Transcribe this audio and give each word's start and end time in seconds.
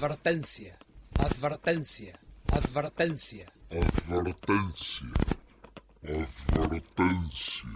Advertencia, 0.00 0.78
advertencia, 1.18 2.18
advertencia. 2.50 3.52
Advertencia. 4.08 5.06
Advertencia. 6.54 7.68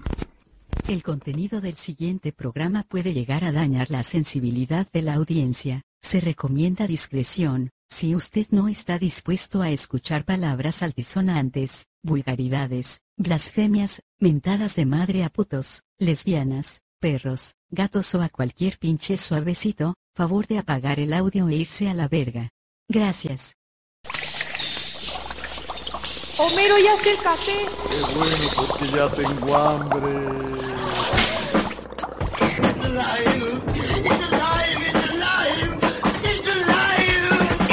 El 0.89 1.03
contenido 1.03 1.61
del 1.61 1.75
siguiente 1.75 2.33
programa 2.33 2.85
puede 2.85 3.13
llegar 3.13 3.45
a 3.45 3.53
dañar 3.53 3.91
la 3.91 4.03
sensibilidad 4.05 4.91
de 4.91 5.03
la 5.03 5.13
audiencia. 5.17 5.83
Se 6.01 6.19
recomienda 6.19 6.87
discreción, 6.87 7.69
si 7.91 8.15
usted 8.15 8.47
no 8.49 8.69
está 8.69 8.99
dispuesto 8.99 9.61
a 9.61 9.69
escuchar 9.69 10.25
palabras 10.25 10.83
altisonantes, 10.83 11.89
vulgaridades, 12.03 13.03
blasfemias, 13.19 14.01
mentadas 14.19 14.77
de 14.77 14.87
madre 14.87 15.25
a 15.25 15.29
putos, 15.29 15.83
lesbianas, 15.99 16.81
perros, 17.01 17.55
gatos 17.71 18.15
o 18.15 18.23
a 18.23 18.29
cualquier 18.29 18.79
pinche 18.79 19.17
suavecito, 19.17 19.95
favor 20.15 20.47
de 20.47 20.59
apagar 20.59 21.01
el 21.01 21.13
audio 21.13 21.49
e 21.49 21.55
irse 21.55 21.89
a 21.89 21.95
la 21.95 22.09
verga. 22.09 22.51
Gracias. 22.89 23.55
Homero, 26.37 26.79
ya 26.79 26.95
está 26.95 27.11
el 27.11 27.19
café. 27.19 27.59
Qué 27.91 28.01
bueno, 28.17 28.49
porque 28.57 28.87
ya 28.89 29.09
tengo 29.11 29.57
hambre. 29.57 30.55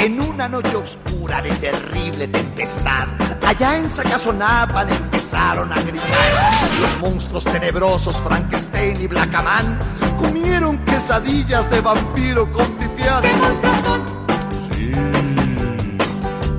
En 0.02 0.20
una 0.20 0.48
noche 0.48 0.74
oscura 0.74 1.40
de 1.42 1.50
terrible 1.50 2.26
tempestad, 2.26 3.06
allá 3.46 3.76
en 3.76 3.88
Sacazonapan 3.88 4.90
empezaron 4.90 5.72
a 5.72 5.80
gritar. 5.80 6.80
Los 6.80 6.98
monstruos 6.98 7.44
tenebrosos 7.44 8.20
Frankenstein 8.20 9.00
y 9.00 9.06
Blackaman 9.06 9.78
comieron 10.18 10.84
quesadillas 10.86 11.70
de 11.70 11.80
vampiro 11.80 12.52
con 12.52 12.68
pipián. 12.78 13.22
¿Qué 13.22 13.36
monstruos 13.36 13.78
son? 13.84 14.02
Sí. 14.72 14.92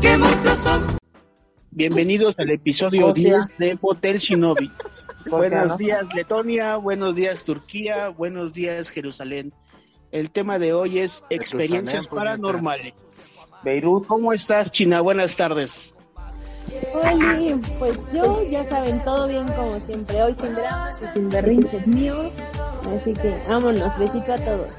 ¿Qué 0.02 0.18
monstruos 0.18 0.60
son? 0.60 0.98
Bienvenidos 1.72 2.40
al 2.40 2.50
episodio 2.50 3.08
O 3.08 3.14
sea. 3.14 3.40
10 3.40 3.58
de 3.58 3.78
Hotel 3.82 4.20
Shinobi. 4.20 4.72
Buenos 5.30 5.72
¿no? 5.72 5.78
días 5.78 6.06
Letonia, 6.16 6.78
buenos 6.78 7.16
días 7.16 7.44
Turquía, 7.44 8.08
buenos 8.08 8.54
días 8.54 8.90
Jerusalén. 8.90 9.54
El 10.14 10.30
tema 10.30 10.60
de 10.60 10.74
hoy 10.74 11.00
es 11.00 11.24
experiencias 11.32 12.08
paranormales. 12.08 12.94
Beirut. 13.64 14.06
¿Cómo 14.06 14.32
estás, 14.32 14.72
China? 14.72 15.02
Buenas 15.02 15.36
tardes. 15.36 15.96
Oye, 16.94 17.58
pues 17.80 17.98
yo, 18.14 18.44
ya 18.44 18.64
saben, 18.70 19.04
todo 19.04 19.28
bien 19.28 19.48
como 19.54 19.80
siempre. 19.80 20.22
Hoy 20.22 20.36
sin 20.40 20.54
dramas 20.54 21.02
y 21.02 21.14
sin 21.16 21.30
berrinches 21.30 21.88
míos. 21.88 22.32
Así 22.96 23.12
que 23.14 23.44
vámonos, 23.48 23.98
besito 23.98 24.34
a 24.34 24.38
todos. 24.38 24.72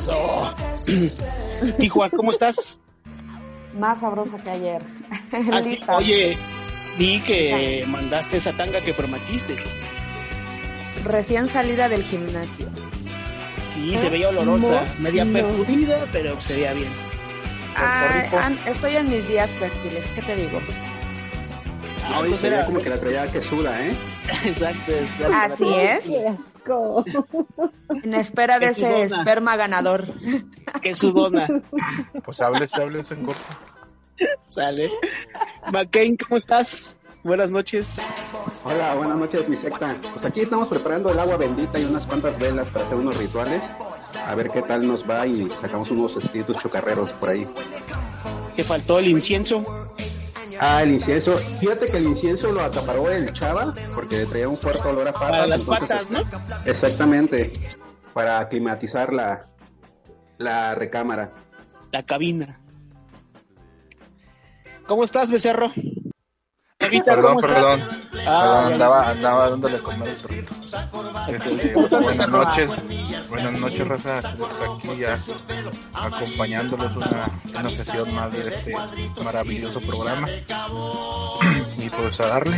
So. 0.00 0.52
Tijuas, 1.78 2.10
¿cómo 2.10 2.32
estás? 2.32 2.80
Más 3.78 4.00
sabrosa 4.00 4.36
que 4.42 4.50
ayer. 4.50 4.82
Ah, 5.52 5.60
Lista. 5.60 5.96
Oye, 5.96 6.36
vi 6.98 7.20
que 7.20 7.84
mandaste 7.86 8.38
esa 8.38 8.52
tanga 8.52 8.80
que 8.80 8.94
prometiste. 8.94 9.54
Recién 11.04 11.46
salida 11.46 11.88
del 11.88 12.02
gimnasio. 12.02 12.68
Sí, 13.80 13.96
se 13.98 14.10
veía 14.10 14.28
olorosa, 14.28 14.82
No, 14.98 15.02
media 15.02 15.24
no. 15.24 15.32
perjudida, 15.32 16.04
pero 16.12 16.38
se 16.40 16.54
veía 16.54 16.72
bien. 16.74 16.88
Ah, 17.76 18.24
an- 18.42 18.58
estoy 18.66 18.96
en 18.96 19.08
mis 19.10 19.26
días 19.26 19.48
fértiles, 19.52 20.04
¿qué 20.14 20.22
te 20.22 20.36
digo? 20.36 20.60
Ah, 22.12 22.20
Hoy 22.20 22.28
pues 22.30 22.40
se 22.42 22.46
era- 22.48 22.66
como 22.66 22.80
que 22.80 22.90
la 22.90 22.98
traía 22.98 23.30
que 23.32 23.40
suda, 23.40 23.80
¿eh? 23.86 23.94
Exacto. 24.44 24.92
es- 24.92 25.10
Así 25.32 25.64
es, 25.74 26.04
en 28.04 28.14
espera 28.14 28.58
de 28.58 28.66
ese 28.66 29.02
esperma 29.04 29.56
ganador. 29.56 30.04
Qué 30.82 30.94
sudona. 30.94 31.48
Pues 32.24 32.40
hables, 32.40 32.72
hables 32.74 33.10
en 33.10 33.24
corto. 33.24 33.40
Sale. 34.48 34.90
McCain, 35.72 36.16
¿cómo 36.16 36.36
estás? 36.36 36.94
Buenas 37.24 37.50
noches. 37.50 37.96
Hola, 38.64 38.94
buenas 38.94 39.16
noches, 39.16 39.48
mi 39.48 39.56
secta. 39.56 39.96
Pues 40.12 40.24
aquí 40.24 40.40
estamos 40.40 40.68
preparando 40.68 41.12
el 41.12 41.18
agua 41.18 41.36
bendita 41.36 41.78
y 41.78 41.84
unas 41.84 42.04
cuantas 42.06 42.38
velas 42.38 42.68
para 42.68 42.84
hacer 42.84 42.98
unos 42.98 43.16
rituales. 43.16 43.62
A 44.26 44.34
ver 44.34 44.48
qué 44.48 44.62
tal 44.62 44.86
nos 44.86 45.08
va 45.08 45.26
y 45.26 45.48
sacamos 45.60 45.90
unos 45.90 46.16
espíritus 46.16 46.58
chocarreros 46.58 47.12
por 47.14 47.30
ahí. 47.30 47.46
Te 48.56 48.64
faltó 48.64 48.98
el 48.98 49.08
incienso. 49.08 49.64
Ah, 50.58 50.82
el 50.82 50.92
incienso. 50.92 51.36
Fíjate 51.36 51.86
que 51.86 51.96
el 51.96 52.06
incienso 52.06 52.52
lo 52.52 52.60
acaparó 52.62 53.10
el 53.10 53.32
chava 53.32 53.74
porque 53.94 54.26
traía 54.26 54.48
un 54.48 54.56
fuerte 54.56 54.86
olor 54.88 55.08
a 55.08 55.12
patas. 55.12 55.30
Para 55.30 55.46
las 55.46 55.60
entonces, 55.60 55.88
patas, 55.88 56.10
¿no? 56.10 56.20
Exactamente. 56.66 57.52
Para 58.12 58.46
climatizar 58.48 59.12
la, 59.12 59.44
la 60.36 60.74
recámara. 60.74 61.32
La 61.92 62.02
cabina. 62.04 62.60
¿Cómo 64.86 65.04
estás, 65.04 65.30
becerro? 65.30 65.72
Evita, 66.78 67.14
Perdón, 67.14 67.36
¿cómo 67.36 67.40
perdón. 67.46 67.80
estás? 67.80 68.09
Ah, 68.26 68.66
andaba, 68.66 69.10
andaba 69.10 69.50
dándole 69.50 69.76
a 69.76 69.80
comer 69.80 70.08
el 70.08 70.14
perrito. 70.14 70.52
Este, 71.28 71.74
buenas 72.00 72.30
noches, 72.30 72.70
buenas 73.28 73.60
noches, 73.60 73.88
raza. 73.88 74.18
Aquí 74.18 74.98
ya 74.98 75.18
acompañándoles 75.94 76.96
una, 76.96 77.40
una 77.58 77.70
sesión 77.70 78.14
más 78.14 78.32
de 78.32 78.40
este 78.40 78.74
maravilloso 79.22 79.80
programa. 79.80 80.26
Y 81.78 81.88
pues 81.88 82.20
a 82.20 82.26
darle, 82.26 82.56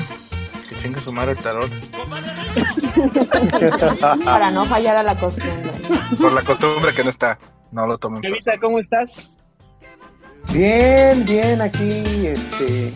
que 0.68 0.74
chingue 0.76 1.00
su 1.00 1.12
madre 1.12 1.32
el 1.32 1.38
tarot. 1.38 1.70
Para 4.24 4.50
no 4.50 4.64
fallar 4.66 4.96
a 4.96 5.02
la 5.02 5.16
costumbre. 5.16 5.72
Por 6.20 6.32
la 6.32 6.42
costumbre 6.42 6.94
que 6.94 7.04
no 7.04 7.10
está, 7.10 7.38
no 7.70 7.86
lo 7.86 7.98
tomen. 7.98 8.24
Evita, 8.24 8.58
¿cómo 8.58 8.78
estás? 8.78 9.28
Bien, 10.52 11.24
bien, 11.24 11.62
aquí, 11.62 12.02
este, 12.26 12.92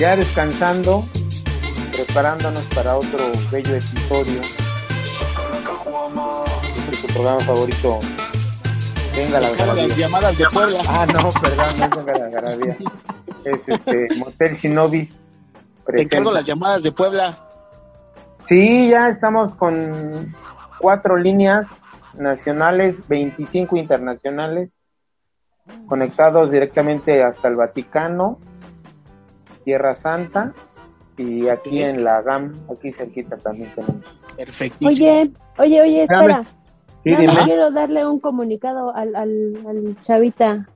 ya 0.00 0.16
descansando, 0.16 1.06
preparándonos 1.98 2.64
para 2.66 2.96
otro 2.96 3.18
bello 3.50 3.74
episodio. 3.74 4.40
Este 6.76 6.90
es 6.92 7.02
tu 7.02 7.06
programa 7.08 7.40
favorito. 7.40 7.98
Venga 9.16 9.40
la 9.40 9.50
las 9.50 9.96
llamadas 9.96 10.38
de 10.38 10.46
Puebla. 10.46 10.80
Ah, 10.88 11.06
no, 11.06 11.32
perdón, 11.32 11.66
no 11.76 11.84
es 11.84 11.90
Venga 11.90 12.18
la 12.18 12.24
algarabía. 12.26 12.76
Es 13.44 13.68
este, 13.68 14.08
Motel 14.16 14.54
Sinobis. 14.54 15.34
Te 15.86 16.02
encargo 16.02 16.06
presenta. 16.06 16.30
las 16.30 16.46
llamadas 16.46 16.82
de 16.84 16.92
Puebla. 16.92 17.38
Sí, 18.46 18.90
ya 18.90 19.08
estamos 19.08 19.56
con 19.56 20.36
cuatro 20.78 21.16
líneas 21.16 21.68
nacionales, 22.14 23.08
25 23.08 23.76
internacionales, 23.76 24.78
conectados 25.86 26.52
directamente 26.52 27.24
hasta 27.24 27.48
el 27.48 27.56
Vaticano, 27.56 28.38
Tierra 29.64 29.94
Santa 29.94 30.54
y 31.18 31.48
aquí 31.48 31.82
en 31.82 32.04
la 32.04 32.22
GAM, 32.22 32.52
aquí 32.72 32.92
cerquita 32.92 33.36
también 33.36 33.70
tenemos. 33.74 34.04
Perfectísimo. 34.36 34.88
Oye, 34.88 35.30
oye, 35.58 35.80
oye, 35.82 36.02
espera. 36.02 36.44
Sí, 37.04 37.10
Nada 37.12 37.24
más 37.26 37.34
dime. 37.36 37.44
quiero 37.44 37.70
darle 37.70 38.06
un 38.06 38.20
comunicado 38.20 38.94
al, 38.94 39.14
al, 39.16 39.58
al 39.66 39.96
chavita. 40.02 40.68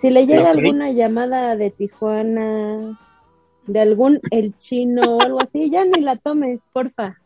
Si 0.00 0.10
le 0.10 0.26
llega 0.26 0.50
alguna 0.50 0.90
llamada 0.90 1.56
de 1.56 1.70
Tijuana, 1.70 2.98
de 3.66 3.80
algún 3.80 4.20
el 4.30 4.56
chino 4.58 5.00
o 5.16 5.22
algo 5.22 5.40
así, 5.40 5.70
ya 5.70 5.84
ni 5.84 6.00
la 6.00 6.16
tomes, 6.16 6.60
porfa. 6.72 7.16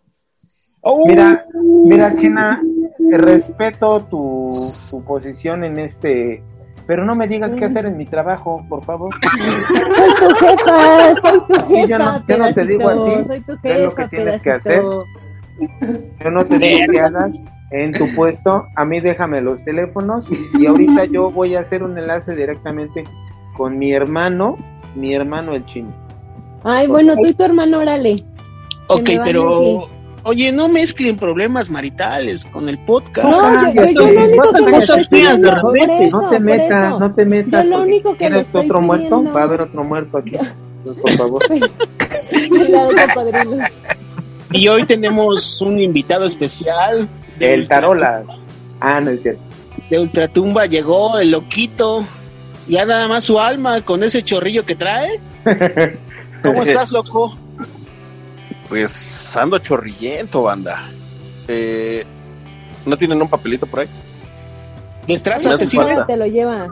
Oh, 0.82 1.04
Mira, 1.06 1.44
mira 1.86 2.14
China, 2.16 2.62
respeto 3.10 4.00
tu, 4.08 4.54
tu 4.90 5.02
posición 5.04 5.64
en 5.64 5.78
este, 5.80 6.40
pero 6.88 7.04
no 7.04 7.14
me 7.14 7.28
digas 7.28 7.54
qué 7.54 7.66
hacer 7.66 7.84
en 7.84 7.98
mi 7.98 8.06
trabajo, 8.06 8.64
por 8.66 8.82
favor. 8.82 9.14
Soy 9.20 10.10
tu 10.18 10.34
jefa, 10.34 11.14
soy 11.20 11.40
tu 11.46 11.54
jefa, 11.54 11.66
Sí, 11.68 11.86
yo 11.86 11.98
no- 11.98 12.26
yo 12.26 12.38
no 12.38 12.54
te 12.54 12.64
digo 12.64 12.88
a 12.88 12.94
ti 12.94 12.98
pedacito, 12.98 13.26
Soy 13.26 13.40
tu 13.42 13.58
qué 13.62 13.74
es 13.74 13.80
lo 13.80 13.94
que 13.94 14.08
tienes 14.08 14.40
que 14.40 14.50
pedacito. 14.50 15.04
Yo 16.24 16.30
no 16.30 16.46
te 16.46 16.58
digo 16.58 16.78
que 16.90 17.00
hagas 17.00 17.34
en 17.72 17.92
tu 17.92 18.08
puesto, 18.14 18.66
a 18.74 18.84
mí 18.86 19.00
déjame 19.00 19.42
los 19.42 19.62
teléfonos 19.64 20.26
y 20.58 20.64
ahorita 20.64 21.04
yo 21.04 21.30
voy 21.30 21.54
a 21.56 21.60
hacer 21.60 21.82
un 21.82 21.98
enlace 21.98 22.34
directamente 22.34 23.04
con 23.56 23.78
mi 23.78 23.92
hermano, 23.92 24.56
mi 24.94 25.12
hermano 25.12 25.54
el 25.54 25.66
chino. 25.66 25.90
Ay, 26.64 26.86
bueno, 26.86 27.14
tú 27.16 27.26
y 27.26 27.34
tu 27.34 27.44
hermano, 27.44 27.80
órale. 27.80 28.24
ok, 28.88 29.10
pero... 29.24 29.88
Oye, 30.28 30.52
no 30.52 30.68
mezclen 30.68 31.16
problemas 31.16 31.70
maritales 31.70 32.44
con 32.44 32.68
el 32.68 32.78
podcast. 32.80 33.26
No, 33.28 33.40
Ah, 33.40 33.72
yo, 33.74 33.82
yo, 33.84 33.90
yo 33.92 34.12
lo 34.12 34.24
único 34.26 34.36
pasan 34.42 34.64
que 34.64 34.70
le 34.70 34.76
cosas 34.76 34.96
estoy 35.02 35.20
feas 35.20 35.40
de 35.40 35.50
repente. 35.50 36.04
eso, 36.06 36.20
No 36.20 36.28
te 36.28 36.38
metas, 36.40 37.00
no 37.00 37.14
te 37.14 37.24
metas. 37.24 37.64
Yo 37.64 37.70
lo 37.70 37.82
único 37.82 38.08
que 38.16 38.24
le 38.24 38.30
¿Quieres 38.30 38.46
estoy 38.46 38.64
otro 38.66 38.80
muerto? 38.82 39.24
Va 39.32 39.40
a 39.40 39.44
haber 39.44 39.60
otro 39.62 39.84
muerto 39.84 40.18
aquí. 40.18 40.32
Por 40.84 41.12
favor. 41.12 41.42
Y 44.52 44.66
hoy 44.68 44.84
tenemos 44.86 45.60
un 45.60 45.78
invitado 45.78 46.24
especial. 46.24 47.08
de 47.38 47.52
El 47.54 47.60
Ultra- 47.62 47.76
Tarolas. 47.80 48.26
Ah, 48.80 49.00
no 49.00 49.10
es 49.10 49.22
cierto. 49.22 49.42
De 49.90 49.98
Ultratumba 49.98 50.66
llegó 50.66 51.18
el 51.18 51.30
loquito. 51.32 52.04
Ya 52.66 52.84
nada 52.84 53.08
más 53.08 53.24
su 53.24 53.38
alma 53.38 53.82
con 53.82 54.02
ese 54.02 54.22
chorrillo 54.22 54.64
que 54.64 54.74
trae. 54.74 55.20
¿Cómo 56.42 56.62
estás, 56.62 56.90
loco? 56.90 57.36
Pues 58.68 59.36
ando 59.36 59.58
chorrillento, 59.58 60.42
banda. 60.42 60.88
Eh, 61.46 62.04
¿No 62.84 62.96
tienen 62.96 63.20
un 63.22 63.28
papelito 63.28 63.66
por 63.66 63.80
ahí? 63.80 63.88
Destraza, 65.06 65.56
te 65.56 65.66
sirve. 65.66 65.96
te 66.06 66.16
lo 66.16 66.26
lleva. 66.26 66.68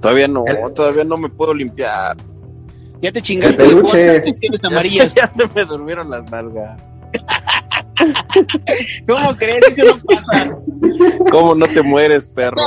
Todavía 0.00 0.28
no, 0.28 0.44
todavía 0.74 1.04
no 1.04 1.16
me 1.16 1.28
puedo 1.28 1.52
limpiar. 1.54 2.16
Ya 3.02 3.12
te 3.12 3.20
chingaste. 3.20 3.64
El 3.64 3.82
ya 5.14 5.26
se 5.26 5.46
me 5.54 5.64
durmieron 5.64 6.08
las 6.10 6.30
nalgas. 6.30 6.94
¿Cómo 9.06 9.36
crees? 9.36 9.64
Eso 9.76 9.94
no 9.94 10.02
pasa. 10.04 10.50
¿Cómo 11.30 11.54
no 11.54 11.66
te 11.66 11.82
mueres, 11.82 12.26
perro? 12.26 12.62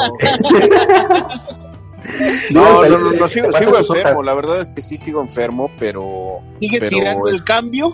No, 2.52 2.86
No, 2.86 3.00
no, 3.00 3.12
no, 3.12 3.28
sigo, 3.28 3.48
enfermo. 3.78 4.24
La 4.24 4.34
verdad 4.34 4.62
es 4.62 4.72
que 4.72 4.82
sí 4.82 4.96
sigo 4.96 5.22
enfermo, 5.22 5.70
pero 5.78 6.40
¿Sigues 6.62 6.80
Pero 6.80 6.98
tirando 6.98 7.28
es- 7.28 7.34
el 7.34 7.44
cambio? 7.44 7.92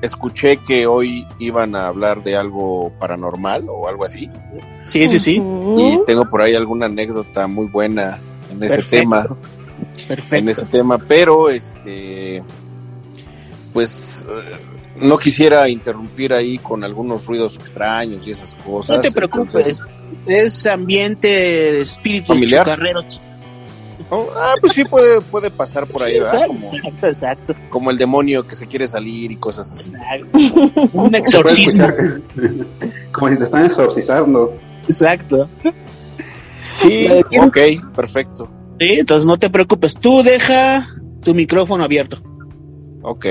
Escuché 0.00 0.58
que 0.58 0.86
hoy 0.86 1.26
iban 1.38 1.74
a 1.74 1.86
hablar 1.86 2.22
de 2.22 2.36
algo 2.36 2.92
paranormal 2.98 3.66
o 3.68 3.88
algo 3.88 4.04
así. 4.04 4.30
Sí, 4.84 5.08
sí, 5.08 5.18
sí. 5.18 5.36
Y 5.76 6.00
tengo 6.06 6.28
por 6.28 6.42
ahí 6.42 6.54
alguna 6.54 6.86
anécdota 6.86 7.46
muy 7.46 7.66
buena 7.66 8.18
en 8.50 8.62
ese 8.62 8.76
Perfecto. 8.76 8.98
tema. 8.98 9.36
Perfecto. 10.08 10.36
en 10.36 10.48
ese 10.48 10.66
tema, 10.66 10.98
pero 10.98 11.50
este 11.50 12.42
pues 13.72 14.26
eh, 14.28 14.56
no 15.00 15.18
quisiera 15.18 15.68
interrumpir 15.68 16.32
ahí 16.32 16.58
con 16.58 16.84
algunos 16.84 17.26
ruidos 17.26 17.56
extraños 17.56 18.26
y 18.26 18.32
esas 18.32 18.54
cosas. 18.56 18.96
No 18.96 19.02
te 19.02 19.10
preocupes. 19.10 19.80
Entonces, 19.80 19.82
Es 20.26 20.66
ambiente 20.66 21.28
de 21.28 21.80
espíritus 21.80 22.28
¿Familiar? 22.28 22.78
Ah, 24.36 24.54
pues 24.60 24.72
sí 24.72 24.84
puede, 24.84 25.20
puede 25.20 25.50
pasar 25.50 25.86
por 25.86 26.02
ahí, 26.02 26.18
¿verdad? 26.18 26.34
exacto, 26.46 26.54
Como, 26.54 26.72
exacto, 26.74 27.06
exacto. 27.06 27.54
como 27.70 27.90
el 27.90 27.98
demonio 27.98 28.46
que 28.46 28.54
se 28.56 28.66
quiere 28.66 28.86
salir 28.86 29.30
y 29.32 29.36
cosas 29.36 29.70
así. 29.70 29.92
Un 30.92 31.10
Se 31.10 31.12
puede 31.12 31.18
exorcismo. 31.18 31.86
como 33.12 33.28
si 33.30 33.38
te 33.38 33.44
están 33.44 33.64
exorcizando. 33.66 34.54
Exacto. 34.88 35.48
Sí, 36.78 37.06
ok, 37.40 37.58
perfecto. 37.94 38.50
Sí, 38.80 38.88
entonces 38.98 39.26
no 39.26 39.38
te 39.38 39.48
preocupes. 39.50 39.94
Tú 39.94 40.22
deja 40.22 40.86
tu 41.22 41.34
micrófono 41.34 41.84
abierto. 41.84 42.18
Ok. 43.02 43.26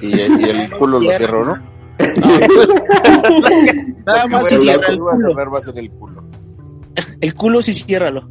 Y, 0.00 0.06
y 0.16 0.20
el 0.20 0.70
culo 0.78 1.00
lo 1.00 1.10
cierro, 1.12 1.44
¿no? 1.44 1.72
Nada 4.06 4.26
más 4.26 4.48
si 4.48 4.58
cierra 4.58 4.88
el 4.88 4.94
que 4.96 5.00
voy 5.00 5.12
a 5.12 5.16
culo. 5.16 5.28
cerrar 5.28 5.54
va 5.54 5.58
a 5.58 5.60
ser 5.60 5.78
el 5.78 5.90
culo. 5.90 6.24
El 7.20 7.34
culo 7.34 7.62
sí 7.62 7.74
ciérralo. 7.74 8.28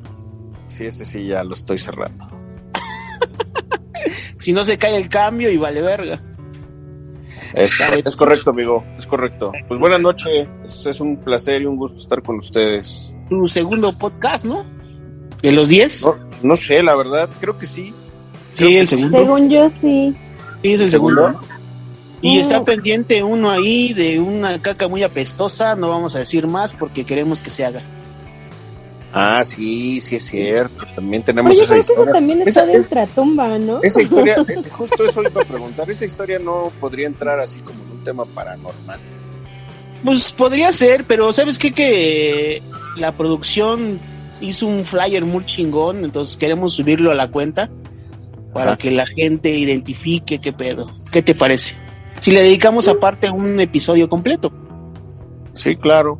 Sí, 0.71 0.85
ese 0.85 1.05
sí 1.05 1.25
ya 1.27 1.43
lo 1.43 1.53
estoy 1.53 1.77
cerrando. 1.77 2.25
Si 4.39 4.53
no 4.53 4.63
se 4.63 4.77
cae 4.79 4.97
el 4.97 5.07
cambio 5.07 5.51
y 5.51 5.57
vale 5.57 5.81
verga. 5.83 6.19
Es, 7.53 7.73
es 8.03 8.15
correcto, 8.15 8.49
amigo, 8.49 8.83
es 8.97 9.05
correcto. 9.05 9.51
Pues 9.67 9.79
buenas 9.79 10.01
noches, 10.01 10.47
es, 10.65 10.85
es 10.87 10.99
un 10.99 11.17
placer 11.17 11.61
y 11.61 11.65
un 11.67 11.75
gusto 11.75 11.99
estar 11.99 12.23
con 12.23 12.39
ustedes. 12.39 13.13
Tu 13.29 13.47
segundo 13.49 13.95
podcast, 13.95 14.45
¿no? 14.45 14.65
¿De 15.43 15.51
los 15.51 15.69
10? 15.69 16.05
No, 16.05 16.15
no 16.41 16.55
sé, 16.55 16.81
la 16.81 16.95
verdad, 16.95 17.29
creo 17.39 17.55
que 17.57 17.67
sí. 17.67 17.93
sí, 18.53 18.77
el 18.77 18.87
segundo. 18.87 19.19
Según 19.19 19.49
yo, 19.49 19.69
sí. 19.69 20.15
Sí, 20.63 20.73
es 20.73 20.79
el 20.79 20.89
¿Segundo? 20.89 21.27
segundo. 21.27 21.47
Y 22.23 22.37
Mm. 22.37 22.39
está 22.39 22.63
pendiente 22.63 23.21
uno 23.23 23.51
ahí 23.51 23.93
de 23.93 24.19
una 24.19 24.59
caca 24.59 24.87
muy 24.87 25.03
apestosa. 25.03 25.75
No 25.75 25.89
vamos 25.89 26.15
a 26.15 26.19
decir 26.19 26.47
más 26.47 26.73
porque 26.73 27.03
queremos 27.03 27.41
que 27.43 27.49
se 27.51 27.65
haga. 27.65 27.83
Ah, 29.13 29.43
sí, 29.43 29.99
sí 29.99 30.15
es 30.15 30.23
cierto. 30.25 30.85
También 30.95 31.21
tenemos 31.23 31.55
yo 31.55 31.63
esa 31.63 31.73
creo 31.73 31.75
que 31.75 31.81
eso 31.81 31.93
historia. 31.93 32.13
también 32.13 32.39
está 32.47 32.61
Esa- 32.61 32.65
de 32.71 32.79
ultratumba, 32.79 33.57
¿no? 33.59 33.79
Esa 33.83 34.01
historia, 34.01 34.35
eh, 34.47 34.61
justo 34.69 35.03
eso 35.03 35.21
iba 35.21 35.41
a 35.41 35.45
preguntar, 35.45 35.89
esa 35.89 36.05
historia 36.05 36.39
no 36.39 36.71
podría 36.79 37.07
entrar 37.07 37.39
así 37.39 37.59
como 37.59 37.83
en 37.83 37.91
un 37.97 38.03
tema 38.03 38.25
paranormal. 38.25 38.99
Pues 40.03 40.31
podría 40.31 40.71
ser, 40.71 41.03
pero 41.03 41.31
¿sabes 41.33 41.59
qué? 41.59 41.71
Que 41.73 42.63
la 42.95 43.15
producción 43.17 43.99
hizo 44.39 44.65
un 44.65 44.83
flyer 44.85 45.25
muy 45.25 45.45
chingón, 45.45 46.03
entonces 46.05 46.37
queremos 46.37 46.73
subirlo 46.73 47.11
a 47.11 47.15
la 47.15 47.29
cuenta 47.29 47.69
para 48.53 48.71
Ajá. 48.71 48.77
que 48.77 48.91
la 48.91 49.05
gente 49.05 49.49
identifique 49.55 50.39
qué 50.39 50.53
pedo. 50.53 50.87
¿Qué 51.11 51.21
te 51.21 51.35
parece? 51.35 51.75
Si 52.21 52.31
le 52.31 52.41
dedicamos 52.43 52.87
aparte 52.87 53.29
un 53.29 53.59
episodio 53.59 54.07
completo. 54.09 54.51
Sí, 55.53 55.75
claro. 55.75 56.19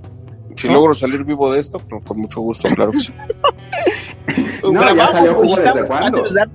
Si 0.62 0.68
¿No? 0.68 0.76
logro 0.76 0.94
salir 0.94 1.24
vivo 1.24 1.52
de 1.52 1.60
esto, 1.60 1.80
pues, 1.80 2.04
con 2.06 2.20
mucho 2.20 2.42
gusto, 2.42 2.68
claro 2.70 2.92
que 2.92 3.00
sí. 3.00 3.14
No, 4.64 4.96
ya 4.96 5.08
salió 5.08 5.34
jugo 5.36 5.58
editamos, 5.58 5.76
desde 5.76 5.88
cuándo. 5.88 6.18
Antes 6.20 6.34
de, 6.34 6.40
dar- 6.40 6.50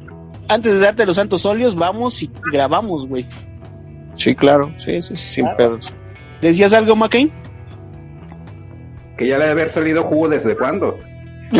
antes 0.49 0.73
de 0.75 0.79
darte 0.81 1.06
los 1.06 1.17
santos 1.17 1.44
óleos, 1.47 1.75
vamos 1.75 2.23
y 2.23 2.31
grabamos, 2.53 3.06
güey. 3.08 3.26
Sí, 4.14 4.35
claro, 4.35 4.73
sí, 4.79 5.03
sí, 5.03 5.17
sí, 5.17 5.35
sin 5.35 5.44
Claro. 5.44 5.56
pedos. 5.56 5.94
¿Decías 6.41 6.73
algo, 6.73 6.94
McCain? 6.94 7.32
Que 9.19 9.26
ya 9.29 9.38
le 9.38 9.47
debe 9.47 9.61
haber 9.62 9.69
salido 9.70 10.05
jugo 10.05 10.29
desde 10.29 10.56
cuándo. 10.56 10.97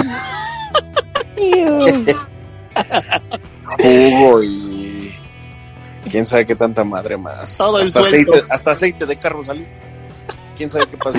Jugo 3.79 4.43
y 4.43 5.11
quién 6.11 6.25
sabe 6.27 6.47
qué 6.47 6.55
tanta 6.55 6.85
madre 6.85 7.17
más. 7.17 7.57
Todo 7.59 7.79
el 7.79 7.85
hasta 7.85 8.01
sueldo. 8.01 8.33
aceite, 8.33 8.53
hasta 8.53 8.71
aceite 8.73 9.07
de 9.07 9.17
carro 9.17 9.45
salió. 9.45 9.67
Quién 10.57 10.71
sabe 10.71 10.87
qué 10.87 10.97
pasó. 10.97 11.19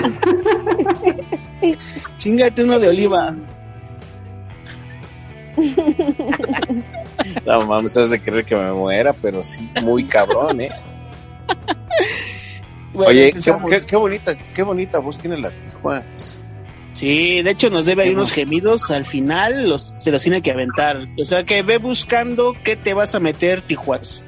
Chingate 2.18 2.64
uno 2.64 2.78
de 2.78 2.88
oliva. 2.88 3.34
No 7.44 7.66
mames, 7.66 7.96
has 7.96 8.10
de 8.10 8.20
querer 8.20 8.44
que 8.44 8.54
me 8.54 8.72
muera, 8.72 9.12
pero 9.12 9.42
sí, 9.42 9.68
muy 9.82 10.04
cabrón, 10.04 10.60
eh. 10.60 10.70
Bueno, 12.92 13.10
Oye, 13.10 13.32
qué, 13.32 13.54
qué- 13.68 13.86
qué 13.86 13.96
bonita, 13.96 14.32
qué 14.54 14.62
bonita 14.62 14.98
voz 14.98 15.18
tiene 15.18 15.38
la 15.38 15.50
Tijuana. 15.60 16.04
Sí, 16.92 17.42
de 17.42 17.50
hecho 17.50 17.70
nos 17.70 17.86
debe 17.86 18.04
ahí 18.04 18.10
unos 18.10 18.32
gemidos 18.32 18.90
al 18.90 19.04
final, 19.04 19.68
los, 19.68 19.82
se 19.96 20.10
los 20.10 20.22
tiene 20.22 20.42
que 20.42 20.50
aventar. 20.50 20.96
O 21.20 21.24
sea 21.24 21.44
que 21.44 21.62
ve 21.62 21.78
buscando 21.78 22.54
qué 22.64 22.74
te 22.76 22.94
vas 22.94 23.14
a 23.14 23.20
meter, 23.20 23.64
Tijuas. 23.66 24.24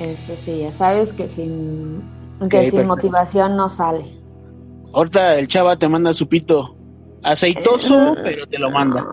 Este 0.00 0.36
sí, 0.44 0.58
ya 0.60 0.72
sabes 0.72 1.12
que 1.12 1.28
sin, 1.28 2.02
que 2.40 2.46
sin 2.46 2.50
perfecto. 2.72 2.84
motivación 2.86 3.56
no 3.56 3.68
sale. 3.68 4.04
Ahorita 4.92 5.38
el 5.38 5.48
chava 5.48 5.76
te 5.78 5.88
manda 5.88 6.12
su 6.12 6.28
pito 6.28 6.74
aceitoso, 7.22 8.16
pero 8.22 8.46
te 8.46 8.58
lo 8.58 8.70
manda. 8.70 9.04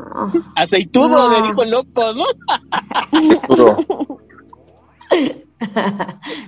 Aceitudo, 0.56 1.28
No. 1.30 1.34
le 1.42 1.48
dijo 1.48 1.64
el 1.64 1.70
loco, 1.72 2.14
¿no? 2.14 2.26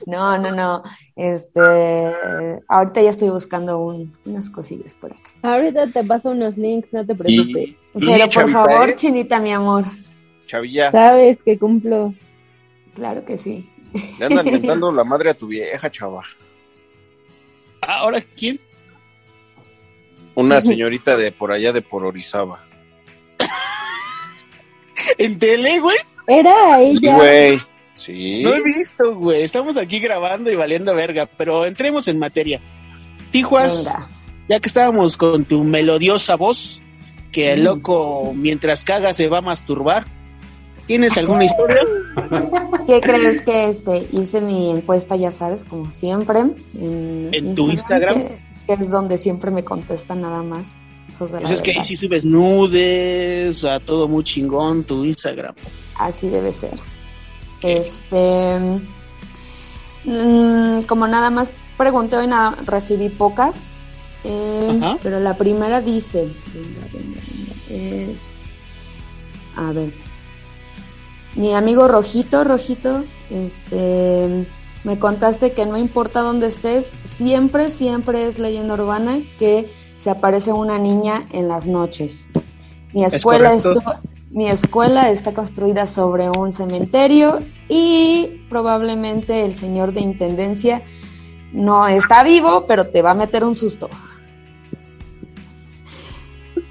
no, 0.06 0.38
no, 0.38 0.52
no. 0.52 0.84
Este, 1.16 1.62
ahorita 2.68 3.02
ya 3.02 3.10
estoy 3.10 3.30
buscando 3.30 3.80
un- 3.80 4.16
unas 4.26 4.50
cosillas 4.50 4.94
por 4.96 5.12
acá. 5.12 5.30
Ahorita 5.44 5.88
te 5.88 6.04
paso 6.04 6.30
unos 6.32 6.58
links, 6.58 6.92
no 6.94 7.06
te 7.06 7.16
preocupes. 7.16 7.56
Y, 7.56 7.70
y, 7.70 7.78
Pero 7.94 8.20
por 8.26 8.30
Chavita, 8.30 8.64
favor, 8.66 8.90
¿eh? 8.90 8.96
Chinita, 8.96 9.40
mi 9.40 9.52
amor. 9.54 9.86
Chavilla, 10.46 10.92
Sabes 10.92 11.38
que 11.44 11.58
cumplo. 11.58 12.14
Claro 12.96 13.24
que 13.26 13.38
sí. 13.38 13.70
le 14.20 14.26
andan 14.26 14.46
mentando 14.46 14.92
la 14.92 15.04
madre 15.04 15.30
a 15.32 15.34
tu 15.34 15.48
vieja, 15.48 15.90
chava. 15.90 16.22
Ah, 17.82 18.00
¿Ahora 18.00 18.22
quién? 18.22 18.60
Una 20.38 20.62
señorita 20.62 21.18
de 21.18 21.32
por 21.32 21.52
allá 21.52 21.72
de 21.74 21.82
por 21.82 22.06
Orizaba. 22.06 22.64
En 25.18 25.40
tele, 25.40 25.80
güey. 25.80 25.98
Era 26.28 26.80
ella. 26.80 27.16
güey. 27.16 27.62
Sí. 27.96 28.44
No 28.44 28.54
he 28.54 28.62
visto, 28.62 29.16
güey. 29.16 29.42
Estamos 29.42 29.78
aquí 29.78 30.00
grabando 30.00 30.52
y 30.52 30.56
valiendo 30.56 30.94
verga, 30.94 31.28
pero 31.38 31.66
entremos 31.66 32.08
en 32.08 32.20
materia. 32.20 32.62
Tijuas, 33.32 33.86
Venga. 33.86 34.10
ya 34.50 34.60
que 34.60 34.68
estábamos 34.68 35.18
con 35.18 35.46
tu 35.46 35.64
melodiosa 35.64 36.36
voz, 36.36 36.82
que 37.32 37.54
el 37.54 37.64
loco 37.64 38.32
mientras 38.36 38.84
caga 38.84 39.14
se 39.16 39.28
va 39.28 39.40
a 39.40 39.42
masturbar. 39.42 40.06
¿Tienes 40.86 41.18
alguna 41.18 41.46
historia? 41.46 41.82
¿Qué 42.86 43.02
crees 43.02 43.42
que 43.42 43.70
este 43.70 44.08
hice 44.12 44.40
mi 44.40 44.72
encuesta, 44.72 45.16
ya 45.16 45.32
sabes, 45.32 45.64
como 45.66 45.90
siempre? 45.92 46.40
En, 46.80 47.30
¿En 47.34 47.56
tu 47.56 47.70
Instagram? 47.70 48.24
Que, 48.68 48.74
es 48.74 48.90
donde 48.90 49.18
siempre 49.18 49.50
me 49.50 49.64
contestan 49.64 50.22
nada 50.22 50.44
más. 50.44 50.68
Hijos 51.10 51.32
de 51.32 51.38
la 51.38 51.42
Pues 51.48 51.52
es 51.54 51.62
que 51.62 51.72
ahí 51.72 51.84
sí 51.84 51.96
subes 51.96 52.26
nudes, 52.26 53.64
a 53.64 53.80
todo 53.80 54.08
muy 54.08 54.24
chingón 54.24 54.84
tu 54.84 55.06
Instagram. 55.06 55.56
Así 55.98 56.28
debe 56.30 56.54
ser. 56.54 56.74
Este. 57.62 58.60
mm, 60.04 60.82
como 60.82 61.08
nada 61.08 61.30
más 61.30 61.50
pregunté 61.78 62.18
hoy, 62.18 62.28
nada, 62.28 62.56
recibí 62.66 63.10
pocas. 63.10 63.56
eh, 64.24 64.98
pero 65.02 65.20
la 65.20 65.36
primera 65.38 65.82
dice. 65.82 66.28
Venga, 66.54 66.88
venga, 66.94 67.22
venga. 67.70 68.12
Es. 68.12 68.18
A 69.56 69.72
ver. 69.72 69.92
Mi 71.36 71.54
amigo 71.54 71.88
Rojito, 71.88 72.44
Rojito, 72.44 73.04
este. 73.30 74.46
Me 74.84 75.00
contaste 75.00 75.52
que 75.52 75.66
no 75.66 75.78
importa 75.78 76.22
dónde 76.22 76.48
estés, 76.48 76.86
siempre, 77.18 77.72
siempre 77.72 78.28
es 78.28 78.40
leyenda 78.40 78.76
urbana 78.76 79.20
que 79.40 79.70
se 79.98 80.10
aparece 80.10 80.54
una 80.54 80.78
niña 80.78 81.26
en 81.32 81.48
las 81.48 81.66
noches. 81.66 82.28
Mi 82.94 83.04
Es 83.04 83.14
escuela 83.14 83.54
estuvo, 83.54 83.94
mi 84.30 84.48
escuela 84.48 85.10
está 85.10 85.34
construida 85.34 85.88
sobre 85.88 86.30
un 86.30 86.54
cementerio 86.54 87.40
y 87.68 88.44
probablemente 88.50 89.44
el 89.44 89.56
señor 89.56 89.94
de 89.94 90.02
intendencia 90.02 90.84
no 91.52 91.88
está 91.88 92.24
vivo, 92.24 92.66
pero 92.68 92.88
te 92.88 93.02
va 93.02 93.12
a 93.12 93.16
meter 93.16 93.44
un 93.44 93.56
susto. 93.56 93.90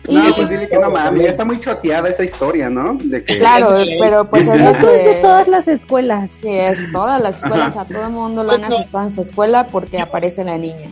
No, 0.09 0.35
pues 0.35 0.49
dile 0.49 0.69
que 0.69 0.79
no 0.79 0.91
mames, 0.91 1.23
ya 1.25 1.31
está 1.31 1.45
muy 1.45 1.61
choteada 1.61 2.09
esa 2.09 2.25
historia, 2.25 2.69
¿no? 2.71 2.97
De 3.03 3.25
que... 3.25 3.39
Claro, 3.39 3.71
pero 4.01 4.29
pues 4.29 4.43
es 4.47 4.81
lo 4.83 4.89
de 4.93 5.19
todas 5.23 5.49
las 5.49 5.67
escuelas. 5.69 6.31
Sí, 6.41 6.49
es 6.49 6.79
todas 6.93 7.21
las 7.23 7.37
escuelas, 7.39 7.77
a 7.77 7.85
todo 7.85 8.03
el 8.03 8.11
mundo 8.11 8.43
lo 8.45 8.53
han 8.53 8.65
asustado 8.65 9.07
en 9.07 9.13
su 9.13 9.23
escuela 9.23 9.67
porque 9.67 9.99
aparece 10.01 10.45
la 10.45 10.57
niña. 10.59 10.89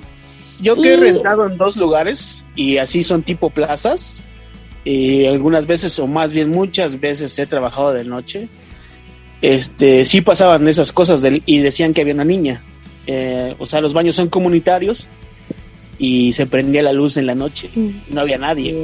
Yo 0.61 0.75
que 0.77 0.95
he 0.95 0.97
Y- 0.97 1.01
rentado 1.01 1.47
en 1.47 1.57
dos 1.59 1.77
lugares 1.77 2.45
y 2.55 2.79
así 2.79 3.03
son 3.05 3.23
tipo 3.23 3.51
plazas. 3.51 4.23
Y 4.85 5.25
algunas 5.27 5.67
veces, 5.67 5.99
o 5.99 6.07
más 6.07 6.33
bien 6.33 6.51
muchas 6.51 7.01
veces, 7.01 7.39
he 7.39 7.47
trabajado 7.47 7.93
de 7.93 8.05
noche. 8.05 8.49
Este, 9.43 10.05
sí 10.05 10.21
pasaban 10.21 10.67
esas 10.69 10.93
cosas 10.93 11.23
del- 11.23 11.43
y 11.47 11.59
decían 11.59 11.93
que 11.95 12.01
había 12.03 12.15
una 12.15 12.25
niña. 12.25 12.63
Eh, 13.07 13.55
o 13.59 13.67
sea, 13.67 13.81
los 13.81 13.93
baños 13.93 14.17
son 14.17 14.29
comunitarios 14.29 15.07
y 15.99 16.33
se 16.33 16.47
prendía 16.47 16.83
la 16.83 16.93
luz 16.93 17.17
en 17.17 17.27
la 17.27 17.35
noche. 17.35 17.71
No 18.11 18.21
había 18.21 18.39
nadie. 18.39 18.75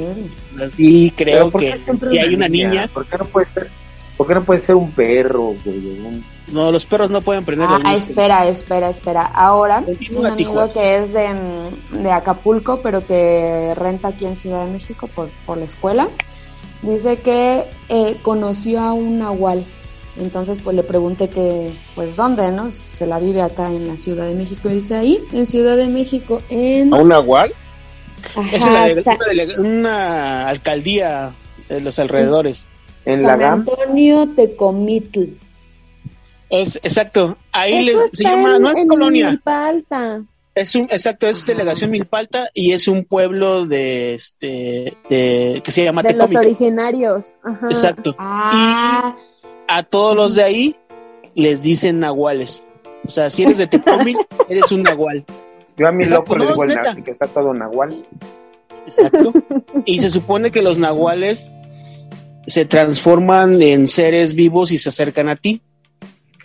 Y 0.77 1.11
creo 1.11 1.37
Pero 1.37 1.49
¿por 1.51 1.61
qué 1.61 1.71
que 1.71 1.97
si 2.09 2.17
hay 2.17 2.35
una 2.35 2.47
niña, 2.47 2.87
¿Por 2.93 3.05
qué 3.05 3.17
no 3.17 3.25
puede 3.25 3.45
ser, 3.47 3.67
por 4.17 4.27
qué 4.27 4.33
no 4.35 4.43
puede 4.43 4.61
ser 4.61 4.75
un 4.75 4.91
perro, 4.91 5.53
güey? 5.65 5.77
Un- 6.05 6.23
no, 6.51 6.69
los 6.71 6.85
perros 6.85 7.09
no 7.09 7.21
pueden 7.21 7.45
prender 7.45 7.69
la 7.69 7.79
Ah, 7.83 7.93
luz. 7.95 8.09
espera, 8.09 8.45
espera, 8.47 8.89
espera. 8.89 9.21
Ahora, 9.23 9.83
un 10.15 10.25
amigo 10.25 10.35
Tijuana. 10.67 10.73
que 10.73 10.97
es 10.97 11.13
de, 11.13 11.29
mm, 11.29 12.03
de 12.03 12.11
Acapulco, 12.11 12.81
pero 12.83 13.05
que 13.05 13.73
renta 13.75 14.09
aquí 14.09 14.25
en 14.25 14.35
Ciudad 14.35 14.65
de 14.65 14.71
México 14.73 15.07
por, 15.15 15.29
por 15.45 15.57
la 15.57 15.63
escuela, 15.65 16.09
dice 16.81 17.17
que 17.17 17.63
eh, 17.89 18.17
conoció 18.21 18.81
a 18.81 18.91
un 18.93 19.19
nahual. 19.19 19.63
Entonces, 20.19 20.57
pues 20.63 20.75
le 20.75 20.83
pregunté 20.83 21.29
que, 21.29 21.71
pues, 21.95 22.15
¿dónde, 22.15 22.51
no? 22.51 22.69
Se 22.71 23.05
la 23.07 23.17
vive 23.19 23.41
acá 23.41 23.69
en 23.69 23.87
la 23.87 23.95
Ciudad 23.95 24.25
de 24.25 24.35
México. 24.35 24.69
Y 24.69 24.75
dice 24.75 24.95
ahí, 24.95 25.19
en 25.31 25.47
Ciudad 25.47 25.77
de 25.77 25.87
México, 25.87 26.41
en... 26.49 26.93
¿A 26.93 26.97
un 26.97 27.07
nahual? 27.09 27.51
Ajá, 28.35 28.55
Es 28.55 28.63
una, 28.67 29.01
Sa- 29.03 29.17
una 29.61 30.47
alcaldía 30.49 31.31
de 31.69 31.81
los 31.81 31.97
alrededores. 31.97 32.67
En 33.05 33.23
San 33.25 33.41
Antonio 33.41 34.27
Tecomitl. 34.35 35.23
Es 36.49 36.75
exacto. 36.83 37.37
Ahí 37.53 37.85
les- 37.85 38.09
se 38.11 38.23
llama, 38.23 38.57
en- 38.57 38.61
no 38.61 38.71
es 38.71 38.77
en 38.77 38.87
colonia. 38.87 39.41
Es 40.53 40.75
un, 40.75 40.83
exacto, 40.91 41.27
es 41.29 41.45
delegación 41.45 41.91
Milpalta 41.91 42.49
y 42.53 42.73
es 42.73 42.89
un 42.89 43.05
pueblo 43.05 43.65
de 43.65 44.15
este 44.15 44.97
de 45.09 45.61
que 45.63 45.71
se 45.71 45.85
llama 45.85 46.03
De 46.03 46.13
los 46.13 46.35
originarios. 46.35 47.25
Ajá. 47.41 47.67
Exacto. 47.67 48.13
Ah, 48.19 49.15
Y 49.17 49.40
a 49.71 49.83
todos 49.83 50.15
los 50.15 50.35
de 50.35 50.43
ahí 50.43 50.75
les 51.33 51.61
dicen 51.61 51.99
nahuales. 51.99 52.61
O 53.05 53.09
sea, 53.09 53.29
si 53.29 53.43
eres 53.43 53.57
de 53.57 53.67
Tecómic, 53.67 54.17
eres 54.49 54.71
un 54.71 54.83
nahual. 54.83 55.23
Yo 55.77 55.87
a 55.87 55.91
mi 55.91 56.03
Exacto, 56.03 56.35
loco 56.35 56.43
le 56.43 56.47
digo 56.47 56.63
el 56.63 56.75
nazi, 56.75 57.01
que 57.01 57.11
está 57.11 57.27
todo 57.27 57.53
nahual. 57.53 58.01
Exacto. 58.85 59.31
Y 59.85 59.99
se 59.99 60.09
supone 60.09 60.51
que 60.51 60.61
los 60.61 60.77
nahuales 60.77 61.45
se 62.45 62.65
transforman 62.65 63.61
en 63.61 63.87
seres 63.87 64.33
vivos 64.33 64.71
y 64.71 64.77
se 64.77 64.89
acercan 64.89 65.29
a 65.29 65.35
ti. 65.35 65.61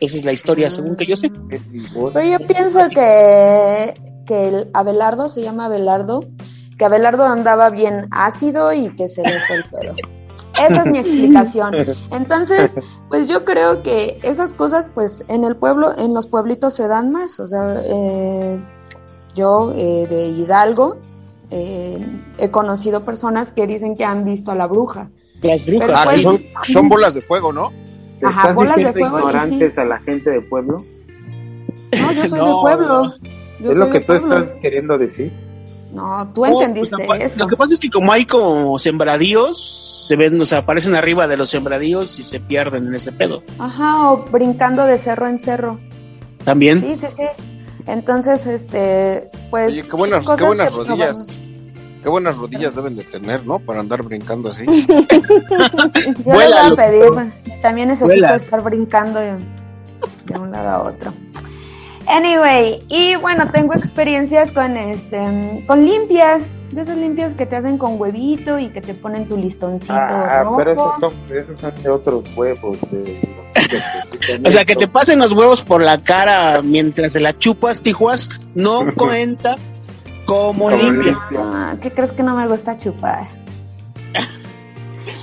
Esa 0.00 0.18
es 0.18 0.25
la 0.25 0.33
historia, 0.33 0.71
según 0.71 0.95
que 0.95 1.06
yo 1.06 1.16
sé. 1.16 1.30
Pero 1.49 2.23
yo 2.23 2.47
pienso 2.47 2.88
que, 2.90 3.95
que 4.26 4.49
el 4.49 4.71
Abelardo, 4.73 5.30
se 5.30 5.42
llama 5.42 5.66
Abelardo, 5.66 6.21
que 6.78 6.85
Abelardo 6.85 7.25
andaba 7.25 7.71
bien 7.71 8.06
ácido 8.11 8.73
y 8.73 8.95
que 8.95 9.09
se 9.09 9.23
le 9.23 9.38
fue 9.40 9.56
el 9.56 9.64
pedo. 9.64 9.95
Esa 10.58 10.82
es 10.82 10.86
mi 10.86 10.98
explicación. 11.00 11.75
Entonces, 12.10 12.72
pues 13.08 13.26
yo 13.28 13.44
creo 13.44 13.82
que 13.82 14.18
esas 14.22 14.52
cosas, 14.52 14.90
pues 14.94 15.25
en 15.28 15.44
el 15.44 15.56
pueblo, 15.56 15.96
en 15.96 16.14
los 16.14 16.26
pueblitos 16.26 16.75
se 16.75 16.88
dan 16.88 17.10
más. 17.10 17.38
O 17.40 17.48
sea, 17.48 17.80
eh, 17.84 18.60
yo 19.34 19.72
eh, 19.75 20.06
de 20.08 20.26
Hidalgo 20.28 20.96
eh, 21.50 21.98
he 22.38 22.50
conocido 22.50 23.00
personas 23.00 23.50
que 23.52 23.66
dicen 23.66 23.96
que 23.96 24.04
han 24.04 24.25
visto 24.25 24.50
a 24.50 24.54
la 24.54 24.66
bruja. 24.66 25.08
Las 25.42 25.64
brujas. 25.66 25.90
Ah, 25.94 26.04
pues- 26.04 26.22
son, 26.22 26.40
son 26.62 26.88
bolas 26.88 27.14
de 27.14 27.20
fuego, 27.22 27.52
¿no? 27.52 27.70
¿Te 28.20 28.26
Ajá, 28.26 28.40
estás 28.40 28.54
bolas 28.56 28.76
de 28.76 28.92
fuego 28.92 29.18
ignorantes 29.18 29.78
a 29.78 29.84
la 29.84 29.98
gente 29.98 30.30
del 30.30 30.44
pueblo? 30.44 30.82
No, 31.92 32.12
yo 32.12 32.26
soy 32.26 32.38
No. 32.40 32.46
del 32.46 32.54
pueblo. 32.62 33.14
Yo 33.60 33.70
¿Es 33.70 33.76
soy 33.78 33.86
lo 33.86 33.92
que 33.92 34.00
tú 34.00 34.06
pueblo. 34.06 34.38
estás 34.40 34.56
queriendo 34.62 34.96
decir? 34.98 35.32
No, 35.96 36.28
tú 36.34 36.44
No, 36.44 36.60
entendiste 36.60 36.94
pues, 37.06 37.32
eso. 37.32 37.38
Lo 37.38 37.46
que 37.46 37.56
pasa 37.56 37.72
es 37.72 37.80
que 37.80 37.88
como 37.88 38.12
hay 38.12 38.26
como 38.26 38.78
sembradíos, 38.78 40.04
se 40.06 40.14
ven, 40.14 40.38
o 40.38 40.44
sea, 40.44 40.58
aparecen 40.58 40.94
arriba 40.94 41.26
de 41.26 41.38
los 41.38 41.48
sembradíos 41.48 42.18
y 42.18 42.22
se 42.22 42.38
pierden 42.38 42.88
en 42.88 42.94
ese 42.94 43.12
pedo. 43.12 43.42
Ajá, 43.58 44.10
o 44.10 44.18
brincando 44.26 44.84
de 44.84 44.98
cerro 44.98 45.26
en 45.26 45.38
cerro. 45.38 45.78
También. 46.44 46.82
Sí, 46.82 46.96
sí, 47.00 47.06
sí. 47.16 47.22
Entonces, 47.86 48.44
este, 48.44 49.30
pues. 49.48 49.68
Oye, 49.72 49.84
qué 49.84 49.96
buenas, 49.96 50.26
qué 50.36 50.44
buenas 50.44 50.70
que 50.70 50.76
rodillas. 50.76 51.26
Qué 52.02 52.10
buenas 52.10 52.36
rodillas 52.36 52.76
deben 52.76 52.94
de 52.94 53.04
tener, 53.04 53.46
¿no? 53.46 53.58
Para 53.58 53.80
andar 53.80 54.02
brincando 54.02 54.50
así. 54.50 54.66
Yo 54.66 54.74
les 55.94 56.24
voy 56.24 56.34
Vuela, 56.34 56.66
a 56.66 56.76
pedir. 56.76 57.32
También 57.62 57.88
necesito 57.88 58.06
Vuela. 58.06 58.36
estar 58.36 58.62
brincando 58.62 59.18
de, 59.18 59.32
de 60.26 60.38
un 60.38 60.52
lado 60.52 60.68
a 60.68 60.82
otro. 60.90 61.12
Anyway, 62.08 62.84
y 62.88 63.16
bueno, 63.16 63.46
tengo 63.50 63.75
experiencias 63.75 64.50
con 64.52 64.76
este, 64.76 65.64
con 65.66 65.84
limpias, 65.84 66.46
de 66.70 66.82
esas 66.82 66.96
limpias 66.96 67.34
que 67.34 67.46
te 67.46 67.56
hacen 67.56 67.78
con 67.78 68.00
huevito 68.00 68.58
y 68.58 68.68
que 68.68 68.80
te 68.80 68.94
ponen 68.94 69.26
tu 69.28 69.36
listoncito 69.36 69.92
Ah, 69.92 70.42
rojo. 70.44 70.56
pero 70.58 70.72
esos 70.72 71.00
son, 71.00 71.12
esos 71.34 71.58
son 71.60 71.72
de 71.82 71.88
otros 71.90 72.22
huevos. 72.36 72.76
De 72.90 73.20
O 74.44 74.50
sea, 74.50 74.64
que 74.64 74.76
te 74.76 74.86
pasen 74.86 75.18
los 75.18 75.32
huevos 75.32 75.62
por 75.62 75.80
la 75.82 75.98
cara 75.98 76.60
mientras 76.62 77.12
se 77.12 77.20
la 77.20 77.36
chupas, 77.38 77.80
tijuas, 77.80 78.28
no 78.54 78.84
cuenta 78.96 79.56
como 80.26 80.70
limpia. 80.70 81.18
Ah, 81.38 81.76
¿Qué 81.80 81.90
crees 81.90 82.12
que 82.12 82.22
no 82.22 82.36
me 82.36 82.46
gusta 82.46 82.76
chupar? 82.76 83.26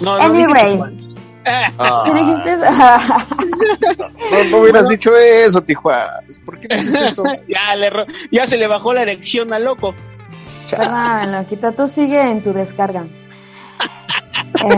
No, 0.02 0.18
no 0.18 0.24
Anyway. 0.24 0.74
chupar. 0.74 0.92
Ah. 1.46 2.04
¿Qué 2.06 2.14
dijiste? 2.14 2.56
No, 4.32 4.44
no 4.50 4.58
hubieras 4.58 4.88
dicho 4.90 5.16
eso, 5.16 5.62
Tijuana. 5.62 6.20
¿Por 6.46 6.60
qué 6.60 6.68
dices 6.76 7.12
eso? 7.12 7.24
ya, 7.48 7.76
le 7.76 7.90
ro- 7.90 8.06
ya 8.32 8.48
se 8.48 8.58
le 8.58 8.68
bajó 8.68 8.94
la 8.94 9.04
erección 9.04 9.54
al 9.54 9.66
loco. 9.66 9.94
Perdón, 10.70 11.32
loquito, 11.34 11.72
tú 11.74 11.88
sigue 11.88 12.20
en 12.22 12.42
tu 12.42 12.52
descarga. 12.54 13.06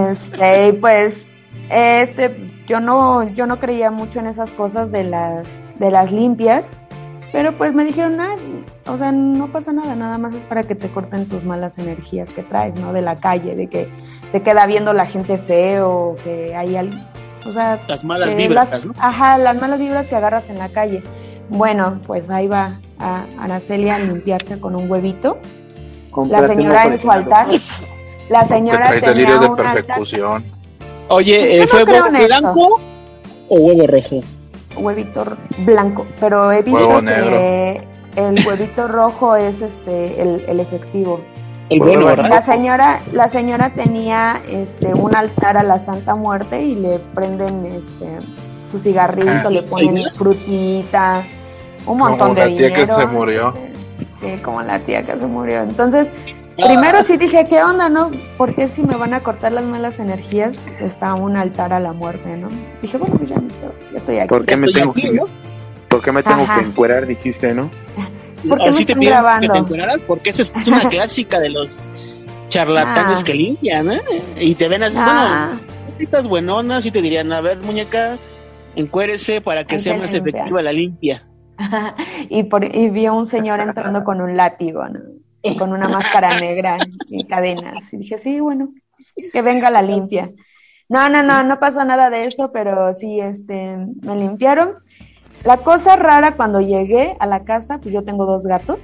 Este, 0.10 0.74
pues, 0.74 1.26
este, 1.70 2.64
yo 2.68 2.80
no, 2.80 3.24
yo 3.34 3.46
no 3.46 3.60
creía 3.60 3.92
mucho 3.92 4.20
en 4.20 4.28
esas 4.28 4.52
cosas 4.52 4.92
de 4.92 5.04
las, 5.04 5.48
de 5.78 5.92
las 5.92 6.12
limpias, 6.12 6.70
pero 7.32 7.58
pues 7.58 7.74
me 7.74 7.84
dijeron, 7.86 8.20
ah, 8.22 8.36
o 8.88 8.98
sea, 8.98 9.12
no 9.12 9.48
pasa 9.52 9.74
nada, 9.74 9.96
nada 9.96 10.18
más 10.18 10.34
es 10.34 10.44
para 10.46 10.64
que 10.64 10.76
te 10.76 10.88
corten 10.90 11.28
tus 11.28 11.44
malas 11.44 11.78
energías 11.78 12.30
que 12.32 12.44
traes, 12.44 12.76
¿no? 12.80 12.94
De 12.94 13.02
la 13.02 13.20
calle, 13.20 13.56
de 13.56 13.68
que 13.68 13.90
te 14.32 14.42
queda 14.42 14.66
viendo 14.66 14.94
la 14.94 15.06
gente 15.06 15.38
feo, 15.40 16.16
que 16.24 16.56
hay 16.56 16.76
al, 16.76 17.08
o 17.46 17.52
sea, 17.54 17.80
Las 17.88 18.04
malas 18.04 18.36
vibras, 18.36 18.70
las- 18.72 18.86
¿no? 18.86 18.94
Ajá, 19.00 19.38
las 19.38 19.60
malas 19.60 19.80
vibras 19.80 20.08
que 20.08 20.16
agarras 20.16 20.50
en 20.50 20.58
la 20.60 20.70
calle. 20.70 21.04
Bueno, 21.50 22.00
pues 22.08 22.30
ahí 22.30 22.48
va 22.48 22.80
a 23.00 23.26
Araceli 23.40 23.90
a 23.90 24.00
limpiarse 24.00 24.60
con 24.60 24.76
un 24.76 24.90
huevito. 24.90 25.38
La 26.30 26.48
señora 26.48 26.84
en 26.86 26.98
su 26.98 27.12
altar. 27.12 27.48
La 28.30 28.46
señora 28.46 28.88
trae 28.88 29.02
tenía 29.02 29.38
de 29.38 29.46
un 29.48 29.60
altar. 29.60 29.74
persecución. 29.84 30.44
Oye, 31.10 31.58
eh, 31.58 31.62
no 31.62 31.68
¿fue 31.68 31.84
huevo 31.84 32.08
en 32.08 32.16
eso. 32.16 32.26
blanco 32.28 32.82
o 33.50 33.56
huevo 33.60 33.86
rojo? 33.86 34.22
Huevito 34.78 35.24
blanco, 35.60 36.06
pero 36.20 36.52
he 36.52 36.62
visto 36.62 36.80
Huevo 36.88 37.00
que 37.00 37.06
negro. 37.06 37.36
el 38.16 38.48
huevito 38.48 38.88
rojo 38.90 39.36
es 39.36 39.62
este 39.62 40.22
el, 40.22 40.44
el 40.48 40.60
efectivo. 40.60 41.22
El 41.70 41.80
bueno, 41.80 42.12
La 42.12 42.44
señora, 42.44 43.00
la 43.12 43.28
señora 43.28 43.72
tenía 43.74 44.40
este 44.48 44.94
un 44.94 45.16
altar 45.16 45.58
a 45.58 45.64
la 45.64 45.80
Santa 45.80 46.14
Muerte 46.14 46.62
y 46.62 46.76
le 46.76 47.00
prenden 47.00 47.66
este 47.66 48.20
su 48.70 48.78
cigarrito, 48.80 49.48
Ah, 49.48 49.50
le 49.50 49.64
ponen 49.64 50.04
frutita, 50.12 51.24
un 51.88 51.98
montón 51.98 52.20
Como 52.20 52.34
de 52.36 52.50
la 52.52 52.56
tía 52.56 52.74
que 52.74 52.86
se 52.86 53.06
murió. 53.08 53.54
Sí, 54.22 54.38
como 54.44 54.62
la 54.62 54.80
tía 54.80 55.04
que 55.04 55.18
se 55.20 55.26
murió. 55.26 55.62
Entonces, 55.62 56.08
primero 56.56 57.04
sí 57.04 57.18
dije, 57.18 57.46
¿qué 57.50 57.64
onda, 57.64 57.90
no? 57.90 58.12
¿Por 58.38 58.56
qué 58.56 58.68
si 58.68 58.82
me 58.84 58.96
van 58.96 59.14
a 59.14 59.20
cortar 59.22 59.52
las 59.52 59.66
malas 59.66 60.00
energías 60.00 60.62
está 60.80 61.14
un 61.16 61.36
altar 61.38 61.74
a 61.74 61.80
la 61.80 61.94
muerte, 61.94 62.38
no? 62.38 62.50
Dije, 62.82 62.98
bueno, 62.98 63.16
pues 63.18 63.30
ya, 63.30 63.38
ya 63.92 63.98
estoy 63.98 64.20
aquí. 64.20 64.30
¿Por 64.30 64.46
qué 64.46 64.56
me 64.58 64.68
tengo 64.72 64.92
aquí, 64.92 65.02
que, 65.04 65.14
¿no? 65.14 65.24
¿por 65.90 66.02
qué 66.02 66.12
me 66.12 66.24
tengo 66.24 66.42
Ajá. 66.44 66.60
que 66.60 66.66
encuerar? 66.68 67.06
Dijiste, 67.08 67.54
¿no? 67.54 67.70
¿Por 68.48 68.60
qué 68.60 68.72
me 68.72 68.86
te 68.86 68.94
grabando? 68.94 69.48
que 69.48 69.54
te 69.54 69.58
encueraras, 69.58 70.00
porque 70.08 70.30
esa 70.30 70.44
es 70.44 70.54
una 70.68 70.88
clásica 70.90 71.40
de 71.40 71.50
los 71.50 71.76
charlatanes 72.50 73.22
Ah. 73.22 73.24
que 73.26 73.34
limpian, 73.34 73.92
¿eh? 73.92 74.02
Y 74.40 74.56
te 74.56 74.68
ven 74.68 74.84
así, 74.84 74.98
Ah. 75.00 75.50
bueno, 75.56 75.62
estas 76.00 76.28
buenonas 76.28 76.86
y 76.86 76.92
te 76.92 77.02
dirían, 77.02 77.32
a 77.34 77.42
ver, 77.42 77.58
muñeca, 77.60 78.18
encuérese 78.76 79.42
para 79.42 79.64
que 79.66 79.80
sea 79.80 79.98
más 79.98 80.14
limpia. 80.14 80.32
efectiva 80.32 80.62
la 80.62 80.72
limpia. 80.74 81.24
y, 82.30 82.44
por, 82.44 82.64
y 82.64 82.90
vi 82.90 83.06
a 83.08 83.14
un 83.14 83.26
señor 83.28 83.60
entrando 83.62 84.04
con 84.04 84.22
un 84.22 84.36
látigo, 84.38 84.88
¿no? 84.90 85.00
Con 85.60 85.72
una 85.74 85.88
máscara 85.88 86.40
negra 86.40 86.78
y 87.08 87.24
cadenas. 87.26 87.94
Y 87.94 87.98
dije, 87.98 88.18
sí, 88.18 88.40
bueno, 88.40 88.70
que 89.32 89.42
venga 89.42 89.70
la 89.70 89.82
limpia. 89.82 90.32
No, 90.90 91.10
no, 91.10 91.24
no, 91.24 91.44
no 91.44 91.60
pasó 91.60 91.84
nada 91.86 92.10
de 92.10 92.22
eso, 92.28 92.52
pero 92.52 92.94
sí, 92.94 93.20
este, 93.20 93.78
me 94.02 94.16
limpiaron. 94.16 94.76
La 95.44 95.58
cosa 95.58 95.96
rara 95.96 96.36
cuando 96.36 96.62
llegué 96.62 97.16
a 97.20 97.28
la 97.28 97.44
casa, 97.44 97.78
pues 97.80 97.94
yo 97.94 98.04
tengo 98.04 98.26
dos 98.26 98.46
gatos. 98.46 98.80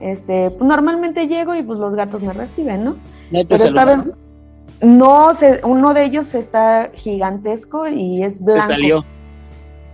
Este, 0.00 0.50
pues 0.50 0.64
normalmente 0.68 1.28
llego 1.28 1.54
y 1.54 1.62
pues 1.62 1.78
los 1.78 1.94
gatos 1.94 2.22
me 2.22 2.32
reciben, 2.32 2.84
¿no? 2.84 2.96
¿No 3.30 3.40
te 3.40 3.46
Pero 3.46 3.64
esta 3.64 3.68
saludan? 3.68 4.04
vez 4.08 4.16
no, 4.82 5.32
se, 5.34 5.60
uno 5.64 5.94
de 5.94 6.04
ellos 6.04 6.34
está 6.34 6.90
gigantesco 6.94 7.86
y 7.86 8.22
es 8.24 8.38
Te 8.38 8.44
blanco. 8.44 8.66
salió. 8.66 9.04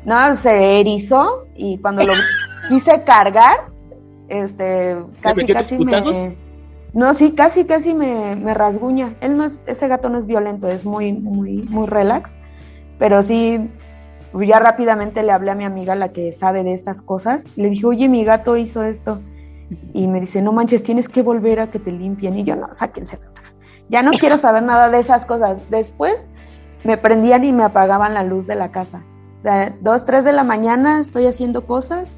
No, 0.04 0.34
se 0.36 0.80
erizó 0.80 1.44
y 1.54 1.78
cuando 1.78 2.04
lo 2.04 2.12
quise 2.68 3.02
cargar, 3.04 3.66
este, 4.28 4.96
casi, 5.20 5.46
casi 5.46 5.78
me... 5.78 6.36
No, 6.94 7.12
sí, 7.14 7.32
casi, 7.32 7.64
casi 7.64 7.94
me, 7.94 8.34
me 8.36 8.54
rasguña. 8.54 9.14
Él 9.20 9.36
no 9.36 9.44
es, 9.44 9.58
ese 9.66 9.88
gato 9.88 10.08
no 10.08 10.18
es 10.18 10.26
violento, 10.26 10.68
es 10.68 10.84
muy, 10.84 11.12
muy, 11.12 11.62
muy 11.62 11.86
relax. 11.86 12.34
Pero 12.98 13.22
sí, 13.22 13.70
ya 14.34 14.58
rápidamente 14.58 15.22
le 15.22 15.32
hablé 15.32 15.50
a 15.50 15.54
mi 15.54 15.64
amiga, 15.64 15.94
la 15.94 16.12
que 16.12 16.32
sabe 16.32 16.64
de 16.64 16.74
esas 16.74 17.02
cosas. 17.02 17.44
Le 17.56 17.68
dije, 17.70 17.86
oye, 17.86 18.08
mi 18.08 18.24
gato 18.24 18.56
hizo 18.56 18.82
esto. 18.82 19.20
Y 19.92 20.06
me 20.06 20.20
dice, 20.20 20.40
no 20.40 20.52
manches, 20.52 20.82
tienes 20.82 21.08
que 21.08 21.22
volver 21.22 21.60
a 21.60 21.70
que 21.70 21.78
te 21.78 21.92
limpien. 21.92 22.38
Y 22.38 22.44
yo, 22.44 22.56
no, 22.56 22.74
sáquense. 22.74 23.18
Ya 23.90 24.02
no 24.02 24.12
quiero 24.12 24.38
saber 24.38 24.62
nada 24.62 24.88
de 24.88 24.98
esas 24.98 25.26
cosas. 25.26 25.58
Después 25.70 26.14
me 26.84 26.96
prendían 26.96 27.44
y 27.44 27.52
me 27.52 27.64
apagaban 27.64 28.14
la 28.14 28.22
luz 28.22 28.46
de 28.46 28.54
la 28.54 28.70
casa. 28.70 29.02
O 29.40 29.42
sea, 29.42 29.74
dos, 29.80 30.04
tres 30.04 30.24
de 30.24 30.32
la 30.32 30.42
mañana 30.42 31.00
estoy 31.00 31.26
haciendo 31.26 31.66
cosas 31.66 32.16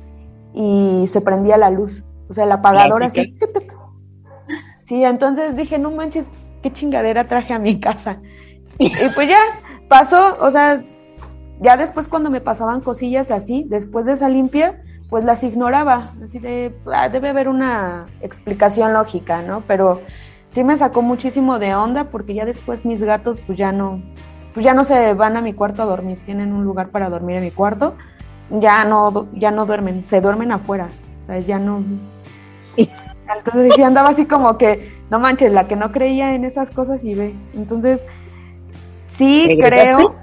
y 0.55 1.07
se 1.09 1.21
prendía 1.21 1.57
la 1.57 1.71
luz. 1.71 2.05
O 2.29 2.35
sea, 2.35 2.45
el 2.45 2.53
apagador 2.53 3.03
así. 3.05 3.37
Sí, 4.85 5.05
entonces 5.05 5.57
dije, 5.57 5.79
no 5.79 5.91
manches, 5.91 6.27
qué 6.63 6.73
chingadera 6.73 7.29
traje 7.29 7.53
a 7.53 7.59
mi 7.59 7.79
casa. 7.81 8.19
Y 8.79 8.89
pues 9.15 9.29
ya 9.29 9.39
pasó, 9.89 10.37
o 10.41 10.51
sea, 10.51 10.83
ya 11.61 11.77
después 11.77 12.09
cuando 12.09 12.31
me 12.31 12.41
pasaban 12.41 12.81
cosillas 12.81 13.31
así, 13.31 13.67
después 13.69 14.07
de 14.07 14.15
esa 14.15 14.29
limpia, 14.29 14.83
pues 15.09 15.25
las 15.25 15.43
ignoraba. 15.43 16.13
Así 16.25 16.39
de, 16.39 16.75
"Ah, 16.93 17.09
debe 17.09 17.29
haber 17.29 17.49
una 17.49 18.07
explicación 18.23 18.93
lógica, 18.95 19.43
¿no? 19.43 19.63
Pero 19.67 20.01
sí 20.51 20.65
me 20.65 20.77
sacó 20.77 21.03
muchísimo 21.03 21.59
de 21.59 21.75
onda 21.75 22.05
porque 22.05 22.35
ya 22.35 22.45
después 22.45 22.85
mis 22.85 23.03
gatos 23.03 23.41
pues 23.47 23.59
ya 23.59 23.73
no, 23.73 24.03
pues 24.55 24.65
ya 24.65 24.75
no 24.75 24.85
se 24.85 25.15
van 25.15 25.37
a 25.37 25.43
mi 25.43 25.53
cuarto 25.53 25.83
a 25.83 25.87
dormir, 25.87 26.19
tienen 26.25 26.53
un 26.53 26.65
lugar 26.65 26.89
para 26.91 27.09
dormir 27.09 27.37
en 27.37 27.45
mi 27.45 27.51
cuarto, 27.51 27.95
ya 28.51 28.85
no, 28.85 29.29
ya 29.33 29.51
no 29.51 29.67
duermen, 29.67 30.05
se 30.05 30.21
duermen 30.21 30.53
afuera, 30.53 30.89
o 31.25 31.27
sea, 31.27 31.39
ya 31.41 31.59
no. 31.59 31.83
Entonces 32.77 33.75
sí 33.75 33.83
andaba 33.83 34.11
así 34.11 34.27
como 34.27 34.59
que, 34.59 34.93
no 35.11 35.21
manches, 35.21 35.53
la 35.53 35.69
que 35.69 35.77
no 35.77 35.93
creía 35.93 36.35
en 36.35 36.45
esas 36.45 36.71
cosas 36.71 37.05
y 37.05 37.15
ve. 37.15 37.35
Entonces, 37.55 38.01
sí 39.17 39.47
¿Regresaste? 39.47 39.95
creo. 39.95 40.15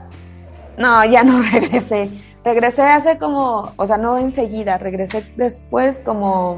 No, 0.77 1.05
ya 1.05 1.23
no 1.23 1.41
regresé. 1.51 2.09
Regresé 2.43 2.83
hace 2.83 3.17
como, 3.17 3.71
o 3.75 3.85
sea, 3.85 3.97
no 3.97 4.17
enseguida, 4.17 4.77
regresé 4.77 5.25
después 5.35 5.99
como 6.01 6.57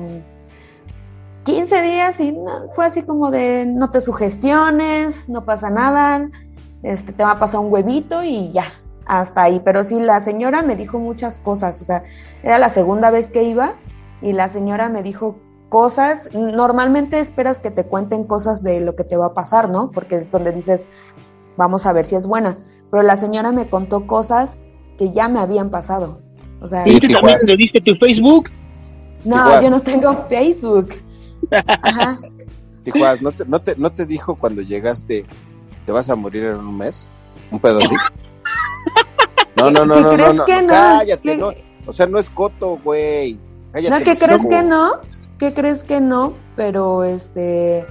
15 1.46 1.82
días 1.82 2.20
y 2.20 2.32
no, 2.32 2.70
fue 2.76 2.86
así 2.86 3.02
como 3.02 3.32
de 3.32 3.66
no 3.66 3.90
te 3.90 4.02
sugestiones, 4.02 5.16
no 5.28 5.46
pasa 5.46 5.70
nada, 5.72 6.30
este 6.84 7.12
te 7.12 7.24
va 7.24 7.32
a 7.32 7.40
pasar 7.40 7.62
un 7.62 7.74
huevito 7.74 8.24
y 8.24 8.52
ya, 8.52 8.74
hasta 9.10 9.44
ahí. 9.44 9.60
Pero 9.66 9.84
sí, 9.84 10.00
la 10.00 10.22
señora 10.22 10.62
me 10.62 10.75
dijo 10.75 11.00
muchas 11.00 11.39
cosas, 11.39 11.82
o 11.82 11.86
sea, 11.86 12.04
era 12.44 12.60
la 12.60 12.70
segunda 12.70 13.10
vez 13.10 13.30
que 13.32 13.44
iba 13.44 13.74
y 14.22 14.34
la 14.34 14.50
señora 14.50 14.88
me 14.88 15.04
dijo 15.04 15.38
cosas, 15.68 16.30
normalmente 16.34 17.20
esperas 17.20 17.60
que 17.60 17.72
te 17.72 17.84
cuenten 17.84 18.24
cosas 18.24 18.63
de 18.63 18.80
lo 18.80 18.96
que 18.96 19.04
te 19.04 19.18
va 19.18 19.28
a 19.28 19.34
pasar, 19.34 19.70
¿no? 19.70 19.92
Porque 19.92 20.18
es 20.18 20.32
donde 20.32 20.51
dices, 20.51 20.86
vamos 21.58 21.86
a 21.86 21.94
ver 21.94 22.06
si 22.06 22.16
es 22.16 22.25
buena. 22.25 22.58
Pero 22.92 23.04
la 23.04 23.18
señora 23.18 23.51
me 23.51 23.68
contó 23.68 24.08
cosas 24.08 24.60
que 24.98 25.12
ya 25.12 25.28
me 25.28 25.39
habían 25.39 25.70
pasado. 25.70 26.22
O 26.62 26.68
sea, 26.68 26.88
¿Y 26.88 27.00
tú 27.00 27.08
también 27.08 27.38
le 27.46 27.58
diste 27.58 27.82
tu 27.82 27.96
Facebook? 27.96 28.50
no, 29.25 29.38
Tijuas. 29.38 29.63
yo 29.63 29.70
no 29.70 29.82
tengo 29.82 30.25
Facebook. 30.28 30.89
Ajá. 31.51 32.18
Tijuas, 32.84 33.22
¿no 33.22 33.32
te, 33.32 33.46
no, 33.46 33.60
te, 33.60 33.75
¿no 33.75 33.92
te 33.92 34.06
dijo 34.06 34.36
cuando 34.36 34.62
llegaste, 34.62 35.26
te 35.86 35.91
vas 35.91 36.10
a 36.10 36.15
morir 36.15 36.45
en 36.45 36.58
un 36.58 36.78
mes? 36.78 37.10
¿Un 37.52 37.60
pedo 37.60 37.80
así? 37.80 37.95
No, 39.60 39.72
no, 39.72 39.86
no, 39.86 39.93
¿Qué 39.95 40.02
no, 40.02 40.10
no, 40.10 40.15
crees 40.17 40.36
no, 40.36 40.45
que 40.45 40.62
no? 40.62 40.67
cállate, 40.67 41.22
¿Qué- 41.22 41.38
no. 41.38 41.50
O 41.86 41.93
sea, 41.93 42.06
no 42.06 42.19
es 42.19 42.30
coto, 42.30 42.80
güey. 42.84 43.39
Cállate. 43.72 44.00
No, 44.00 44.06
¿qué 44.06 44.17
crees 44.17 44.45
que 44.45 44.62
no? 44.63 44.91
¿Qué 45.38 45.54
crees 45.54 45.84
que 45.84 46.02
no? 46.02 46.34
Pero 46.56 47.04
este, 47.04 47.86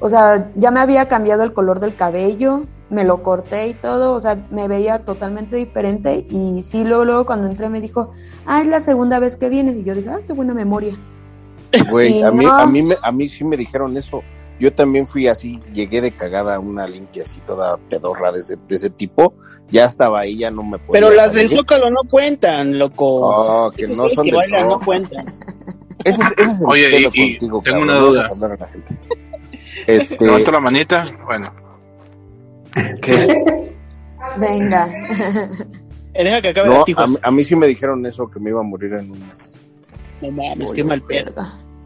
o 0.00 0.08
sea, 0.08 0.50
ya 0.56 0.70
me 0.70 0.80
había 0.80 1.08
cambiado 1.08 1.42
el 1.42 1.52
color 1.52 1.80
del 1.80 1.94
cabello, 1.94 2.64
me 2.90 3.04
lo 3.04 3.22
corté 3.22 3.68
y 3.68 3.74
todo, 3.74 4.14
o 4.14 4.20
sea, 4.20 4.36
me 4.50 4.68
veía 4.68 5.04
totalmente 5.04 5.56
diferente 5.56 6.26
y 6.28 6.62
sí, 6.62 6.84
luego, 6.84 7.04
luego 7.04 7.26
cuando 7.26 7.46
entré 7.48 7.68
me 7.68 7.80
dijo, 7.80 8.10
ah, 8.44 8.60
es 8.60 8.66
la 8.66 8.80
segunda 8.80 9.18
vez 9.18 9.36
que 9.36 9.48
vienes 9.48 9.76
y 9.76 9.84
yo 9.84 9.94
dije, 9.94 10.10
ah, 10.10 10.20
qué 10.26 10.32
buena 10.34 10.54
memoria. 10.54 10.94
Güey, 11.90 12.22
a 12.22 12.30
mí, 12.30 12.44
no. 12.44 12.52
a, 12.52 12.66
mí 12.66 12.82
me, 12.82 12.96
a 13.02 13.12
mí 13.12 13.28
sí 13.28 13.44
me 13.44 13.56
dijeron 13.56 13.96
eso. 13.96 14.22
Yo 14.62 14.72
también 14.72 15.08
fui 15.08 15.26
así, 15.26 15.60
llegué 15.74 16.00
de 16.00 16.12
cagada 16.12 16.54
a 16.54 16.60
una 16.60 16.86
limpia 16.86 17.24
así 17.24 17.40
toda 17.40 17.76
pedorra 17.90 18.30
de 18.30 18.38
ese, 18.38 18.54
de 18.68 18.76
ese 18.76 18.90
tipo. 18.90 19.34
Ya 19.70 19.86
estaba 19.86 20.20
ahí, 20.20 20.38
ya 20.38 20.52
no 20.52 20.62
me 20.62 20.78
podía 20.78 21.00
Pero 21.00 21.10
las 21.10 21.32
del. 21.32 21.48
Zócalo 21.50 21.90
no 21.90 22.02
cuentan, 22.08 22.78
loco. 22.78 23.06
Oh, 23.06 23.70
que 23.72 23.88
no 23.88 24.08
son 24.08 24.24
que 24.24 24.30
del 24.30 24.38
bailan 24.38 24.68
no 24.68 24.78
cuentan. 24.78 25.26
Ese, 26.04 26.22
es- 26.22 26.30
ese 26.38 26.42
es 26.42 26.60
el 26.62 26.68
Oye, 26.68 26.90
y- 26.90 26.96
y 26.96 27.04
contigo, 27.04 27.38
tengo 27.40 27.62
cabrón, 27.62 27.82
una 27.82 27.98
duda. 27.98 28.30
a 28.30 28.56
la 28.56 28.66
gente. 28.68 28.98
Este, 29.88 30.24
Levanto 30.24 30.52
la 30.52 30.60
manita. 30.60 31.06
Bueno, 31.26 31.46
¿qué? 33.02 33.72
Venga. 34.38 34.86
Deja 36.12 36.40
que 36.42 36.48
acabe 36.50 36.68
No, 36.68 36.84
a, 36.96 37.08
a 37.28 37.30
mí 37.32 37.42
sí 37.42 37.56
me 37.56 37.66
dijeron 37.66 38.06
eso, 38.06 38.30
que 38.30 38.38
me 38.38 38.50
iba 38.50 38.60
a 38.60 38.64
morir 38.64 38.92
en 38.94 39.10
un 39.10 39.26
mes. 39.26 39.58
No 40.20 40.30
mames, 40.30 40.72
qué 40.72 40.84
mal 40.84 41.02
pedo. 41.02 41.34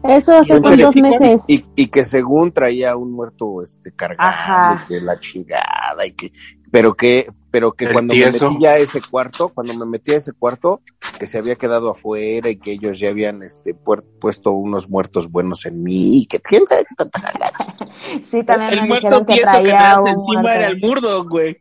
Eso 0.03 0.37
hace 0.37 0.59
dos 0.59 0.95
meses. 0.95 1.41
Y, 1.47 1.65
y 1.75 1.87
que 1.87 2.03
según 2.03 2.51
traía 2.51 2.95
un 2.95 3.11
muerto 3.11 3.61
este 3.61 3.91
cargado, 3.93 4.29
Ajá. 4.29 4.85
que 4.87 4.99
la 5.01 5.19
chingada, 5.19 6.05
y 6.05 6.11
que, 6.11 6.31
pero 6.71 6.93
que, 6.95 7.29
pero 7.51 7.73
que 7.73 7.85
El 7.85 7.93
cuando 7.93 8.13
tieso. 8.13 8.45
me 8.45 8.51
metí 8.51 8.63
ya 8.63 8.71
a 8.71 8.77
ese 8.77 9.01
cuarto, 9.01 9.49
cuando 9.49 9.73
me 9.73 9.85
metí 9.85 10.11
a 10.11 10.17
ese 10.17 10.33
cuarto, 10.33 10.81
que 11.19 11.25
se 11.25 11.37
había 11.37 11.55
quedado 11.55 11.89
afuera 11.89 12.49
y 12.49 12.57
que 12.57 12.73
ellos 12.73 12.99
ya 12.99 13.09
habían 13.09 13.41
este 13.43 13.75
puer- 13.75 14.03
puesto 14.19 14.51
unos 14.51 14.89
muertos 14.89 15.29
buenos 15.31 15.65
en 15.65 15.81
mí, 15.83 16.19
y 16.19 16.25
que 16.25 16.39
jalada. 16.45 17.51
Sí, 18.23 18.43
también 18.43 18.73
El 18.73 18.81
me 18.81 18.87
muerto 18.87 19.07
dijeron 19.07 19.25
que 19.25 19.33
tieso 19.33 19.51
que 19.51 19.63
traía 19.63 19.99
un 19.99 20.07
encima 20.07 20.41
muerto. 20.41 20.59
era 20.59 20.67
el 20.67 20.79
murdo, 20.79 21.25
güey. 21.27 21.57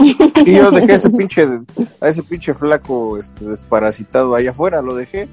Y 0.00 0.52
yo 0.54 0.70
dejé 0.70 0.92
a 0.92 0.94
ese 0.96 1.10
pinche, 1.16 1.46
a 2.00 2.08
ese 2.08 2.22
pinche 2.22 2.54
flaco 2.54 3.16
este, 3.18 3.44
desparasitado 3.44 4.34
allá 4.34 4.50
afuera, 4.50 4.82
lo 4.82 4.94
dejé. 4.94 5.28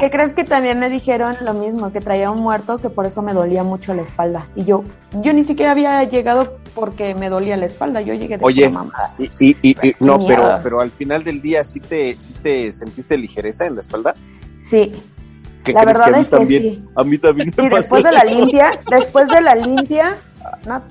¿Qué 0.00 0.10
crees 0.10 0.32
que 0.32 0.44
también 0.44 0.78
me 0.78 0.88
dijeron 0.90 1.36
lo 1.42 1.54
mismo, 1.54 1.92
que 1.92 2.00
traía 2.00 2.30
un 2.30 2.40
muerto, 2.40 2.78
que 2.78 2.90
por 2.90 3.06
eso 3.06 3.22
me 3.22 3.32
dolía 3.32 3.62
mucho 3.62 3.94
la 3.94 4.02
espalda? 4.02 4.46
Y 4.56 4.64
yo, 4.64 4.82
yo 5.22 5.32
ni 5.32 5.44
siquiera 5.44 5.72
había 5.72 6.02
llegado 6.04 6.58
porque 6.74 7.14
me 7.14 7.28
dolía 7.28 7.56
la 7.56 7.66
espalda, 7.66 8.00
yo 8.00 8.14
llegué 8.14 8.38
de 8.38 8.44
Oye, 8.44 8.68
mamada. 8.70 9.14
y, 9.18 9.24
y, 9.40 9.56
y- 9.62 9.76
y- 9.88 9.94
no, 10.00 10.18
Miedo. 10.18 10.28
pero, 10.28 10.60
pero 10.62 10.80
al 10.80 10.90
final 10.90 11.22
del 11.22 11.40
día 11.42 11.62
sí 11.64 11.80
te, 11.80 12.16
sí 12.16 12.34
te 12.42 12.72
sentiste 12.72 13.16
ligereza 13.18 13.66
en 13.66 13.74
la 13.74 13.80
espalda. 13.80 14.14
Sí, 14.68 14.92
¿Qué 15.64 15.72
La 15.74 15.82
crees 15.82 15.98
verdad 15.98 16.04
que 16.06 16.10
a 16.10 16.16
mí 16.16 16.22
es 16.22 16.28
que 16.28 16.36
también? 16.36 16.62
sí. 16.62 16.84
A 16.96 17.04
mí 17.04 17.18
también 17.18 17.46
me 17.56 17.62
sí, 17.64 17.70
pasó. 17.70 17.76
después 17.76 18.02
de 18.04 18.12
la 18.12 18.24
limpia, 18.24 18.80
después 18.90 19.28
de 19.28 19.40
la 19.40 19.54
limpia, 19.54 20.16
no, 20.66 20.82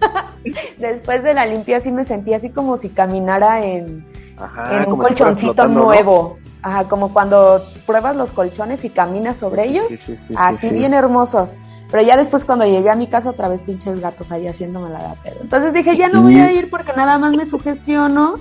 después 0.78 1.22
de 1.22 1.34
la 1.34 1.46
limpia 1.46 1.80
sí 1.80 1.90
me 1.90 2.04
sentí 2.04 2.34
así 2.34 2.50
como 2.50 2.78
si 2.78 2.88
caminara 2.88 3.60
en, 3.60 4.04
Ajá, 4.38 4.82
en 4.82 4.92
un 4.92 5.00
si 5.00 5.08
colchoncito 5.08 5.66
nuevo. 5.68 6.38
Ajá, 6.62 6.84
como 6.84 7.12
cuando 7.12 7.64
pruebas 7.86 8.16
los 8.16 8.30
colchones 8.30 8.84
y 8.84 8.90
caminas 8.90 9.36
sobre 9.36 9.62
Sí, 9.64 9.68
ellos. 9.68 9.86
sí, 9.88 9.96
sí, 9.96 10.16
sí, 10.16 10.34
así 10.36 10.56
sí, 10.56 10.68
sí. 10.68 10.74
bien 10.74 10.94
hermoso. 10.94 11.48
Pero 11.90 12.02
ya 12.02 12.16
después 12.16 12.44
cuando 12.44 12.64
llegué 12.66 12.90
a 12.90 12.96
mi 12.96 13.06
casa 13.06 13.30
otra 13.30 13.48
vez 13.48 13.62
pinches 13.62 14.00
gatos 14.00 14.32
ahí 14.32 14.48
haciéndome 14.48 14.90
la 14.90 14.98
da 14.98 15.14
pedo. 15.22 15.36
Entonces 15.40 15.72
dije, 15.72 15.96
ya 15.96 16.08
no 16.08 16.22
voy 16.22 16.34
a 16.40 16.52
ir 16.52 16.68
porque 16.68 16.92
nada 16.96 17.18
más 17.18 17.32
me 17.34 17.46
sugestiono. 17.46 18.34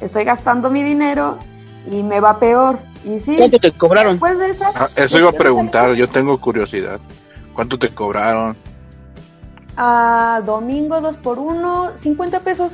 Estoy 0.00 0.24
gastando 0.24 0.68
mi 0.70 0.82
dinero 0.82 1.38
y 1.90 2.02
me 2.02 2.18
va 2.18 2.40
peor. 2.40 2.80
Y 3.04 3.20
sí, 3.20 3.36
¿Cuánto 3.36 3.58
te 3.60 3.70
cobraron? 3.70 4.12
después 4.14 4.38
de 4.40 4.50
esa... 4.50 4.72
Ah, 4.74 4.88
eso 4.96 5.18
iba 5.18 5.28
a 5.28 5.32
preguntar, 5.32 5.94
yo 5.94 6.08
tengo 6.08 6.40
curiosidad. 6.40 6.98
¿Cuánto 7.54 7.78
te 7.78 7.90
cobraron? 7.90 8.56
Ah, 9.80 10.42
domingo 10.44 11.00
dos 11.00 11.16
por 11.18 11.38
uno, 11.38 11.92
50 12.00 12.40
pesos. 12.40 12.72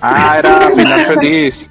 Ah, 0.00 0.36
era 0.40 0.58
final 0.76 1.06
feliz. 1.06 1.70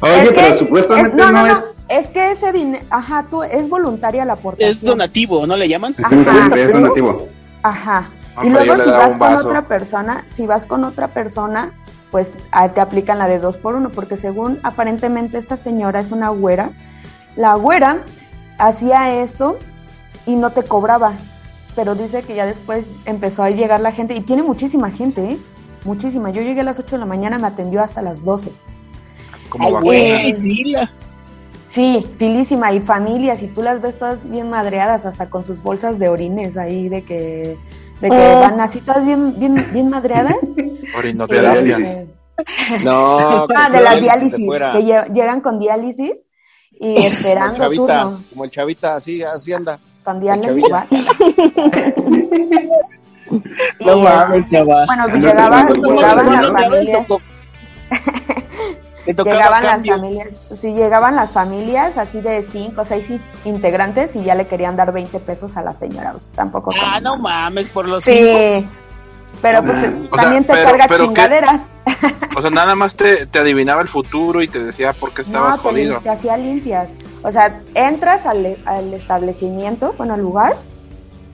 Oye, 0.00 0.22
Es 0.22 0.28
que- 0.28 0.34
pero 0.34 0.58
supuestamente 0.58 1.10
es- 1.10 1.14
no, 1.16 1.30
no, 1.30 1.46
no, 1.46 1.52
es. 1.52 1.64
es 1.88 2.06
que 2.08 2.32
ese 2.32 2.50
dinero, 2.50 2.84
ajá, 2.90 3.26
tú, 3.30 3.44
es 3.44 3.68
voluntaria 3.68 4.24
la 4.24 4.32
aportación. 4.32 4.70
Es 4.70 4.82
donativo, 4.82 5.46
¿no 5.46 5.56
le 5.56 5.68
llaman? 5.68 5.94
Ajá. 6.02 6.48
es 6.56 6.72
donativo. 6.72 7.28
Ajá. 7.62 8.10
y 8.42 8.46
Hombre, 8.48 8.66
luego 8.66 8.82
si 8.82 8.90
vas 8.90 9.16
con 9.16 9.34
otra 9.36 9.62
persona, 9.62 10.24
si 10.34 10.46
vas 10.46 10.66
con 10.66 10.82
otra 10.84 11.06
persona, 11.08 11.70
pues 12.10 12.32
ah, 12.50 12.68
te 12.70 12.80
aplican 12.80 13.18
la 13.18 13.28
de 13.28 13.38
dos 13.38 13.56
por 13.56 13.76
uno, 13.76 13.90
porque 13.90 14.16
según 14.16 14.58
aparentemente 14.64 15.38
esta 15.38 15.56
señora 15.56 16.00
es 16.00 16.10
una 16.10 16.30
güera, 16.30 16.70
la 17.36 17.54
güera 17.54 18.02
hacía 18.58 19.22
eso 19.22 19.58
y 20.26 20.34
no 20.34 20.50
te 20.50 20.64
cobraba, 20.64 21.12
pero 21.76 21.94
dice 21.94 22.22
que 22.22 22.34
ya 22.34 22.46
después 22.46 22.86
empezó 23.04 23.42
a 23.44 23.50
llegar 23.50 23.80
la 23.80 23.92
gente 23.92 24.14
y 24.16 24.22
tiene 24.22 24.42
muchísima 24.42 24.90
gente, 24.90 25.22
¿eh? 25.22 25.38
Muchísima. 25.84 26.30
Yo 26.30 26.42
llegué 26.42 26.62
a 26.62 26.64
las 26.64 26.78
8 26.80 26.96
de 26.96 26.98
la 27.00 27.06
mañana, 27.06 27.38
me 27.38 27.46
atendió 27.46 27.80
hasta 27.82 28.02
las 28.02 28.24
12. 28.24 28.50
Como. 29.48 29.80
Güey, 29.82 30.34
sí, 31.68 32.06
pilísima 32.18 32.72
y 32.72 32.80
familias 32.80 33.42
y 33.42 33.48
tú 33.48 33.62
las 33.62 33.80
ves 33.80 33.98
todas 33.98 34.28
bien 34.28 34.50
madreadas 34.50 35.04
hasta 35.06 35.28
con 35.30 35.44
sus 35.44 35.62
bolsas 35.62 35.98
de 35.98 36.08
orines 36.08 36.56
ahí 36.56 36.88
de 36.88 37.02
que 37.04 37.56
de 38.00 38.10
que 38.10 38.16
Ah. 38.16 38.40
van 38.40 38.60
así 38.60 38.80
todas 38.80 39.04
bien 39.06 39.38
bien 39.38 39.54
bien 39.72 39.90
madreadas. 39.90 40.36
Orinoterapia. 40.96 41.78
Eh, 41.78 42.06
No, 42.84 43.46
ah, 43.56 43.70
de 43.70 43.80
las 43.80 44.00
diálisis 44.00 44.34
que 44.34 44.80
lle- 44.84 45.12
llegan 45.12 45.40
con 45.40 45.58
diálisis 45.58 46.12
y 46.72 46.78
Como 46.94 46.98
el 46.98 47.12
esperando 47.12 47.56
chavita, 47.58 48.02
turno 48.02 48.20
como 48.30 48.44
el 48.44 48.50
chavita, 48.50 48.96
así, 48.96 49.22
así 49.22 49.52
anda. 49.52 49.78
No 53.80 53.96
mames, 53.98 54.44
este, 54.44 54.56
chaval. 54.56 54.86
Bueno, 54.86 55.04
pues 55.10 55.22
llegaban, 55.22 55.66
las 55.66 56.52
familias. 56.52 57.06
Llegaban 59.06 59.62
las 59.62 59.72
cambio. 59.74 59.94
familias, 59.96 60.28
sí, 60.60 60.72
llegaban 60.72 61.14
las 61.14 61.30
familias 61.30 61.96
así 61.96 62.20
de 62.20 62.42
cinco 62.42 62.80
o 62.82 62.84
seis 62.84 63.08
in- 63.08 63.20
integrantes 63.44 64.16
y 64.16 64.24
ya 64.24 64.34
le 64.34 64.48
querían 64.48 64.74
dar 64.74 64.92
20 64.92 65.20
pesos 65.20 65.56
a 65.56 65.62
la 65.62 65.72
señora, 65.74 66.12
o 66.16 66.18
sea, 66.18 66.28
tampoco. 66.34 66.72
Ah, 66.82 66.98
no 67.00 67.16
mames, 67.16 67.68
por 67.68 67.86
los 67.86 68.02
cinco. 68.02 68.18
Sí, 68.36 68.68
pero 69.40 69.62
pues 69.62 69.76
O 69.76 69.80
sea, 70.16 70.22
también 70.24 70.44
te 70.44 70.52
pero- 70.54 70.70
carga 70.70 70.86
pero 70.88 70.98
¿qué? 71.04 71.06
chingaderas. 71.06 71.60
O 72.36 72.42
sea, 72.42 72.50
nada 72.50 72.74
más 72.74 72.96
te, 72.96 73.26
te 73.26 73.38
adivinaba 73.38 73.80
el 73.80 73.86
futuro 73.88 74.42
y 74.42 74.48
te 74.48 74.58
decía 74.58 74.92
por 74.92 75.12
qué 75.12 75.22
estabas 75.26 75.56
No, 75.58 75.62
te, 75.62 75.68
jodido. 75.68 76.00
te 76.00 76.10
hacía 76.10 76.36
limpias. 76.36 76.88
O 77.22 77.32
sea, 77.32 77.60
entras 77.74 78.24
al, 78.26 78.56
al 78.66 78.94
establecimiento, 78.94 79.94
bueno, 79.98 80.14
al 80.14 80.20
lugar, 80.20 80.54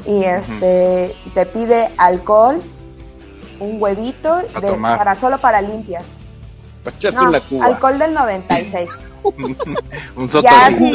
y 0.07 0.25
este 0.25 1.15
te 1.35 1.47
pide 1.47 1.91
alcohol, 1.97 2.61
un 3.61 3.81
huevito 3.83 4.39
de- 4.39 4.73
para 4.81 5.15
solo 5.15 5.39
para 5.39 5.61
limpias. 5.61 6.05
Para 6.83 6.97
echarte 6.97 7.21
No, 7.23 7.29
una 7.29 7.41
cuba. 7.41 7.67
alcohol 7.67 7.99
del 7.99 8.15
96. 8.15 8.91
Un 10.17 10.29
ya 10.29 10.69
si, 10.77 10.93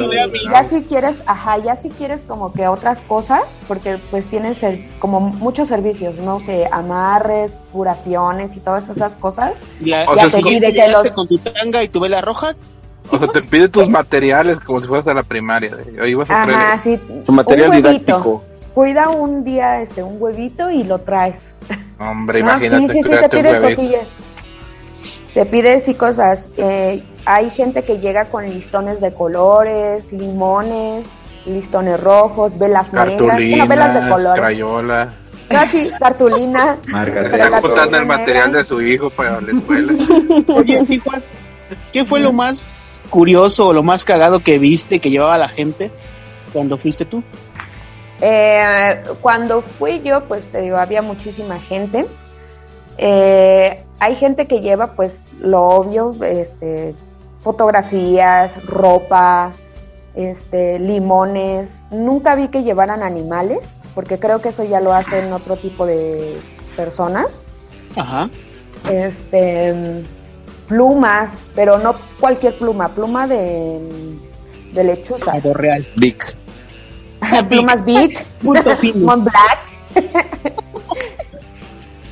ya 0.52 0.64
si 0.66 0.84
quieres, 0.84 1.24
ajá, 1.26 1.60
ya 1.60 1.78
si 1.78 1.90
quieres 1.90 2.24
como 2.28 2.52
que 2.52 2.68
otras 2.68 3.00
cosas, 3.08 3.44
porque 3.70 4.00
pues 4.12 4.26
tienen 4.30 4.54
ser- 4.54 4.86
como 5.00 5.22
muchos 5.22 5.70
servicios, 5.70 6.16
¿no? 6.16 6.40
Que 6.46 6.68
amarres, 6.70 7.58
curaciones 7.72 8.54
y 8.58 8.60
todas 8.60 8.90
esas 8.90 9.14
cosas. 9.14 9.54
Ya, 9.80 10.04
O 10.10 10.16
ya 10.18 10.30
sea, 10.30 10.42
te 10.42 10.46
pide 10.50 10.74
que 10.74 10.88
los 10.90 11.10
con 11.12 11.26
tu 11.30 11.38
tanga 11.38 11.82
y 11.84 11.88
tu 11.88 12.02
vela 12.02 12.20
roja. 12.20 12.54
O 13.10 13.18
sea, 13.18 13.28
te 13.28 13.42
pide 13.42 13.70
tus 13.70 13.90
materiales 13.90 14.60
como 14.60 14.82
si 14.82 14.88
fueras 14.88 15.08
a 15.08 15.14
la 15.14 15.24
primaria. 15.24 15.72
Oye, 16.02 16.16
vas 16.16 16.30
a 16.30 16.44
traer 16.44 16.60
Ajá, 16.60 16.78
sí. 16.80 17.00
Tu 17.26 17.32
material 17.32 17.70
un 17.70 17.76
didáctico. 17.78 18.44
Cuida 18.74 19.10
un 19.10 19.44
día 19.44 19.82
este 19.82 20.04
un 20.04 20.22
huevito 20.22 20.70
y 20.70 20.84
lo 20.84 21.00
traes. 21.00 21.38
Hombre, 22.00 22.42
No, 22.44 22.50
imagínate 22.50 22.94
sí, 22.94 23.00
sí, 23.02 23.04
sí, 23.04 23.10
te 23.20 23.30
pide 23.30 23.62
cosillas. 23.62 24.08
Te 25.34 25.46
pide 25.46 25.80
sí 25.80 25.94
cosas. 25.94 26.50
Eh, 26.58 27.04
hay 27.26 27.50
gente 27.50 27.84
que 27.84 28.00
llega 28.00 28.26
con 28.26 28.46
listones 28.46 29.02
de 29.02 29.14
colores, 29.14 30.12
limones, 30.12 31.06
listones 31.46 32.00
rojos, 32.00 32.58
velas 32.58 32.92
negras, 32.94 33.20
bueno, 33.20 33.68
velas 33.68 33.94
de 33.94 34.00
Cartulina, 34.00 34.10
colores. 34.10 34.40
crayola. 34.40 35.14
No, 35.50 35.66
sí, 35.68 35.90
cartulina. 36.00 36.78
Está 36.86 37.50
las 37.50 37.62
juntando 37.62 37.98
el 37.98 38.04
negras. 38.08 38.20
material 38.20 38.52
de 38.52 38.66
su 38.66 38.82
hijo 38.82 39.10
para 39.10 39.40
la 39.42 39.52
escuela. 39.54 39.94
Oye, 40.54 40.84
Tijuas, 40.86 41.28
¿qué 41.94 42.04
fue 42.06 42.20
lo 42.20 42.32
más 42.34 42.64
curioso 43.08 43.68
o 43.68 43.74
lo 43.74 43.84
más 43.84 44.06
cagado 44.06 44.40
que 44.40 44.60
viste 44.60 45.00
que 45.00 45.10
llevaba 45.10 45.38
la 45.38 45.50
gente 45.50 45.92
cuando 46.54 46.78
fuiste 46.78 47.06
tú? 47.06 47.24
Eh, 48.22 49.04
cuando 49.22 49.62
fui 49.62 50.02
yo, 50.02 50.24
pues 50.26 50.44
te 50.52 50.62
digo, 50.62 50.78
había 50.78 51.02
muchísima 51.02 51.60
gente. 51.60 52.06
Eh, 52.98 53.84
hay 54.00 54.16
gente 54.16 54.48
que 54.48 54.62
lleva, 54.62 54.94
pues, 54.94 55.20
lo 55.40 55.62
obvio, 55.62 56.16
este, 56.24 56.96
fotografías, 57.42 58.64
ropa, 58.66 59.54
este, 60.16 60.80
limones. 60.80 61.84
Nunca 61.92 62.36
vi 62.36 62.48
que 62.48 62.64
llevaran 62.64 63.04
animales, 63.04 63.60
porque 63.94 64.18
creo 64.20 64.40
que 64.42 64.50
eso 64.50 64.64
ya 64.64 64.82
lo 64.82 64.94
hacen 64.94 65.32
otro 65.32 65.56
tipo 65.56 65.86
de 65.86 66.38
personas. 66.76 67.42
Ajá. 67.96 68.30
Este, 68.90 70.04
plumas, 70.68 71.32
pero 71.56 71.78
no 71.78 71.96
cualquier 72.20 72.58
pluma, 72.58 72.90
pluma 72.90 73.28
de, 73.28 73.80
de 74.74 74.84
lechuza. 74.84 75.34
Real. 75.54 75.86
Vic. 75.96 76.36
plumas 77.50 77.84
Big, 77.84 78.18
Punto. 78.44 78.72
Mont 78.96 79.24
Black. 79.24 79.60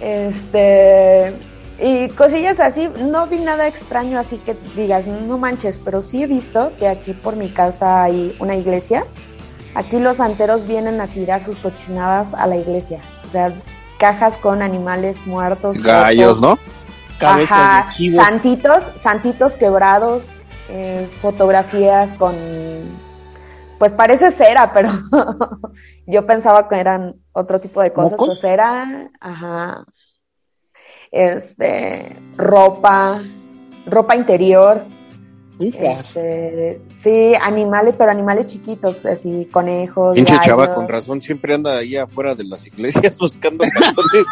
este 0.02 1.34
y 1.78 2.08
cosillas 2.10 2.60
así, 2.62 2.88
no 3.00 3.28
vi 3.28 3.40
nada 3.40 3.68
extraño 3.68 4.18
así 4.18 4.38
que 4.38 4.56
digas, 4.76 5.06
no 5.06 5.38
manches, 5.38 5.80
pero 5.84 6.02
sí 6.02 6.24
he 6.24 6.28
visto 6.28 6.72
que 6.80 6.88
aquí 6.88 7.12
por 7.14 7.36
mi 7.36 7.50
casa 7.50 8.04
hay 8.04 8.36
una 8.40 8.56
iglesia. 8.56 9.06
Aquí 9.74 10.00
los 10.00 10.18
santeros 10.18 10.66
vienen 10.68 11.02
a 11.02 11.08
tirar 11.08 11.44
sus 11.44 11.58
cochinadas 11.58 12.34
a 12.34 12.48
la 12.48 12.56
iglesia. 12.56 13.02
O 13.28 13.32
sea, 13.32 13.52
cajas 14.00 14.38
con 14.38 14.62
animales 14.62 15.18
muertos. 15.28 15.78
Gallos, 15.82 16.42
¿no? 16.42 16.58
Cabezas 17.20 17.58
Ajá, 17.58 17.88
de 17.90 17.96
chivo. 17.96 18.22
santitos, 18.22 18.84
santitos 18.98 19.54
quebrados, 19.54 20.24
eh, 20.70 21.08
fotografías 21.22 22.14
con, 22.16 22.36
pues 23.80 23.92
parece 23.94 24.32
cera, 24.32 24.72
pero 24.74 24.90
yo 26.08 26.26
pensaba 26.26 26.68
que 26.68 26.76
eran 26.80 27.16
otro 27.32 27.60
tipo 27.60 27.82
de 27.82 27.94
cosas, 27.94 28.12
¿Mocos? 28.12 28.28
pues 28.28 28.42
cera, 28.42 29.10
ajá, 29.20 29.86
este, 31.12 32.18
ropa, 32.38 33.22
ropa 33.86 34.16
interior. 34.16 34.84
Este, 35.60 36.82
sí, 37.04 37.34
animales, 37.42 37.96
pero 37.98 38.12
animales 38.12 38.48
chiquitos, 38.48 39.06
así, 39.06 39.48
conejos, 39.52 40.16
Pinche 40.16 40.38
chava, 40.42 40.74
con 40.74 40.88
razón, 40.88 41.22
siempre 41.22 41.54
anda 41.56 41.78
ahí 41.78 41.96
afuera 41.96 42.36
de 42.36 42.44
las 42.44 42.66
iglesias 42.68 43.18
buscando 43.20 43.64
calzones. 43.74 44.26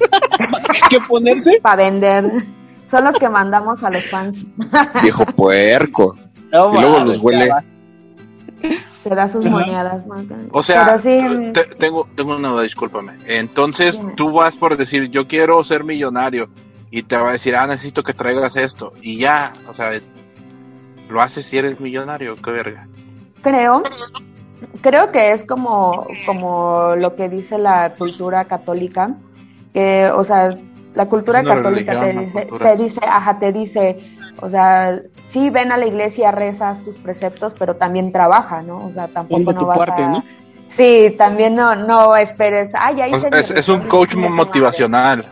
¿Qué 0.90 0.98
ponerse? 1.08 1.58
para 1.62 1.84
vender. 1.84 2.24
Son 2.90 3.04
los 3.04 3.16
que 3.16 3.28
mandamos 3.28 3.82
a 3.84 3.90
los 3.90 4.04
fans. 4.10 4.44
Viejo 5.02 5.24
puerco. 5.36 6.16
No, 6.52 6.74
Y 6.74 6.80
luego 6.80 6.98
los 7.00 7.18
huele. 7.18 7.50
Se 9.02 9.10
da 9.10 9.28
sus 9.28 9.44
Ajá. 9.46 9.54
monedas, 9.58 10.06
¿no? 10.06 10.16
O 10.52 10.62
sea, 10.62 10.98
Pero 11.02 11.42
sí, 11.42 11.52
te- 11.52 11.74
tengo, 11.76 12.06
tengo 12.16 12.36
una 12.36 12.48
duda, 12.50 12.62
discúlpame. 12.62 13.12
Entonces, 13.26 14.00
tú 14.16 14.32
vas 14.32 14.56
por 14.56 14.76
decir, 14.76 15.08
yo 15.10 15.26
quiero 15.26 15.62
ser 15.64 15.84
millonario, 15.84 16.50
y 16.90 17.04
te 17.04 17.16
va 17.16 17.30
a 17.30 17.32
decir, 17.32 17.54
ah, 17.56 17.66
necesito 17.66 18.02
que 18.02 18.12
traigas 18.12 18.56
esto, 18.56 18.92
y 19.00 19.16
ya, 19.16 19.52
o 19.70 19.74
sea, 19.74 19.92
lo 21.10 21.20
haces 21.20 21.46
si 21.46 21.58
eres 21.58 21.80
millonario, 21.80 22.34
qué 22.36 22.50
verga. 22.50 22.86
creo, 23.42 23.82
creo 24.80 25.12
que 25.12 25.32
es 25.32 25.44
como, 25.44 26.06
como 26.26 26.94
lo 26.96 27.16
que 27.16 27.28
dice 27.28 27.58
la 27.58 27.94
cultura 27.94 28.44
católica, 28.44 29.14
que, 29.72 30.10
o 30.10 30.24
sea, 30.24 30.56
la 30.94 31.06
cultura 31.06 31.42
católica 31.44 32.00
te 32.00 32.12
dice, 32.12 32.46
cultura. 32.48 32.70
te 32.70 32.82
dice, 32.82 33.00
ajá, 33.06 33.38
te 33.38 33.52
dice, 33.52 33.98
o 34.40 34.50
sea, 34.50 35.00
sí 35.30 35.50
ven 35.50 35.72
a 35.72 35.76
la 35.76 35.86
iglesia, 35.86 36.30
rezas 36.30 36.82
tus 36.84 36.96
preceptos, 36.96 37.54
pero 37.58 37.76
también 37.76 38.12
trabaja, 38.12 38.62
¿no? 38.62 38.78
O 38.78 38.92
sea, 38.92 39.08
tampoco 39.08 39.52
no 39.52 39.58
tu 39.58 39.66
vas 39.66 39.78
parte, 39.78 40.02
a... 40.02 40.08
¿no? 40.08 40.24
Sí, 40.76 41.14
también 41.18 41.54
no, 41.54 41.74
no 41.74 42.16
esperes, 42.16 42.72
ay, 42.78 42.96
sea, 43.18 43.28
mi 43.30 43.38
es, 43.38 43.50
es 43.50 43.68
un 43.68 43.88
coach 43.88 44.10
chingue 44.10 44.28
su 44.28 44.34
madre". 44.34 44.44
motivacional. 44.44 45.26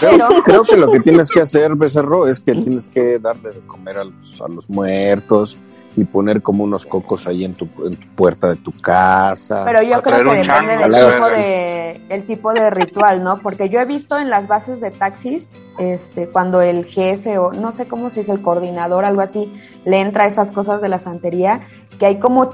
Creo, 0.00 0.28
creo 0.44 0.62
que 0.64 0.76
lo 0.76 0.90
que 0.90 1.00
tienes 1.00 1.30
que 1.30 1.40
hacer, 1.40 1.74
Becerro, 1.74 2.26
es 2.26 2.40
que 2.40 2.52
tienes 2.52 2.88
que 2.88 3.18
darle 3.18 3.50
de 3.50 3.60
comer 3.60 3.98
a 3.98 4.04
los, 4.04 4.40
a 4.40 4.48
los 4.48 4.70
muertos 4.70 5.56
y 5.96 6.04
poner 6.04 6.42
como 6.42 6.64
unos 6.64 6.84
cocos 6.84 7.26
ahí 7.26 7.44
en 7.44 7.54
tu, 7.54 7.66
en 7.84 7.96
tu 7.96 8.06
puerta 8.14 8.48
de 8.48 8.56
tu 8.56 8.70
casa. 8.72 9.64
Pero 9.64 9.82
yo 9.82 10.02
creo 10.02 10.24
que 10.30 10.36
depende 10.42 10.76
del 10.76 11.10
tipo 11.10 11.28
de, 11.28 12.00
el 12.10 12.26
tipo 12.26 12.52
de 12.52 12.70
ritual, 12.70 13.24
¿no? 13.24 13.38
Porque 13.38 13.70
yo 13.70 13.80
he 13.80 13.86
visto 13.86 14.18
en 14.18 14.28
las 14.28 14.46
bases 14.46 14.80
de 14.80 14.90
taxis, 14.90 15.48
este, 15.78 16.28
cuando 16.28 16.60
el 16.60 16.84
jefe 16.84 17.38
o 17.38 17.52
no 17.52 17.72
sé 17.72 17.86
cómo 17.86 18.10
se 18.10 18.20
dice, 18.20 18.32
el 18.32 18.42
coordinador, 18.42 19.06
algo 19.06 19.22
así, 19.22 19.50
le 19.86 20.00
entra 20.00 20.24
a 20.24 20.26
esas 20.26 20.52
cosas 20.52 20.82
de 20.82 20.88
la 20.90 21.00
santería, 21.00 21.60
que 21.98 22.04
hay 22.04 22.18
como, 22.18 22.50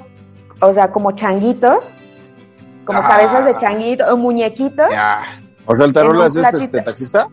o 0.61 0.73
sea, 0.73 0.93
como 0.93 1.13
changuitos, 1.13 1.81
como 2.85 3.01
Ah. 3.01 3.09
cabezas 3.09 3.45
de 3.45 3.57
changuito, 3.59 4.05
o 4.13 4.17
muñequitos. 4.17 4.89
Ya. 4.91 5.37
O 5.67 5.75
sea, 5.75 5.87
el 5.87 5.93
un 5.97 6.23
es 6.27 6.33
platito. 6.33 6.59
este 6.65 6.81
taxista. 6.83 7.29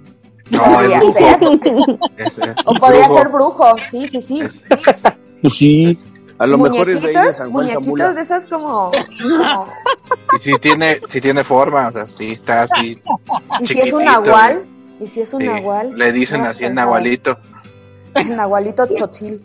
No, 0.51 0.63
podría 0.63 0.97
es 0.97 1.03
brujo. 1.03 1.99
ser. 2.31 2.55
O 2.65 2.73
podría 2.75 3.05
brujo. 3.07 3.17
ser 3.17 3.29
brujo, 3.29 3.65
sí, 3.91 4.07
sí, 4.09 4.21
sí. 4.21 4.39
Es- 4.41 4.63
Pues 5.41 5.53
sí. 5.53 5.97
A 6.37 6.47
lo 6.47 6.57
mejor 6.57 6.89
es 6.89 7.01
de 7.01 7.09
ahí 7.09 7.13
de 7.13 7.19
muñequitos, 7.19 7.35
San 7.35 7.51
Juan 7.51 7.65
muñequitos 7.65 7.85
Camula. 7.97 8.13
de 8.13 8.21
esas 8.21 8.45
como, 8.45 8.91
como- 8.91 9.67
y 10.37 10.39
si 10.41 10.53
tiene, 10.59 10.99
si 11.09 11.19
tiene 11.21 11.43
forma, 11.43 11.87
o 11.89 11.91
sea, 11.91 12.07
si 12.07 12.31
está 12.31 12.63
así. 12.63 13.01
y 13.59 13.67
si 13.67 13.79
es 13.79 13.91
un 13.93 14.05
nahual, 14.05 14.65
y 15.01 15.07
si 15.07 15.21
es 15.21 15.33
un 15.33 15.41
sí, 15.41 15.47
nahual. 15.47 15.91
Le 15.95 16.11
dicen 16.13 16.41
no 16.41 16.47
así 16.47 16.59
sé, 16.59 16.65
en 16.67 16.75
nahualito. 16.75 17.37
Es 18.15 18.27
nahualito 18.29 18.87
tzotzil. 18.87 19.43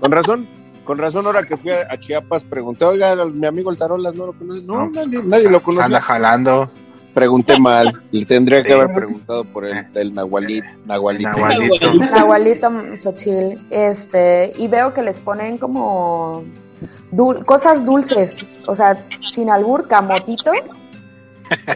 Con 0.00 0.12
razón, 0.12 0.48
con 0.84 0.98
razón, 0.98 1.26
ahora 1.26 1.42
que 1.44 1.56
fui 1.56 1.70
a, 1.72 1.86
a 1.90 1.98
Chiapas, 1.98 2.44
pregunté, 2.44 2.84
oiga, 2.86 3.14
mi 3.26 3.46
amigo 3.46 3.70
el 3.70 3.76
Tarolas 3.78 4.14
no 4.14 4.26
lo 4.26 4.32
conoce. 4.32 4.62
No, 4.62 4.86
No. 4.86 4.90
nadie, 4.90 5.22
nadie 5.24 5.50
lo 5.50 5.60
conoce. 5.62 5.84
Anda 5.84 6.00
jalando. 6.00 6.70
Pregunté 7.14 7.58
mal. 7.60 7.92
Le 8.10 8.24
tendría 8.24 8.62
que 8.62 8.72
haber 8.72 8.92
preguntado 8.94 9.44
por 9.44 9.64
el 9.64 9.92
del 9.92 10.12
Nahualit, 10.14 10.64
Nahualito. 10.86 11.30
Nahualito. 11.30 11.94
Nahualito 11.94 12.70
Xochitl, 13.00 13.58
este, 13.70 14.52
y 14.56 14.68
veo 14.68 14.92
que 14.94 15.02
les 15.02 15.18
ponen 15.18 15.58
como 15.58 16.44
dul- 17.12 17.44
cosas 17.44 17.84
dulces, 17.84 18.36
o 18.66 18.74
sea, 18.74 18.96
sin 19.32 19.50
albur, 19.50 19.88
camotito, 19.88 20.52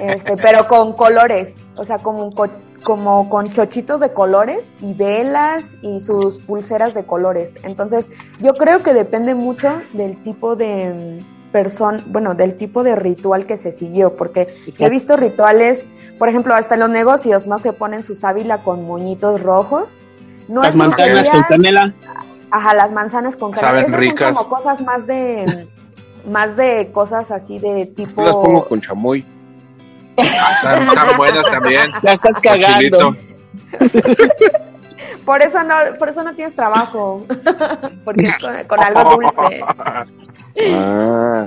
este, 0.01 0.37
pero 0.37 0.67
con 0.67 0.93
colores, 0.93 1.55
o 1.77 1.85
sea, 1.85 1.99
como, 1.99 2.27
un 2.27 2.33
co- 2.33 2.49
como 2.85 3.29
con 3.31 3.51
chochitos 3.51 4.01
de 4.01 4.13
colores 4.13 4.73
y 4.81 4.93
velas 4.95 5.65
y 5.83 6.01
sus 6.01 6.39
pulseras 6.39 6.95
de 6.95 7.05
colores. 7.05 7.55
Entonces, 7.63 8.07
yo 8.41 8.55
creo 8.55 8.83
que 8.83 8.93
depende 8.93 9.35
mucho 9.35 9.81
del 9.93 10.23
tipo 10.23 10.57
de 10.57 11.23
persona, 11.53 12.03
bueno, 12.07 12.35
del 12.35 12.57
tipo 12.57 12.83
de 12.83 12.97
ritual 12.97 13.47
que 13.47 13.59
se 13.59 13.73
siguió, 13.73 14.17
porque 14.17 14.49
he 14.79 14.91
visto 14.91 15.17
rituales, 15.17 15.85
por 16.19 16.29
ejemplo, 16.29 16.55
hasta 16.55 16.75
en 16.75 16.81
los 16.81 16.91
negocios, 16.91 17.47
¿no? 17.47 17.59
Que 17.59 17.73
ponen 17.73 18.03
su 18.03 18.15
sábila 18.15 18.59
con 18.59 18.87
moñitos 18.87 19.43
rojos. 19.43 19.95
No 20.49 20.63
Las 20.63 20.71
es 20.71 20.77
manzanas 20.77 21.29
con 21.29 21.43
canela. 21.43 21.95
Ajá, 22.51 22.75
las 22.75 22.91
manzanas 22.91 23.37
con 23.37 23.53
canela. 23.53 23.69
Saben 23.69 23.85
Esas 23.87 24.01
ricas. 24.01 24.35
Son 24.35 24.45
como 24.45 24.57
cosas 24.57 24.83
más 24.83 25.07
de, 25.07 25.69
más 26.29 26.57
de 26.57 26.91
cosas 26.93 27.31
así 27.31 27.59
de 27.59 27.87
tipo. 27.87 28.23
Yo 28.23 28.27
las 28.27 28.37
pongo 28.37 28.65
con 28.67 28.81
chamoy. 28.81 29.25
Están, 30.17 30.89
están 30.89 31.17
buenas 31.17 31.47
también. 31.51 31.91
Ya 32.03 32.13
estás 32.13 32.39
cagando. 32.41 33.17
Por 35.25 35.43
eso 35.43 35.63
no, 35.63 35.75
por 35.99 36.09
eso 36.09 36.23
no 36.23 36.35
tienes 36.35 36.55
trabajo, 36.55 37.25
porque 38.05 38.25
es 38.25 38.39
con, 38.39 38.65
con 38.67 38.81
algo 38.81 39.17
dulce. 39.17 39.61
Ah, 40.75 41.47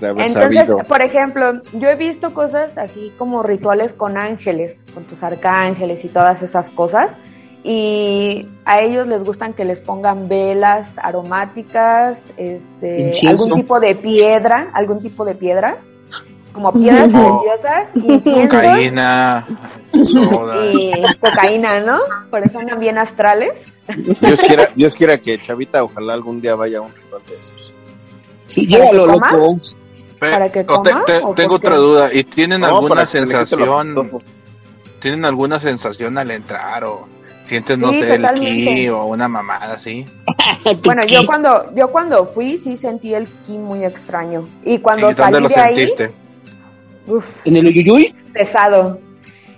Entonces, 0.00 0.32
sabido. 0.32 0.78
por 0.78 1.02
ejemplo, 1.02 1.62
yo 1.74 1.88
he 1.88 1.94
visto 1.94 2.34
cosas 2.34 2.76
así 2.76 3.12
como 3.18 3.42
rituales 3.42 3.92
con 3.92 4.16
ángeles, 4.16 4.82
con 4.94 5.04
tus 5.04 5.22
arcángeles 5.22 6.04
y 6.04 6.08
todas 6.08 6.42
esas 6.42 6.70
cosas. 6.70 7.16
Y 7.62 8.46
a 8.64 8.80
ellos 8.80 9.06
les 9.06 9.22
gustan 9.22 9.52
que 9.52 9.66
les 9.66 9.82
pongan 9.82 10.28
velas 10.28 10.94
aromáticas, 10.96 12.30
este, 12.38 13.12
algún 13.28 13.52
tipo 13.52 13.78
de 13.78 13.94
piedra, 13.94 14.70
algún 14.72 15.02
tipo 15.02 15.26
de 15.26 15.34
piedra, 15.34 15.76
como 16.52 16.72
piedras 16.72 17.10
preciosas, 17.10 17.88
incienso 17.94 18.56
Cocaína, 18.56 19.46
soda. 20.32 20.66
y 20.72 21.02
cocaína, 21.20 21.80
¿no? 21.80 21.98
Por 22.30 22.44
eso 22.46 22.58
andan 22.58 22.78
bien 22.80 22.98
astrales. 22.98 23.52
Dios 24.20 24.40
quiera, 24.40 24.68
Dios 24.76 24.94
quiera 24.94 25.18
que 25.18 25.40
Chavita 25.40 25.82
ojalá 25.84 26.12
algún 26.14 26.40
día 26.40 26.54
vaya 26.54 26.78
a 26.78 26.82
un 26.82 26.94
ritual 26.94 27.22
de 27.22 27.34
esos. 27.34 27.72
Sí, 28.46 28.66
¿Para 28.66 28.90
llévalo, 28.90 29.06
loco. 29.06 29.60
¿Para 30.18 30.48
que 30.48 30.60
te- 30.60 30.66
coma, 30.66 31.04
te- 31.06 31.20
por 31.20 31.34
tengo 31.34 31.54
otra 31.54 31.76
duda. 31.76 32.12
¿Y 32.12 32.24
tienen 32.24 32.60
No, 32.60 32.66
alguna 32.66 33.06
sensación? 33.06 33.94
¿Tienen 35.00 35.24
alguna 35.24 35.58
sensación 35.58 36.18
al 36.18 36.30
entrar 36.30 36.84
o 36.84 37.06
sientes, 37.44 37.78
no 37.78 37.88
Sí, 37.90 38.00
sé, 38.00 38.14
el 38.16 38.20
totalmente. 38.22 38.74
ki 38.74 38.88
o 38.90 39.04
una 39.06 39.28
mamada 39.28 39.74
así? 39.74 40.04
Bueno, 40.84 41.04
yo 41.06 41.24
cuando, 41.24 41.74
yo 41.74 41.88
cuando 41.88 42.26
fui 42.26 42.58
sí 42.58 42.76
sentí 42.76 43.14
el 43.14 43.26
ki 43.28 43.56
muy 43.56 43.82
extraño. 43.84 44.44
Y 44.64 44.78
cuando 44.80 45.10
¿Y 45.10 45.14
dónde 45.14 45.22
salí 45.22 45.42
lo 45.42 45.48
de 45.48 45.54
ahí, 45.60 45.74
sentiste? 45.76 46.12
Uf, 47.06 47.46
¿En 47.46 47.56
el 47.56 47.66
Uyuyuy? 47.66 48.14
pesado. 48.32 48.98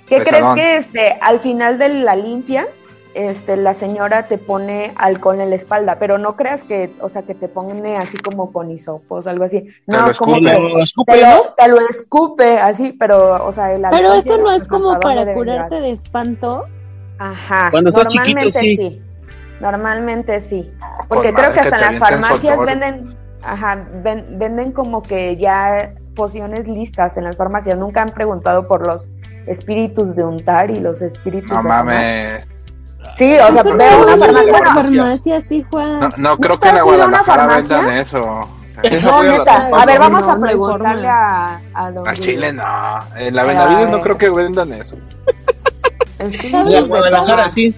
¿Qué 0.09 0.19
Pesadón. 0.19 0.55
crees 0.55 0.87
que 0.87 1.01
este, 1.09 1.19
al 1.21 1.41
final 1.41 1.79
de 1.79 1.89
la 1.89 2.17
limpia, 2.17 2.67
este, 3.15 3.57
la 3.57 3.75
señora 3.75 4.25
te 4.25 4.39
pone 4.39 4.93
alcohol 4.97 5.41
en 5.41 5.51
la 5.51 5.57
espalda, 5.57 5.97
pero 5.99 6.19
no 6.19 6.35
creas 6.37 6.63
que, 6.65 6.91
o 7.01 7.09
sea, 7.09 7.23
que 7.23 7.35
te 7.35 7.49
pone 7.49 7.97
así 7.97 8.17
como 8.19 8.53
con 8.53 8.71
hisopos 8.71 9.27
o 9.27 9.29
algo 9.31 9.45
así. 9.45 9.67
No, 9.87 10.07
lo 10.09 10.15
como 10.15 10.37
escupe. 10.37 10.51
que 10.51 10.59
Lo 10.61 10.83
escupe, 10.83 11.13
te 11.13 11.21
lo, 11.21 11.27
¿no? 11.29 11.43
te 11.57 11.69
lo 11.69 11.81
escupe 11.89 12.59
así, 12.59 12.93
pero, 12.99 13.47
o 13.47 13.53
sea, 13.53 13.73
el 13.73 13.83
Pero 13.83 13.97
alcohol 13.97 14.19
eso 14.19 14.23
tiene, 14.23 14.43
no 14.43 14.53
es 14.53 14.69
como 14.69 15.01
para 15.01 15.35
curarte 15.35 15.81
de 15.81 15.91
espanto. 15.93 16.63
Ajá. 17.19 17.69
Cuando 17.71 17.91
estás 17.91 18.09
chiquito, 18.09 18.41
normalmente 18.41 18.61
sí. 18.77 19.03
Normalmente 19.61 20.41
sí. 20.41 20.71
Porque 21.09 21.29
Por 21.31 21.41
creo 21.41 21.53
que 21.53 21.61
hasta 21.61 21.77
te 21.77 21.85
en 21.85 21.91
las 21.93 21.99
farmacias 22.01 22.59
venden, 22.65 23.17
ajá, 23.43 23.87
ven- 24.03 24.25
venden 24.39 24.73
como 24.73 25.03
que 25.03 25.37
ya 25.37 25.95
pociones 26.15 26.67
listas 26.67 27.17
en 27.17 27.25
las 27.25 27.37
farmacias. 27.37 27.79
Nunca 27.79 28.03
han 28.03 28.11
preguntado 28.11 28.67
por 28.67 28.87
los 28.87 29.05
espíritus 29.47 30.15
de 30.17 30.25
untar 30.25 30.71
y 30.71 30.81
los 30.81 31.03
espíritus 31.03 31.51
No 31.51 31.63
de 31.63 31.69
mames. 31.69 32.47
Sí, 33.17 33.37
o 33.37 33.53
sea, 33.53 33.63
veo 33.63 34.03
una 34.05 34.17
farmacia. 34.17 34.65
farmacia, 34.65 35.43
sí, 35.45 35.65
Juan. 35.71 36.01
No, 36.01 36.09
no 36.17 36.39
creo 36.39 36.51
¿Nunca 36.53 36.61
que 36.61 36.69
en 36.69 36.75
la 36.75 36.81
a 36.81 36.85
Guadalajara 36.85 37.47
vendan 37.47 37.91
eso. 37.99 38.49
No, 39.05 39.23
a. 39.49 39.83
A 39.83 39.87
ver, 39.87 39.99
vamos 39.99 40.23
a 40.23 40.41
preguntarle 40.41 41.09
a, 41.09 41.61
a 41.75 41.91
don 41.91 42.05
Guido. 42.05 42.25
Chile 42.25 42.53
no. 42.53 42.65
En 43.17 43.35
la. 43.35 43.45
Benavides 43.45 43.91
no 43.91 44.01
creo 44.01 44.17
que 44.17 44.31
vendan 44.31 44.73
eso. 44.73 44.97
Sí, 46.31 46.51
¿Sabes 46.51 46.75
En 46.75 46.81
la 46.81 46.81
Guadalajara, 46.83 47.49
sí. 47.49 47.75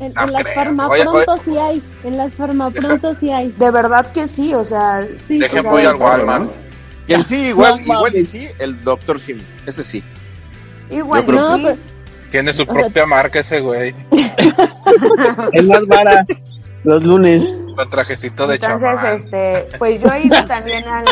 En, 0.00 0.12
No 0.14 0.22
en 0.22 0.32
las 0.32 0.42
farmapronto 0.54 1.38
sí 1.44 1.58
hay. 1.58 1.82
En 2.04 2.16
las 2.16 2.32
farmapronto 2.34 3.14
sí 3.14 3.30
hay. 3.30 3.48
De 3.52 3.70
verdad 3.70 4.06
que 4.12 4.28
sí, 4.28 4.54
o 4.54 4.64
sea, 4.64 5.06
Sí, 5.28 5.38
Dejen 5.38 5.60
o 5.60 5.62
sea, 5.62 5.70
voy 5.70 5.84
al 5.84 5.96
Walmart. 5.96 6.50
Y 7.10 7.14
en 7.14 7.24
sí, 7.24 7.34
igual, 7.48 7.84
No 7.84 7.94
igual 7.94 8.16
y 8.16 8.22
sí, 8.22 8.48
el 8.60 8.84
doctor 8.84 9.18
Sim, 9.18 9.40
ese 9.66 9.82
sí. 9.82 10.00
igual 10.92 11.22
Yo 11.22 11.26
creo 11.26 11.40
No, 11.40 11.56
sí. 11.56 11.62
pero, 11.64 11.76
Tiene 12.30 12.52
su 12.52 12.64
propia 12.64 13.04
marca 13.04 13.40
ese 13.40 13.58
güey. 13.58 13.92
Es 15.52 15.64
más 15.64 15.86
vara. 15.88 16.24
Los 16.84 17.04
lunes. 17.04 17.56
Con 17.76 17.88
trajecito 17.90 18.46
de 18.46 18.56
Entonces, 18.56 18.90
chamán. 18.90 19.16
este, 19.16 19.68
pues 19.78 20.00
yo 20.00 20.12
he 20.12 20.22
ido 20.26 20.44
también 20.46 20.84
al, 20.86 21.06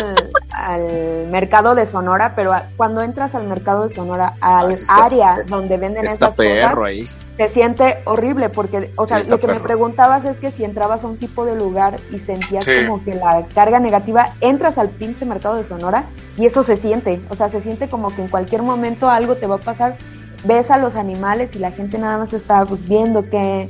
al 0.51 1.27
mercado 1.29 1.75
de 1.75 1.85
Sonora, 1.85 2.33
pero 2.35 2.53
a- 2.53 2.63
cuando 2.77 3.01
entras 3.01 3.33
al 3.35 3.47
mercado 3.47 3.87
de 3.87 3.93
Sonora, 3.95 4.33
al 4.41 4.69
Ah, 4.69 4.73
está- 4.73 5.05
área 5.05 5.35
donde 5.47 5.77
venden 5.77 6.05
Está 6.05 6.25
esas 6.27 6.35
perro 6.35 6.81
cosas, 6.81 6.87
ahí. 6.93 7.07
se 7.37 7.49
siente 7.49 7.97
horrible 8.05 8.49
porque, 8.49 8.91
o 8.95 9.07
sea, 9.07 9.21
Sí, 9.23 9.29
lo 9.29 9.39
que 9.39 9.47
me 9.47 9.59
preguntabas 9.59 10.25
es 10.25 10.37
que 10.37 10.51
si 10.51 10.63
entrabas 10.63 11.03
a 11.03 11.07
un 11.07 11.17
tipo 11.17 11.45
de 11.45 11.55
lugar 11.55 11.99
y 12.11 12.19
sentías 12.19 12.65
Sí. 12.65 12.71
como 12.85 13.03
que 13.03 13.15
la 13.15 13.45
carga 13.53 13.79
negativa, 13.79 14.29
entras 14.41 14.77
al 14.77 14.89
pinche 14.89 15.25
mercado 15.25 15.55
de 15.55 15.65
Sonora 15.67 16.05
y 16.37 16.45
eso 16.45 16.63
se 16.63 16.75
siente, 16.77 17.19
o 17.29 17.35
sea, 17.35 17.49
se 17.49 17.61
siente 17.61 17.89
como 17.89 18.13
que 18.15 18.21
en 18.23 18.27
cualquier 18.27 18.61
momento 18.63 19.09
algo 19.09 19.35
te 19.35 19.47
va 19.47 19.55
a 19.55 19.59
pasar, 19.59 19.95
ves 20.43 20.69
a 20.71 20.77
los 20.77 20.95
animales 20.95 21.55
y 21.55 21.59
la 21.59 21.71
gente 21.71 21.97
nada 21.97 22.17
más 22.17 22.33
está 22.33 22.65
pues, 22.65 22.85
viendo 22.87 23.29
que, 23.29 23.69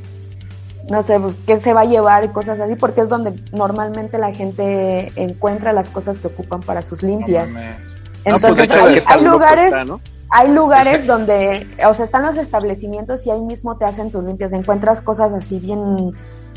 no 0.89 1.03
sé, 1.03 1.19
pues, 1.19 1.35
qué 1.45 1.59
se 1.59 1.73
va 1.73 1.81
a 1.81 1.85
llevar 1.85 2.23
y 2.23 2.29
cosas 2.29 2.59
así, 2.59 2.75
porque 2.75 3.01
es 3.01 3.09
donde 3.09 3.33
normalmente 3.51 4.17
la 4.17 4.33
gente 4.33 5.11
encuentra 5.15 5.73
las 5.73 5.89
cosas 5.89 6.17
que 6.17 6.27
ocupan 6.27 6.61
para 6.61 6.81
sus 6.81 7.03
limpias. 7.03 7.47
No 7.47 7.53
mames. 7.53 7.75
Entonces, 8.25 8.67
pues, 8.67 8.95
de 8.95 9.03
hay, 9.05 9.23
lugares 9.23 9.65
está, 9.65 9.85
¿no? 9.85 10.01
hay 10.29 10.51
lugares 10.51 11.07
donde, 11.07 11.67
o 11.87 11.93
sea, 11.93 12.05
están 12.05 12.25
los 12.25 12.37
establecimientos 12.37 13.25
y 13.25 13.31
ahí 13.31 13.41
mismo 13.41 13.77
te 13.77 13.85
hacen 13.85 14.11
tus 14.11 14.23
limpias. 14.23 14.51
Encuentras 14.51 15.01
cosas 15.01 15.31
así 15.33 15.59
bien 15.59 16.13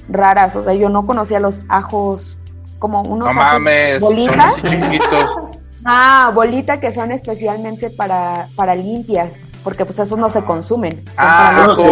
raras. 0.08 0.56
O 0.56 0.64
sea, 0.64 0.74
yo 0.74 0.88
no 0.88 1.06
conocía 1.06 1.38
los 1.38 1.60
ajos 1.68 2.36
como 2.78 3.02
unos 3.02 3.28
No 3.28 3.34
mames. 3.34 4.00
Son 4.00 4.14
bolitas. 4.14 4.54
así 4.56 4.62
chiquitos. 4.62 5.26
Ah, 5.84 6.30
bolita 6.32 6.78
que 6.78 6.94
son 6.94 7.10
especialmente 7.10 7.90
para, 7.90 8.46
para 8.54 8.76
limpias, 8.76 9.32
porque 9.64 9.84
pues 9.84 9.98
esos 9.98 10.16
no 10.16 10.30
se 10.30 10.44
consumen. 10.44 11.04
Ah, 11.16 11.64
ajo. 11.64 11.82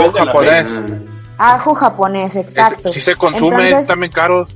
Ajo 1.42 1.74
japonés, 1.74 2.36
exacto. 2.36 2.92
Si 2.92 3.00
se 3.00 3.16
consume, 3.16 3.64
Entonces, 3.64 3.86
también 3.86 4.12
caro. 4.12 4.46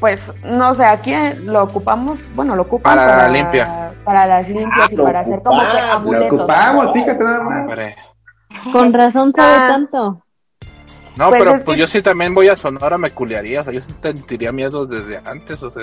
Pues 0.00 0.32
no 0.42 0.74
sé, 0.74 0.84
aquí 0.84 1.14
lo 1.44 1.62
ocupamos, 1.64 2.18
bueno, 2.34 2.56
lo 2.56 2.62
ocupan 2.62 2.96
Para 2.96 3.16
la 3.18 3.28
limpia. 3.28 3.92
para 4.04 4.26
las 4.26 4.48
limpias 4.48 4.90
y 4.90 4.96
lo 4.96 5.04
para 5.04 5.20
hacer 5.20 5.42
como 5.42 5.60
que 5.60 5.66
ocupamos, 5.66 5.86
Lo 5.86 5.92
amuletos. 5.94 6.40
ocupamos, 6.40 6.92
fíjate 6.94 7.24
nada 7.24 7.40
más. 7.42 7.60
Hombre. 7.62 7.96
con 8.72 8.92
razón 8.92 9.32
sabe 9.32 9.54
Ah. 9.56 9.68
tanto. 9.68 10.22
No, 11.16 11.28
Pues 11.28 11.42
pero 11.42 11.54
es 11.56 11.62
pues 11.64 11.74
que- 11.76 11.80
yo 11.82 11.86
sí 11.86 12.00
también 12.02 12.34
voy 12.34 12.48
a 12.48 12.56
Sonora, 12.56 12.96
me 12.96 13.10
culiaría. 13.10 13.60
O 13.60 13.64
sea, 13.64 13.72
yo 13.72 13.80
sí 13.82 13.92
sentiría 14.02 14.50
miedo 14.50 14.86
desde 14.86 15.20
antes. 15.28 15.62
O 15.62 15.70
sea, 15.70 15.82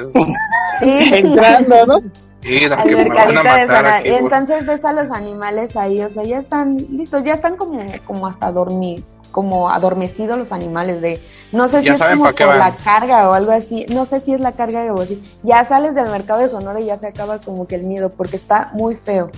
Sí. 0.80 0.84
Entrando, 1.14 1.76
¿no? 1.86 2.00
ir 2.44 2.74
a 2.74 2.82
al 2.82 2.88
que 2.88 2.96
me 2.96 3.10
van 3.10 3.38
a 3.38 3.42
de 3.44 3.50
matar 3.68 3.86
aquí. 3.86 4.08
Y 4.10 4.14
entonces 4.14 4.66
ves 4.66 4.84
a 4.86 4.94
los 4.94 5.12
animales 5.12 5.76
ahí, 5.78 6.02
o 6.02 6.10
sea, 6.10 6.24
ya 6.24 6.40
están 6.40 6.78
listos, 6.90 7.24
ya 7.24 7.34
están 7.36 7.58
como, 7.58 7.80
como 8.06 8.28
hasta 8.28 8.52
dormir, 8.52 9.04
como 9.32 9.70
adormecidos 9.70 10.38
los 10.38 10.52
animales 10.52 11.02
de, 11.02 11.22
no 11.52 11.70
sé 11.70 11.82
si 11.82 11.90
es 11.90 12.02
como 12.02 12.26
por 12.26 12.46
van. 12.46 12.60
la 12.60 12.76
carga 12.76 13.30
o 13.30 13.34
algo 13.34 13.52
así, 13.52 13.86
no 13.90 14.06
sé 14.06 14.20
si 14.20 14.34
es 14.34 14.40
la 14.40 14.54
carga 14.54 14.94
o 14.94 15.02
así. 15.02 15.22
Ya 15.44 15.64
sales 15.66 15.96
del 15.96 16.10
mercado 16.10 16.42
de 16.42 16.50
Sonora 16.50 16.80
y 16.80 16.88
ya 16.88 16.98
se 16.98 17.08
acaba 17.08 17.40
como 17.40 17.68
que 17.68 17.76
el 17.76 17.84
miedo, 17.84 18.10
porque 18.10 18.36
está 18.36 18.72
muy 18.74 18.96
feo. 18.96 19.30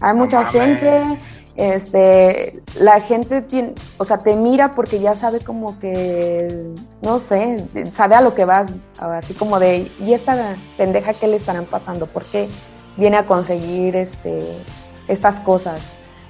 Hay 0.00 0.14
mucha 0.14 0.44
gente, 0.46 1.02
este, 1.56 2.62
la 2.78 3.00
gente 3.00 3.40
tiene, 3.42 3.74
o 3.96 4.04
sea, 4.04 4.18
te 4.18 4.36
mira 4.36 4.74
porque 4.74 5.00
ya 5.00 5.14
sabe 5.14 5.40
como 5.40 5.78
que, 5.78 6.74
no 7.00 7.18
sé, 7.18 7.64
sabe 7.92 8.14
a 8.14 8.20
lo 8.20 8.34
que 8.34 8.44
vas, 8.44 8.70
así 8.98 9.32
como 9.34 9.58
de, 9.58 9.90
¿y 10.00 10.12
esta 10.12 10.56
pendeja 10.76 11.14
qué 11.14 11.28
le 11.28 11.36
estarán 11.36 11.64
pasando? 11.64 12.06
¿Por 12.06 12.24
qué 12.24 12.48
viene 12.96 13.16
a 13.16 13.26
conseguir 13.26 13.96
este, 13.96 14.40
estas 15.08 15.40
cosas? 15.40 15.80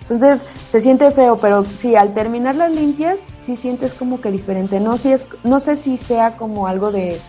Entonces, 0.08 0.46
se 0.70 0.80
siente 0.80 1.10
feo, 1.10 1.36
pero 1.36 1.64
sí, 1.80 1.96
al 1.96 2.14
terminar 2.14 2.54
las 2.54 2.70
limpias, 2.70 3.18
sí 3.44 3.56
sientes 3.56 3.94
como 3.94 4.20
que 4.20 4.30
diferente. 4.30 4.78
No, 4.80 4.98
si 4.98 5.12
es, 5.12 5.26
no 5.42 5.60
sé 5.60 5.76
si 5.76 5.96
sea 5.96 6.36
como 6.36 6.66
algo 6.66 6.92
de 6.92 7.20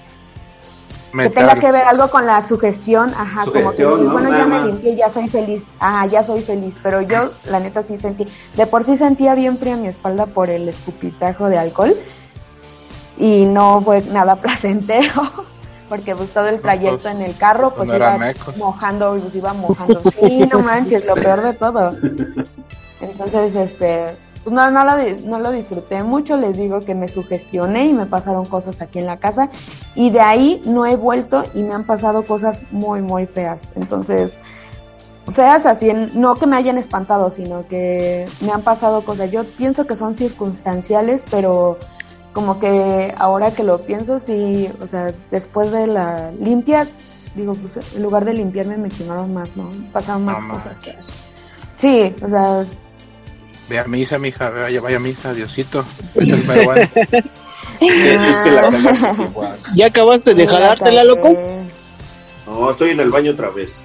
que 1.11 1.29
tenga 1.29 1.55
que 1.55 1.71
ver 1.71 1.83
algo 1.83 2.09
con 2.09 2.25
la 2.25 2.45
sugestión, 2.45 3.13
ajá, 3.17 3.45
como 3.45 3.71
que 3.71 3.83
¿no? 3.83 3.97
bueno, 3.97 4.29
Nada 4.29 4.37
ya 4.37 4.45
me 4.45 4.67
limpié, 4.67 4.95
ya 4.95 5.09
soy 5.09 5.27
feliz, 5.27 5.63
ajá, 5.79 6.05
ya 6.07 6.23
soy 6.23 6.41
feliz, 6.41 6.75
pero 6.83 7.01
yo 7.01 7.31
la 7.49 7.59
neta 7.59 7.81
sí 7.81 7.97
sentí, 7.97 8.25
de 8.55 8.65
por 8.67 8.83
sí 8.83 8.97
sentía 8.97 9.33
bien 9.33 9.57
fría 9.57 9.77
mi 9.77 9.87
espalda 9.87 10.25
por 10.25 10.49
el 10.49 10.67
escupitajo 10.67 11.47
de 11.49 11.57
alcohol 11.57 11.95
y 13.17 13.45
no 13.45 13.81
fue 13.81 14.01
nada 14.01 14.35
placentero, 14.41 15.31
porque 15.87 16.15
pues 16.15 16.29
todo 16.29 16.47
el 16.47 16.61
trayecto 16.61 17.03
pues, 17.03 17.15
en 17.15 17.21
el 17.21 17.35
carro 17.37 17.73
pues 17.73 17.87
no 17.87 17.93
eran 17.95 18.15
iba 18.15 18.53
mojando, 18.57 19.15
pues 19.21 19.35
iba 19.35 19.53
mojando, 19.53 20.01
sí, 20.11 20.47
no 20.51 20.59
manches, 20.59 21.05
lo 21.05 21.15
peor 21.15 21.41
de 21.41 21.53
todo. 21.53 21.91
Entonces, 22.99 23.55
este, 23.55 24.05
pues 24.43 24.53
no, 24.55 24.71
no, 24.71 24.83
lo, 24.83 24.91
no 25.25 25.39
lo 25.39 25.51
disfruté 25.51 26.03
mucho, 26.03 26.35
les 26.37 26.57
digo 26.57 26.79
que 26.79 26.95
me 26.95 27.09
sugestioné 27.09 27.85
y 27.85 27.93
me 27.93 28.05
pasaron 28.05 28.45
cosas 28.45 28.81
aquí 28.81 28.99
en 28.99 29.05
la 29.05 29.17
casa 29.17 29.49
y 29.95 30.09
de 30.09 30.21
ahí 30.21 30.61
no 30.65 30.85
he 30.85 30.95
vuelto 30.95 31.43
y 31.53 31.61
me 31.63 31.75
han 31.75 31.83
pasado 31.83 32.25
cosas 32.25 32.63
muy, 32.71 33.01
muy 33.01 33.27
feas. 33.27 33.61
Entonces, 33.75 34.37
feas 35.33 35.65
así, 35.65 35.89
en- 35.89 36.07
no 36.19 36.35
que 36.35 36.47
me 36.47 36.55
hayan 36.57 36.77
espantado, 36.77 37.31
sino 37.31 37.67
que 37.67 38.25
me 38.41 38.51
han 38.51 38.61
pasado 38.61 39.03
cosas. 39.03 39.29
Yo 39.31 39.43
pienso 39.43 39.85
que 39.85 39.95
son 39.95 40.15
circunstanciales, 40.15 41.23
pero 41.29 41.77
como 42.37 42.59
que 42.59 43.15
ahora 43.17 43.49
que 43.49 43.63
lo 43.63 43.79
pienso, 43.81 44.19
sí, 44.23 44.69
o 44.79 44.85
sea, 44.85 45.11
después 45.31 45.71
de 45.71 45.87
la 45.87 46.29
limpia, 46.39 46.87
digo, 47.33 47.53
pues 47.53 47.95
en 47.95 48.03
lugar 48.03 48.25
de 48.25 48.33
limpiarme 48.35 48.77
me 48.77 48.89
quemaron 48.89 49.33
más, 49.33 49.49
¿no? 49.55 49.71
Pasaron 49.91 50.23
más 50.23 50.43
No 50.43 50.53
cosas. 50.53 50.73
Sí, 51.77 52.13
o 52.23 52.29
sea, 52.29 52.63
Ve 53.69 53.79
a 53.79 53.85
misa, 53.85 54.19
mija, 54.19 54.51
vaya, 54.51 54.79
vaya 54.81 54.97
a 54.97 54.99
misa, 54.99 55.33
Diosito. 55.33 55.83
Es 56.15 56.29
el. 56.29 56.39
Es 57.81 58.37
que 58.37 58.51
la 58.51 59.23
igual. 59.23 59.57
¿Ya 59.75 59.87
acabaste 59.87 60.35
de 60.35 60.47
jalártela, 60.47 61.03
loco? 61.03 61.29
No, 62.45 62.69
estoy 62.69 62.91
en 62.91 62.99
el 62.99 63.09
baño 63.09 63.31
otra 63.31 63.49
vez. 63.49 63.81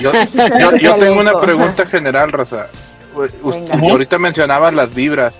Yo, 0.00 0.12
yo, 0.12 0.76
yo 0.76 0.94
tengo 1.00 1.20
una 1.20 1.40
pregunta 1.40 1.84
general, 1.86 2.30
Rosa. 2.30 2.68
U- 3.16 3.22
usted- 3.48 3.70
Venga. 3.72 3.90
ahorita 3.90 4.18
mencionabas 4.20 4.72
las 4.72 4.94
vibras. 4.94 5.34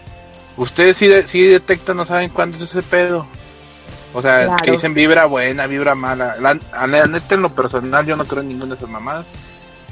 ¿Ustedes 0.57 0.97
sí, 0.97 1.07
de- 1.09 1.27
sí 1.27 1.43
detectan, 1.45 1.97
no 1.97 2.07
saben 2.07 2.31
cuándo 2.31 2.57
es 2.57 2.63
ese 2.65 2.83
pedo? 2.83 3.27
O 4.15 4.23
sea, 4.23 4.45
Claro. 4.47 4.63
que 4.65 4.71
dicen 4.73 4.95
vibra 4.95 5.27
buena, 5.27 5.67
vibra 5.67 5.95
mala. 5.95 6.37
La, 6.41 6.59
a 6.73 6.87
la 6.87 7.07
neta, 7.07 7.35
en 7.35 7.43
lo 7.43 7.55
personal, 7.55 8.07
yo 8.07 8.17
no 8.17 8.25
creo 8.25 8.41
en 8.43 8.49
ninguna 8.49 8.71
de 8.75 8.79
esas 8.79 8.89
mamadas. 8.89 9.27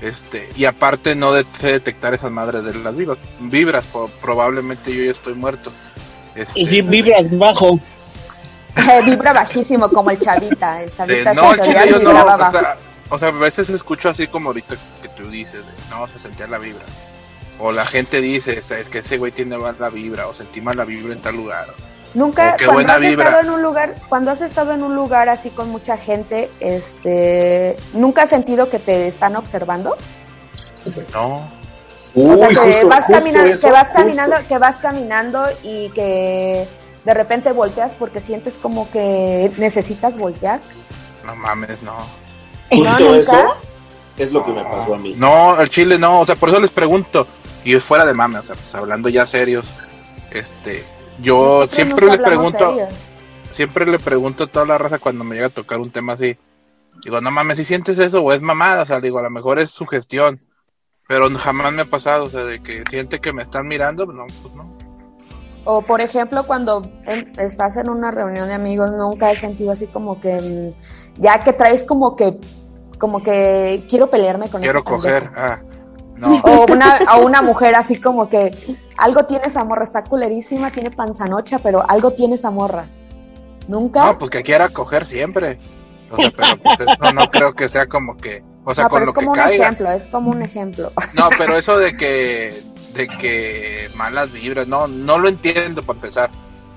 Este, 0.00 0.48
y 0.56 0.64
aparte 0.64 1.14
no 1.14 1.32
de- 1.32 1.44
sé 1.60 1.68
detectar 1.72 2.14
esas 2.14 2.30
madres 2.30 2.64
de 2.64 2.74
las 2.74 2.94
vibras. 2.96 3.18
Vibras, 3.40 3.84
po- 3.84 4.10
probablemente 4.20 4.94
yo 4.94 5.04
ya 5.04 5.10
estoy 5.10 5.34
muerto. 5.34 5.70
Este, 6.34 6.60
Y 6.60 6.66
sí, 6.66 6.82
vibras 6.82 7.26
bajo. 7.38 7.78
vibra 9.06 9.32
bajísimo 9.32 9.88
como 9.88 10.10
el 10.10 10.18
chavita. 10.18 10.82
El 10.82 10.90
de- 10.90 10.96
chavita 10.96 11.34
no, 11.34 11.54
chile 11.56 11.80
yo 11.90 11.98
no, 12.00 12.36
sea, 12.50 12.76
o 13.10 13.18
sea, 13.18 13.28
a 13.28 13.32
veces 13.32 13.68
escucho 13.70 14.08
así 14.08 14.26
como 14.26 14.48
ahorita 14.48 14.74
que 15.02 15.08
tú 15.10 15.28
dices, 15.30 15.64
de, 15.64 15.72
no, 15.90 16.06
se 16.06 16.18
sentía 16.18 16.46
la 16.46 16.58
vibra. 16.58 16.82
O 17.58 17.70
la 17.72 17.84
gente 17.86 18.20
dice, 18.20 18.58
"Esa- 18.58 18.78
es 18.78 18.88
que 18.88 18.98
ese 18.98 19.16
güey 19.18 19.30
tiene 19.32 19.56
mala 19.56 19.88
vibra, 19.90 20.26
o 20.26 20.34
sentí 20.34 20.60
mala 20.60 20.84
vibra 20.84 21.12
en 21.12 21.20
tal 21.20 21.36
lugar. 21.36 21.66
Nunca, 22.14 22.56
qué 22.56 22.66
cuando 22.66 22.74
buena 22.74 22.94
has 22.94 23.00
vibra. 23.00 23.24
estado 23.24 23.42
en 23.42 23.50
un 23.50 23.62
lugar, 23.62 23.94
cuando 24.08 24.30
has 24.30 24.40
estado 24.40 24.72
en 24.72 24.82
un 24.84 24.94
lugar 24.94 25.28
así 25.28 25.50
con 25.50 25.68
mucha 25.70 25.96
gente, 25.96 26.48
este, 26.60 27.76
nunca 27.92 28.22
has 28.22 28.30
sentido 28.30 28.68
que 28.70 28.78
te 28.78 29.08
están 29.08 29.34
observando. 29.36 29.96
No. 31.12 31.36
o 32.16 32.36
sea, 32.36 32.48
Uy, 32.48 32.48
que 32.48 32.54
justo- 32.56 32.88
vas 32.88 33.04
caminando, 33.08 33.50
eso, 33.50 33.60
que 33.66 33.72
vas 33.72 33.86
justo. 33.88 33.94
caminando, 33.98 34.36
que 34.48 34.58
vas 34.58 34.76
caminando 34.76 35.44
y 35.64 35.88
que 35.90 36.68
de 37.04 37.14
repente 37.14 37.50
volteas 37.52 37.92
porque 37.98 38.20
sientes 38.20 38.54
como 38.62 38.88
que 38.90 39.50
necesitas 39.58 40.14
voltear. 40.16 40.60
No 41.26 41.34
mames, 41.34 41.82
no. 41.82 41.96
Justo 42.70 42.98
¿nunca? 43.00 43.16
eso 43.18 43.56
es 44.18 44.32
lo 44.32 44.44
que 44.44 44.52
me 44.52 44.62
pasó 44.62 44.94
a 44.94 44.98
mí. 44.98 45.14
No, 45.18 45.60
el 45.60 45.68
chile 45.68 45.98
no, 45.98 46.20
o 46.20 46.26
sea, 46.26 46.36
por 46.36 46.50
eso 46.50 46.60
les 46.60 46.70
pregunto. 46.70 47.26
Y 47.64 47.74
fuera 47.76 48.04
de 48.04 48.14
mame, 48.14 48.38
o 48.38 48.42
sea, 48.42 48.54
pues 48.54 48.74
hablando 48.74 49.08
ya 49.08 49.26
serios, 49.26 49.66
este, 50.30 50.84
yo 51.20 51.36
Nosotros 51.36 51.70
siempre 51.70 52.06
le 52.08 52.18
pregunto, 52.18 52.58
serios. 52.70 52.94
siempre 53.52 53.86
le 53.86 53.98
pregunto 53.98 54.44
a 54.44 54.46
toda 54.46 54.66
la 54.66 54.78
raza 54.78 54.98
cuando 54.98 55.24
me 55.24 55.34
llega 55.34 55.46
a 55.46 55.50
tocar 55.50 55.78
un 55.80 55.90
tema 55.90 56.12
así. 56.12 56.36
Digo, 57.02 57.20
no 57.20 57.30
mames, 57.30 57.58
si 57.58 57.64
sientes 57.64 57.98
eso 57.98 58.22
o 58.22 58.32
es 58.32 58.40
mamada, 58.42 58.82
o 58.82 58.86
sea, 58.86 59.00
digo, 59.00 59.18
a 59.18 59.22
lo 59.22 59.30
mejor 59.30 59.58
es 59.58 59.70
su 59.70 59.86
gestión. 59.86 60.40
Pero 61.06 61.28
jamás 61.36 61.72
me 61.72 61.82
ha 61.82 61.86
pasado, 61.86 62.24
o 62.24 62.28
sea, 62.30 62.44
de 62.44 62.62
que 62.62 62.82
siente 62.88 63.20
que 63.20 63.32
me 63.32 63.42
están 63.42 63.66
mirando, 63.68 64.06
no, 64.06 64.24
pues 64.42 64.54
no. 64.54 64.74
O 65.64 65.82
por 65.82 66.00
ejemplo, 66.00 66.44
cuando 66.44 66.82
en- 67.06 67.32
estás 67.38 67.76
en 67.76 67.88
una 67.90 68.10
reunión 68.10 68.48
de 68.48 68.54
amigos, 68.54 68.90
nunca 68.92 69.30
he 69.30 69.36
sentido 69.36 69.72
así 69.72 69.86
como 69.86 70.20
que 70.20 70.34
mm, 70.40 71.20
ya 71.22 71.40
que 71.40 71.52
traes 71.52 71.84
como 71.84 72.16
que 72.16 72.38
como 72.98 73.22
que 73.22 73.84
quiero 73.88 74.08
pelearme 74.08 74.48
con 74.48 74.60
Quiero 74.62 74.84
coger, 74.84 75.30
ah, 75.36 75.58
no. 76.16 76.36
O 76.36 76.72
una, 76.72 77.00
o 77.16 77.24
una 77.24 77.42
mujer 77.42 77.74
así 77.74 78.00
como 78.00 78.28
que 78.28 78.50
algo 78.96 79.24
tiene 79.26 79.44
esa 79.46 79.64
morra, 79.64 79.84
está 79.84 80.04
culerísima, 80.04 80.70
tiene 80.70 80.90
panzanocha, 80.90 81.58
pero 81.58 81.88
algo 81.88 82.10
tiene 82.12 82.36
esa 82.36 82.50
morra. 82.50 82.86
Nunca. 83.68 84.04
No, 84.04 84.18
pues 84.18 84.30
que 84.30 84.42
quiera 84.42 84.68
coger 84.68 85.06
siempre. 85.06 85.58
O 86.10 86.16
sea, 86.16 86.30
pero 86.30 86.56
pues 86.62 86.80
eso 86.80 87.12
no 87.12 87.30
creo 87.30 87.54
que 87.54 87.68
sea 87.68 87.86
como 87.86 88.16
que, 88.16 88.44
o 88.64 88.74
sea, 88.74 88.84
No, 88.84 88.90
con 88.90 88.96
pero 89.00 89.06
lo 89.06 89.10
es 89.10 89.14
como 89.14 89.32
que 89.32 89.40
un 89.40 89.44
caiga. 89.46 89.64
ejemplo, 89.64 89.90
es 89.90 90.02
como 90.04 90.30
un 90.30 90.42
ejemplo. 90.42 90.92
No, 91.14 91.28
pero 91.36 91.56
eso 91.58 91.78
de 91.78 91.96
que, 91.96 92.62
de 92.94 93.08
que 93.08 93.90
malas 93.96 94.30
vibras, 94.30 94.68
no, 94.68 94.86
no 94.86 95.18
lo 95.18 95.28
entiendo 95.28 95.82
para 95.82 95.96
empezar. 95.98 96.30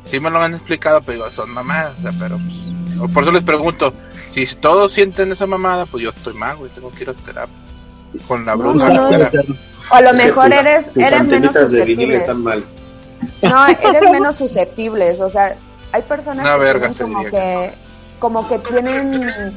Sí 0.06 0.20
me 0.20 0.30
lo 0.30 0.42
han 0.42 0.54
explicado, 0.54 1.02
pero 1.02 1.18
digo, 1.18 1.32
son 1.32 1.50
mamadas, 1.52 1.94
o 2.00 2.02
sea, 2.02 2.12
pero 2.18 2.40
pues, 2.98 3.12
por 3.12 3.24
eso 3.24 3.32
les 3.34 3.44
pregunto, 3.44 3.94
si 4.32 4.46
todos 4.56 4.94
sienten 4.94 5.32
esa 5.34 5.46
mamada, 5.46 5.86
pues 5.86 6.04
yo 6.04 6.10
estoy 6.12 6.34
mal, 6.34 6.56
güey, 6.56 6.72
tengo 6.72 6.90
que 6.92 7.04
ir 7.04 7.10
a 7.10 7.14
terapia. 7.14 7.56
Con 8.28 8.46
la 8.46 8.56
bruja. 8.56 8.90
no, 8.90 9.10
no. 9.10 9.18
O 9.90 9.96
a 9.96 10.02
lo 10.02 10.10
Es 10.12 10.18
mejor 10.18 10.46
tus- 10.50 10.60
eres, 10.60 10.86
tus 10.94 10.98
eres 11.04 11.12
menos 11.12 11.22
antenitas 11.22 11.72
de 11.72 11.86
vinil 11.86 11.96
susceptible. 12.12 12.18
están 12.18 12.44
mal. 12.44 12.64
No, 13.42 13.68
eres 13.98 14.12
menos 14.12 14.36
susceptibles, 14.36 15.20
o 15.22 15.30
sea, 15.30 15.56
hay 15.92 16.02
personas 16.04 16.46
Una 16.46 16.54
que 16.56 16.60
verga, 16.60 16.92
como 17.00 17.24
que, 17.24 17.74
como 18.20 18.48
que 18.50 18.60
tienen, 18.60 19.54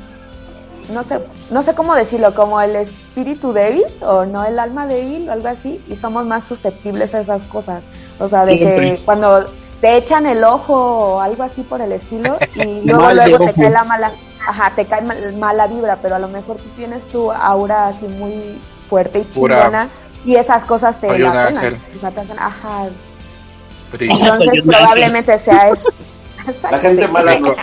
no 0.92 1.02
sé, 1.02 1.18
no 1.50 1.62
sé 1.62 1.74
cómo 1.74 1.94
decirlo, 1.94 2.32
como 2.34 2.60
el 2.60 2.76
espíritu 2.76 3.52
débil 3.52 3.84
o 4.02 4.24
no 4.24 4.44
el 4.44 4.58
alma 4.58 4.86
débil 4.86 5.28
o 5.28 5.32
algo 5.32 5.48
así, 5.48 5.80
y 5.88 5.96
somos 5.96 6.24
más 6.26 6.44
susceptibles 6.44 7.14
a 7.14 7.20
esas 7.20 7.42
cosas, 7.44 7.82
o 8.18 8.28
sea, 8.28 8.44
de 8.46 8.56
Siempre. 8.56 8.94
que 8.96 9.02
cuando 9.04 9.44
te 9.80 9.96
echan 9.96 10.26
el 10.26 10.44
ojo 10.44 10.74
o 10.74 11.20
algo 11.20 11.42
así 11.42 11.62
por 11.62 11.80
el 11.80 11.92
estilo 11.92 12.38
y 12.54 12.80
luego 12.84 13.12
luego 13.12 13.38
te 13.38 13.44
ojo. 13.50 13.52
cae 13.60 13.70
la 13.70 13.84
mala, 13.84 14.12
ajá, 14.46 14.72
te 14.74 14.86
cae 14.86 15.02
mal- 15.02 15.36
mala 15.36 15.66
vibra, 15.66 15.96
pero 15.96 16.16
a 16.16 16.18
lo 16.18 16.28
mejor 16.28 16.56
tú 16.56 16.68
tienes 16.76 17.06
tu 17.08 17.30
aura 17.30 17.86
así 17.88 18.06
muy 18.06 18.58
fuerte 18.88 19.20
y 19.20 19.30
chingona 19.30 19.88
y 20.24 20.36
esas 20.36 20.64
cosas 20.64 21.00
te 21.00 21.08
Soy 21.08 21.18
la 21.20 21.50
ajá, 22.38 22.88
entonces 23.92 24.62
probablemente 24.64 25.38
sea 25.38 25.70
eso. 25.70 25.88
La 26.70 26.78
gente 26.78 27.06
mala 27.06 27.38
no. 27.38 27.54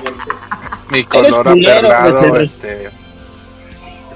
Mi 0.90 1.04
color 1.04 1.48
aperlado, 1.48 2.30
pues, 2.30 2.44
este, 2.44 2.90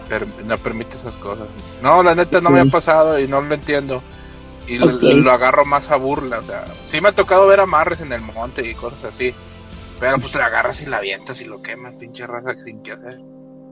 per- 0.08 0.28
no 0.46 0.58
permite 0.58 0.98
esas 0.98 1.16
cosas. 1.16 1.48
No, 1.82 2.04
la 2.04 2.14
neta 2.16 2.40
no 2.42 2.52
me 2.52 2.60
ha 2.60 2.66
pasado 2.66 3.20
y 3.20 3.28
no 3.28 3.42
lo 3.42 3.54
entiendo. 3.56 4.02
Y 4.68 4.78
lo, 4.78 5.32
agarro 5.32 5.66
más 5.66 5.90
a 5.90 5.96
burla, 5.96 6.40
o 6.40 6.44
sea, 6.44 6.66
sí 6.86 7.02
me 7.02 7.10
ha 7.10 7.12
tocado 7.12 7.48
ver 7.48 7.60
amarres 7.60 8.02
en 8.02 8.14
el 8.14 8.22
monte 8.22 8.66
y 8.66 8.76
cosas 8.76 9.04
así. 9.06 9.34
Pero 10.02 10.18
pues 10.20 10.36
la 10.36 10.46
agarras 10.48 10.82
y 10.82 10.88
la 10.88 10.98
avientas 10.98 11.40
y 11.42 11.46
lo 11.46 11.62
quemas, 11.62 11.96
pinche 11.96 12.28
raza 12.28 12.56
sin 12.62 12.82
qué 12.84 12.92
hacer. 12.92 13.18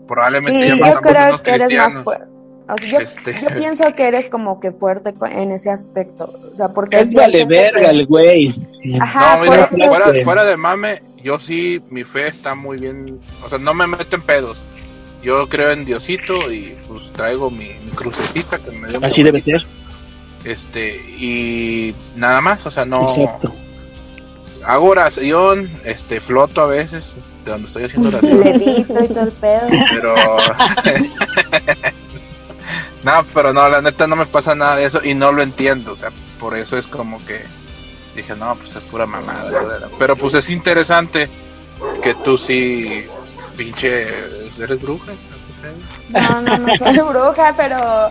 Probablemente 0.07 0.61
Sí, 0.71 0.79
ya 0.79 0.93
yo 0.93 1.01
creo 1.01 1.01
que 1.01 1.09
eres 1.09 1.31
más 1.33 1.41
cristianos. 1.41 2.03
fuerte. 2.05 2.25
yo, 2.87 2.99
Este. 2.99 3.33
yo 3.41 3.47
pienso 3.57 3.95
que 3.95 4.07
eres 4.07 4.29
como 4.29 4.59
que 4.59 4.71
fuerte 4.71 5.13
en 5.31 5.51
ese 5.51 5.69
aspecto. 5.71 6.31
O 6.53 6.55
sea, 6.55 6.69
porque. 6.69 6.99
Es 6.99 7.13
vale 7.13 7.43
verga 7.45 7.81
que- 7.81 7.89
el 7.89 8.05
güey. 8.07 8.53
Ajá, 9.01 9.35
No, 9.37 9.41
mira, 9.51 9.67
fuera, 9.67 10.23
fuera 10.23 10.43
de 10.45 10.55
mame, 10.55 11.01
yo 11.23 11.37
sí, 11.39 11.81
mi 11.89 12.03
fe 12.05 12.27
está 12.27 12.55
muy 12.55 12.77
bien. 12.77 13.19
O 13.43 13.49
sea, 13.49 13.59
no 13.59 13.73
me 13.73 13.87
meto 13.87 14.15
en 14.15 14.21
pedos. 14.21 14.61
Yo 15.21 15.49
creo 15.49 15.71
en 15.71 15.83
Diosito 15.83 16.49
y 16.51 16.77
pues 16.87 17.11
traigo 17.11 17.49
mi, 17.51 17.65
mi 17.83 17.91
crucecita 17.93 18.57
que 18.59 18.71
me 18.71 18.87
dio 18.87 18.99
Así 19.03 19.21
debe 19.21 19.41
ser. 19.41 19.61
Este, 20.45 20.95
y 20.95 21.93
nada 22.15 22.39
más, 22.39 22.65
o 22.65 22.71
sea, 22.71 22.85
no. 22.85 23.01
Exacto. 23.01 23.51
Hago 24.65 24.89
oración, 24.89 25.69
este, 25.83 26.19
floto 26.19 26.61
a 26.61 26.67
veces, 26.67 27.13
de 27.45 27.51
donde 27.51 27.67
estoy 27.67 27.85
haciendo 27.85 28.09
oración. 28.17 28.61
Y 28.61 28.83
todo 28.83 29.23
el 29.23 29.31
pedo. 29.31 29.61
pero. 29.89 30.15
no, 33.03 33.25
pero 33.33 33.53
no, 33.53 33.69
la 33.69 33.81
neta 33.81 34.07
no 34.07 34.15
me 34.15 34.25
pasa 34.25 34.55
nada 34.55 34.75
de 34.75 34.85
eso 34.85 35.01
y 35.03 35.13
no 35.13 35.31
lo 35.31 35.41
entiendo, 35.41 35.93
o 35.93 35.95
sea, 35.95 36.09
por 36.39 36.57
eso 36.57 36.77
es 36.77 36.87
como 36.87 37.23
que 37.25 37.41
dije, 38.15 38.35
no, 38.35 38.55
pues 38.55 38.75
es 38.75 38.83
pura 38.83 39.05
mamada. 39.05 39.49
¿verdad? 39.49 39.89
Pero 39.97 40.15
pues 40.15 40.33
es 40.35 40.49
interesante 40.49 41.29
que 42.01 42.13
tú 42.15 42.37
sí, 42.37 43.05
pinche, 43.57 44.07
eres 44.59 44.81
bruja. 44.81 45.11
No, 46.09 46.41
no, 46.41 46.57
no 46.57 46.75
soy 46.75 46.99
bruja, 46.99 47.53
pero. 47.55 48.09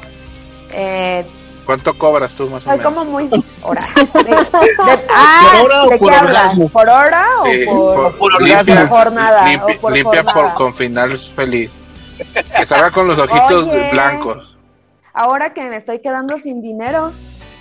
Eh, 0.71 1.25
¿Cuánto 1.69 1.93
cobras 1.99 2.33
tú 2.33 2.49
más 2.49 2.63
o 2.63 2.65
Soy 2.71 2.79
menos? 2.79 2.95
como 2.95 3.05
muy 3.05 3.29
hora. 3.63 3.83
De- 4.15 4.23
de- 4.25 5.05
ah, 5.15 5.51
¿Por 5.61 5.67
hora 5.67 5.83
o 5.85 5.89
¿de 5.91 5.99
por 5.99 6.11
qué 6.11 6.17
orgasmo? 6.19 6.69
¿Por 6.71 6.89
hora 6.89 7.27
o 7.41 7.45
Sí, 7.45 7.65
por, 7.67 8.17
por- 8.17 8.43
limpia, 8.43 8.87
jornada? 8.89 9.45
o 9.63 9.81
por 9.81 9.93
limpia 9.93 10.23
jornada? 10.25 10.33
por- 10.33 10.55
con 10.55 10.75
final 10.75 11.15
feliz. 11.19 11.71
Que 12.57 12.65
salga 12.65 12.91
con 12.91 13.07
los 13.07 13.19
ojitos 13.19 13.67
Oye. 13.67 13.91
blancos. 13.91 14.57
Ahora 15.13 15.53
que 15.53 15.63
me 15.69 15.77
estoy 15.77 15.99
quedando 15.99 16.39
sin 16.39 16.63
dinero, 16.63 17.13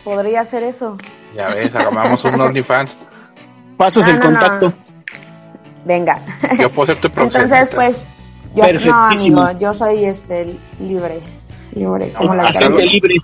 podría 0.06 0.40
hacer 0.40 0.64
eso. 0.64 0.96
Ya 1.36 1.50
ves, 1.50 1.76
hagamos 1.76 2.24
un 2.24 2.40
OnlyFans. 2.40 2.96
Pasos 3.76 4.08
No, 4.08 4.14
el 4.14 4.20
no, 4.20 4.30
no. 4.32 4.40
contacto. 4.40 4.74
Venga. 5.84 6.20
Yo 6.62 6.70
puedo 6.72 6.94
ser 6.94 7.02
tu 7.02 7.08
Entonces, 7.22 7.42
proxeneta. 7.70 7.76
pues, 7.76 8.06
yo, 8.56 8.90
no, 8.90 9.04
amigo, 9.04 9.52
yo 9.60 9.74
soy 9.74 10.06
este 10.06 10.58
libre, 10.80 11.20
libre, 11.74 12.14
como 12.14 12.34
la 12.36 12.54
calle. 12.54 12.70
libre. 12.86 13.16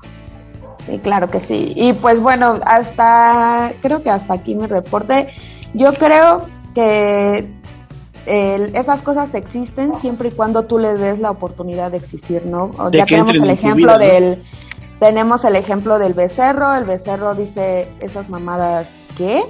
Sí, 0.86 1.00
claro 1.00 1.30
que 1.30 1.40
sí. 1.40 1.74
Y 1.76 1.94
pues 1.94 2.20
bueno, 2.22 2.60
hasta, 2.66 3.74
creo 3.82 4.04
que 4.04 4.10
hasta 4.10 4.34
aquí 4.34 4.56
mi 4.56 4.68
reporte. 4.68 5.28
Yo 5.74 5.94
creo 5.94 6.48
que 6.76 7.50
el- 8.26 8.76
esas 8.76 9.02
cosas 9.02 9.34
existen 9.34 9.98
siempre 10.00 10.30
y 10.30 10.32
cuando 10.32 10.64
tú 10.64 10.80
les 10.80 11.00
des 11.00 11.20
la 11.20 11.32
oportunidad 11.32 11.92
de 11.92 11.98
existir, 11.98 12.46
¿no? 12.46 12.72
De 12.90 13.00
ya 13.00 13.06
tenemos 13.06 13.36
el 13.36 13.50
ejemplo 13.50 13.98
vida, 13.98 13.98
¿no? 13.98 14.14
del, 14.14 14.44
tenemos 15.00 15.46
el 15.46 15.56
ejemplo 15.56 16.00
del 16.00 16.14
becerro, 16.14 16.76
el 16.76 16.86
becerro 16.86 17.34
dice 17.36 17.88
esas 18.00 18.30
mamadas, 18.30 18.88
¿qué? 19.18 19.44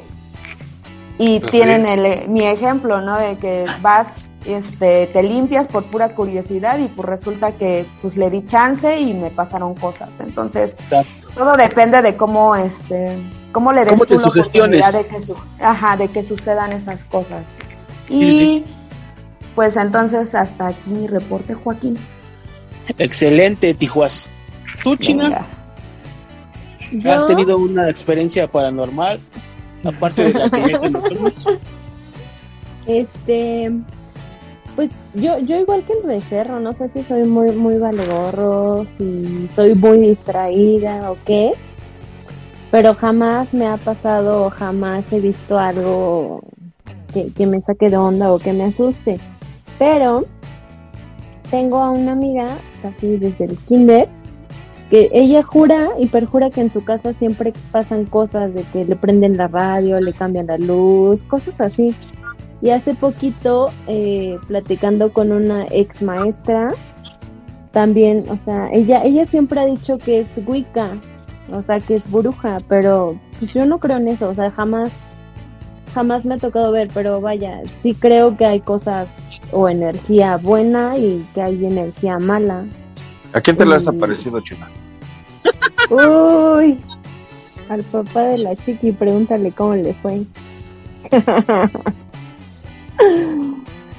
Y 1.19 1.39
tienen 1.41 1.85
el, 1.85 2.27
mi 2.29 2.43
ejemplo, 2.45 3.01
¿no? 3.01 3.17
De 3.17 3.37
que 3.37 3.65
vas, 3.81 4.27
este, 4.45 5.07
te 5.07 5.23
limpias 5.23 5.67
por 5.67 5.83
pura 5.85 6.15
curiosidad 6.15 6.77
y 6.79 6.87
pues 6.87 7.07
resulta 7.07 7.53
que 7.53 7.85
pues 8.01 8.17
le 8.17 8.29
di 8.29 8.45
chance 8.45 8.99
y 8.99 9.13
me 9.13 9.29
pasaron 9.29 9.75
cosas. 9.75 10.09
Entonces, 10.19 10.75
todo 11.35 11.53
depende 11.53 12.01
de 12.01 12.15
cómo, 12.17 12.55
este, 12.55 13.17
cómo 13.51 13.71
le 13.71 13.81
des 13.85 13.93
Cómo 13.93 14.05
tú 14.05 14.19
la 14.19 14.27
oportunidad 14.27 14.93
de 14.93 15.05
que, 15.07 15.21
su- 15.21 15.35
ajá, 15.61 15.97
de 15.97 16.07
que 16.09 16.23
sucedan 16.23 16.71
esas 16.73 17.03
cosas. 17.05 17.43
Y 18.09 18.19
Sí, 18.21 18.63
pues 19.55 19.77
entonces 19.77 20.33
hasta 20.35 20.67
aquí 20.67 20.89
mi 20.91 21.07
reporte, 21.07 21.53
Joaquín. 21.53 21.97
Excelente, 22.97 23.73
Tijuas. 23.73 24.29
¿Tú, 24.83 24.95
China? 24.97 25.23
Venga. 26.89 27.15
¿Has 27.15 27.21
Yo- 27.21 27.25
tenido 27.27 27.57
una 27.57 27.89
experiencia 27.89 28.47
paranormal? 28.47 29.19
Aparte 29.85 30.23
de 30.23 30.33
la 30.33 30.49
que 30.49 30.71
ya 30.71 30.79
conocemos. 30.79 31.33
Este, 32.85 33.71
pues 34.75 34.91
yo, 35.13 35.39
yo 35.39 35.59
igual 35.59 35.83
que 35.83 35.93
el 35.93 36.07
becerro, 36.07 36.59
no 36.59 36.73
sé 36.73 36.89
si 36.89 37.03
soy 37.03 37.23
muy, 37.23 37.51
muy 37.51 37.77
valegorro, 37.77 38.85
si 38.97 39.49
soy 39.53 39.75
muy 39.75 39.99
distraída 39.99 41.11
o 41.11 41.17
qué, 41.25 41.51
pero 42.71 42.95
jamás 42.95 43.53
me 43.53 43.67
ha 43.67 43.77
pasado, 43.77 44.49
jamás 44.49 45.11
he 45.11 45.19
visto 45.19 45.59
algo 45.59 46.41
que, 47.13 47.31
que 47.31 47.45
me 47.45 47.61
saque 47.61 47.89
de 47.89 47.97
onda 47.97 48.31
o 48.33 48.39
que 48.39 48.53
me 48.53 48.63
asuste. 48.63 49.19
Pero 49.77 50.25
tengo 51.51 51.77
a 51.77 51.91
una 51.91 52.13
amiga, 52.13 52.47
casi 52.81 53.17
desde 53.17 53.45
el 53.45 53.57
kinder, 53.57 54.09
que 54.89 55.09
ella 55.13 55.43
jura 55.43 55.89
y 55.99 56.07
perjura 56.07 56.49
que 56.49 56.61
en 56.61 56.69
su 56.69 56.83
casa 56.83 57.13
siempre 57.13 57.53
pasan 57.71 58.05
cosas 58.05 58.53
de 58.53 58.63
que 58.63 58.85
le 58.85 58.95
prenden 58.95 59.37
la 59.37 59.47
radio, 59.47 59.99
le 59.99 60.13
cambian 60.13 60.47
la 60.47 60.57
luz, 60.57 61.23
cosas 61.25 61.59
así. 61.61 61.95
Y 62.63 62.69
hace 62.69 62.95
poquito, 62.95 63.71
eh, 63.87 64.39
platicando 64.47 65.11
con 65.11 65.33
una 65.33 65.65
ex 65.69 66.01
maestra, 66.01 66.73
también, 67.73 68.23
o 68.29 68.37
sea, 68.37 68.69
ella, 68.71 69.03
ella 69.03 69.25
siempre 69.25 69.59
ha 69.59 69.65
dicho 69.65 69.97
que 69.97 70.21
es 70.21 70.27
Wicca, 70.47 70.87
o 71.51 71.61
sea, 71.61 71.81
que 71.81 71.95
es 71.95 72.09
bruja, 72.09 72.61
pero 72.69 73.19
pues, 73.37 73.53
yo 73.53 73.65
no 73.65 73.79
creo 73.79 73.97
en 73.97 74.07
eso, 74.07 74.29
o 74.29 74.33
sea, 74.33 74.49
jamás, 74.51 74.93
jamás 75.93 76.23
me 76.23 76.35
ha 76.35 76.37
tocado 76.37 76.71
ver, 76.71 76.87
pero 76.93 77.19
vaya, 77.19 77.63
sí 77.81 77.93
creo 77.95 78.37
que 78.37 78.45
hay 78.45 78.61
cosas 78.61 79.09
o 79.51 79.67
energía 79.67 80.37
buena 80.37 80.97
y 80.97 81.27
que 81.33 81.41
hay 81.41 81.65
energía 81.65 82.17
mala. 82.17 82.63
¿A 83.33 83.41
quién 83.41 83.57
te 83.57 83.65
le 83.65 83.75
has 83.75 83.89
aparecido, 83.89 84.39
China? 84.39 84.69
Uy, 85.89 86.79
al 87.67 87.81
papá 87.83 88.21
de 88.21 88.37
la 88.37 88.55
chiqui, 88.55 88.93
pregúntale 88.93 89.51
cómo 89.51 89.75
le 89.75 89.93
fue. 89.95 90.21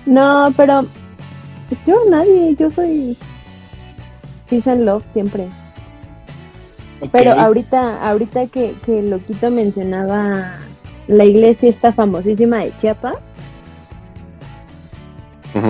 no, 0.07 0.53
pero 0.57 0.82
yo 1.86 1.95
nadie, 2.11 2.55
yo 2.57 2.70
soy 2.70 3.16
peace 4.49 4.70
and 4.70 4.82
love 4.84 5.03
siempre. 5.12 5.49
Pero 7.12 7.32
ahorita, 7.32 8.07
ahorita 8.09 8.47
que, 8.47 8.74
que 8.86 9.03
Loquito 9.03 9.51
mencionaba 9.51 10.57
la 11.07 11.24
iglesia 11.24 11.68
esta 11.68 11.92
famosísima 11.92 12.59
de 12.59 12.72
Chiapas, 12.78 13.16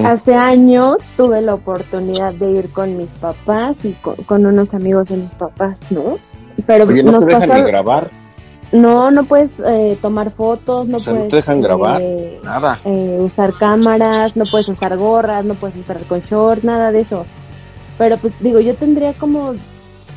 hace 0.04 0.34
años 0.34 0.98
tuve 1.16 1.42
la 1.42 1.54
oportunidad 1.54 2.32
de 2.34 2.50
ir 2.52 2.68
con 2.70 2.96
mis 2.96 3.08
papás 3.08 3.76
y 3.84 3.92
con, 3.92 4.14
con 4.24 4.46
unos 4.46 4.74
amigos 4.74 5.08
de 5.08 5.16
mis 5.16 5.30
papás, 5.32 5.76
¿no? 5.90 6.18
Pero 6.66 6.84
Oye, 6.84 7.02
¿no 7.02 7.12
nos 7.12 7.20
te 7.26 7.34
dejan 7.34 7.48
pasó- 7.48 7.54
ni 7.64 7.66
grabar? 7.70 8.10
No, 8.72 9.10
no 9.10 9.24
puedes 9.24 9.50
eh, 9.64 9.96
tomar 10.02 10.32
fotos, 10.32 10.88
no 10.88 10.96
O 10.96 11.00
sea, 11.00 11.12
no 11.12 11.18
puedes 11.20 11.30
te 11.30 11.36
dejan 11.36 11.60
grabar, 11.60 12.00
eh, 12.02 12.40
nada. 12.42 12.80
eh, 12.84 13.18
usar 13.20 13.52
cámaras, 13.52 14.36
no 14.36 14.44
puedes 14.44 14.68
usar 14.68 14.96
gorras, 14.96 15.44
no 15.44 15.54
puedes 15.54 15.76
usar 15.76 15.98
con 16.04 16.20
short, 16.22 16.64
nada 16.64 16.90
de 16.90 17.00
eso. 17.00 17.24
Pero 17.98 18.16
pues 18.18 18.32
digo, 18.40 18.58
yo 18.60 18.74
tendría 18.74 19.12
como 19.12 19.54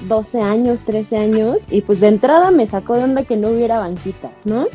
12 0.07 0.41
años, 0.41 0.81
13 0.85 1.17
años 1.17 1.57
y 1.69 1.81
pues 1.81 1.99
de 1.99 2.07
entrada 2.07 2.49
me 2.49 2.65
sacó 2.67 2.95
de 2.95 3.03
onda 3.03 3.23
que 3.23 3.37
no 3.37 3.49
hubiera 3.49 3.79
banquitas, 3.79 4.31
¿no? 4.45 4.65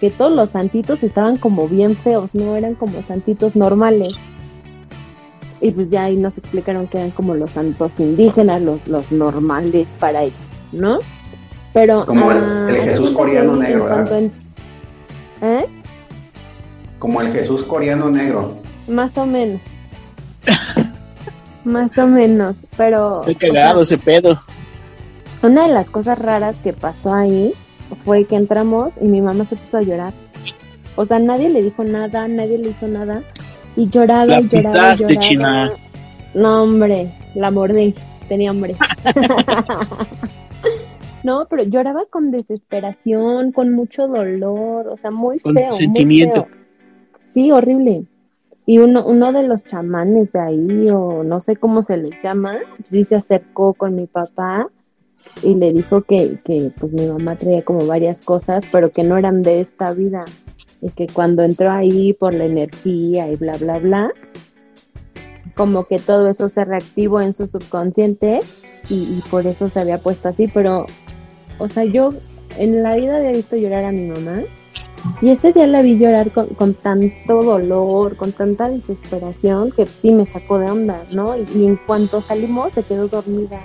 Que 0.00 0.10
todos 0.10 0.34
los 0.36 0.50
santitos 0.50 1.02
estaban 1.02 1.36
como 1.36 1.66
bien 1.68 1.96
feos, 1.96 2.30
no 2.34 2.54
eran 2.56 2.74
como 2.74 3.02
santitos 3.02 3.56
normales. 3.56 4.18
Y 5.60 5.70
pues 5.70 5.90
ya 5.90 6.04
ahí 6.04 6.16
nos 6.16 6.36
explicaron 6.38 6.88
que 6.88 6.98
eran 6.98 7.10
como 7.12 7.34
los 7.34 7.50
santos 7.52 7.92
indígenas, 7.98 8.62
los, 8.62 8.86
los 8.88 9.10
normales 9.12 9.86
para 10.00 10.22
ellos, 10.24 10.34
¿no? 10.72 10.98
Pero 11.72 12.04
Como 12.06 12.30
el- 12.30 12.38
ah, 12.38 12.66
el 12.68 12.82
Jesús 12.84 13.10
coreano 13.12 13.56
negro, 13.56 13.86
cuanto 13.88 14.10
¿verdad? 14.14 14.18
en- 15.40 15.58
¿Eh? 15.60 15.66
Como 16.98 17.20
el 17.20 17.32
Jesús 17.32 17.62
coreano 17.64 18.10
negro. 18.10 18.58
Más 18.88 19.16
o 19.16 19.26
menos. 19.26 19.60
Más 21.64 21.96
o 21.96 22.06
menos, 22.06 22.56
pero... 22.76 23.12
Estoy 23.12 23.34
cagado 23.36 23.82
ese 23.82 23.96
pedo. 23.96 24.40
Una 25.42 25.66
de 25.66 25.74
las 25.74 25.88
cosas 25.88 26.18
raras 26.18 26.56
que 26.62 26.72
pasó 26.72 27.14
ahí 27.14 27.52
fue 28.04 28.24
que 28.24 28.36
entramos 28.36 28.90
y 29.00 29.06
mi 29.06 29.20
mamá 29.20 29.44
se 29.44 29.56
puso 29.56 29.78
a 29.78 29.82
llorar. 29.82 30.12
O 30.96 31.06
sea, 31.06 31.18
nadie 31.18 31.48
le 31.48 31.62
dijo 31.62 31.84
nada, 31.84 32.28
nadie 32.28 32.58
le 32.58 32.70
hizo 32.70 32.86
nada. 32.88 33.22
Y 33.76 33.88
lloraba, 33.88 34.26
La 34.26 34.40
y 34.40 34.48
lloraba, 34.48 34.72
pisaste, 34.94 35.04
lloraba. 35.14 35.20
China. 35.26 35.70
No, 36.34 36.62
hombre, 36.64 37.12
la 37.34 37.50
mordí. 37.50 37.94
Tenía 38.28 38.50
hambre. 38.50 38.76
no, 41.24 41.46
pero 41.48 41.62
lloraba 41.64 42.04
con 42.10 42.30
desesperación, 42.30 43.52
con 43.52 43.72
mucho 43.72 44.08
dolor, 44.08 44.88
o 44.88 44.96
sea, 44.96 45.10
muy 45.10 45.38
Con 45.40 45.54
feo. 45.54 45.68
muy 45.68 45.78
sentimiento. 45.78 46.44
feo. 46.44 46.56
Sí, 47.32 47.50
horrible. 47.50 48.04
Y 48.66 48.78
uno, 48.78 49.04
uno 49.06 49.32
de 49.32 49.42
los 49.42 49.64
chamanes 49.64 50.32
de 50.32 50.40
ahí, 50.40 50.88
o 50.90 51.24
no 51.24 51.40
sé 51.40 51.56
cómo 51.56 51.82
se 51.82 51.96
les 51.96 52.20
llama, 52.22 52.58
sí 52.90 53.04
se 53.04 53.16
acercó 53.16 53.74
con 53.74 53.96
mi 53.96 54.06
papá 54.06 54.68
y 55.42 55.54
le 55.54 55.72
dijo 55.72 56.02
que, 56.02 56.38
que 56.44 56.70
pues 56.78 56.92
mi 56.92 57.06
mamá 57.06 57.36
traía 57.36 57.64
como 57.64 57.86
varias 57.86 58.22
cosas, 58.22 58.64
pero 58.70 58.90
que 58.90 59.02
no 59.02 59.16
eran 59.16 59.42
de 59.42 59.60
esta 59.60 59.92
vida. 59.92 60.24
Y 60.80 60.90
que 60.90 61.06
cuando 61.06 61.42
entró 61.42 61.70
ahí 61.70 62.12
por 62.12 62.34
la 62.34 62.44
energía 62.44 63.28
y 63.30 63.36
bla, 63.36 63.56
bla, 63.56 63.78
bla, 63.78 64.10
como 65.54 65.84
que 65.84 65.98
todo 65.98 66.28
eso 66.28 66.48
se 66.48 66.64
reactivó 66.64 67.20
en 67.20 67.34
su 67.34 67.46
subconsciente 67.46 68.40
y, 68.88 68.94
y 68.94 69.22
por 69.30 69.46
eso 69.46 69.68
se 69.68 69.80
había 69.80 69.98
puesto 69.98 70.28
así. 70.28 70.48
Pero, 70.52 70.86
o 71.58 71.68
sea, 71.68 71.84
yo 71.84 72.10
en 72.58 72.82
la 72.82 72.96
vida 72.96 73.16
había 73.16 73.32
visto 73.32 73.56
llorar 73.56 73.84
a 73.84 73.92
mi 73.92 74.06
mamá 74.08 74.42
y 75.20 75.30
ese 75.30 75.52
día 75.52 75.66
la 75.66 75.82
vi 75.82 75.98
llorar 75.98 76.30
con, 76.30 76.46
con 76.48 76.74
tanto 76.74 77.42
dolor, 77.42 78.16
con 78.16 78.32
tanta 78.32 78.68
desesperación 78.68 79.72
que 79.72 79.86
sí 79.86 80.12
me 80.12 80.26
sacó 80.26 80.58
de 80.58 80.70
onda, 80.70 81.02
¿no? 81.12 81.36
Y, 81.36 81.46
y 81.56 81.66
en 81.66 81.76
cuanto 81.76 82.20
salimos 82.20 82.72
se 82.72 82.82
quedó 82.82 83.08
dormida. 83.08 83.60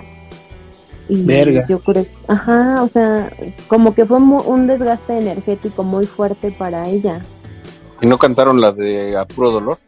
Y 1.08 1.22
Verga. 1.24 1.64
yo 1.68 1.78
creo, 1.78 2.04
ajá, 2.26 2.82
o 2.82 2.88
sea, 2.88 3.30
como 3.68 3.94
que 3.94 4.04
fue 4.04 4.18
mu- 4.18 4.42
un 4.42 4.66
desgaste 4.66 5.16
energético 5.18 5.82
muy 5.82 6.06
fuerte 6.06 6.50
para 6.50 6.88
ella. 6.88 7.20
¿Y 8.02 8.06
no 8.06 8.18
cantaron 8.18 8.60
la 8.60 8.72
de 8.72 9.16
A 9.16 9.24
Puro 9.24 9.50
Dolor? 9.50 9.78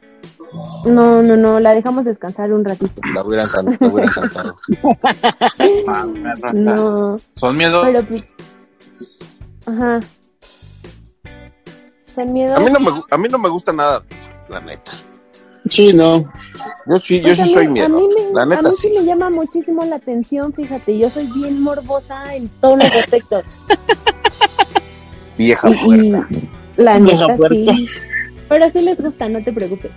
No, 0.84 1.22
no, 1.22 1.36
no, 1.36 1.61
la 1.61 1.74
dejamos 1.74 2.05
descansar 2.05 2.53
un 2.53 2.64
ratito. 2.64 3.01
La 3.14 3.22
hubieran, 3.22 3.46
la 3.78 3.88
hubieran 3.88 4.12
cantado. 4.12 4.57
No, 6.53 7.16
Son 7.36 7.57
miedo. 7.57 7.82
pero 7.82 8.03
pues, 8.03 8.24
ajá. 9.66 10.01
Ten 12.14 12.32
miedo. 12.32 12.57
A 12.57 12.61
mí 12.61 12.70
no 12.70 12.80
me, 12.80 12.90
a 13.11 13.18
mí 13.18 13.28
no 13.28 13.38
me 13.38 13.48
gusta 13.48 13.72
nada, 13.72 14.03
la 14.48 14.61
neta. 14.61 14.92
Sí, 15.68 15.92
no. 15.92 16.18
Yo 16.86 16.98
sí, 16.98 17.20
Pues 17.20 17.38
a 17.38 17.44
mí- 17.44 17.80
a 17.80 17.88
mí 17.88 18.03
me- 18.03 18.32
La 18.34 18.42
a 18.42 18.46
neta 18.46 18.62
mí 18.62 18.70
sí. 18.72 18.88
sí 18.88 18.94
me 18.98 19.05
llama 19.05 19.30
muchísimo 19.30 19.84
la 19.84 19.96
atención, 19.96 20.53
fíjate, 20.53 20.98
yo 20.98 21.09
soy 21.11 21.26
bien 21.32 21.61
morbosa 21.62 22.34
en 22.34 22.48
todos 22.61 22.78
los 22.78 22.92
aspectos. 22.96 23.44
Vieja 25.38 25.70
puerta. 25.84 26.26
la 26.76 26.98
Vieja 26.98 27.26
neta 27.26 27.36
puerta. 27.36 27.55
sí. 27.74 27.86
Pero 28.48 28.70
sí 28.70 28.82
les 28.82 29.01
gusta, 29.01 29.28
no 29.28 29.42
te 29.44 29.53
preocupes. 29.53 29.90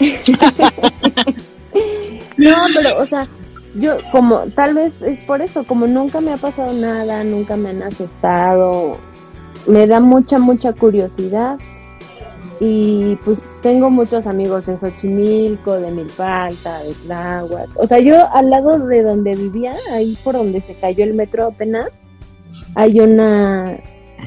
no, 2.36 2.56
pero, 2.74 2.98
o 2.98 3.06
sea, 3.06 3.26
yo 3.74 3.96
como, 4.12 4.40
tal 4.54 4.74
vez 4.74 4.92
es 5.02 5.18
por 5.20 5.42
eso, 5.42 5.64
como 5.64 5.86
nunca 5.86 6.20
me 6.20 6.32
ha 6.32 6.36
pasado 6.36 6.72
nada, 6.72 7.24
nunca 7.24 7.56
me 7.56 7.70
han 7.70 7.82
asustado, 7.82 8.98
me 9.66 9.86
da 9.86 10.00
mucha, 10.00 10.38
mucha 10.38 10.72
curiosidad. 10.72 11.58
Y 12.60 13.16
pues 13.24 13.40
tengo 13.62 13.90
muchos 13.90 14.26
amigos 14.26 14.64
de 14.64 14.78
Xochimilco, 14.78 15.72
de 15.72 15.90
Milpalta, 15.90 16.78
de 16.84 16.94
Tláhuac. 17.06 17.68
O 17.74 17.86
sea, 17.86 17.98
yo 17.98 18.32
al 18.32 18.48
lado 18.48 18.78
de 18.78 19.02
donde 19.02 19.34
vivía, 19.34 19.74
ahí 19.92 20.16
por 20.22 20.34
donde 20.34 20.60
se 20.60 20.74
cayó 20.74 21.04
el 21.04 21.14
metro 21.14 21.46
apenas, 21.46 21.90
hay 22.76 23.00
una 23.00 23.76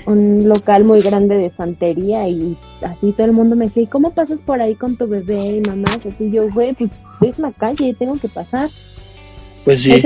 un 0.06 0.48
local 0.48 0.84
muy 0.84 1.02
grande 1.02 1.36
de 1.36 1.50
santería 1.50 2.28
y 2.28 2.56
así 2.82 3.12
todo 3.14 3.26
el 3.28 3.34
mundo 3.34 3.56
me 3.56 3.66
decía, 3.66 3.84
¿y 3.84 3.88
cómo 3.88 4.12
pasas 4.12 4.40
por 4.40 4.62
ahí 4.62 4.76
con 4.76 4.96
tu 4.98 5.08
bebé 5.08 5.58
y 5.58 5.62
mamás? 5.62 6.00
Así 6.06 6.30
yo, 6.32 6.50
güey, 6.52 6.74
pues 6.74 6.92
es 7.22 7.40
la 7.40 7.52
calle, 7.52 7.96
tengo 7.98 8.16
que 8.20 8.28
pasar. 8.30 8.70
Pues 9.66 9.84
sí. 9.84 10.02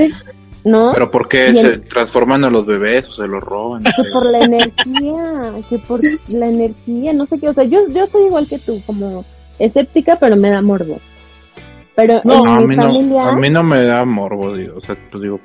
¿No? 0.64 0.92
Pero 0.92 1.10
¿por 1.10 1.28
qué 1.28 1.52
se 1.52 1.60
el- 1.60 1.82
transforman 1.82 2.44
a 2.44 2.50
los 2.50 2.66
bebés 2.66 3.08
o 3.08 3.12
se 3.14 3.26
los 3.26 3.42
roban? 3.42 3.82
que 3.82 3.90
por 4.12 4.26
la 4.26 4.38
energía, 4.40 5.52
que 5.68 5.78
por 5.78 6.00
la 6.28 6.46
energía, 6.48 7.12
no 7.12 7.26
sé 7.26 7.38
qué, 7.40 7.48
o 7.48 7.52
sea, 7.52 7.64
yo, 7.64 7.80
yo 7.92 8.06
soy 8.06 8.26
igual 8.26 8.46
que 8.48 8.58
tú, 8.58 8.80
como 8.86 9.24
escéptica, 9.58 10.16
pero 10.20 10.36
me 10.36 10.50
da 10.50 10.62
morbo. 10.62 10.98
Pero 11.96 12.20
No, 12.24 12.42
en 12.44 12.48
a 12.48 12.60
mi 12.60 12.66
mí 12.68 12.76
no, 12.76 12.82
familia, 12.84 13.28
a 13.28 13.36
mí 13.36 13.50
no 13.50 13.62
me 13.64 13.82
da 13.82 14.04
morbo, 14.04 14.54
digo, 14.56 14.76
o 14.78 14.80
sea, 14.80 14.96
pues 15.10 15.22
digo, 15.22 15.40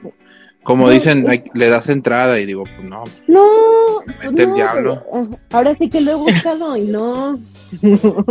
como 0.67 0.87
No, 0.87 0.91
dicen, 0.91 1.19
es- 1.23 1.29
hay- 1.29 1.43
le 1.53 1.69
das 1.69 1.87
entrada 1.87 2.37
y 2.41 2.45
digo, 2.45 2.65
pues 2.75 2.89
no, 2.89 3.05
no, 3.29 3.45
pues 4.05 4.29
mete 4.31 4.43
el 4.43 4.53
diablo. 4.53 5.01
pero, 5.09 5.29
ah, 5.31 5.37
ahora 5.53 5.75
sí 5.79 5.89
que 5.89 6.01
lo 6.01 6.11
he 6.11 6.15
buscado 6.15 6.75
y 6.75 6.81
no. 6.87 7.39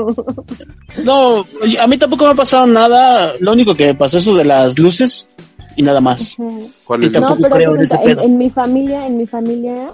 No, 1.04 1.44
a 1.80 1.86
mí 1.86 1.98
tampoco 1.98 2.24
me 2.26 2.30
ha 2.32 2.34
pasado 2.34 2.66
nada. 2.66 3.32
Lo 3.40 3.52
único 3.52 3.74
que 3.74 3.86
me 3.86 3.94
pasó 3.94 4.18
es 4.18 4.24
eso 4.24 4.34
de 4.34 4.44
las 4.44 4.78
luces 4.78 5.28
y 5.76 5.82
nada 5.82 6.00
más. 6.00 6.36
¿Cuál 6.84 7.04
Y 7.04 7.06
es? 7.06 7.12
tampoco 7.12 7.36
no, 7.36 7.42
pero 7.42 7.54
creo 7.54 7.74
en 7.76 7.80
ese 7.82 8.28
mi 8.28 8.50
familia, 8.50 9.06
en 9.06 9.16
mi 9.16 9.26
familia, 9.26 9.86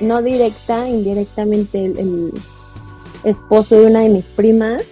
no 0.00 0.22
directa, 0.22 0.88
indirectamente, 0.88 1.84
el, 1.84 1.98
el 1.98 2.30
esposo 3.24 3.80
de 3.80 3.86
una 3.86 4.00
de 4.00 4.08
mis 4.10 4.24
primas, 4.24 4.82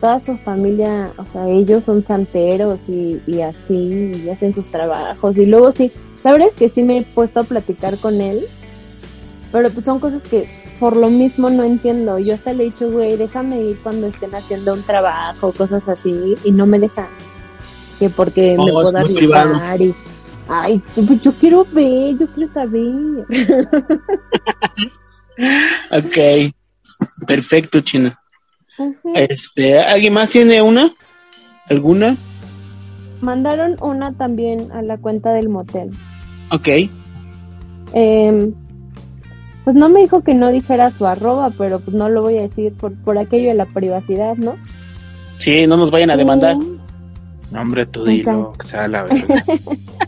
toda 0.00 0.18
su 0.20 0.36
familia, 0.38 1.10
o 1.16 1.24
sea, 1.32 1.48
ellos 1.48 1.84
son 1.84 2.02
santeros 2.02 2.80
y, 2.88 3.20
y 3.26 3.40
así, 3.42 4.22
y 4.24 4.28
hacen 4.30 4.52
sus 4.54 4.66
trabajos, 4.72 5.36
y 5.36 5.46
luego 5.46 5.70
sí, 5.72 5.90
la 6.24 6.32
verdad 6.32 6.48
es 6.48 6.54
que 6.54 6.68
sí 6.68 6.82
me 6.82 6.98
he 6.98 7.02
puesto 7.02 7.40
a 7.40 7.44
platicar 7.44 7.98
con 7.98 8.20
él, 8.20 8.40
pero 9.50 9.70
pues 9.70 9.84
son 9.84 10.00
cosas 10.00 10.22
que 10.22 10.48
por 10.78 10.96
lo 10.96 11.10
mismo 11.10 11.50
no 11.50 11.62
entiendo, 11.62 12.18
yo 12.18 12.34
hasta 12.34 12.52
le 12.52 12.64
he 12.64 12.66
dicho, 12.66 12.90
güey, 12.90 13.16
déjame 13.16 13.60
ir 13.60 13.78
cuando 13.82 14.08
estén 14.08 14.34
haciendo 14.34 14.74
un 14.74 14.82
trabajo, 14.82 15.52
cosas 15.52 15.88
así, 15.88 16.34
y 16.44 16.50
no 16.50 16.66
me 16.66 16.78
deja, 16.78 17.06
que 17.98 18.08
porque 18.08 18.56
me 18.56 18.64
es 18.64 18.72
puedo 18.72 18.96
arriesgar 18.96 19.80
y... 19.80 19.94
Ay, 20.48 20.82
pues 20.94 21.22
yo 21.22 21.32
quiero 21.32 21.64
ver, 21.72 22.18
yo 22.18 22.26
quiero 22.26 22.52
saber. 22.52 23.26
Ok. 25.90 26.52
Perfecto, 27.26 27.80
China. 27.80 28.18
Este, 29.14 29.78
¿alguien 29.78 30.12
más 30.12 30.30
tiene 30.30 30.62
una? 30.62 30.90
¿Alguna? 31.68 32.16
Mandaron 33.20 33.76
una 33.80 34.12
también 34.12 34.72
a 34.72 34.82
la 34.82 34.98
cuenta 34.98 35.32
del 35.32 35.48
motel. 35.48 35.90
Ok. 36.52 36.68
Em, 37.94 38.52
pues 39.64 39.76
no 39.76 39.88
me 39.88 40.00
dijo 40.00 40.22
que 40.22 40.34
no 40.34 40.50
dijera 40.50 40.90
su 40.90 41.06
arroba, 41.06 41.50
pero 41.56 41.80
pues 41.80 41.96
no 41.96 42.08
lo 42.08 42.22
voy 42.22 42.38
a 42.38 42.42
decir 42.42 42.72
por, 42.74 42.94
por 43.02 43.18
aquello 43.18 43.48
de 43.48 43.54
la 43.54 43.66
privacidad, 43.66 44.36
¿no? 44.36 44.56
Sí, 45.38 45.66
no 45.66 45.76
nos 45.76 45.90
vayan 45.90 46.10
a 46.10 46.16
demandar. 46.16 46.56
No, 47.50 47.60
hombre, 47.60 47.84
tú 47.86 48.04
dilo, 48.04 48.52
que 48.58 48.66
sea 48.66 48.88
la 48.88 49.02
verga. 49.04 49.34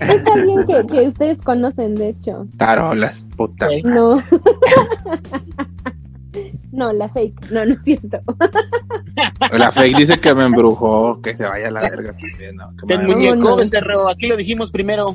Es 0.01 0.27
alguien 0.27 0.65
que, 0.67 0.87
que 0.87 1.09
ustedes 1.09 1.39
conocen, 1.43 1.95
de 1.95 2.11
hecho. 2.11 2.47
Tarolas, 2.57 3.29
puta. 3.37 3.69
No. 3.85 4.15
no, 6.73 6.93
la 6.93 7.09
fake. 7.11 7.51
No, 7.51 7.65
no 7.65 7.75
es 7.75 7.81
cierto. 7.85 8.19
La 9.53 9.71
fake 9.71 9.97
dice 9.97 10.19
que 10.19 10.35
me 10.35 10.45
embrujó, 10.45 11.21
que 11.23 11.37
se 11.37 11.45
vaya 11.45 11.69
a 11.69 11.71
la 11.71 11.81
verga 11.83 12.17
también, 12.17 12.57
¿no? 12.57 12.71
Que 12.87 12.95
El 12.95 13.03
madre. 13.03 13.15
muñeco 13.15 13.57
becerro, 13.57 14.09
aquí 14.09 14.27
lo 14.27 14.37
dijimos 14.37 14.73
primero. 14.73 15.15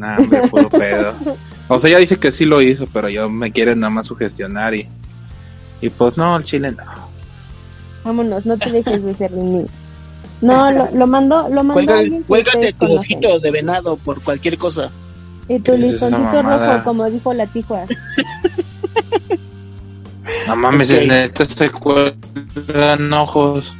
Nah, 0.00 0.16
hombre, 0.18 0.48
puro 0.48 0.68
pedo. 0.70 1.12
O 1.68 1.78
sea, 1.78 1.90
ella 1.90 1.98
dice 1.98 2.16
que 2.18 2.32
sí 2.32 2.46
lo 2.46 2.62
hizo, 2.62 2.86
pero 2.92 3.08
yo 3.10 3.28
me 3.28 3.52
quiere 3.52 3.76
nada 3.76 3.90
más 3.90 4.06
sugestionar 4.06 4.74
y... 4.74 4.88
Y 5.82 5.90
pues 5.90 6.16
no, 6.16 6.36
el 6.38 6.44
chile 6.44 6.72
no. 6.72 6.84
Vámonos, 8.04 8.46
no 8.46 8.56
te 8.56 8.70
dejes 8.72 9.04
de 9.04 9.14
ser 9.14 9.32
niño. 9.32 9.66
No, 10.40 10.70
lo, 10.70 10.90
lo 10.92 11.06
mandó, 11.06 11.48
lo 11.50 11.62
Cuelga- 11.62 12.02
que 12.02 12.22
Cuélgate 12.26 12.72
tu 12.72 12.78
conocen. 12.78 12.98
ojito 13.18 13.38
de 13.40 13.50
venado 13.50 13.96
por 13.98 14.22
cualquier 14.22 14.56
cosa. 14.56 14.90
Y 15.48 15.58
tu 15.58 15.72
¿Qué 15.72 15.86
es 15.88 15.92
esa 15.94 16.08
listoncito 16.08 16.42
rojo, 16.42 16.84
como 16.84 17.10
dijo 17.10 17.34
la 17.34 17.46
tijua. 17.46 17.84
No 20.46 20.56
mames, 20.56 20.90
Ok. 20.90 20.96
en 20.98 21.08
neta 21.08 21.44
se 21.44 21.70
cuelgan 21.70 23.12
ojos. 23.12 23.74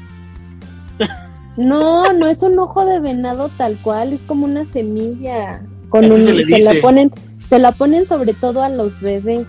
No, 1.57 2.05
no 2.13 2.27
es 2.29 2.43
un 2.43 2.59
ojo 2.59 2.85
de 2.87 3.01
venado 3.01 3.49
tal 3.57 3.77
cual, 3.83 4.13
es 4.15 4.21
como 4.27 4.47
una 4.47 4.65
semilla. 4.73 5.63
Con 5.91 6.05
Así 6.07 6.15
un, 6.15 6.25
se 6.25 6.33
le 6.33 6.45
se 6.45 6.59
la 6.61 6.81
ponen, 6.81 7.11
se 7.49 7.59
la 7.59 7.73
ponen 7.73 8.07
sobre 8.07 8.33
todo 8.33 8.63
a 8.63 8.69
los 8.71 8.99
bebés. 9.01 9.47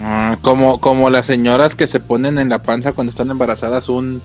Ah, 0.00 0.36
como, 0.42 0.80
como 0.80 1.08
las 1.08 1.26
señoras 1.26 1.74
que 1.74 1.86
se 1.86 2.00
ponen 2.00 2.38
en 2.38 2.48
la 2.50 2.62
panza 2.62 2.92
cuando 2.92 3.10
están 3.10 3.30
embarazadas 3.30 3.88
un... 3.88 4.20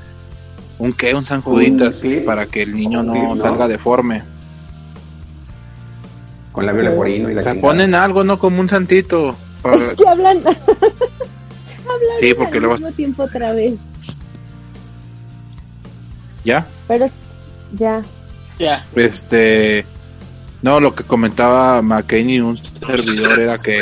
¿Un 0.80 0.94
qué? 0.94 1.14
Un 1.14 1.26
San 1.26 1.42
Juditas, 1.42 2.02
para 2.26 2.48
que 2.48 2.64
el 2.64 2.76
niño 2.76 3.04
no 3.04 3.38
salga 3.38 3.68
deforme. 3.68 4.24
Con 6.52 6.66
labio 6.66 6.82
leporino 6.82 7.30
y 7.30 7.36
la 7.36 7.44
Se 7.44 7.50
chingada. 7.52 7.62
ponen 7.62 7.94
algo, 7.96 8.24
¿no? 8.24 8.40
Como 8.40 8.60
un 8.60 8.68
santito. 8.68 9.36
para- 9.62 9.76
Es 9.86 9.94
que 9.94 10.08
hablan, 10.08 10.38
hablan 10.48 10.58
Sí, 12.20 12.34
porque 12.34 12.56
al 12.58 12.64
luego... 12.64 12.74
mismo 12.78 12.92
tiempo 12.94 13.24
otra 13.24 13.54
vez. 13.54 13.76
¿Ya? 16.44 16.66
Pero 16.88 17.08
ya, 17.78 18.02
Ya. 18.62 18.86
Este. 18.96 19.86
No, 20.62 20.80
lo 20.80 20.94
que 20.94 21.04
comentaba 21.04 21.82
McCain 21.82 22.30
y 22.30 22.40
un 22.40 22.58
servidor 22.58 23.42
era 23.42 23.58
que 23.58 23.82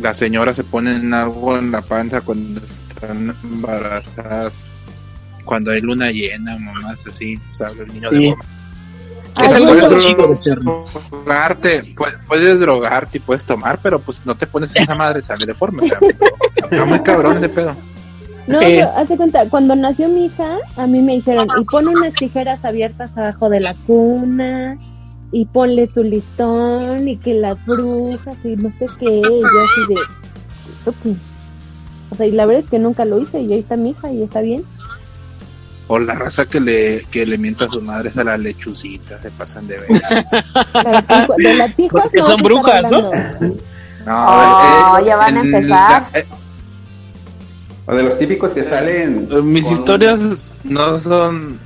las 0.00 0.16
señoras 0.16 0.56
se 0.56 0.64
ponen 0.64 1.12
algo 1.12 1.58
en 1.58 1.70
la 1.70 1.82
panza 1.82 2.22
cuando 2.22 2.60
están 2.88 3.36
embarazadas, 3.44 4.52
cuando 5.44 5.70
hay 5.70 5.82
luna 5.82 6.10
llena, 6.10 6.56
mamás 6.58 7.06
así, 7.06 7.38
¿sabes? 7.58 7.82
El 7.82 7.88
niño 7.92 8.08
Sí. 8.10 8.16
de 8.24 8.28
forma. 8.30 8.44
Ay, 9.36 9.46
Es 9.48 9.54
algo 9.56 9.74
bueno. 9.74 9.98
chido 10.00 10.28
de 10.28 10.36
serlo. 10.36 10.84
drogarte, 11.10 11.94
pu- 11.94 12.18
puedes 12.26 12.60
drogarte 12.60 13.18
y 13.18 13.20
puedes 13.20 13.44
tomar, 13.44 13.78
pero 13.82 13.98
pues 13.98 14.24
no 14.24 14.36
te 14.36 14.46
pones 14.46 14.74
esa 14.76 14.94
madre, 14.94 15.22
sale 15.22 15.44
deforme. 15.44 15.82
O 15.82 15.88
sea, 15.88 15.98
está 16.70 16.84
muy 16.86 17.00
cabrón 17.00 17.36
ese 17.36 17.48
pedo. 17.50 17.76
No, 18.46 18.60
Eh. 18.60 18.64
pero 18.78 18.90
hace 18.96 19.16
cuenta, 19.16 19.48
cuando 19.48 19.74
nació 19.74 20.08
mi 20.08 20.26
hija, 20.26 20.58
a 20.76 20.86
mí 20.86 21.00
me 21.00 21.14
dijeron, 21.14 21.46
y 21.60 21.64
pon 21.64 21.88
unas 21.88 22.12
tijeras 22.12 22.64
abiertas 22.64 23.16
abajo 23.16 23.48
de 23.48 23.60
la 23.60 23.74
cuna, 23.86 24.78
y 25.32 25.46
ponle 25.46 25.86
su 25.86 26.02
listón, 26.02 27.08
y 27.08 27.16
que 27.16 27.34
las 27.34 27.56
brujas, 27.64 28.36
y 28.44 28.48
no 28.56 28.70
sé 28.72 28.86
qué, 28.98 29.06
y 29.06 29.22
yo 29.22 29.46
así 29.46 29.94
de. 29.94 30.92
O 32.10 32.14
sea, 32.16 32.26
y 32.26 32.32
la 32.32 32.44
verdad 32.46 32.64
es 32.64 32.70
que 32.70 32.78
nunca 32.78 33.04
lo 33.04 33.18
hice, 33.18 33.40
y 33.40 33.52
ahí 33.52 33.60
está 33.60 33.76
mi 33.76 33.90
hija, 33.90 34.10
y 34.12 34.22
está 34.22 34.40
bien. 34.42 34.64
O 35.88 35.98
la 35.98 36.14
raza 36.14 36.46
que 36.46 36.60
le, 36.60 37.04
que 37.10 37.26
le 37.26 37.36
mienta 37.36 37.64
a 37.66 37.68
sus 37.68 37.82
madres 37.82 38.16
a 38.16 38.24
la 38.24 38.36
lechucita, 38.38 39.20
se 39.20 39.30
pasan 39.30 39.66
de 39.66 39.78
ver. 39.78 39.88
De 41.38 41.54
la 41.54 41.74
Porque 41.90 42.18
no 42.18 42.22
son 42.24 42.42
brujas, 42.42 42.82
¿no? 42.90 43.00
No, 44.06 44.26
Oh, 44.26 44.98
eh, 44.98 45.04
ya 45.06 45.16
van 45.16 45.36
a 45.38 45.40
empezar. 45.40 46.02
la- 46.12 46.18
eh, 46.20 46.26
O 47.86 47.94
de 47.94 48.02
los 48.02 48.18
típicos 48.18 48.50
que 48.52 48.62
salen. 48.62 49.28
Eh, 49.30 49.42
Mis 49.42 49.70
historias 49.70 50.18
no 50.64 51.00
son. 51.00 51.58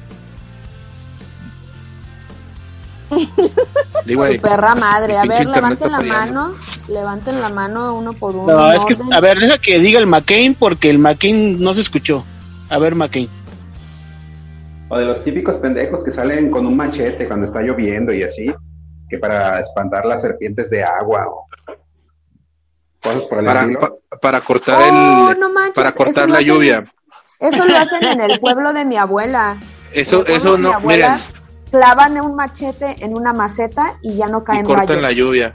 Tu 4.06 4.40
perra 4.40 4.74
madre. 4.74 5.16
A 5.18 5.24
ver, 5.24 5.46
levanten 5.46 5.92
la 5.92 6.00
mano. 6.00 6.54
Levanten 6.88 7.40
la 7.40 7.48
mano 7.48 7.94
uno 7.94 8.12
por 8.12 8.34
uno. 8.34 8.52
No, 8.52 8.72
es 8.72 8.84
que, 8.84 8.96
a 9.12 9.20
ver, 9.20 9.38
deja 9.38 9.58
que 9.58 9.78
diga 9.78 9.98
el 9.98 10.06
McCain 10.06 10.54
porque 10.54 10.90
el 10.90 10.98
McCain 10.98 11.60
no 11.60 11.74
se 11.74 11.80
escuchó. 11.82 12.24
A 12.68 12.78
ver, 12.78 12.94
McCain. 12.94 13.28
O 14.88 14.98
de 14.98 15.04
los 15.04 15.22
típicos 15.22 15.56
pendejos 15.56 16.02
que 16.02 16.10
salen 16.10 16.50
con 16.50 16.66
un 16.66 16.76
machete 16.76 17.26
cuando 17.26 17.46
está 17.46 17.60
lloviendo 17.60 18.12
y 18.12 18.22
así. 18.22 18.52
Que 19.08 19.18
para 19.18 19.60
espantar 19.60 20.06
las 20.06 20.22
serpientes 20.22 20.70
de 20.70 20.82
agua. 20.82 21.26
O 21.28 21.47
cosas 23.02 23.22
por 23.22 23.38
el 23.38 23.44
Para, 23.46 23.60
estilo. 23.62 23.80
pa- 23.80 24.18
para 24.20 24.40
cortar 24.40 24.80
Oh, 24.82 25.30
el 25.30 25.38
no 25.40 25.50
manches, 25.50 25.74
para 25.74 25.92
cortar 25.92 26.28
la 26.28 26.38
hacen- 26.38 26.46
lluvia. 26.46 26.92
Eso 27.40 27.64
lo 27.64 27.76
hacen 27.78 28.02
en 28.04 28.20
el 28.20 28.40
pueblo 28.40 28.72
de 28.72 28.84
mi 28.84 28.96
abuela. 28.96 29.58
Eso 29.92 30.26
eso 30.26 30.58
no, 30.58 30.72
abuela, 30.72 31.14
miren, 31.18 31.38
Clavan 31.70 32.18
un 32.20 32.34
machete 32.34 32.96
en 33.04 33.14
una 33.16 33.32
maceta 33.34 33.96
y 34.02 34.16
ya 34.16 34.26
no 34.26 34.38
y 34.40 34.44
caen 34.44 34.64
cortan 34.64 34.86
rayos. 34.88 35.02
la 35.02 35.12
lluvia. 35.12 35.54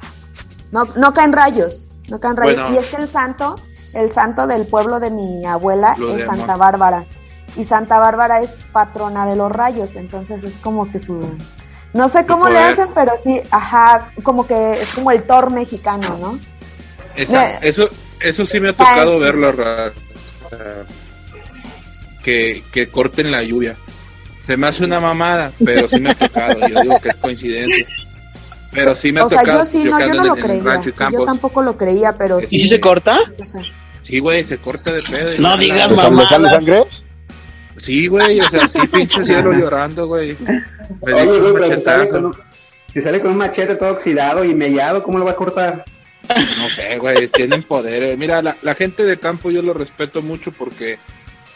No, 0.71 0.85
no 0.95 1.11
caen 1.13 1.33
rayos, 1.33 1.85
no 2.09 2.19
caen 2.19 2.37
rayos. 2.37 2.55
Bueno. 2.55 2.75
Y 2.75 2.77
es 2.77 2.87
que 2.89 2.97
el 2.97 3.07
santo, 3.09 3.55
el 3.93 4.11
santo 4.11 4.45
del 4.47 4.65
pueblo 4.67 4.99
de 4.99 5.09
mi 5.09 5.43
abuela 5.45 5.93
es 5.97 5.99
amor. 6.23 6.25
Santa 6.37 6.55
Bárbara. 6.55 7.05
Y 7.55 7.63
Santa 7.65 7.99
Bárbara 7.99 8.41
es 8.41 8.51
patrona 8.71 9.25
de 9.25 9.35
los 9.35 9.51
rayos, 9.51 9.95
entonces 9.95 10.43
es 10.43 10.55
como 10.59 10.91
que 10.91 10.99
su... 10.99 11.19
No 11.93 12.09
sé 12.09 12.25
cómo 12.25 12.47
le 12.49 12.57
hacen, 12.57 12.87
pero 12.95 13.13
sí, 13.23 13.41
ajá, 13.51 14.11
como 14.23 14.47
que 14.47 14.81
es 14.81 14.91
como 14.93 15.11
el 15.11 15.21
Thor 15.23 15.51
mexicano, 15.51 16.15
¿no? 16.19 16.39
Esa- 17.15 17.57
eso 17.57 17.89
eso 18.19 18.45
sí 18.45 18.59
me 18.59 18.69
ha 18.69 18.73
tocado 18.73 19.17
sí. 19.17 19.23
verlo 19.23 19.53
que 22.23 22.63
que 22.71 22.87
corten 22.87 23.31
la 23.31 23.43
lluvia. 23.43 23.75
Se 24.45 24.57
me 24.57 24.67
hace 24.67 24.83
una 24.83 24.99
mamada, 24.99 25.51
pero 25.63 25.87
sí 25.87 25.99
me 25.99 26.11
ha 26.11 26.15
tocado. 26.15 26.67
Yo 26.67 26.81
digo 26.81 26.99
que 27.01 27.09
es 27.09 27.15
coincidencia. 27.15 27.85
Pero 28.71 28.95
sí 28.95 29.11
me 29.11 29.21
ha 29.21 29.25
o 29.25 29.29
sea, 29.29 29.39
tocado. 29.39 29.59
yo 29.59 29.65
sí, 29.65 29.83
no, 29.83 29.97
que 29.97 30.03
yo 30.03 30.09
ando 30.09 30.23
no 30.23 30.25
lo 30.25 30.35
en, 30.35 30.41
creía. 30.61 30.81
Yo 31.11 31.25
tampoco 31.25 31.61
lo 31.61 31.77
creía, 31.77 32.13
pero 32.17 32.39
sí. 32.41 32.47
¿Y 32.49 32.59
si 32.59 32.67
se 32.69 32.79
corta? 32.79 33.19
Sí, 34.01 34.19
güey, 34.19 34.43
se 34.43 34.57
corta 34.57 34.91
de 34.91 35.01
pedo. 35.01 35.29
No 35.39 35.57
digas 35.57 35.91
¿Le 35.91 36.25
sale, 36.25 36.49
sangre? 36.49 36.83
Sí, 37.77 38.07
güey, 38.07 38.39
o 38.39 38.49
sea, 38.49 38.67
sí, 38.67 38.79
pinche 38.91 39.23
cielo 39.23 39.53
llorando, 39.57 40.07
güey. 40.07 40.35
Me 41.05 41.13
Oye, 41.13 41.51
güey, 41.51 41.75
si 41.75 41.81
sale, 41.81 42.09
con 42.09 42.35
si 42.93 43.01
sale 43.01 43.21
con 43.21 43.31
un 43.31 43.37
machete 43.37 43.75
todo 43.75 43.91
oxidado 43.91 44.43
y 44.43 44.53
mellado, 44.53 45.03
¿cómo 45.03 45.17
lo 45.17 45.25
va 45.25 45.31
a 45.31 45.35
cortar? 45.35 45.85
No 46.57 46.69
sé, 46.69 46.97
güey, 46.99 47.27
tienen 47.27 47.63
poder. 47.63 48.03
eh. 48.03 48.17
Mira, 48.17 48.41
la, 48.41 48.55
la 48.61 48.75
gente 48.75 49.03
de 49.03 49.19
campo 49.19 49.51
yo 49.51 49.61
lo 49.61 49.73
respeto 49.73 50.21
mucho 50.21 50.51
porque 50.51 50.97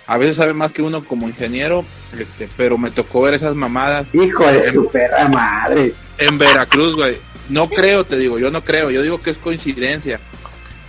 a 0.07 0.17
veces 0.17 0.35
sabe 0.37 0.53
más 0.53 0.71
que 0.71 0.81
uno 0.81 1.03
como 1.05 1.27
ingeniero, 1.27 1.85
este, 2.19 2.47
pero 2.57 2.77
me 2.77 2.91
tocó 2.91 3.21
ver 3.21 3.33
esas 3.35 3.55
mamadas. 3.55 4.13
Hijo 4.13 4.45
de 4.45 4.59
en, 4.65 4.73
su 4.73 4.89
perra 4.89 5.27
madre. 5.29 5.93
en 6.17 6.37
Veracruz, 6.37 6.95
güey. 6.95 7.17
No 7.49 7.69
creo, 7.69 8.05
te 8.05 8.17
digo, 8.17 8.37
yo 8.39 8.51
no 8.51 8.61
creo, 8.63 8.89
yo 8.91 9.01
digo 9.01 9.21
que 9.21 9.29
es 9.31 9.37
coincidencia. 9.37 10.19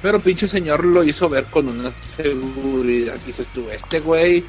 Pero 0.02 0.20
pinche 0.20 0.46
señor 0.48 0.84
lo 0.84 1.02
hizo 1.04 1.28
ver 1.28 1.44
con 1.44 1.68
una 1.68 1.90
seguridad. 2.16 3.14
Dices 3.26 3.46
tú, 3.54 3.66
este 3.70 4.00
güey 4.00 4.44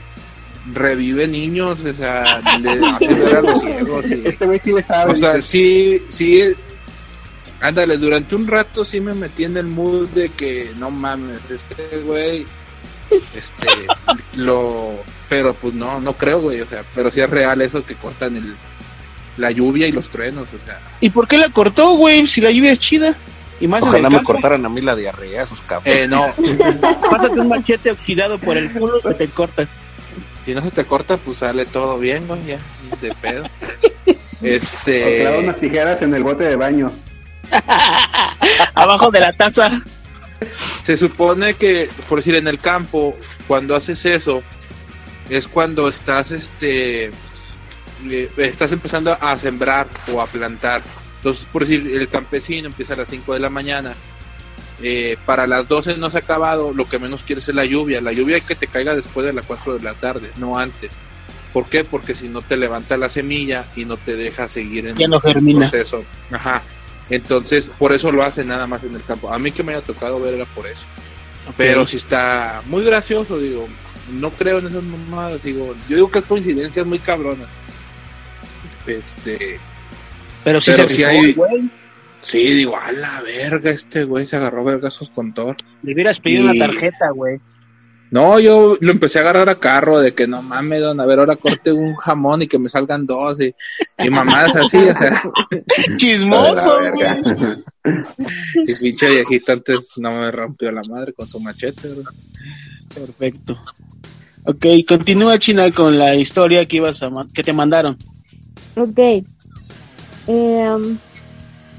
revive 0.74 1.28
niños, 1.28 1.80
o 1.80 1.94
sea, 1.94 2.40
le 2.60 2.70
hace 2.88 3.08
ver 3.08 3.36
a 3.38 3.42
los 3.42 3.62
ciegos. 3.62 4.06
y- 4.12 4.22
Este 4.28 4.46
güey 4.46 4.60
sí 4.60 4.74
le 4.74 4.84
sabe. 4.84 5.14
o 5.14 5.16
sea, 5.16 5.42
sí, 5.42 6.04
sí. 6.10 6.54
Ándale, 7.62 7.98
durante 7.98 8.36
un 8.36 8.48
rato 8.48 8.86
sí 8.86 9.02
me 9.02 9.14
metí 9.14 9.44
en 9.44 9.58
el 9.58 9.66
mood 9.68 10.08
de 10.10 10.30
que 10.30 10.72
no 10.78 10.90
mames, 10.92 11.40
este 11.50 12.00
güey, 12.06 12.46
este, 13.12 13.68
lo, 14.38 14.94
pero 15.28 15.54
pues 15.54 15.74
no, 15.74 16.00
no 16.00 16.14
creo, 16.14 16.40
güey, 16.42 16.62
o 16.62 16.66
sea, 16.66 16.84
pero 16.96 17.12
sí 17.12 17.20
es 17.20 17.30
real 17.30 17.62
eso 17.62 17.84
que 17.86 17.96
cortan 17.96 18.38
el, 18.38 18.56
la 19.38 19.52
lluvia 19.52 19.88
y 19.88 19.92
los 19.92 20.10
truenos, 20.10 20.48
o 20.48 20.66
sea. 20.66 20.80
¿Y 21.02 21.10
por 21.10 21.28
qué 21.28 21.38
la 21.38 21.50
cortó, 21.50 21.96
güey? 21.96 22.26
Si 22.28 22.40
la 22.42 22.52
lluvia 22.52 22.72
es 22.72 22.80
chida. 22.80 23.16
Y 23.62 23.68
más 23.68 23.82
en 23.82 23.90
Ojalá 23.90 24.08
el 24.08 24.14
me 24.14 24.18
campo. 24.20 24.34
cortaran 24.34 24.66
a 24.66 24.70
mí 24.70 24.80
la 24.80 24.96
diarrea, 24.96 25.44
esos 25.44 25.60
cabros. 25.62 25.94
Eh, 25.94 26.08
no, 26.08 26.28
Pásate 27.12 27.42
un 27.42 27.50
machete 27.50 27.92
oxidado 27.92 28.38
por 28.40 28.56
el 28.58 28.72
culo, 28.72 29.02
se 29.02 29.14
te 29.16 29.28
corta. 29.28 29.68
si 30.46 30.54
no 30.54 30.62
se 30.64 30.72
te 30.72 30.86
corta, 30.86 31.18
pues 31.18 31.40
sale 31.40 31.66
todo 31.66 32.00
bien, 32.00 32.26
güey, 32.26 32.40
ya, 32.46 32.60
de 33.02 33.14
pedo. 33.16 33.44
O 34.40 34.42
clava 34.42 34.56
Este, 34.56 35.40
unas 35.40 35.60
tijeras 35.60 36.02
en 36.02 36.14
el 36.14 36.24
bote 36.24 36.46
de 36.46 36.56
baño. 36.56 36.90
Abajo 38.76 39.12
de 39.12 39.20
la 39.20 39.32
taza. 39.34 39.82
se 40.84 40.98
supone 40.98 41.56
que, 41.56 41.90
por 42.08 42.20
decir, 42.20 42.36
en 42.36 42.48
el 42.48 42.60
campo, 42.60 43.16
cuando 43.48 43.76
haces 43.76 44.06
eso, 44.06 44.42
es 45.30 45.48
cuando 45.48 45.88
estás, 45.90 46.32
este, 46.32 47.12
estás 48.38 48.72
empezando 48.72 49.18
a 49.20 49.38
sembrar 49.38 49.88
o 50.14 50.22
a 50.22 50.28
plantar. 50.28 50.82
Entonces, 51.18 51.46
por 51.52 51.66
decir, 51.66 51.96
el 51.96 52.08
campesino 52.08 52.68
empieza 52.68 52.94
a 52.94 52.98
las 52.98 53.10
5 53.10 53.34
de 53.34 53.40
la 53.40 53.50
mañana. 53.50 53.94
eh, 54.82 55.18
para 55.26 55.46
las 55.46 55.68
12 55.68 55.98
no 55.98 56.10
se 56.10 56.18
ha 56.18 56.22
acabado, 56.22 56.72
lo 56.74 56.88
que 56.88 57.00
menos 57.00 57.24
quieres 57.24 57.50
es 57.50 57.54
la 57.56 57.66
lluvia. 57.66 58.00
La 58.00 58.14
lluvia 58.14 58.36
hay 58.38 58.42
que 58.42 58.56
te 58.56 58.68
caiga 58.68 58.96
después 58.96 59.26
de 59.26 59.34
las 59.34 59.46
4 59.46 59.74
de 59.78 59.84
la 59.84 59.94
tarde, 59.94 60.32
no 60.38 60.58
antes. 60.58 60.90
¿Por 61.52 61.66
qué? 61.66 61.84
Porque 61.84 62.16
si 62.16 62.30
no 62.30 62.42
te 62.42 62.56
levanta 62.56 62.96
la 62.96 63.10
semilla 63.10 63.66
y 63.76 63.84
no 63.84 63.98
te 63.98 64.16
deja 64.16 64.48
seguir 64.48 64.88
en 64.88 64.96
Ya 64.96 65.08
no 65.10 65.18
el 65.18 65.22
germina. 65.22 65.70
proceso. 65.70 66.06
Ajá. 66.32 66.62
Entonces, 67.10 67.72
por 67.80 67.92
eso 67.92 68.12
lo 68.12 68.24
hacen 68.24 68.48
nada 68.50 68.68
más 68.68 68.84
en 68.84 68.94
el 68.96 69.04
campo. 69.04 69.32
A 69.34 69.40
mí 69.40 69.52
que 69.52 69.64
me 69.64 69.74
haya 69.74 69.82
tocado 69.82 70.20
ver 70.20 70.36
era 70.36 70.46
por 70.46 70.68
eso. 70.68 70.86
Pero 71.58 71.88
si 71.88 71.98
está 71.98 72.62
muy 72.68 72.84
gracioso, 72.84 73.40
digo, 73.40 73.68
no 74.12 74.30
creo 74.32 74.60
en 74.60 74.68
esas 74.68 74.84
mamadas, 74.84 75.42
digo, 75.42 75.76
yo 75.88 75.96
digo 75.96 76.12
que 76.12 76.20
es 76.20 76.26
coincidencias 76.26 76.86
muy 76.86 77.00
cabronas. 77.00 77.48
Este, 78.86 79.60
Pero 80.44 80.62
sí 80.62 80.72
Pero 80.76 80.88
se 80.88 80.96
sí 80.96 81.04
rifó, 81.06 81.10
hay- 81.10 81.34
güey. 81.34 81.70
sí, 82.22 82.54
digo, 82.54 82.78
a 82.78 82.92
la 82.92 83.22
verga, 83.22 83.72
este 83.72 84.04
güey 84.04 84.26
se 84.26 84.36
agarró 84.36 84.64
vergazos 84.64 85.10
con 85.10 85.34
Thor. 85.34 85.58
Le 85.84 85.94
hubieras 85.94 86.20
pedido 86.20 86.44
Y- 86.54 86.58
una 86.58 86.66
tarjeta, 86.68 87.10
güey. 87.14 87.40
No, 88.12 88.40
yo 88.40 88.76
lo 88.80 88.92
empecé 88.92 89.20
a 89.20 89.22
agarrar 89.22 89.50
a 89.50 89.60
carro 89.60 90.00
de 90.00 90.14
que 90.14 90.28
no 90.28 90.42
mames, 90.42 90.82
don, 90.82 91.00
a 91.00 91.06
ver, 91.06 91.20
ahora 91.20 91.36
corte 91.36 91.72
un 91.72 91.96
jamón 91.96 92.42
y 92.42 92.48
que 92.48 92.58
me 92.58 92.68
salgan 92.68 93.06
dos 93.06 93.40
y, 93.40 93.54
y 94.00 94.10
mamadas 94.10 94.56
así, 94.56 94.78
o 94.78 94.96
sea. 94.96 95.22
Chismoso, 95.98 96.80
güey. 96.94 97.64
Y 98.66 98.76
pinche 98.76 99.10
viejito 99.10 99.54
antes 99.54 99.92
no 99.98 100.12
me 100.12 100.32
rompió 100.32 100.72
la 100.72 100.82
madre 100.90 101.14
con 101.14 101.28
su 101.28 101.40
machete, 101.40 101.88
¿verdad? 101.88 102.12
Perfecto. 102.94 103.60
Ok, 104.46 104.66
continúa 104.88 105.38
China 105.38 105.72
con 105.72 106.00
la 106.00 106.16
historia 106.16 106.66
que 106.66 106.78
ibas 106.78 107.04
a 107.04 107.12
que 107.34 107.44
te 107.44 107.54
mandaron. 107.54 107.96
Ok. 108.76 109.00
Em, 110.26 110.98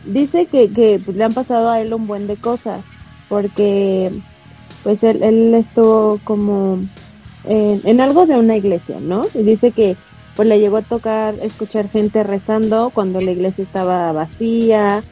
dice 0.04 0.46
que, 0.46 0.70
que 0.70 1.00
pues, 1.04 1.16
le 1.16 1.24
han 1.24 1.32
pasado 1.32 1.70
a 1.70 1.80
él 1.80 1.92
un 1.92 2.06
buen 2.06 2.28
de 2.28 2.36
cosas, 2.36 2.84
porque 3.28 4.12
pues 4.82 5.02
él, 5.02 5.22
él 5.22 5.54
estuvo 5.54 6.18
como 6.24 6.78
en, 7.44 8.00
algo 8.00 8.26
de 8.26 8.36
una 8.36 8.56
iglesia, 8.56 8.98
¿no? 9.00 9.22
Y 9.34 9.42
dice 9.42 9.72
que 9.72 9.96
pues 10.36 10.48
le 10.48 10.60
llegó 10.60 10.78
a 10.78 10.82
tocar 10.82 11.34
escuchar 11.42 11.90
gente 11.90 12.22
rezando 12.22 12.90
cuando 12.94 13.20
la 13.20 13.32
iglesia 13.32 13.64
estaba 13.64 14.12
vacía, 14.12 15.02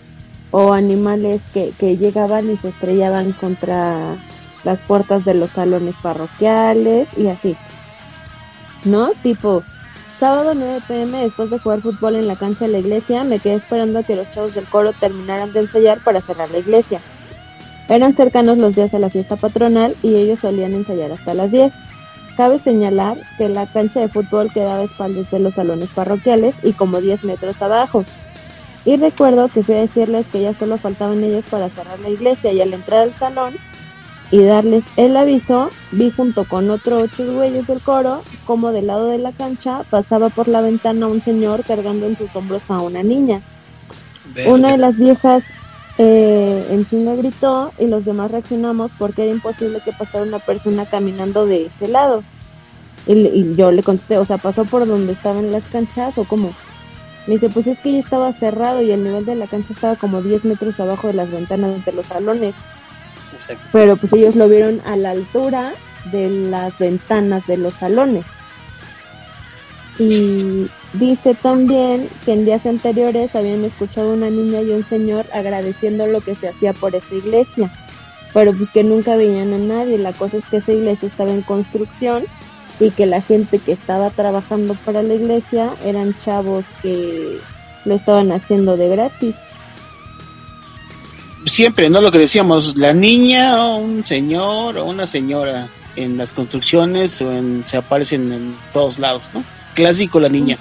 o 0.50 0.72
animales 0.72 1.42
que, 1.52 1.72
que 1.78 1.96
llegaban 1.96 2.50
y 2.50 2.56
se 2.56 2.70
estrellaban 2.70 3.32
contra 3.32 4.16
las 4.64 4.82
puertas 4.82 5.24
de 5.24 5.34
los 5.34 5.50
salones 5.50 5.94
parroquiales 6.02 7.08
y 7.16 7.28
así. 7.28 7.56
¿No? 8.84 9.10
Tipo, 9.22 9.62
sábado 10.18 10.54
9 10.54 10.80
pm 10.86 11.22
después 11.22 11.50
de 11.50 11.58
jugar 11.58 11.80
fútbol 11.82 12.16
en 12.16 12.28
la 12.28 12.36
cancha 12.36 12.66
de 12.66 12.72
la 12.72 12.78
iglesia, 12.78 13.24
me 13.24 13.38
quedé 13.38 13.54
esperando 13.54 13.98
a 13.98 14.02
que 14.02 14.16
los 14.16 14.30
chavos 14.30 14.54
del 14.54 14.64
coro 14.64 14.92
terminaran 14.92 15.52
de 15.52 15.60
ensayar 15.60 16.02
para 16.02 16.20
cerrar 16.20 16.50
la 16.50 16.58
iglesia. 16.58 17.00
Eran 17.88 18.14
cercanos 18.14 18.58
los 18.58 18.76
días 18.76 18.92
a 18.92 18.98
la 18.98 19.08
fiesta 19.08 19.36
patronal 19.36 19.96
y 20.02 20.14
ellos 20.14 20.40
solían 20.40 20.74
ensayar 20.74 21.12
hasta 21.12 21.34
las 21.34 21.50
10. 21.50 21.72
Cabe 22.36 22.58
señalar 22.58 23.18
que 23.38 23.48
la 23.48 23.66
cancha 23.66 24.00
de 24.00 24.08
fútbol 24.08 24.52
quedaba 24.52 24.80
a 24.80 24.84
espaldas 24.84 25.30
de 25.30 25.38
los 25.40 25.54
salones 25.54 25.88
parroquiales 25.90 26.54
y 26.62 26.72
como 26.72 27.00
10 27.00 27.24
metros 27.24 27.60
abajo. 27.62 28.04
Y 28.84 28.96
recuerdo 28.96 29.48
que 29.48 29.62
fui 29.62 29.74
a 29.74 29.80
decirles 29.80 30.28
que 30.28 30.42
ya 30.42 30.54
solo 30.54 30.78
faltaban 30.78 31.24
ellos 31.24 31.46
para 31.46 31.68
cerrar 31.70 31.98
la 31.98 32.10
iglesia 32.10 32.52
y 32.52 32.60
al 32.60 32.74
entrar 32.74 33.00
al 33.00 33.14
salón 33.14 33.54
y 34.30 34.42
darles 34.42 34.84
el 34.96 35.16
aviso, 35.16 35.70
vi 35.90 36.10
junto 36.10 36.44
con 36.44 36.70
otros 36.70 37.04
ocho 37.04 37.32
güeyes 37.32 37.66
del 37.66 37.80
coro 37.80 38.22
como 38.44 38.72
del 38.72 38.86
lado 38.86 39.06
de 39.06 39.18
la 39.18 39.32
cancha 39.32 39.80
pasaba 39.88 40.28
por 40.28 40.48
la 40.48 40.60
ventana 40.60 41.06
un 41.06 41.22
señor 41.22 41.64
cargando 41.64 42.06
en 42.06 42.16
sus 42.16 42.34
hombros 42.36 42.70
a 42.70 42.78
una 42.78 43.02
niña. 43.02 43.40
Una 44.46 44.72
de 44.72 44.78
las 44.78 44.98
viejas 44.98 45.44
eh, 45.98 46.66
en 46.70 46.86
chinga 46.86 47.16
gritó 47.16 47.72
y 47.78 47.88
los 47.88 48.04
demás 48.04 48.30
reaccionamos 48.30 48.92
porque 48.96 49.24
era 49.24 49.32
imposible 49.32 49.80
que 49.84 49.92
pasara 49.92 50.24
una 50.24 50.38
persona 50.38 50.86
caminando 50.86 51.44
de 51.44 51.66
ese 51.66 51.88
lado. 51.88 52.22
Y, 53.06 53.12
y 53.12 53.54
yo 53.56 53.72
le 53.72 53.82
contesté, 53.82 54.18
o 54.18 54.24
sea, 54.24 54.38
pasó 54.38 54.64
por 54.64 54.86
donde 54.86 55.12
estaban 55.12 55.50
las 55.50 55.64
canchas 55.66 56.16
o 56.16 56.24
como. 56.24 56.52
Me 57.26 57.34
dice, 57.34 57.50
pues 57.50 57.66
es 57.66 57.78
que 57.80 57.92
ya 57.92 57.98
estaba 57.98 58.32
cerrado 58.32 58.80
y 58.80 58.90
el 58.90 59.04
nivel 59.04 59.26
de 59.26 59.34
la 59.34 59.46
cancha 59.46 59.74
estaba 59.74 59.96
como 59.96 60.22
10 60.22 60.44
metros 60.46 60.80
abajo 60.80 61.08
de 61.08 61.14
las 61.14 61.30
ventanas 61.30 61.84
de 61.84 61.92
los 61.92 62.06
salones. 62.06 62.54
Pero 63.72 63.96
pues 63.96 64.12
ellos 64.12 64.34
lo 64.34 64.48
vieron 64.48 64.80
a 64.86 64.96
la 64.96 65.10
altura 65.10 65.72
de 66.10 66.30
las 66.30 66.78
ventanas 66.78 67.46
de 67.46 67.56
los 67.56 67.74
salones. 67.74 68.24
Y 69.98 70.68
dice 70.92 71.34
también 71.34 72.08
que 72.24 72.32
en 72.32 72.44
días 72.44 72.64
anteriores 72.66 73.34
habían 73.34 73.64
escuchado 73.64 74.14
una 74.14 74.30
niña 74.30 74.60
y 74.60 74.70
un 74.70 74.84
señor 74.84 75.26
agradeciendo 75.32 76.06
lo 76.06 76.20
que 76.20 76.36
se 76.36 76.48
hacía 76.48 76.72
por 76.72 76.94
esa 76.94 77.14
iglesia, 77.14 77.72
pero 78.32 78.52
pues 78.52 78.70
que 78.70 78.84
nunca 78.84 79.16
veían 79.16 79.52
a 79.54 79.58
nadie. 79.58 79.98
La 79.98 80.12
cosa 80.12 80.36
es 80.36 80.46
que 80.46 80.58
esa 80.58 80.72
iglesia 80.72 81.08
estaba 81.08 81.32
en 81.32 81.42
construcción 81.42 82.24
y 82.78 82.90
que 82.90 83.06
la 83.06 83.20
gente 83.20 83.58
que 83.58 83.72
estaba 83.72 84.10
trabajando 84.10 84.74
para 84.84 85.02
la 85.02 85.14
iglesia 85.14 85.74
eran 85.84 86.16
chavos 86.18 86.64
que 86.80 87.38
lo 87.84 87.94
estaban 87.94 88.30
haciendo 88.30 88.76
de 88.76 88.88
gratis. 88.88 89.34
siempre, 91.44 91.88
¿no? 91.88 92.00
Lo 92.00 92.12
que 92.12 92.18
decíamos, 92.18 92.76
la 92.76 92.92
niña 92.92 93.64
o 93.64 93.78
un 93.78 94.04
señor 94.04 94.78
o 94.78 94.84
una 94.84 95.06
señora 95.06 95.68
en 95.96 96.16
las 96.18 96.32
construcciones 96.32 97.20
o 97.20 97.32
en, 97.32 97.64
se 97.66 97.78
aparecen 97.78 98.30
en 98.30 98.56
todos 98.72 98.98
lados, 98.98 99.30
¿no? 99.34 99.42
Clásico 99.74 100.20
la 100.20 100.28
niña. 100.28 100.56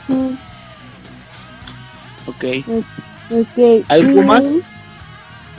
Ok. 2.26 2.43
ok. 3.32 3.86
¿Algo 3.88 4.22
más? 4.22 4.43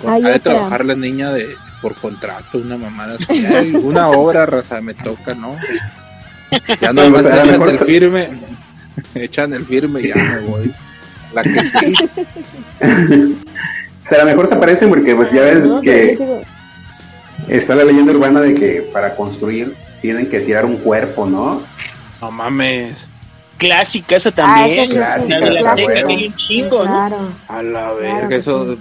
Hay 0.07 0.25
Ha 0.25 0.29
de 0.29 0.39
trabajar 0.39 0.85
la 0.85 0.95
niña 0.95 1.33
de 1.33 1.47
por 1.81 1.95
contrato, 1.95 2.59
una 2.59 2.77
mamada. 2.77 3.17
Ay, 3.29 3.75
una 3.75 4.09
hora, 4.09 4.47
raza, 4.47 4.81
me 4.81 4.95
toca, 4.95 5.35
¿no? 5.35 5.57
Ya 6.81 6.93
no 6.93 7.09
más 7.11 7.25
echan 7.25 7.63
el 7.63 7.79
firme, 7.79 8.31
echan 9.15 9.53
el 9.55 9.65
firme 9.65 10.01
y 10.01 10.09
ya 10.09 10.17
me 10.17 10.41
voy. 10.41 10.73
La 11.33 11.43
que 11.43 11.65
sí. 11.65 11.95
O 14.05 14.09
sea, 14.09 14.23
a 14.23 14.25
lo 14.25 14.31
mejor 14.31 14.49
se 14.49 14.57
parecen 14.57 14.89
porque 14.89 15.15
pues 15.15 15.31
ya 15.31 15.43
ves 15.43 15.67
No, 15.67 15.83
que 15.83 16.19
está 17.47 17.75
la 17.75 17.85
leyenda 17.85 18.13
urbana 18.13 18.41
de 18.41 18.55
que 18.55 18.89
para 18.91 19.15
construir 19.15 19.77
tienen 20.01 20.31
que 20.31 20.41
tirar 20.41 20.65
un 20.65 20.79
cuerpo, 20.79 21.27
¿no? 21.27 21.63
No 22.23 22.31
mames. 22.31 23.08
Clásica 23.59 24.17
esa 24.17 24.29
Ah, 24.31 24.33
también. 24.35 24.81
esa 24.81 24.83
es 24.83 24.91
Clásica, 24.99 25.39
la 25.41 25.45
de 25.47 25.51
la 25.63 25.75
que 25.75 26.05
hay 26.15 26.27
un 26.29 26.35
chingo, 26.37 26.85
¿no? 26.85 26.91
Claro. 26.91 27.17
A 27.49 27.63
la 27.63 27.93
verga, 27.95 28.37
eso. 28.37 28.79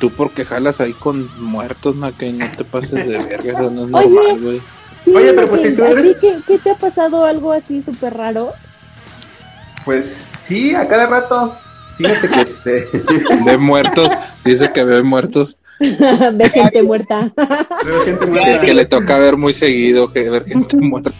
Tú 0.00 0.10
porque 0.10 0.44
jalas 0.44 0.80
ahí 0.80 0.92
con 0.92 1.28
muertos. 1.40 1.96
Que 2.18 2.32
no 2.32 2.46
te 2.56 2.64
pases 2.64 2.90
de 2.92 3.18
verga, 3.18 3.52
eso 3.52 3.70
no 3.70 3.86
es 3.86 3.94
Oye. 4.06 4.14
normal, 4.14 4.40
güey. 4.40 4.60
Sí, 5.04 5.14
Oye, 5.14 5.32
pero 5.34 5.48
pues, 5.50 5.62
si 5.62 5.76
tú 5.76 5.82
¿a 5.84 5.88
eres- 5.90 6.16
qué 6.46 6.58
te 6.58 6.70
ha 6.70 6.74
pasado 6.78 7.24
algo 7.26 7.52
así 7.52 7.82
súper 7.82 8.14
raro? 8.14 8.48
Pues 9.84 10.24
sí, 10.38 10.74
a 10.74 10.86
cada 10.88 11.06
rato. 11.06 11.56
Fíjate 11.98 12.28
que 12.28 12.40
este. 12.40 12.88
De 13.44 13.58
muertos, 13.58 14.08
dice 14.44 14.72
que 14.72 14.82
ve 14.84 15.02
muertos, 15.02 15.58
de 16.34 16.50
gente 16.50 16.82
muerta. 16.82 17.32
veo 17.84 18.04
gente 18.04 18.26
muerta. 18.26 18.60
que 18.60 18.74
le 18.74 18.84
toca 18.86 19.18
ver 19.18 19.36
muy 19.36 19.54
seguido, 19.54 20.12
que 20.12 20.30
ver 20.30 20.44
gente 20.44 20.76
muerta. 20.76 21.12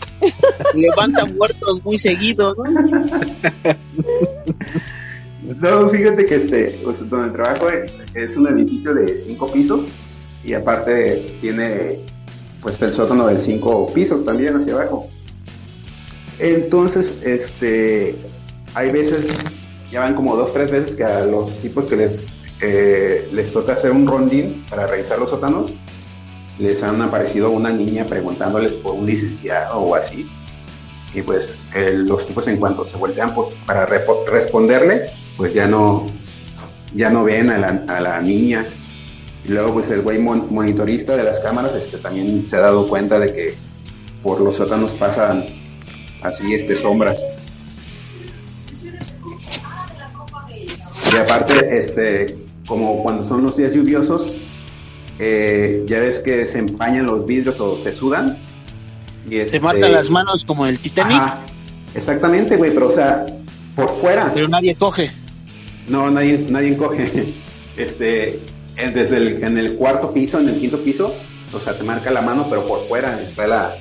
Levantan 0.74 1.36
muertos 1.36 1.84
muy 1.84 1.98
seguido, 1.98 2.54
¿no? 2.54 2.64
No, 5.60 5.88
fíjate 5.88 6.24
que 6.24 6.36
este, 6.36 6.80
pues, 6.82 7.06
donde 7.08 7.30
trabajo 7.34 7.68
es, 7.68 7.92
es 8.14 8.36
un 8.36 8.48
edificio 8.48 8.94
de 8.94 9.14
cinco 9.14 9.52
pisos 9.52 9.82
y 10.42 10.54
aparte 10.54 11.36
tiene 11.40 11.98
pues 12.62 12.80
el 12.80 12.92
sótano 12.92 13.26
de 13.26 13.38
cinco 13.40 13.92
pisos 13.92 14.24
también 14.24 14.56
hacia 14.56 14.72
abajo. 14.72 15.06
Entonces, 16.38 17.14
este, 17.22 18.16
hay 18.74 18.90
veces, 18.90 19.26
ya 19.92 20.00
van 20.00 20.14
como 20.14 20.34
dos, 20.34 20.52
tres 20.52 20.70
veces 20.70 20.94
que 20.94 21.04
a 21.04 21.24
los 21.24 21.50
tipos 21.60 21.84
que 21.84 21.96
les, 21.96 22.24
eh, 22.66 23.28
les 23.32 23.52
toca 23.52 23.74
hacer 23.74 23.90
un 23.90 24.06
rondín 24.06 24.64
para 24.70 24.86
revisar 24.86 25.18
los 25.18 25.28
sótanos, 25.28 25.72
les 26.58 26.82
han 26.82 27.02
aparecido 27.02 27.50
una 27.50 27.70
niña 27.70 28.06
preguntándoles 28.06 28.72
por 28.72 28.94
un 28.94 29.04
licenciado 29.04 29.78
o 29.78 29.94
así. 29.94 30.26
Y 31.12 31.22
pues 31.22 31.54
los 31.74 32.26
tipos 32.26 32.48
en 32.48 32.56
cuanto 32.56 32.84
se 32.84 32.96
voltean 32.96 33.34
pues, 33.34 33.48
para 33.66 33.86
responderle, 33.86 35.10
pues 35.36 35.52
ya 35.52 35.66
no, 35.66 36.08
ya 36.94 37.10
no 37.10 37.24
ven 37.24 37.50
a 37.50 38.00
la, 38.00 38.20
niña. 38.20 38.66
Y 39.44 39.48
luego 39.48 39.74
pues 39.74 39.90
el 39.90 40.00
güey 40.00 40.18
mon- 40.18 40.52
monitorista 40.52 41.16
de 41.16 41.24
las 41.24 41.38
cámaras 41.40 41.74
este, 41.74 41.98
también 41.98 42.42
se 42.42 42.56
ha 42.56 42.60
dado 42.60 42.88
cuenta 42.88 43.18
de 43.18 43.32
que 43.32 43.54
por 44.22 44.40
los 44.40 44.56
sótanos 44.56 44.92
pasan 44.92 45.44
así 46.22 46.54
este 46.54 46.74
sombras. 46.74 47.22
Y 51.12 51.16
aparte, 51.16 51.78
este, 51.78 52.43
como 52.66 53.02
cuando 53.02 53.22
son 53.22 53.42
los 53.44 53.56
días 53.56 53.72
lluviosos, 53.74 54.32
eh, 55.18 55.84
ya 55.86 56.00
ves 56.00 56.18
que 56.20 56.46
se 56.46 56.58
empañan 56.58 57.06
los 57.06 57.26
vidrios 57.26 57.60
o 57.60 57.78
se 57.78 57.92
sudan. 57.94 58.38
Y 59.26 59.36
Se 59.36 59.42
este, 59.42 59.60
marcan 59.60 59.92
las 59.92 60.10
manos 60.10 60.44
como 60.44 60.66
el 60.66 60.78
Titanic, 60.78 61.16
Ajá, 61.16 61.38
exactamente, 61.94 62.56
güey, 62.56 62.72
pero 62.74 62.88
o 62.88 62.90
sea, 62.90 63.24
por 63.74 63.90
fuera. 64.00 64.30
pero 64.34 64.48
nadie 64.48 64.74
coge. 64.74 65.10
No, 65.88 66.10
nadie, 66.10 66.46
nadie 66.48 66.76
coge. 66.76 67.10
Este, 67.76 68.38
en- 68.76 68.94
desde 68.94 69.16
el, 69.16 69.42
en 69.42 69.58
el 69.58 69.74
cuarto 69.74 70.12
piso, 70.12 70.38
en 70.38 70.48
el 70.48 70.60
quinto 70.60 70.78
piso, 70.78 71.12
o 71.52 71.58
sea, 71.58 71.74
se 71.74 71.82
marca 71.82 72.08
la 72.12 72.22
mano, 72.22 72.46
pero 72.48 72.68
por 72.68 72.86
fuera 72.86 73.20
está 73.20 73.48
la, 73.48 73.74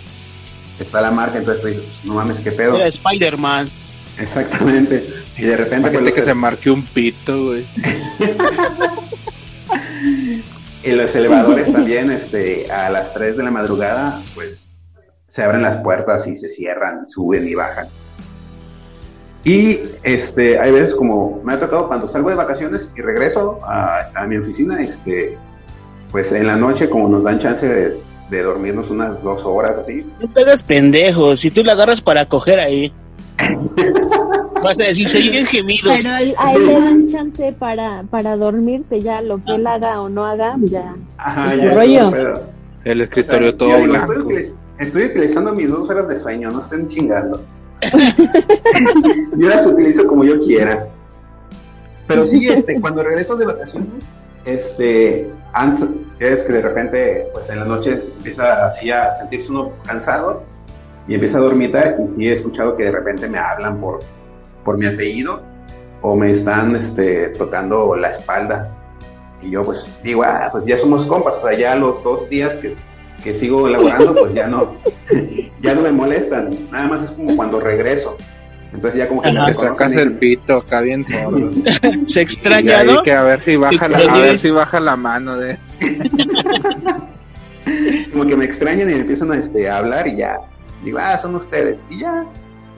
está 0.79 0.99
la 0.99 1.11
marca, 1.11 1.37
entonces 1.37 1.63
dices, 1.63 1.83
no 2.03 2.15
mames, 2.15 2.39
qué 2.39 2.51
pedo. 2.51 2.83
Spider-Man. 2.83 3.69
Exactamente. 4.17 5.05
Y 5.37 5.41
de 5.43 5.57
repente, 5.57 5.89
Imagínate 5.89 6.03
pues, 6.03 6.13
que 6.13 6.19
los- 6.19 6.25
se 6.27 6.33
marque 6.35 6.69
un 6.71 6.83
pito, 6.83 7.45
güey. 7.47 7.65
y 10.83 10.91
los 10.91 11.15
elevadores 11.15 11.71
también, 11.71 12.11
este, 12.11 12.71
a 12.71 12.89
las 12.89 13.13
3 13.13 13.37
de 13.37 13.43
la 13.43 13.51
madrugada, 13.51 14.21
pues, 14.35 14.65
se 15.27 15.41
abren 15.41 15.61
las 15.63 15.77
puertas 15.77 16.27
y 16.27 16.35
se 16.35 16.49
cierran, 16.49 17.07
suben 17.09 17.47
y 17.47 17.55
bajan. 17.55 17.87
Y 19.45 19.79
este, 20.03 20.59
hay 20.59 20.71
veces 20.71 20.93
como 20.95 21.41
me 21.43 21.53
ha 21.53 21.59
tocado 21.59 21.87
cuando 21.87 22.07
salgo 22.07 22.29
de 22.29 22.35
vacaciones 22.35 22.89
y 22.95 23.01
regreso 23.01 23.59
a, 23.63 24.09
a 24.15 24.27
mi 24.27 24.37
oficina, 24.37 24.81
este, 24.81 25.37
pues 26.11 26.31
en 26.31 26.47
la 26.47 26.55
noche 26.55 26.89
como 26.89 27.09
nos 27.09 27.25
dan 27.25 27.39
chance 27.39 27.67
de, 27.67 27.97
de 28.29 28.41
dormirnos 28.43 28.89
unas 28.89 29.21
dos 29.21 29.43
horas 29.43 29.77
así, 29.79 30.05
No 30.21 30.29
te 30.29 30.41
hagas 30.41 30.63
pendejo. 30.63 31.35
Si 31.35 31.51
tú 31.51 31.61
la 31.63 31.73
agarras 31.73 31.99
para 31.99 32.25
coger 32.27 32.59
ahí, 32.59 32.93
vas 34.63 34.79
a 34.79 34.83
decir, 34.83 35.07
se 35.09 35.17
oyen 35.17 35.45
gemidos. 35.45 35.93
Pero 36.01 36.15
él- 36.17 36.35
a 36.37 36.53
él 36.53 36.65
le 36.67 36.73
dan 36.79 37.07
chance 37.09 37.53
para, 37.59 38.03
para 38.09 38.35
dormirse 38.37 39.01
ya, 39.01 39.21
lo 39.21 39.37
que 39.43 39.55
él 39.55 39.67
haga 39.67 40.01
o 40.01 40.09
no 40.09 40.25
haga, 40.25 40.55
ya. 40.61 40.95
Ajá, 41.17 41.55
ya, 41.55 41.73
rollo. 41.73 42.11
El 42.83 43.01
escritorio 43.01 43.47
O 43.47 43.51
sea, 43.51 43.57
todo 43.57 43.69
yo 43.69 43.83
blanco. 43.83 44.11
Estoy, 44.13 44.25
utiliz- 44.25 44.55
estoy 44.79 45.03
utilizando 45.05 45.53
mis 45.53 45.69
dos 45.69 45.89
horas 45.89 46.07
de 46.07 46.19
sueño, 46.19 46.49
no 46.51 46.61
estén 46.61 46.87
chingando. 46.87 47.41
yo 49.37 49.49
las 49.49 49.65
utilizo 49.65 50.05
como 50.07 50.23
yo 50.23 50.39
quiera. 50.39 50.87
Pero 52.07 52.25
sí, 52.25 52.47
este, 52.49 52.79
cuando 52.81 53.03
regreso 53.03 53.35
de 53.35 53.45
vacaciones, 53.45 54.05
este, 54.45 55.29
antes, 55.53 55.85
es 56.19 56.41
que 56.43 56.53
de 56.53 56.61
repente, 56.61 57.27
pues 57.33 57.49
en 57.49 57.59
la 57.59 57.65
noche 57.65 58.01
empieza 58.17 58.67
así 58.67 58.89
a 58.91 59.15
sentirse 59.15 59.49
uno 59.51 59.71
cansado 59.85 60.43
y 61.07 61.15
empieza 61.15 61.37
a 61.37 61.41
dormitar 61.41 61.95
y 62.05 62.09
sí 62.09 62.27
he 62.27 62.33
escuchado 62.33 62.75
que 62.75 62.83
de 62.83 62.91
repente 62.91 63.27
me 63.27 63.37
hablan 63.37 63.79
por, 63.79 63.99
por 64.63 64.77
mi 64.77 64.85
apellido 64.85 65.41
o 66.01 66.15
me 66.15 66.31
están, 66.31 66.75
este, 66.75 67.29
tocando 67.29 67.95
la 67.95 68.09
espalda. 68.09 68.69
Y 69.41 69.51
yo 69.51 69.63
pues 69.63 69.85
digo, 70.03 70.23
ah, 70.23 70.49
pues 70.51 70.65
ya 70.65 70.77
somos 70.77 71.05
compas, 71.05 71.35
o 71.35 71.47
sea, 71.47 71.57
ya 71.57 71.75
los 71.75 72.03
dos 72.03 72.29
días 72.29 72.55
que, 72.57 72.75
que 73.23 73.33
sigo 73.33 73.67
elaborando, 73.67 74.13
pues 74.13 74.33
ya 74.33 74.47
no, 74.47 74.75
ya 75.61 75.75
no 75.75 75.81
me 75.81 75.91
molestan, 75.91 76.55
nada 76.71 76.87
más 76.87 77.03
es 77.03 77.11
como 77.11 77.35
cuando 77.35 77.59
regreso. 77.59 78.17
Entonces 78.73 78.99
ya 78.99 79.07
como 79.07 79.21
que 79.21 79.31
me 79.31 79.43
Te 79.45 79.53
sacas 79.53 79.95
y 79.95 79.99
el 79.99 80.13
pito 80.13 80.57
acá 80.57 80.81
bien 80.81 81.05
solo. 81.05 81.51
Se 82.07 82.21
Y 82.21 82.23
extraña, 82.23 82.79
ahí 82.79 82.87
¿no? 82.87 83.03
que 83.03 83.13
a 83.13 83.21
ver 83.21 83.43
si 83.43 83.55
baja 83.55 83.87
la, 83.87 83.99
a 83.99 84.19
ver 84.19 84.39
si 84.39 84.49
baja 84.49 84.79
la 84.79 84.95
mano 84.95 85.37
de. 85.37 85.59
como 88.11 88.25
que 88.25 88.35
me 88.35 88.45
extrañan 88.45 88.89
y 88.89 88.93
me 88.93 89.01
empiezan 89.01 89.31
a, 89.31 89.37
este, 89.37 89.69
a 89.69 89.77
hablar 89.77 90.07
y 90.07 90.15
ya, 90.17 90.39
digo, 90.83 90.97
ah, 91.01 91.19
son 91.19 91.35
ustedes, 91.35 91.81
y 91.89 91.99
ya, 91.99 92.25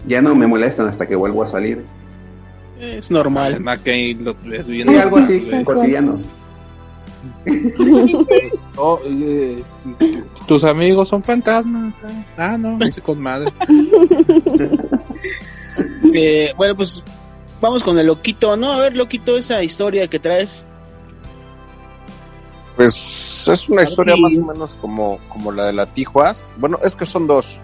ya 0.07 0.21
no 0.21 0.35
me 0.35 0.47
molestan 0.47 0.87
hasta 0.87 1.07
que 1.07 1.15
vuelvo 1.15 1.43
a 1.43 1.47
salir. 1.47 1.83
Es 2.79 3.09
normal. 3.09 3.53
Es 3.53 3.61
más 3.61 3.79
que 3.79 4.15
lo 4.19 4.35
ves 4.43 4.67
bien. 4.67 4.91
Y 4.91 4.95
algo 4.95 5.17
así, 5.17 5.49
cotidiano. 5.63 6.19
Oh, 8.77 8.99
eh, 9.05 9.63
tus 10.47 10.63
amigos 10.63 11.09
son 11.09 11.23
fantasmas. 11.23 11.93
Ah, 12.37 12.57
no, 12.57 12.77
estoy 12.83 13.03
con 13.03 13.21
madre. 13.21 13.51
Eh, 16.17 16.53
bueno, 16.55 16.77
pues 16.77 17.03
vamos 17.59 17.83
con 17.83 17.99
el 17.99 18.07
loquito, 18.07 18.55
¿no? 18.55 18.71
A 18.71 18.79
ver, 18.79 18.95
loquito, 18.95 19.35
esa 19.35 19.61
historia 19.61 20.07
que 20.07 20.17
traes. 20.17 20.63
Pues 22.77 23.45
es 23.51 23.67
una 23.67 23.83
historia 23.83 24.15
más 24.15 24.31
o 24.37 24.45
menos 24.45 24.75
como, 24.75 25.19
como 25.27 25.51
la 25.51 25.65
de 25.65 25.73
la 25.73 25.85
Tijuas. 25.87 26.53
Bueno, 26.55 26.79
es 26.83 26.95
que 26.95 27.05
son 27.05 27.27
dos. 27.27 27.59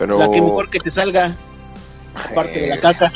Pero 0.00 0.18
La 0.18 0.30
que 0.30 0.40
mejor 0.40 0.70
que 0.70 0.80
te 0.80 0.90
salga. 0.90 1.36
Aparte 2.32 2.58
de 2.58 2.66
la 2.68 2.74
Eh. 2.76 2.80
caca. 2.80 3.12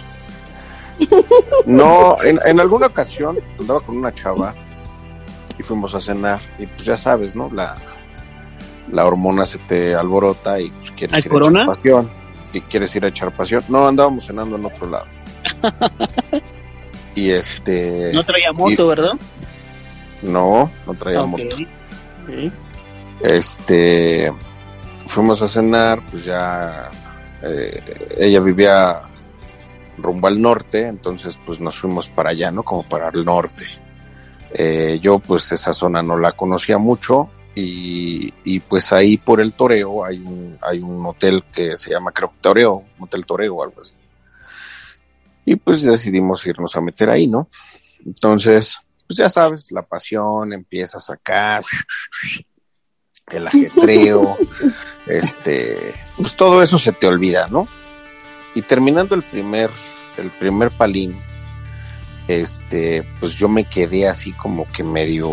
no, 1.67 2.23
en, 2.23 2.39
en 2.45 2.61
alguna 2.61 2.87
ocasión 2.89 3.39
andaba 3.59 3.81
con 3.81 3.97
una 3.97 4.13
chava 4.15 4.55
y 5.59 5.63
fuimos 5.63 5.95
a 5.95 6.01
cenar. 6.01 6.41
Y 6.59 6.67
pues 6.67 6.85
ya 6.85 6.97
sabes, 6.97 7.35
¿no? 7.35 7.51
La, 7.53 7.75
la 8.93 9.07
hormona 9.07 9.47
se 9.47 9.57
te 9.59 9.95
alborota 9.95 10.61
y 10.61 10.71
pues 10.71 10.91
quieres 10.93 11.15
¿Hay 11.17 11.23
ir 11.25 11.33
a 11.33 11.49
echar 11.49 11.67
pasión. 11.67 12.11
Y 12.53 12.61
quieres 12.61 12.95
ir 12.95 13.05
a 13.07 13.09
echar 13.09 13.33
pasión. 13.33 13.65
No, 13.71 13.89
andábamos 13.89 14.27
cenando 14.27 14.57
en 14.57 14.67
otro 14.67 14.89
lado. 14.91 15.07
y 17.15 17.31
este. 17.31 18.13
No 18.13 18.23
traía 18.25 18.53
moto, 18.53 18.85
y- 18.85 18.89
¿verdad? 18.89 19.13
No, 20.23 20.71
no 20.87 20.95
traía 20.95 21.23
Ok. 21.23 21.29
moto. 21.29 21.57
Este, 23.23 24.33
fuimos 25.07 25.43
a 25.43 25.49
cenar, 25.49 26.03
pues 26.11 26.25
ya 26.25 26.91
eh, 27.43 27.83
ella 28.17 28.41
vivía 28.41 29.01
rumbo 29.99 30.27
al 30.27 30.41
norte, 30.41 30.87
entonces 30.87 31.39
pues 31.45 31.61
nos 31.61 31.79
fuimos 31.79 32.09
para 32.09 32.31
allá, 32.31 32.51
¿no? 32.51 32.63
Como 32.63 32.83
para 32.83 33.09
el 33.09 33.25
norte. 33.25 33.67
Eh, 34.53 34.99
yo 35.03 35.19
pues 35.19 35.51
esa 35.53 35.75
zona 35.75 36.03
no 36.03 36.17
la 36.17 36.33
conocía 36.33 36.79
mucho 36.79 37.31
y, 37.57 38.61
pues 38.61 38.93
ahí 38.93 39.17
por 39.17 39.41
el 39.41 39.55
Toreo 39.55 40.05
hay 40.05 40.19
un, 40.19 40.59
hay 40.61 40.81
un 40.81 41.07
hotel 41.07 41.45
que 41.53 41.77
se 41.77 41.91
llama 41.91 42.11
creo 42.13 42.31
que 42.31 42.39
Toreo, 42.41 42.85
Hotel 42.99 43.27
Toreo 43.27 43.57
o 43.57 43.63
algo 43.63 43.81
así. 43.81 43.95
Y 45.45 45.57
pues 45.57 45.83
decidimos 45.83 46.45
irnos 46.47 46.75
a 46.75 46.81
meter 46.81 47.11
ahí, 47.11 47.27
¿no? 47.27 47.49
Entonces, 48.05 48.77
pues 49.07 49.19
ya 49.19 49.29
sabes, 49.29 49.71
la 49.71 49.83
pasión 49.83 50.53
empieza 50.53 50.99
a 50.99 51.01
sacar 51.01 51.63
el 53.31 53.47
ajetreo, 53.47 54.37
este, 55.07 55.95
pues 56.17 56.37
todo 56.37 56.63
eso 56.63 56.79
se 56.79 56.93
te 56.93 57.07
olvida, 57.07 57.47
¿no? 57.51 57.69
Y 58.55 58.63
terminando 58.63 59.15
el 59.15 59.23
primer, 59.23 59.71
el 60.17 60.31
primer 60.31 60.71
palín, 60.71 61.21
este, 62.29 63.03
pues 63.21 63.35
yo 63.35 63.49
me 63.49 63.65
quedé 63.65 64.09
así 64.09 64.33
como 64.33 64.67
que 64.71 64.83
medio, 64.83 65.31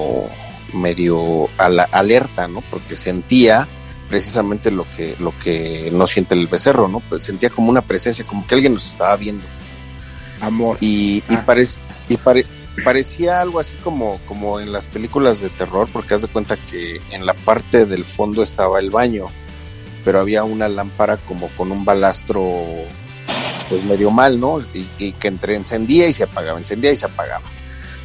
medio 0.73 1.49
a 1.57 1.69
la, 1.69 1.83
alerta, 1.83 2.47
¿no? 2.47 2.61
Porque 2.69 2.95
sentía 2.95 3.67
precisamente 4.09 4.71
lo 4.71 4.85
que, 4.95 5.15
lo 5.19 5.33
que 5.37 5.89
no 5.93 6.05
siente 6.05 6.35
el 6.35 6.47
becerro, 6.47 6.87
¿no? 6.87 6.99
Pues 6.99 7.23
sentía 7.23 7.49
como 7.49 7.69
una 7.69 7.81
presencia, 7.81 8.25
como 8.25 8.45
que 8.45 8.55
alguien 8.55 8.73
nos 8.73 8.85
estaba 8.85 9.15
viendo. 9.15 9.45
Amor. 10.41 10.77
Y, 10.81 11.23
y, 11.29 11.37
parec 11.45 11.69
y 12.09 12.17
pare 12.17 12.45
parecía 12.83 13.41
algo 13.41 13.59
así 13.59 13.75
como, 13.83 14.19
como 14.25 14.59
en 14.59 14.71
las 14.71 14.87
películas 14.87 15.41
de 15.41 15.49
terror, 15.49 15.87
porque 15.91 16.13
haz 16.13 16.21
de 16.21 16.27
cuenta 16.27 16.57
que 16.57 17.01
en 17.11 17.25
la 17.25 17.33
parte 17.33 17.85
del 17.85 18.03
fondo 18.03 18.41
estaba 18.43 18.79
el 18.79 18.89
baño, 18.89 19.27
pero 20.03 20.19
había 20.19 20.43
una 20.43 20.67
lámpara 20.67 21.17
como 21.17 21.47
con 21.49 21.71
un 21.71 21.85
balastro 21.85 22.51
pues 23.69 23.83
medio 23.85 24.11
mal, 24.11 24.39
¿no? 24.39 24.59
Y, 24.73 24.85
y, 24.99 25.11
que 25.13 25.29
entre 25.29 25.55
encendía 25.55 26.07
y 26.07 26.13
se 26.13 26.23
apagaba, 26.23 26.59
encendía 26.59 26.91
y 26.91 26.95
se 26.95 27.05
apagaba. 27.05 27.45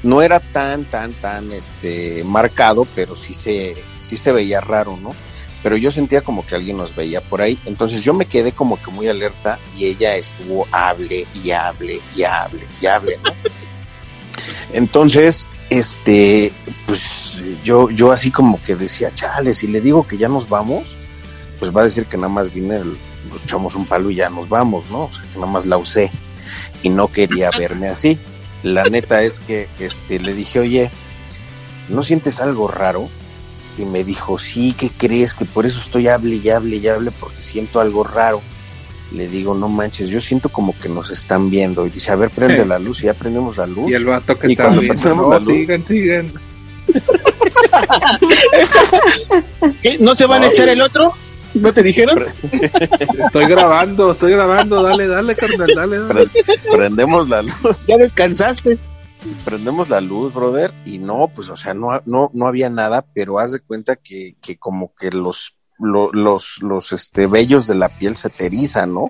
No 0.02 0.22
era 0.22 0.38
tan, 0.38 0.84
tan, 0.84 1.12
tan 1.14 1.52
este 1.52 2.22
marcado, 2.22 2.86
pero 2.94 3.16
sí 3.16 3.34
se, 3.34 3.74
sí 3.98 4.16
se 4.16 4.30
veía 4.30 4.60
raro, 4.60 4.96
¿no? 4.96 5.10
Pero 5.62 5.76
yo 5.76 5.90
sentía 5.90 6.20
como 6.20 6.46
que 6.46 6.54
alguien 6.54 6.76
nos 6.76 6.94
veía 6.94 7.20
por 7.20 7.42
ahí. 7.42 7.58
Entonces 7.64 8.02
yo 8.02 8.14
me 8.14 8.26
quedé 8.26 8.52
como 8.52 8.80
que 8.80 8.92
muy 8.92 9.08
alerta 9.08 9.58
y 9.76 9.86
ella 9.86 10.14
estuvo 10.14 10.68
hable 10.70 11.26
y 11.34 11.50
hable 11.50 12.00
y 12.14 12.22
hable 12.22 12.66
y 12.80 12.86
hable, 12.86 13.18
¿no? 13.24 13.32
Entonces, 14.72 15.46
este, 15.70 16.52
pues 16.86 17.40
yo, 17.64 17.90
yo 17.90 18.12
así 18.12 18.30
como 18.30 18.62
que 18.62 18.76
decía, 18.76 19.12
chale, 19.14 19.54
si 19.54 19.66
le 19.66 19.80
digo 19.80 20.06
que 20.06 20.16
ya 20.16 20.28
nos 20.28 20.48
vamos, 20.48 20.96
pues 21.58 21.74
va 21.74 21.82
a 21.82 21.84
decir 21.84 22.06
que 22.06 22.16
nada 22.16 22.28
más 22.28 22.52
vine, 22.52 22.78
nos 22.78 23.42
echamos 23.44 23.74
un 23.74 23.86
palo 23.86 24.10
y 24.10 24.16
ya 24.16 24.28
nos 24.28 24.48
vamos, 24.48 24.90
¿no? 24.90 25.04
O 25.04 25.12
sea, 25.12 25.22
que 25.22 25.38
nada 25.38 25.50
más 25.50 25.66
la 25.66 25.76
usé 25.76 26.10
y 26.82 26.88
no 26.88 27.08
quería 27.08 27.50
verme 27.56 27.88
así. 27.88 28.18
La 28.62 28.84
neta 28.84 29.22
es 29.22 29.38
que 29.40 29.68
este, 29.78 30.18
le 30.18 30.34
dije, 30.34 30.60
oye, 30.60 30.90
¿no 31.88 32.02
sientes 32.02 32.40
algo 32.40 32.68
raro? 32.68 33.08
Y 33.78 33.84
me 33.84 34.04
dijo, 34.04 34.38
sí, 34.38 34.74
¿qué 34.76 34.90
crees? 34.90 35.34
Que 35.34 35.44
por 35.44 35.66
eso 35.66 35.80
estoy 35.80 36.08
hable 36.08 36.36
y 36.36 36.48
hable 36.48 36.76
y 36.76 36.88
hable 36.88 37.10
porque 37.10 37.42
siento 37.42 37.80
algo 37.80 38.04
raro. 38.04 38.40
Le 39.12 39.28
digo, 39.28 39.54
no 39.54 39.68
manches, 39.68 40.08
yo 40.08 40.20
siento 40.20 40.48
como 40.48 40.76
que 40.78 40.88
nos 40.88 41.10
están 41.10 41.48
viendo. 41.50 41.86
Y 41.86 41.90
dice, 41.90 42.10
a 42.10 42.16
ver, 42.16 42.30
prende 42.30 42.64
la 42.64 42.78
luz. 42.78 43.02
Y 43.02 43.06
ya 43.06 43.14
prendemos 43.14 43.56
la 43.58 43.66
luz. 43.66 43.90
Y 43.90 43.94
el 43.94 44.04
vato 44.04 44.36
que 44.36 44.48
y 44.48 44.52
está 44.52 44.68
viendo, 44.70 45.14
no, 45.14 45.40
sigan, 45.40 45.84
sigan. 45.86 46.32
¿Qué? 49.82 49.98
¿No 49.98 50.14
se 50.14 50.26
van 50.26 50.44
a 50.44 50.46
echar 50.48 50.68
el 50.68 50.80
otro? 50.80 51.14
¿No 51.60 51.72
te 51.72 51.82
dijeron? 51.82 52.18
estoy 53.26 53.46
grabando, 53.46 54.12
estoy 54.12 54.32
grabando, 54.32 54.82
dale, 54.82 55.06
dale, 55.06 55.34
carnal, 55.34 55.70
dale, 55.74 55.98
dale. 55.98 56.30
Prendemos 56.70 57.28
la 57.28 57.42
luz. 57.42 57.54
Ya 57.86 57.96
descansaste. 57.96 58.78
Prendemos 59.44 59.88
la 59.88 60.00
luz, 60.00 60.32
brother, 60.32 60.72
y 60.84 60.98
no, 60.98 61.28
pues, 61.34 61.48
o 61.48 61.56
sea, 61.56 61.74
no, 61.74 62.00
no, 62.04 62.30
no 62.32 62.46
había 62.46 62.70
nada, 62.70 63.04
pero 63.14 63.38
haz 63.38 63.52
de 63.52 63.60
cuenta 63.60 63.96
que, 63.96 64.36
que 64.40 64.56
como 64.56 64.94
que 64.94 65.10
los, 65.10 65.56
lo, 65.78 66.12
los, 66.12 66.62
los, 66.62 66.92
este, 66.92 67.26
vellos 67.26 67.66
de 67.66 67.74
la 67.74 67.88
piel 67.88 68.16
se 68.16 68.28
te 68.28 68.46
erizan, 68.46 68.94
¿no? 68.94 69.08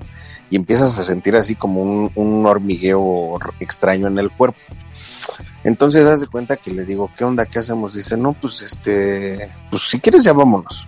Y 0.49 0.57
empiezas 0.57 0.99
a 0.99 1.05
sentir 1.05 1.36
así 1.36 1.55
como 1.55 1.82
un, 1.82 2.12
un 2.14 2.47
hormigueo 2.47 3.38
extraño 3.61 4.07
en 4.07 4.18
el 4.18 4.30
cuerpo. 4.30 4.59
Entonces, 5.64 6.07
haz 6.07 6.20
de 6.20 6.28
cuenta 6.28 6.57
que 6.57 6.70
le 6.70 6.84
digo, 6.84 7.11
¿qué 7.18 7.24
onda? 7.24 7.44
¿Qué 7.44 7.59
hacemos? 7.59 7.94
Dice, 7.94 8.16
no, 8.16 8.32
pues, 8.32 8.62
este, 8.62 9.51
pues, 9.70 9.82
si 9.82 10.01
quieres 10.01 10.22
ya 10.22 10.32
vámonos 10.32 10.86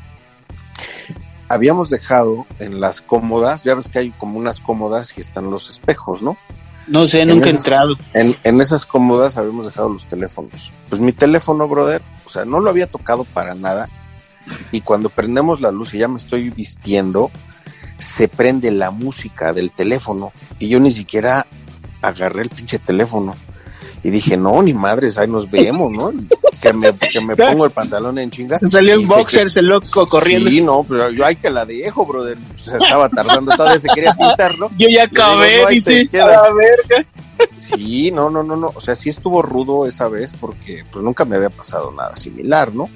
habíamos 1.48 1.90
dejado 1.90 2.46
en 2.58 2.80
las 2.80 3.00
cómodas, 3.00 3.64
ya 3.64 3.74
ves 3.74 3.88
que 3.88 3.98
hay 3.98 4.10
como 4.12 4.38
unas 4.38 4.60
cómodas 4.60 5.16
y 5.16 5.20
están 5.20 5.50
los 5.50 5.70
espejos, 5.70 6.22
¿no? 6.22 6.36
No 6.86 7.06
sé, 7.06 7.22
en 7.22 7.28
nunca 7.28 7.48
he 7.48 7.50
entrado. 7.50 7.96
En, 8.14 8.34
en, 8.44 8.60
esas 8.60 8.86
cómodas 8.86 9.36
habíamos 9.36 9.66
dejado 9.66 9.90
los 9.90 10.06
teléfonos. 10.06 10.70
Pues 10.88 11.00
mi 11.00 11.12
teléfono, 11.12 11.68
brother, 11.68 12.00
o 12.24 12.30
sea, 12.30 12.44
no 12.44 12.60
lo 12.60 12.70
había 12.70 12.86
tocado 12.86 13.24
para 13.24 13.54
nada. 13.54 13.88
Y 14.72 14.80
cuando 14.80 15.10
prendemos 15.10 15.60
la 15.60 15.70
luz 15.70 15.92
y 15.92 15.98
ya 15.98 16.08
me 16.08 16.16
estoy 16.16 16.48
vistiendo, 16.48 17.30
se 17.98 18.28
prende 18.28 18.70
la 18.70 18.90
música 18.90 19.52
del 19.52 19.72
teléfono. 19.72 20.32
Y 20.58 20.68
yo 20.68 20.80
ni 20.80 20.90
siquiera 20.90 21.46
agarré 22.00 22.42
el 22.42 22.48
pinche 22.48 22.78
teléfono. 22.78 23.34
Y 24.02 24.10
dije, 24.10 24.36
no, 24.36 24.62
ni 24.62 24.74
madres, 24.74 25.18
ahí 25.18 25.28
nos 25.28 25.50
vemos, 25.50 25.90
¿no? 25.90 26.12
Que 26.60 26.72
me, 26.72 26.92
que 26.92 27.20
me 27.20 27.34
pongo 27.34 27.64
el 27.64 27.70
pantalón 27.72 28.18
en 28.18 28.30
chinga. 28.30 28.58
Se 28.58 28.68
salió 28.68 28.94
en 28.94 29.06
boxers 29.06 29.56
el 29.56 29.66
loco 29.66 30.06
corriendo. 30.06 30.48
Sí, 30.50 30.60
no, 30.60 30.84
pero 30.88 31.10
yo 31.10 31.24
hay 31.24 31.36
que 31.36 31.50
la 31.50 31.64
dejo, 31.64 32.06
brother. 32.06 32.38
Se 32.56 32.76
estaba 32.76 33.08
tardando, 33.08 33.52
todavía 33.56 33.78
se 33.78 33.88
quería 33.88 34.14
pintar, 34.14 34.56
¿no? 34.58 34.70
Yo 34.76 34.88
ya 34.88 35.04
acabé, 35.04 35.62
no, 35.62 35.68
dice, 35.68 36.08
la 36.12 36.52
verga. 36.52 37.06
Sí, 37.60 38.10
no, 38.10 38.30
no, 38.30 38.42
no, 38.42 38.56
no. 38.56 38.72
O 38.74 38.80
sea, 38.80 38.94
sí 38.94 39.10
estuvo 39.10 39.42
rudo 39.42 39.86
esa 39.86 40.08
vez 40.08 40.32
porque 40.40 40.84
pues 40.90 41.04
nunca 41.04 41.24
me 41.24 41.36
había 41.36 41.50
pasado 41.50 41.92
nada 41.92 42.14
similar, 42.16 42.74
¿no? 42.74 42.88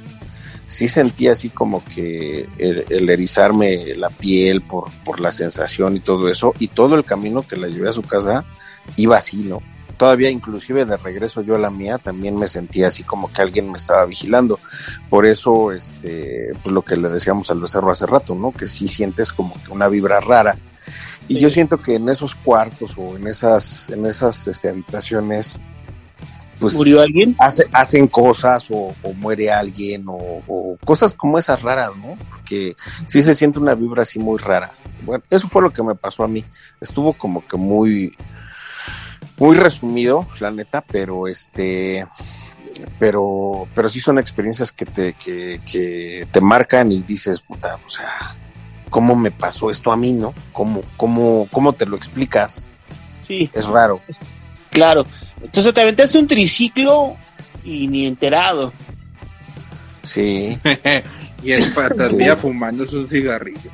Sí 0.67 0.89
sentí 0.89 1.29
así 1.29 1.51
como 1.51 1.85
que 1.85 2.49
el, 2.59 2.87
el 2.89 3.11
erizarme 3.11 3.95
la 3.97 4.09
piel 4.09 4.63
por, 4.63 4.91
por 5.05 5.21
la 5.21 5.31
sensación 5.31 5.97
y 5.97 6.01
todo 6.01 6.29
eso. 6.29 6.55
Y 6.59 6.69
todo 6.69 6.95
el 6.95 7.05
camino 7.05 7.45
que 7.47 7.57
la 7.57 7.69
llevé 7.69 7.89
a 7.89 7.93
su 7.93 8.03
casa 8.03 8.45
iba 8.97 9.17
así, 9.17 9.39
¿no? 9.39 9.61
Todavía 9.97 10.31
inclusive 10.31 10.85
de 10.85 10.97
regreso 10.97 11.43
yo 11.43 11.55
a 11.55 11.59
la 11.59 11.71
mía 11.71 11.99
también 11.99 12.37
me 12.37 12.47
sentía 12.47 12.89
así 12.89 13.03
como 13.03 13.33
que 13.33 13.43
alguien 13.43 13.71
me 13.71 13.79
estaba 13.79 14.05
vigilando. 14.05 14.59
Por 15.09 15.27
eso, 15.27 15.73
este, 15.73 16.53
pues 16.63 16.75
lo 16.75 16.83
que 16.83 16.97
le 16.97 17.09
decíamos 17.09 17.51
al 17.51 17.61
becerro 17.61 17.91
hace 17.91 18.07
rato, 18.07 18.35
¿no? 18.35 18.53
Que 18.53 18.67
sí 18.67 18.89
sientes 18.89 19.33
como 19.33 19.55
que 19.63 19.73
una 19.73 19.89
vibra 19.89 20.21
rara. 20.21 20.57
Y 21.29 21.35
sí. 21.35 21.41
yo 21.41 21.51
siento 21.51 21.79
que 21.79 21.95
en 21.95 22.09
esos 22.09 22.35
cuartos 22.35 22.95
o 22.97 23.17
en 23.17 23.27
esas, 23.29 23.89
en 23.91 24.07
esas 24.07 24.49
este, 24.49 24.69
habitaciones, 24.69 25.59
pues 26.63 26.75
¿Murió 26.75 27.01
alguien? 27.01 27.35
Hace, 27.41 27.65
hacen 27.73 28.07
cosas 28.07 28.71
o, 28.71 28.95
o 29.03 29.13
muere 29.15 29.51
alguien 29.51 30.05
o, 30.07 30.17
o, 30.47 30.79
cosas 30.85 31.13
como 31.13 31.37
esas 31.37 31.61
raras, 31.61 31.97
¿no? 31.97 32.17
Porque 32.31 32.77
sí 33.07 33.21
se 33.21 33.35
siente 33.35 33.59
una 33.59 33.75
vibra 33.75 34.03
así 34.03 34.21
muy 34.21 34.39
rara. 34.39 34.73
Bueno, 35.05 35.25
eso 35.29 35.49
fue 35.49 35.63
lo 35.63 35.73
que 35.73 35.83
me 35.83 35.97
pasó 35.97 36.23
a 36.23 36.29
mí. 36.29 36.45
Estuvo 36.81 37.15
como 37.15 37.45
que 37.45 37.57
muy, 37.57 38.15
muy 39.43 39.57
resumido, 39.57 40.29
la 40.39 40.53
neta, 40.53 40.83
pero 40.83 41.27
este, 41.27 42.07
pero, 43.01 43.67
pero 43.75 43.89
sí 43.89 43.99
son 43.99 44.21
experiencias 44.21 44.71
que 44.71 44.87
te, 44.87 45.15
que, 45.15 45.61
que 45.67 46.29
te 46.31 46.41
marcan 46.41 46.93
y 46.93 47.03
dices, 47.03 47.41
puta, 47.41 47.77
o 47.85 47.91
sea, 47.91 48.37
¿cómo 48.89 49.17
me 49.17 49.33
pasó 49.33 49.69
esto 49.69 49.91
a 49.91 49.97
mí, 49.97 50.13
no? 50.13 50.33
¿Cómo, 50.53 50.83
cómo, 50.97 51.49
cómo 51.51 51.73
te 51.73 51.87
lo 51.87 51.97
explicas? 51.97 52.69
Sí. 53.23 53.51
Es 53.53 53.67
raro. 53.67 54.01
Claro. 54.71 55.05
Entonces 55.43 55.75
te 55.75 55.81
aventaste 55.81 56.21
un 56.21 56.29
triciclo 56.29 57.17
y 57.65 57.89
ni 57.89 58.07
enterado. 58.07 58.73
Sí. 60.05 60.57
y 61.43 61.51
el 61.51 61.73
patatía 61.73 62.37
fumando 62.37 62.87
su 62.87 63.09
cigarrillo. 63.09 63.73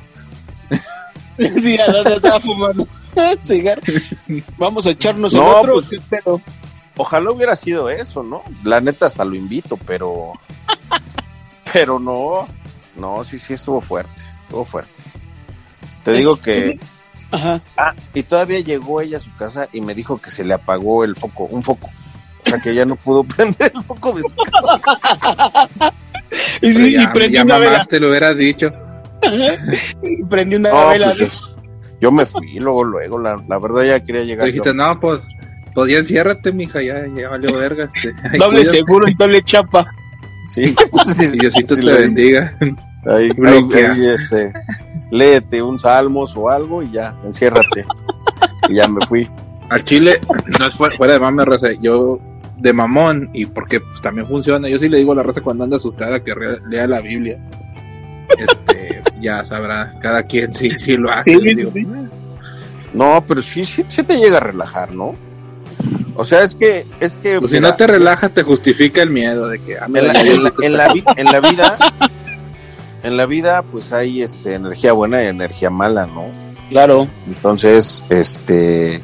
sí, 1.61 1.77
ya 1.77 1.85
no 1.89 1.99
estaba 1.99 2.39
fumando. 2.39 2.87
Vamos 4.57 4.87
a 4.87 4.91
echarnos 4.91 5.33
no, 5.33 5.41
el 5.41 5.69
otro. 5.69 5.73
Pues, 5.73 6.41
ojalá 6.97 7.31
hubiera 7.31 7.55
sido 7.55 7.89
eso, 7.89 8.23
¿no? 8.23 8.43
La 8.63 8.79
neta 8.81 9.05
hasta 9.07 9.25
lo 9.25 9.35
invito, 9.35 9.77
pero. 9.77 10.33
pero 11.73 11.99
no. 11.99 12.47
No, 12.95 13.23
sí, 13.23 13.39
sí 13.39 13.53
estuvo 13.53 13.81
fuerte. 13.81 14.21
Estuvo 14.43 14.65
fuerte. 14.65 15.01
Te 16.03 16.11
es, 16.11 16.17
digo 16.19 16.35
que. 16.37 16.79
Ajá. 17.31 17.61
Ah, 17.77 17.93
y 18.13 18.23
todavía 18.23 18.59
llegó 18.59 19.01
ella 19.01 19.17
a 19.17 19.21
su 19.21 19.33
casa 19.35 19.67
y 19.71 19.81
me 19.81 19.93
dijo 19.93 20.17
que 20.17 20.31
se 20.31 20.43
le 20.43 20.53
apagó 20.55 21.03
el 21.03 21.15
foco, 21.15 21.43
un 21.45 21.61
foco. 21.63 21.89
O 22.45 22.49
sea 22.49 22.59
que 22.59 22.73
ya 22.73 22.85
no 22.85 22.95
pudo 22.95 23.23
prender 23.35 23.71
el 23.75 23.83
foco 23.83 24.13
de 24.13 24.23
su 24.23 24.33
casa. 24.81 25.93
y 26.61 26.73
sí, 26.73 26.93
ya, 26.93 27.03
y 27.03 27.07
prendió 27.07 27.39
ya 27.39 27.43
una 27.43 27.53
mamás 27.59 27.71
vela. 27.71 27.85
te 27.85 27.99
lo 27.99 28.09
hubieras 28.09 28.35
dicho. 28.37 28.71
y 30.01 30.23
prendió 30.23 30.57
una 30.57 30.71
No, 30.71 30.87
vela. 30.89 31.13
pues, 31.17 31.55
yo 32.01 32.11
me 32.11 32.25
fui 32.25 32.59
luego, 32.59 32.83
luego, 32.83 33.19
la, 33.19 33.41
la 33.47 33.59
verdad 33.59 33.83
ya 33.83 33.99
quería 34.03 34.23
llegar. 34.23 34.41
Tú 34.41 34.45
dijiste, 34.47 34.69
yo. 34.69 34.73
no, 34.73 34.99
pues, 34.99 35.21
pues 35.73 35.91
ya 35.91 35.99
enciérrate, 35.99 36.51
mija, 36.51 36.81
ya, 36.81 37.05
ya 37.15 37.29
valió 37.29 37.53
verga. 37.57 37.85
Este, 37.93 38.13
ay, 38.23 38.39
doble 38.39 38.59
cuídate. 38.61 38.77
seguro 38.77 39.05
y 39.09 39.13
doble 39.15 39.41
chapa. 39.43 39.87
Sí, 40.45 40.63
Y 41.33 41.37
Diosito 41.39 41.75
sí 41.75 41.81
te 41.85 41.93
bendiga. 41.93 42.53
Ahí, 43.05 43.29
ahí, 43.45 44.07
este, 44.07 44.51
léete 45.11 45.61
un 45.61 45.79
salmos 45.79 46.35
o 46.35 46.49
algo 46.49 46.83
y 46.83 46.91
ya, 46.91 47.15
enciérrate. 47.23 47.85
y 48.67 48.75
ya 48.75 48.87
me 48.87 49.05
fui. 49.05 49.29
Al 49.69 49.83
Chile, 49.83 50.19
no 50.59 50.65
es 50.67 50.73
fuera, 50.73 50.95
fuera 50.95 51.13
de 51.13 51.19
mame, 51.19 51.45
raza. 51.45 51.67
Yo, 51.81 52.19
de 52.57 52.73
mamón 52.73 53.29
y 53.33 53.45
porque 53.45 53.79
pues, 53.79 54.01
también 54.01 54.27
funciona. 54.27 54.67
Yo 54.67 54.79
sí 54.79 54.89
le 54.89 54.97
digo 54.97 55.11
a 55.13 55.15
la 55.15 55.23
raza 55.23 55.41
cuando 55.41 55.63
anda 55.63 55.77
asustada 55.77 56.23
que 56.23 56.33
re- 56.33 56.59
lea 56.67 56.87
la 56.87 56.99
Biblia. 57.01 57.39
Este, 58.37 58.98
ya 59.21 59.43
sabrá, 59.45 59.93
cada 59.99 60.23
quien 60.23 60.53
sí, 60.53 60.69
sí 60.79 60.97
lo 60.97 61.11
hace. 61.11 61.37
Sí, 61.37 61.87
No, 62.93 63.23
pero 63.27 63.41
sí, 63.41 63.65
sí, 63.65 63.83
sí 63.87 64.03
te 64.03 64.17
llega 64.17 64.37
a 64.37 64.41
relajar, 64.41 64.91
¿no? 64.93 65.13
O 66.15 66.25
sea, 66.25 66.43
es 66.43 66.55
que, 66.55 66.85
es 66.99 67.15
que. 67.15 67.39
Pues 67.39 67.51
si 67.51 67.59
no 67.59 67.73
te 67.75 67.87
relaja, 67.87 68.29
te 68.29 68.43
justifica 68.43 69.01
el 69.01 69.09
miedo 69.09 69.47
de 69.47 69.59
que 69.59 69.77
ah, 69.77 69.85
en 69.87 69.93
la, 70.07 70.19
en 70.21 70.43
la- 70.43 70.53
en 70.61 70.73
la 70.77 70.93
vi- 70.93 71.03
en 71.15 71.25
la 71.25 71.39
vida, 71.39 71.77
en 73.03 73.17
la 73.17 73.25
vida, 73.25 73.61
pues 73.63 73.93
hay 73.93 74.21
este 74.21 74.55
energía 74.55 74.91
buena 74.91 75.23
y 75.23 75.27
energía 75.27 75.69
mala, 75.69 76.05
¿no? 76.07 76.25
Claro. 76.69 77.07
Entonces, 77.27 78.03
este, 78.09 79.01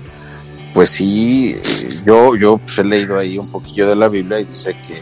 pues 0.73 0.89
sí, 0.89 1.55
eh, 1.63 1.89
yo, 2.05 2.35
yo 2.35 2.57
pues, 2.57 2.77
he 2.79 2.83
leído 2.83 3.17
ahí 3.17 3.37
un 3.37 3.49
poquillo 3.49 3.87
de 3.87 3.95
la 3.95 4.09
Biblia 4.09 4.41
y 4.41 4.43
dice 4.43 4.75
que, 4.85 4.95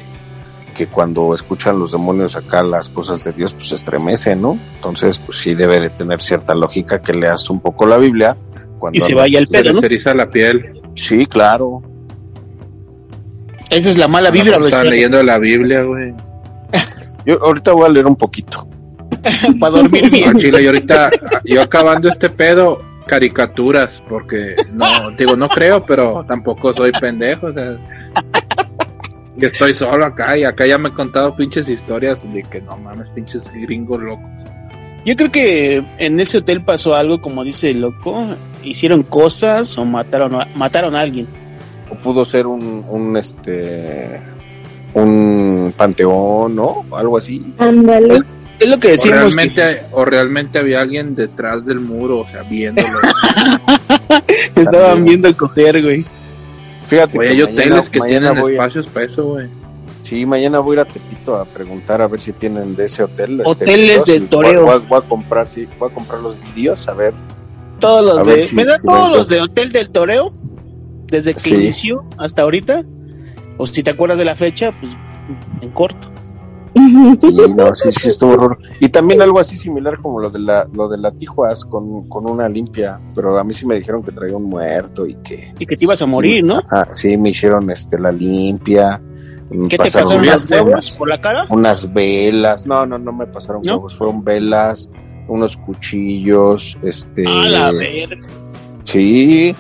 que 0.74 0.88
cuando 0.88 1.34
escuchan 1.34 1.80
los 1.80 1.92
demonios 1.92 2.36
acá 2.36 2.64
las 2.64 2.90
cosas 2.90 3.24
de 3.24 3.32
Dios, 3.32 3.54
pues 3.54 3.70
se 3.70 3.76
estremecen, 3.76 4.42
¿no? 4.42 4.58
Entonces, 4.76 5.20
pues 5.20 5.38
sí 5.38 5.54
debe 5.54 5.80
de 5.80 5.90
tener 5.90 6.22
cierta 6.22 6.54
lógica 6.56 7.02
que 7.02 7.14
leas 7.14 7.50
un 7.50 7.62
poco 7.62 7.86
la 7.86 7.98
Biblia. 7.98 8.36
Cuando 8.80 8.98
Y 8.98 9.02
se 9.02 9.14
vaya 9.14 9.40
el 9.40 9.48
pedo, 9.48 9.74
¿no? 9.74 9.80
Se 9.80 9.86
eriza 9.86 10.14
la 10.14 10.30
piel. 10.30 10.82
Sí, 10.96 11.26
claro. 11.26 11.82
Esa 13.70 13.90
es 13.90 13.98
la 13.98 14.08
mala 14.08 14.30
vibra, 14.30 14.52
Estaba 14.58 14.66
Becerra. 14.66 14.90
leyendo 14.90 15.24
la 15.24 15.40
Biblia, 15.40 15.84
güey. 15.84 16.14
Yo 17.26 17.44
ahorita 17.44 17.72
voy 17.72 17.86
a 17.86 17.90
leer 17.90 18.06
un 18.06 18.16
poquito. 18.16 18.68
Para 19.60 19.78
dormir 19.78 20.10
bien. 20.12 20.30
Al 20.30 20.38
chile, 20.38 20.62
y 20.62 20.66
ahorita, 20.68 21.10
yo 21.46 21.62
acabando 21.62 22.10
este 22.10 22.30
pedo, 22.30 22.82
caricaturas, 23.08 24.04
porque 24.10 24.56
no, 24.74 25.12
digo, 25.18 25.36
no 25.36 25.48
creo, 25.48 25.86
pero 25.86 26.26
tampoco 26.28 26.74
soy 26.74 26.92
pendejo, 26.92 27.48
o 27.48 27.54
sea. 27.54 27.78
Que 29.40 29.48
estoy 29.48 29.74
solo 29.74 30.06
acá 30.06 30.38
y 30.38 30.44
acá 30.44 30.66
ya 30.66 30.78
me 30.78 30.90
he 30.90 30.94
contado 30.94 31.36
pinches 31.36 31.70
historias 31.70 32.32
de 32.32 32.44
que 32.44 32.62
no 32.62 32.78
mames, 32.78 33.10
pinches 33.10 33.52
gringos 33.52 34.02
locos. 34.02 34.30
Yo 35.06 35.16
creo 35.16 35.32
que 35.32 35.84
en 35.98 36.20
ese 36.20 36.38
hotel 36.38 36.64
pasó 36.64 36.96
algo, 36.96 37.22
como 37.22 37.44
dice 37.44 37.72
el 37.72 37.82
loco. 37.82 38.36
Hicieron 38.64 39.04
cosas 39.04 39.78
o 39.78 39.84
mataron 39.84 40.36
a, 40.36 40.46
mataron 40.56 40.96
a 40.96 41.02
alguien. 41.02 41.28
O 41.90 41.96
pudo 41.96 42.24
ser 42.24 42.48
un, 42.48 42.86
un 42.88 43.18
este, 43.18 44.22
un 44.94 45.74
panteón, 45.76 46.56
¿no? 46.56 46.86
Algo 46.92 47.18
así. 47.18 47.44
Ándale. 47.58 48.16
Es 48.60 48.70
lo 48.70 48.80
que 48.80 48.90
O 48.90 48.92
decimos. 48.92 49.18
realmente, 49.18 49.82
o 49.92 50.06
realmente 50.06 50.60
había 50.60 50.80
alguien 50.80 51.16
detrás 51.16 51.66
del 51.66 51.82
muro, 51.82 52.20
o 52.20 52.28
sea, 52.28 52.44
viéndolo. 52.44 52.88
estaban 54.56 55.04
viendo 55.04 55.36
coger, 55.36 55.82
güey. 55.82 56.06
Fíjate 56.94 57.20
que 57.20 57.28
hay 57.30 57.42
hoteles 57.42 57.90
que 57.90 58.00
tienen 58.02 58.36
voy 58.40 58.52
a- 58.52 58.56
espacios 58.56 58.88
para 58.88 59.06
eso, 59.06 59.24
güey. 59.26 59.48
Sí, 60.04 60.26
mañana 60.26 60.60
voy 60.60 60.78
a 60.78 60.82
ir 60.82 60.88
a 60.88 60.92
Tepito 60.92 61.36
a 61.38 61.46
preguntar 61.46 62.02
a 62.02 62.08
ver 62.08 62.20
si 62.20 62.34
tienen 62.34 62.76
de 62.76 62.86
ese 62.86 63.04
hotel. 63.04 63.42
Hoteles 63.46 63.78
videos, 63.78 64.06
de 64.06 64.20
voy- 64.20 64.28
toreo. 64.28 64.66
Voy, 64.66 64.76
a- 64.76 64.78
voy 64.78 64.98
a 65.00 65.02
comprar, 65.02 65.48
sí, 65.48 65.68
voy 65.80 65.90
a 65.90 65.94
comprar 65.94 66.20
los 66.22 66.36
vídeos 66.54 66.88
a 66.88 66.94
ver. 66.94 67.14
Todos 67.80 68.04
los 68.16 68.28
de. 68.28 68.44
si- 68.46 68.56
¿Me 68.56 68.66
das 68.66 68.82
si 68.82 68.88
todos 68.88 69.10
los 69.10 69.20
los 69.20 69.30
de 69.30 69.42
Hotel 69.42 69.72
del 69.72 69.90
Toreo? 69.90 70.32
Desde 71.08 71.34
que 71.34 71.40
Sí. 71.40 71.54
inició 71.56 72.04
hasta 72.18 72.42
ahorita. 72.44 72.84
O 73.58 73.66
si 73.68 73.82
te 73.84 73.92
acuerdas 73.92 74.18
de 74.18 74.26
la 74.26 74.36
fecha, 74.36 74.72
pues 74.80 74.96
en 75.62 75.70
corto. 75.72 76.10
Sí, 76.76 77.32
no, 77.56 77.76
sí, 77.76 77.90
sí, 77.92 78.10
estuvo 78.10 78.34
horror. 78.34 78.58
Y 78.80 78.90
también 78.90 79.22
algo 79.22 79.40
así 79.40 79.58
similar 79.58 80.00
como 80.02 80.20
lo 80.20 80.30
de 80.30 80.40
la, 80.40 80.68
lo 80.74 80.88
de 80.90 80.98
la 80.98 81.12
Tijuas 81.12 81.66
con, 81.66 82.08
con 82.10 82.30
una 82.30 82.50
limpia, 82.50 83.00
pero 83.14 83.38
a 83.38 83.44
mí 83.44 83.54
sí 83.54 83.66
me 83.66 83.76
dijeron 83.76 84.02
que 84.04 84.12
traía 84.12 84.36
un 84.36 84.46
muerto 84.50 85.06
y 85.06 85.16
que. 85.16 85.54
Y 85.60 85.66
que 85.66 85.78
te 85.78 85.86
ibas 85.86 86.02
a 86.02 86.06
morir, 86.06 86.44
¿no? 86.44 86.58
Ajá, 86.58 86.88
sí, 86.94 87.16
me 87.18 87.30
hicieron 87.30 87.70
este 87.70 88.00
la 88.00 88.12
limpia. 88.12 89.00
me 89.52 89.68
¿Qué 89.68 89.78
te 89.78 89.84
pasaron 89.86 90.18
unas- 90.24 90.50
las 90.50 90.62
huevos 90.66 90.92
por 90.98 91.10
la 91.10 91.22
cara? 91.22 91.42
unas 91.50 91.94
velas, 91.94 92.66
no, 92.66 92.86
no, 92.88 92.98
no 92.98 93.12
me 93.14 93.28
pasaron 93.28 93.62
¿No? 93.64 93.76
huevos, 93.76 93.96
fueron 93.96 94.24
velas, 94.24 94.90
unos 95.28 95.56
cuchillos, 95.58 96.78
este, 96.82 97.28
A 97.28 97.50
la 97.50 97.72
verga. 97.72 98.18
sí, 98.84 99.56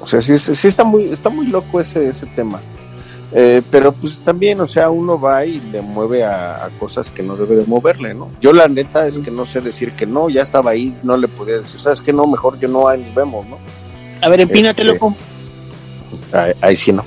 o 0.00 0.06
sea, 0.06 0.20
sí, 0.22 0.38
sí, 0.38 0.54
sí 0.56 0.68
está 0.68 0.84
muy, 0.84 1.04
está 1.04 1.28
muy 1.28 1.46
loco 1.48 1.80
ese, 1.80 2.08
ese 2.08 2.26
tema, 2.26 2.60
Eh, 3.34 3.62
pero 3.70 3.92
pues 3.92 4.18
también, 4.20 4.60
o 4.60 4.66
sea, 4.66 4.90
uno 4.90 5.18
va 5.18 5.44
y 5.46 5.58
le 5.72 5.80
mueve 5.80 6.22
a, 6.22 6.66
a 6.66 6.68
cosas 6.78 7.10
que 7.10 7.22
no 7.22 7.34
debe 7.34 7.56
de 7.56 7.64
moverle, 7.64 8.12
¿no? 8.12 8.30
Yo 8.40 8.52
la 8.52 8.68
neta 8.68 9.06
es 9.06 9.16
que 9.18 9.30
no 9.30 9.46
sé 9.46 9.62
decir 9.62 9.92
que 9.92 10.04
no, 10.04 10.28
ya 10.28 10.42
estaba 10.42 10.72
ahí, 10.72 10.94
no 11.02 11.16
le 11.16 11.28
podía 11.28 11.58
decir, 11.58 11.80
sabes 11.80 12.02
que 12.02 12.12
no, 12.12 12.26
mejor 12.26 12.58
yo 12.60 12.68
no, 12.68 12.88
ahí 12.88 13.00
nos 13.00 13.14
vemos, 13.14 13.46
¿no? 13.46 13.58
A 14.20 14.28
ver, 14.28 14.40
empínate, 14.40 14.82
Este, 14.82 14.92
loco. 14.92 15.16
Ahí, 16.32 16.52
ahí 16.60 16.76
sí 16.76 16.92
no. 16.92 17.04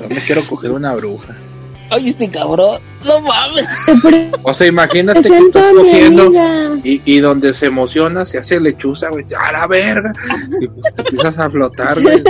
Yo 0.00 0.08
me 0.08 0.24
quiero 0.24 0.42
coger 0.44 0.70
una 0.70 0.94
bruja. 0.94 1.36
Ay, 1.90 2.10
este 2.10 2.30
cabrón. 2.30 2.80
No 3.04 3.20
mames. 3.20 3.66
O 4.44 4.54
sea, 4.54 4.68
imagínate 4.68 5.28
que 5.28 5.36
estás 5.36 5.66
cogiendo 5.74 6.32
y, 6.84 7.02
y 7.04 7.18
donde 7.18 7.52
se 7.52 7.66
emociona 7.66 8.24
se 8.24 8.38
hace 8.38 8.60
lechuza, 8.60 9.08
güey. 9.10 9.26
¡A 9.36 9.52
la 9.52 9.66
verga! 9.66 10.12
Y 10.60 10.68
pues 10.68 10.94
te 10.94 11.02
empiezas 11.02 11.38
a 11.38 11.50
flotar, 11.50 12.00
güey. 12.00 12.22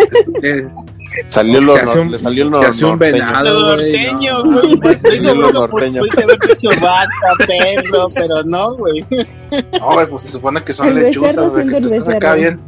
Salió 1.29 1.61
lo 1.61 1.77
se 1.77 1.99
un, 1.99 2.11
le 2.13 2.21
salió 2.21 2.45
lo 2.47 2.63
se 2.63 2.69
hace 2.69 2.85
un 2.85 2.91
norteño. 2.93 3.13
venado, 3.27 3.75
güey. 3.75 3.93
norteño, 3.93 4.39
no. 4.45 4.51
güey. 4.63 4.93
Estoy 4.93 4.95
Salió 5.17 5.35
lo 5.35 5.49
seguro 5.49 5.53
norteño. 5.69 6.01
pudiste 6.01 6.23
haber 6.23 6.39
dicho 6.41 6.69
vaca, 6.81 7.11
perro, 7.47 8.07
pero 8.15 8.43
no, 8.45 8.75
güey. 8.77 9.07
No, 9.81 9.93
güey, 9.95 10.07
pues 10.09 10.23
se 10.25 10.33
supone 10.33 10.63
que 10.65 10.73
son 10.73 10.89
El 10.89 10.95
lechuzas, 10.97 11.51
güey, 11.51 11.67
que 11.67 11.81
tú 11.81 11.89
el 11.89 11.95
estás 11.95 12.15
acá 12.15 12.35
bien, 12.35 12.61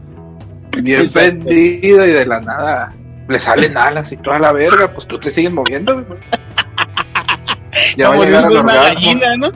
bien 0.82 1.08
prendido 1.10 2.06
y 2.06 2.10
de 2.10 2.26
la 2.26 2.40
nada 2.40 2.92
le 3.28 3.38
salen 3.38 3.76
alas 3.78 4.10
y 4.12 4.16
toda 4.18 4.38
la 4.38 4.52
verga, 4.52 4.92
pues 4.92 5.06
tú 5.08 5.18
te 5.18 5.30
sigues 5.30 5.52
moviendo, 5.52 5.94
güey. 6.04 6.18
Ya 7.96 8.08
va 8.08 8.14
a 8.14 8.18
Como 8.18 8.24
llegar 8.26 8.50
una 8.50 8.60
orgasmo. 8.60 8.82
gallina, 8.94 9.36
¿no? 9.38 9.50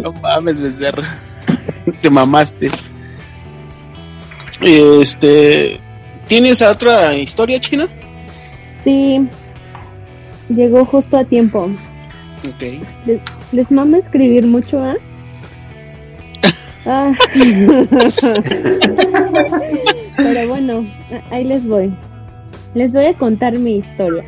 No 0.00 0.12
mames, 0.22 0.60
becerro. 0.62 1.02
Te 2.00 2.08
mamaste. 2.10 2.70
Este. 4.60 5.80
¿Tienes 6.28 6.60
otra 6.60 7.16
historia 7.16 7.58
china? 7.58 7.88
Sí, 8.84 9.26
llegó 10.50 10.84
justo 10.84 11.16
a 11.16 11.24
tiempo. 11.24 11.70
Ok. 12.46 12.62
Les, 13.06 13.20
les 13.52 13.70
mama 13.72 13.98
escribir 13.98 14.46
mucho, 14.46 14.78
¿ah? 14.78 14.94
Ah. 16.84 17.12
Pero 20.16 20.48
bueno, 20.48 20.86
ahí 21.30 21.44
les 21.44 21.66
voy. 21.66 21.92
Les 22.74 22.92
voy 22.92 23.06
a 23.06 23.14
contar 23.14 23.58
mi 23.58 23.76
historia. 23.76 24.24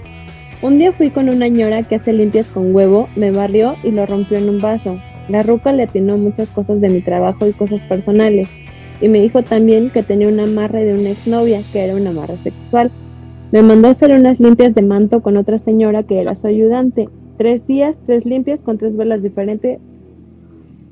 Un 0.62 0.78
día 0.78 0.92
fui 0.92 1.10
con 1.10 1.28
una 1.28 1.48
ñora 1.48 1.82
que 1.82 1.96
hace 1.96 2.12
limpias 2.12 2.46
con 2.48 2.74
huevo, 2.74 3.08
me 3.16 3.30
barrió 3.30 3.76
y 3.82 3.90
lo 3.90 4.04
rompió 4.06 4.38
en 4.38 4.48
un 4.48 4.60
vaso. 4.60 5.00
La 5.28 5.42
ruca 5.42 5.72
le 5.72 5.84
atinó 5.84 6.18
muchas 6.18 6.48
cosas 6.48 6.80
de 6.80 6.88
mi 6.88 7.02
trabajo 7.02 7.46
y 7.46 7.52
cosas 7.52 7.80
personales. 7.82 8.48
Y 9.00 9.08
me 9.08 9.20
dijo 9.20 9.42
también 9.42 9.90
que 9.90 10.02
tenía 10.02 10.28
un 10.28 10.40
amarre 10.40 10.84
de 10.84 10.94
una 10.94 11.10
exnovia, 11.10 11.62
que 11.72 11.80
era 11.80 11.96
un 11.96 12.06
amarre 12.06 12.36
sexual. 12.42 12.90
Me 13.52 13.62
mandó 13.62 13.88
a 13.88 13.92
hacer 13.92 14.12
unas 14.12 14.38
limpias 14.38 14.74
de 14.74 14.82
manto 14.82 15.22
con 15.22 15.36
otra 15.36 15.58
señora 15.58 16.02
que 16.02 16.20
era 16.20 16.36
su 16.36 16.46
ayudante. 16.46 17.08
Tres 17.38 17.66
días, 17.66 17.96
tres 18.06 18.26
limpias 18.26 18.60
con 18.60 18.78
tres 18.78 18.96
velas 18.96 19.22
diferentes. 19.22 19.80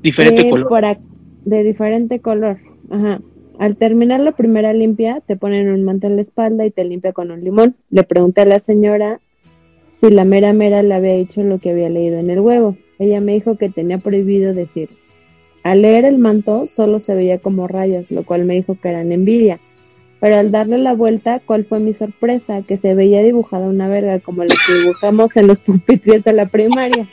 Diferente 0.01 0.47
eh, 0.47 0.49
color. 0.49 0.67
por 0.67 0.83
de 1.45 1.63
diferente 1.63 2.19
color. 2.19 2.57
Ajá. 2.89 3.21
Al 3.59 3.75
terminar 3.75 4.21
la 4.21 4.31
primera 4.31 4.73
limpia, 4.73 5.21
te 5.25 5.35
ponen 5.35 5.69
un 5.69 5.83
manto 5.83 6.07
en 6.07 6.15
la 6.15 6.21
espalda 6.21 6.65
y 6.65 6.71
te 6.71 6.83
limpia 6.85 7.11
con 7.11 7.29
un 7.29 7.43
limón. 7.43 7.75
Le 7.89 8.03
pregunté 8.03 8.41
a 8.41 8.45
la 8.45 8.59
señora 8.59 9.19
si 9.99 10.09
la 10.09 10.23
mera 10.23 10.53
mera 10.53 10.81
le 10.81 10.93
había 10.93 11.13
dicho 11.13 11.43
lo 11.43 11.59
que 11.59 11.71
había 11.71 11.89
leído 11.89 12.19
en 12.19 12.29
el 12.29 12.39
huevo. 12.39 12.77
Ella 12.99 13.19
me 13.19 13.33
dijo 13.33 13.57
que 13.57 13.69
tenía 13.69 13.97
prohibido 13.97 14.53
decir. 14.53 14.89
Al 15.63 15.81
leer 15.81 16.05
el 16.05 16.17
manto 16.17 16.67
solo 16.67 16.99
se 16.99 17.15
veía 17.15 17.39
como 17.39 17.67
rayas, 17.67 18.05
lo 18.09 18.23
cual 18.23 18.45
me 18.45 18.55
dijo 18.55 18.77
que 18.81 18.89
eran 18.89 19.11
envidia. 19.11 19.59
Pero 20.19 20.37
al 20.37 20.51
darle 20.51 20.77
la 20.77 20.93
vuelta, 20.93 21.41
¿cuál 21.45 21.65
fue 21.65 21.79
mi 21.79 21.93
sorpresa? 21.93 22.61
Que 22.67 22.77
se 22.77 22.93
veía 22.93 23.21
dibujada 23.23 23.67
una 23.67 23.87
verga 23.87 24.19
como 24.19 24.43
la 24.43 24.53
que 24.53 24.73
dibujamos 24.73 25.35
en 25.37 25.47
los 25.47 25.59
pupitres 25.59 26.23
de 26.23 26.33
la 26.33 26.45
primaria. 26.45 27.07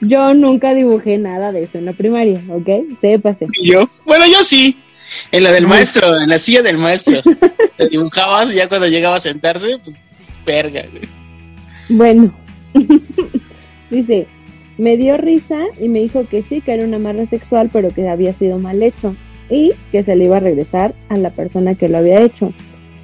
Yo 0.00 0.32
nunca 0.34 0.74
dibujé 0.74 1.18
nada 1.18 1.52
de 1.52 1.64
eso 1.64 1.78
en 1.78 1.84
la 1.84 1.92
primaria, 1.92 2.40
¿ok? 2.48 2.98
Sépase. 3.00 3.46
¿Y 3.62 3.72
yo? 3.72 3.88
Bueno, 4.06 4.24
yo 4.26 4.42
sí. 4.42 4.76
En 5.30 5.44
la 5.44 5.52
del 5.52 5.66
maestro, 5.66 6.20
en 6.20 6.28
la 6.28 6.38
silla 6.38 6.62
del 6.62 6.78
maestro. 6.78 7.20
Te 7.76 7.88
dibujabas 7.88 8.52
y 8.52 8.56
ya 8.56 8.68
cuando 8.68 8.86
llegaba 8.86 9.16
a 9.16 9.20
sentarse, 9.20 9.78
pues, 9.84 10.10
verga, 10.46 10.84
güey. 10.90 11.02
Bueno, 11.90 12.32
dice, 13.90 14.26
me 14.80 14.96
dio 14.96 15.18
risa 15.18 15.58
y 15.78 15.88
me 15.88 15.98
dijo 15.98 16.26
que 16.26 16.42
sí, 16.42 16.62
que 16.62 16.72
era 16.72 16.86
un 16.86 16.94
amarre 16.94 17.26
sexual, 17.26 17.68
pero 17.70 17.90
que 17.90 18.08
había 18.08 18.32
sido 18.32 18.58
mal 18.58 18.82
hecho 18.82 19.14
y 19.50 19.72
que 19.92 20.02
se 20.02 20.16
le 20.16 20.24
iba 20.24 20.38
a 20.38 20.40
regresar 20.40 20.94
a 21.10 21.18
la 21.18 21.28
persona 21.28 21.74
que 21.74 21.88
lo 21.88 21.98
había 21.98 22.22
hecho. 22.22 22.54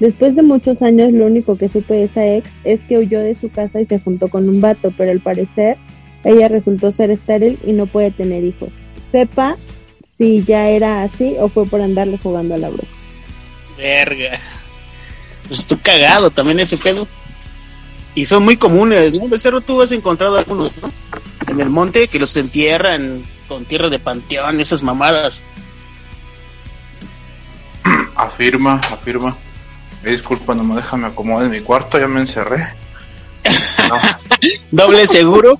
Después 0.00 0.36
de 0.36 0.42
muchos 0.42 0.80
años, 0.80 1.12
lo 1.12 1.26
único 1.26 1.58
que 1.58 1.68
supe 1.68 1.92
de 1.92 2.04
esa 2.04 2.26
ex 2.26 2.48
es 2.64 2.80
que 2.88 2.96
huyó 2.96 3.20
de 3.20 3.34
su 3.34 3.50
casa 3.50 3.78
y 3.78 3.84
se 3.84 3.98
juntó 3.98 4.28
con 4.28 4.48
un 4.48 4.62
vato, 4.62 4.90
pero 4.96 5.10
al 5.10 5.20
parecer 5.20 5.76
ella 6.24 6.48
resultó 6.48 6.92
ser 6.92 7.10
estéril 7.10 7.58
y 7.62 7.72
no 7.72 7.86
puede 7.86 8.10
tener 8.10 8.42
hijos. 8.42 8.70
Sepa 9.12 9.56
si 10.16 10.42
ya 10.42 10.70
era 10.70 11.02
así 11.02 11.36
o 11.38 11.48
fue 11.48 11.66
por 11.66 11.82
andarle 11.82 12.16
jugando 12.16 12.54
a 12.54 12.58
la 12.58 12.70
bruja. 12.70 12.88
Verga. 13.76 14.40
Pues 15.46 15.66
cagado 15.82 16.30
también 16.30 16.58
ese 16.58 16.78
pedo. 16.78 17.06
Y 18.14 18.24
son 18.24 18.44
muy 18.44 18.56
comunes, 18.56 19.20
¿no? 19.20 19.28
Becerro, 19.28 19.60
tú 19.60 19.82
has 19.82 19.92
encontrado 19.92 20.38
algunos, 20.38 20.72
¿no? 20.80 20.90
En 21.48 21.60
el 21.60 21.70
monte 21.70 22.08
que 22.08 22.18
los 22.18 22.36
entierran 22.36 23.22
con 23.48 23.64
tierra 23.64 23.88
de 23.88 23.98
panteón, 23.98 24.60
esas 24.60 24.82
mamadas. 24.82 25.44
Afirma, 28.16 28.80
afirma. 28.92 29.36
Eh, 30.04 30.10
disculpa, 30.12 30.54
no 30.54 30.64
me 30.64 30.76
déjame 30.76 31.06
acomodar 31.08 31.46
en 31.46 31.52
mi 31.52 31.60
cuarto, 31.60 31.98
ya 31.98 32.06
me 32.08 32.20
encerré. 32.20 32.64
Doble 34.70 35.06
seguro. 35.06 35.52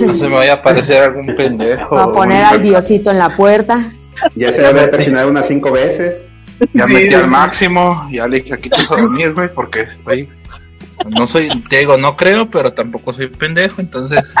No 0.00 0.14
se 0.14 0.28
me 0.28 0.34
vaya 0.34 0.52
a 0.52 0.56
aparecer 0.56 1.02
algún 1.04 1.34
pendejo. 1.36 1.94
Va 1.94 2.04
a 2.04 2.12
poner 2.12 2.44
al 2.44 2.62
diosito 2.62 3.10
en 3.10 3.18
la 3.18 3.34
puerta. 3.36 3.92
Ya 4.34 4.52
se 4.52 4.60
debe 4.60 4.88
presionar 4.88 5.26
unas 5.26 5.46
cinco 5.48 5.72
veces. 5.72 6.22
Ya 6.74 6.84
Sí, 6.86 6.92
metí 6.92 7.08
sí. 7.08 7.14
al 7.14 7.30
máximo, 7.30 8.08
ya 8.12 8.28
le 8.28 8.40
dije 8.42 8.52
aquí 8.54 8.68
te 8.68 8.76
vas 8.76 8.90
a 8.90 8.96
dormir, 8.96 9.32
güey, 9.32 9.48
porque, 9.54 9.86
güey, 10.04 10.28
no 11.06 11.26
soy, 11.26 11.48
te 11.68 11.78
digo, 11.78 11.96
no 11.96 12.16
creo, 12.16 12.50
pero 12.50 12.72
tampoco 12.72 13.12
soy 13.12 13.28
pendejo, 13.28 13.80
entonces. 13.80 14.32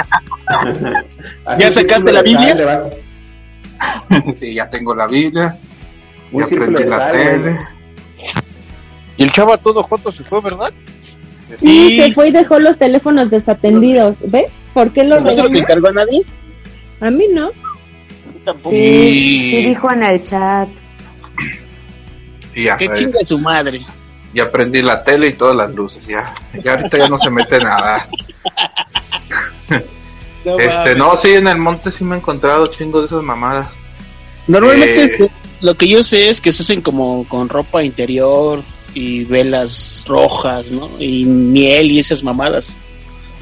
¿Ya 1.58 1.70
sacaste 1.70 2.12
la 2.12 2.22
Biblia? 2.22 2.90
sí, 4.36 4.54
ya 4.54 4.68
tengo 4.68 4.94
la 4.94 5.06
Biblia, 5.06 5.56
Un 6.32 6.40
ya 6.40 6.46
círculo 6.46 6.72
prendí 6.72 6.84
de 6.84 6.90
la 6.90 6.98
sal, 6.98 7.12
tele. 7.12 7.58
Y 9.16 9.22
el 9.22 9.32
chava 9.32 9.56
todo 9.58 9.82
junto 9.82 10.12
se 10.12 10.24
fue, 10.24 10.40
¿verdad? 10.40 10.72
Sí, 11.58 11.98
se 11.98 12.12
fue 12.12 12.28
y 12.28 12.30
dejó 12.30 12.58
los 12.58 12.78
teléfonos 12.78 13.30
desatendidos. 13.30 14.16
¿Ves? 14.30 14.50
¿Por 14.72 14.92
qué 14.92 15.04
lo 15.04 15.20
¿No 15.20 15.32
se 15.32 15.42
los 15.42 15.54
encargó 15.54 15.88
a 15.88 15.92
nadie? 15.92 16.22
A 17.00 17.10
mí 17.10 17.26
no. 17.32 17.50
Tampoco. 18.44 18.70
Sí, 18.70 19.50
sí 19.50 19.64
dijo 19.66 19.92
en 19.92 20.02
el 20.02 20.24
chat. 20.24 20.68
Y 22.54 22.64
ya, 22.64 22.76
eh, 22.78 22.90
chinga 22.94 23.20
su 23.24 23.38
madre. 23.38 23.84
Ya 24.34 24.50
prendí 24.50 24.82
la 24.82 25.02
tele 25.02 25.28
y 25.28 25.32
todas 25.32 25.56
las 25.56 25.74
luces, 25.74 26.06
ya, 26.06 26.32
ya 26.62 26.74
ahorita 26.74 26.98
ya 26.98 27.08
no 27.08 27.18
se 27.18 27.30
mete 27.30 27.58
nada. 27.58 28.06
No 30.42 30.58
este, 30.58 30.94
no, 30.94 31.18
sí, 31.18 31.34
en 31.34 31.48
el 31.48 31.58
monte 31.58 31.90
sí 31.90 32.02
me 32.02 32.14
he 32.14 32.18
encontrado 32.18 32.66
chingo 32.68 33.00
de 33.00 33.06
esas 33.06 33.22
mamadas. 33.22 33.68
Normalmente 34.46 35.02
Eh, 35.02 35.04
este, 35.04 35.30
lo 35.60 35.74
que 35.74 35.86
yo 35.86 36.02
sé 36.02 36.30
es 36.30 36.40
que 36.40 36.50
se 36.50 36.62
hacen 36.62 36.80
como 36.80 37.26
con 37.28 37.48
ropa 37.48 37.84
interior 37.84 38.62
y 38.94 39.24
velas 39.24 40.04
rojas, 40.06 40.72
¿no? 40.72 40.88
Y 40.98 41.24
miel 41.24 41.90
y 41.90 41.98
esas 41.98 42.24
mamadas. 42.24 42.76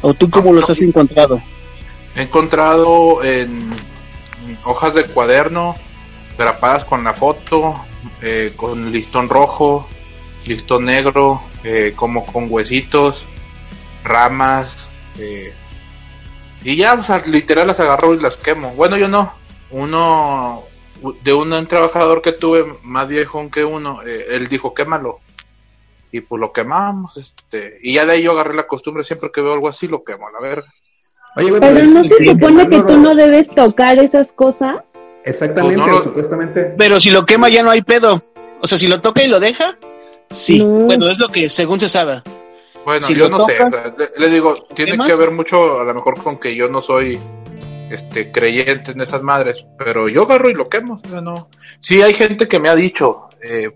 ¿O 0.03 0.13
tú 0.15 0.29
cómo 0.29 0.53
los 0.53 0.69
has 0.69 0.81
encontrado? 0.81 1.41
He 2.17 2.23
encontrado 2.23 3.23
en 3.23 3.71
hojas 4.65 4.95
de 4.95 5.05
cuaderno 5.05 5.77
grapadas 6.37 6.85
con 6.85 7.05
la 7.05 7.15
foto, 7.15 7.81
eh, 8.23 8.53
con 8.57 8.93
listón 8.93 9.29
rojo, 9.29 9.89
listón 10.49 10.87
negro, 10.87 11.43
eh, 11.65 11.93
como 11.95 12.27
con 12.27 12.47
huesitos, 12.51 13.25
ramas, 14.05 14.89
eh, 15.19 15.53
y 16.65 16.77
ya, 16.77 16.95
o 16.95 17.05
sea, 17.05 17.23
literal 17.27 17.67
las 17.69 17.81
agarro 17.81 18.15
y 18.15 18.21
las 18.21 18.37
quemo. 18.37 18.71
Bueno, 18.73 18.97
yo 18.97 19.09
no. 19.09 19.33
Uno 19.71 20.65
de 21.23 21.33
un 21.33 21.67
trabajador 21.67 22.23
que 22.23 22.33
tuve 22.33 22.65
más 22.83 23.07
viejo 23.07 23.49
que 23.51 23.65
uno, 23.65 24.03
eh, 24.05 24.27
él 24.31 24.49
dijo 24.49 24.75
quémalo. 24.75 25.21
Y 26.11 26.23
pues 26.23 26.41
lo 26.41 26.53
quemamos, 26.53 27.19
este, 27.19 27.79
y 27.83 27.95
ya 27.95 28.07
de 28.07 28.13
ahí 28.15 28.23
yo 28.23 28.33
agarré 28.33 28.55
la 28.55 28.67
costumbre, 28.67 29.05
siempre 29.05 29.31
que 29.31 29.43
veo 29.43 29.53
algo 29.53 29.69
así 29.69 29.87
lo 29.87 30.03
quemo, 30.03 30.27
a 30.27 30.33
la 30.33 30.41
verga. 30.41 30.73
Oye, 31.37 31.51
güey, 31.51 31.61
Pero 31.61 31.85
no 31.85 32.03
se 32.03 32.25
supone 32.25 32.67
que 32.69 32.83
tú 32.83 32.97
no 32.97 33.15
debes 33.15 33.51
tocar 33.55 33.99
esas 33.99 34.33
cosas. 34.33 34.77
Exactamente, 35.25 35.77
Pues 35.77 35.87
no 35.87 35.93
lo- 35.93 36.03
supuestamente. 36.03 36.75
Pero 36.79 36.99
si 36.99 37.11
lo 37.11 37.27
quema 37.27 37.51
ya 37.51 37.63
no 37.63 37.71
hay 37.71 37.83
pedo. 37.83 38.23
O 38.63 38.67
sea, 38.67 38.79
si 38.79 38.87
lo 38.87 39.03
toca 39.03 39.23
y 39.23 39.29
lo 39.29 39.39
deja, 39.39 39.77
sí. 40.31 40.63
Bueno, 40.63 41.11
es 41.11 41.19
lo 41.19 41.29
que 41.29 41.49
según 41.49 41.79
se 41.81 41.89
sabe. 41.89 42.23
Bueno, 42.85 43.07
Si 43.07 43.15
yo 43.15 43.29
no 43.29 43.45
sé, 43.45 43.63
o 43.63 43.71
sea, 43.71 43.95
le, 43.99 44.11
le 44.17 44.29
digo, 44.33 44.67
tiene 44.75 44.97
que 45.05 45.15
ver 45.15 45.31
mucho 45.31 45.79
a 45.81 45.85
lo 45.85 45.95
mejor 45.95 46.23
con 46.23 46.39
que 46.39 46.55
yo 46.55 46.69
no 46.69 46.81
soy 46.81 47.19
este 47.91 48.31
creyente 48.31 48.93
en 48.93 49.01
esas 49.01 49.23
madres, 49.23 49.65
pero 49.79 50.09
yo 50.09 50.23
agarro 50.23 50.51
y 50.51 50.55
lo 50.55 50.69
quemo, 50.69 51.01
o 51.05 51.09
sea, 51.09 51.21
no. 51.21 51.49
Sí 51.81 52.01
hay 52.03 52.15
gente 52.15 52.47
que 52.49 52.59
me 52.61 52.69
ha 52.71 52.75
dicho, 52.75 53.29
eh, 53.43 53.71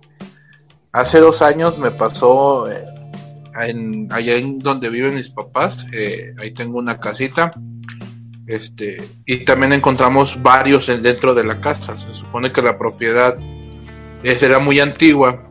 hace 0.92 1.18
dos 1.20 1.42
años 1.42 1.78
me 1.78 1.90
pasó 1.90 2.70
eh, 2.70 2.84
en, 3.66 4.08
allá 4.12 4.36
en 4.36 4.58
donde 4.58 4.88
viven 4.90 5.14
mis 5.14 5.30
papás, 5.30 5.86
eh, 5.92 6.34
ahí 6.38 6.52
tengo 6.52 6.78
una 6.78 6.98
casita, 7.00 7.50
este, 8.46 9.02
y 9.26 9.38
también 9.44 9.72
encontramos 9.72 10.40
varios 10.42 10.88
en- 10.88 11.02
dentro 11.02 11.34
de 11.34 11.44
la 11.44 11.60
casa, 11.60 11.96
se 11.98 12.12
supone 12.14 12.52
que 12.52 12.60
la 12.62 12.78
propiedad 12.78 13.36
era 14.22 14.58
muy 14.58 14.78
antigua, 14.80 15.42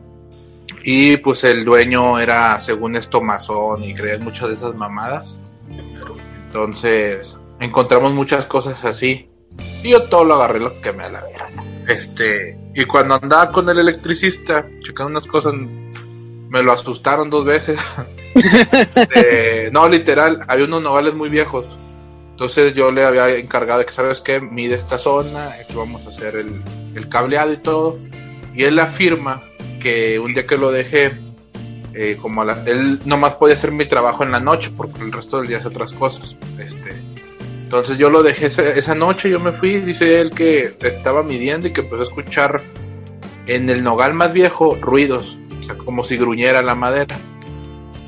y 0.84 1.16
pues 1.18 1.44
el 1.44 1.64
dueño 1.64 2.18
era, 2.18 2.58
según 2.60 2.96
esto, 2.96 3.20
masón 3.20 3.84
y 3.84 3.94
creía 3.94 4.18
muchas 4.18 4.48
de 4.48 4.54
esas 4.56 4.74
mamadas. 4.74 5.36
Entonces, 6.46 7.36
encontramos 7.60 8.12
muchas 8.12 8.46
cosas 8.46 8.84
así. 8.84 9.28
Y 9.82 9.90
yo 9.90 10.02
todo 10.04 10.24
lo 10.24 10.34
agarré 10.34 10.60
lo 10.60 10.80
que 10.80 10.92
me 10.92 11.08
la. 11.08 11.24
Este, 11.86 12.58
y 12.74 12.84
cuando 12.84 13.14
andaba 13.14 13.52
con 13.52 13.68
el 13.68 13.78
electricista, 13.78 14.68
checando 14.80 15.10
unas 15.10 15.26
cosas, 15.26 15.54
me 15.54 16.62
lo 16.62 16.72
asustaron 16.72 17.30
dos 17.30 17.44
veces. 17.44 17.80
Este, 18.34 19.70
no, 19.72 19.86
literal, 19.90 20.40
hay 20.48 20.62
unos 20.62 20.80
nogales 20.80 21.12
muy 21.12 21.28
viejos. 21.28 21.66
Entonces 22.30 22.72
yo 22.72 22.90
le 22.90 23.04
había 23.04 23.28
encargado 23.36 23.80
de 23.80 23.84
que, 23.84 23.92
¿sabes 23.92 24.22
qué? 24.22 24.40
Mide 24.40 24.74
esta 24.74 24.96
zona, 24.96 25.48
aquí 25.48 25.74
vamos 25.74 26.06
a 26.06 26.08
hacer 26.08 26.36
el, 26.36 26.62
el 26.94 27.10
cableado 27.10 27.52
y 27.52 27.58
todo. 27.58 27.98
Y 28.54 28.64
él 28.64 28.78
afirma 28.78 29.42
que 29.82 30.18
un 30.18 30.32
día 30.34 30.46
que 30.46 30.56
lo 30.56 30.70
dejé, 30.70 31.12
eh, 31.94 32.16
como 32.20 32.42
a 32.42 32.44
la- 32.44 32.62
él 32.66 33.00
nomás 33.04 33.34
podía 33.34 33.54
hacer 33.54 33.72
mi 33.72 33.86
trabajo 33.86 34.22
en 34.24 34.30
la 34.32 34.40
noche, 34.40 34.70
porque 34.76 35.02
el 35.02 35.12
resto 35.12 35.38
del 35.38 35.48
día 35.48 35.58
hace 35.58 35.68
otras 35.68 35.92
cosas. 35.92 36.36
Este, 36.58 36.92
entonces 37.64 37.98
yo 37.98 38.08
lo 38.10 38.22
dejé 38.22 38.46
ese- 38.46 38.78
esa 38.78 38.94
noche, 38.94 39.28
yo 39.30 39.40
me 39.40 39.52
fui, 39.52 39.80
dice 39.80 40.20
él 40.20 40.30
que 40.30 40.74
estaba 40.80 41.22
midiendo 41.22 41.66
y 41.68 41.72
que 41.72 41.80
empezó 41.80 42.00
a 42.00 42.04
escuchar 42.04 42.62
en 43.46 43.68
el 43.68 43.82
nogal 43.82 44.14
más 44.14 44.32
viejo 44.32 44.76
ruidos, 44.80 45.36
o 45.60 45.64
sea, 45.64 45.74
como 45.76 46.04
si 46.04 46.16
gruñera 46.16 46.62
la 46.62 46.74
madera. 46.74 47.18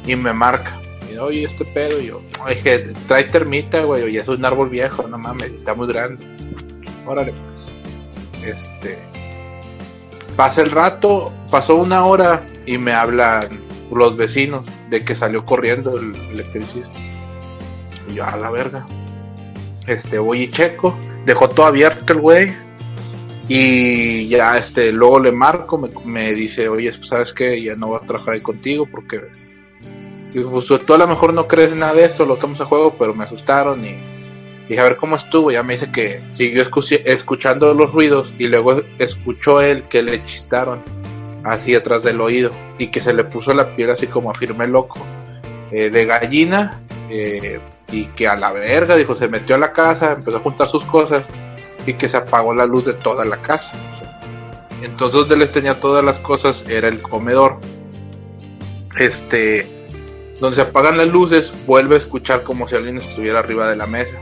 Y 0.07 0.17
me 0.17 0.33
marca. 0.33 0.81
Y 1.13 1.17
oye, 1.17 1.45
este 1.45 1.65
pedo, 1.65 1.99
y 2.01 2.07
yo, 2.07 2.21
dije, 2.49 2.93
trae 3.09 3.25
termita, 3.25 3.83
güey, 3.85 4.03
oye, 4.03 4.21
es 4.21 4.29
un 4.29 4.45
árbol 4.45 4.69
viejo, 4.69 5.07
no 5.09 5.17
mames, 5.19 5.53
está 5.53 5.75
muy 5.75 5.87
grande. 5.89 6.25
Órale, 7.07 7.33
pues. 7.33 8.55
Este. 8.57 8.99
Pasa 10.37 10.63
el 10.63 10.71
rato, 10.71 11.33
pasó 11.51 11.77
una 11.77 12.05
hora 12.05 12.45
y 12.67 12.79
me 12.79 12.93
hablan 12.93 13.49
los 13.93 14.17
vecinos 14.17 14.67
de 14.91 15.05
que 15.05 15.15
salió 15.15 15.45
corriendo 15.45 15.97
el 15.99 16.15
electricista. 16.33 16.99
Y 18.11 18.15
yo, 18.15 18.25
a 18.25 18.37
la 18.37 18.51
verga. 18.51 18.87
Este, 19.87 20.19
voy 20.19 20.43
y 20.43 20.51
checo. 20.51 20.99
Dejó 21.25 21.49
todo 21.49 21.67
abierto 21.67 22.13
el 22.13 22.21
güey. 22.21 22.53
Y 23.49 24.27
ya, 24.29 24.57
este, 24.57 24.91
luego 24.91 25.21
le 25.21 25.31
marco, 25.31 25.79
me, 25.79 25.91
me 26.05 26.33
dice, 26.33 26.69
oye, 26.69 26.91
pues, 26.93 27.09
¿sabes 27.09 27.33
qué? 27.33 27.63
Ya 27.63 27.77
no 27.77 27.89
voy 27.89 27.99
a 28.03 28.07
trabajar 28.07 28.35
ahí 28.35 28.41
contigo 28.41 28.87
porque... 28.87 29.23
Digo, 30.33 30.51
pues 30.51 30.67
tú 30.67 30.95
a 30.95 30.99
lo 30.99 31.07
mejor 31.07 31.33
no 31.33 31.47
crees 31.47 31.71
en 31.71 31.79
nada 31.79 31.95
de 31.95 32.05
esto, 32.05 32.25
lo 32.25 32.37
tomas 32.37 32.61
a 32.61 32.65
juego, 32.65 32.97
pero 32.99 33.15
me 33.15 33.23
asustaron 33.23 33.85
y 33.85 34.14
dije, 34.69 34.81
a 34.81 34.85
ver 34.85 34.97
cómo 34.97 35.17
estuvo. 35.17 35.51
Ya 35.51 35.63
me 35.63 35.75
dice 35.75 35.91
que 35.91 36.21
siguió 36.31 36.63
escuchando 37.05 37.75
los 37.75 37.93
ruidos 37.93 38.35
y 38.39 38.47
luego 38.47 38.83
escuchó 38.99 39.61
él 39.61 39.85
que 39.89 40.03
le 40.03 40.25
chistaron 40.25 40.83
así 41.45 41.75
atrás 41.75 42.03
del 42.03 42.21
oído 42.21 42.51
y 42.79 42.89
que 42.89 43.01
se 43.01 43.13
le 43.13 43.25
puso 43.25 43.53
la 43.53 43.77
piel 43.77 43.91
así 43.91 44.07
como 44.07 44.31
afirme 44.31 44.67
loco 44.67 44.99
eh, 45.71 45.91
de 45.91 46.07
gallina 46.07 46.81
eh, 47.11 47.61
y 47.93 48.07
que 48.07 48.27
a 48.27 48.35
la 48.35 48.51
verga, 48.53 48.97
dijo, 48.97 49.15
se 49.15 49.29
metió 49.29 49.57
a 49.57 49.59
la 49.59 49.73
casa, 49.73 50.13
empezó 50.13 50.39
a 50.39 50.41
juntar 50.41 50.67
sus 50.67 50.85
cosas 50.85 51.29
y 51.87 51.95
que 51.95 52.09
se 52.09 52.17
apagó 52.17 52.55
la 52.55 52.67
luz 52.67 52.87
de 52.87 52.95
toda 52.95 53.25
la 53.25 53.41
casa. 53.43 53.73
Entonces 54.83 55.21
donde 55.21 55.37
les 55.37 55.53
tenía 55.53 55.75
todas 55.81 56.05
las 56.05 56.19
cosas 56.19 56.65
era 56.69 56.89
el 56.89 57.03
comedor. 57.03 57.59
Este, 58.99 59.67
donde 60.41 60.57
se 60.57 60.63
apagan 60.63 60.97
las 60.97 61.09
luces, 61.09 61.53
vuelve 61.67 61.95
a 61.95 61.99
escuchar 61.99 62.43
como 62.43 62.69
si 62.69 62.77
alguien 62.77 62.99
estuviera 62.99 63.41
arriba 63.41 63.69
de 63.69 63.77
la 63.77 63.87
mesa. 63.87 64.17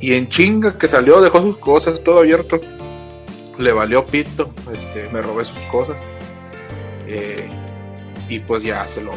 Y 0.00 0.14
en 0.14 0.28
chinga 0.28 0.78
que 0.78 0.88
salió, 0.88 1.20
dejó 1.20 1.42
sus 1.42 1.58
cosas 1.58 2.02
todo 2.02 2.20
abierto. 2.20 2.60
Le 3.58 3.72
valió 3.72 4.06
pito, 4.06 4.50
este, 4.72 5.08
me 5.12 5.20
robé 5.20 5.44
sus 5.44 5.58
cosas. 5.70 5.96
Eh, 7.06 7.48
y 8.28 8.38
pues 8.40 8.62
ya 8.62 8.86
se 8.86 9.02
lo, 9.02 9.12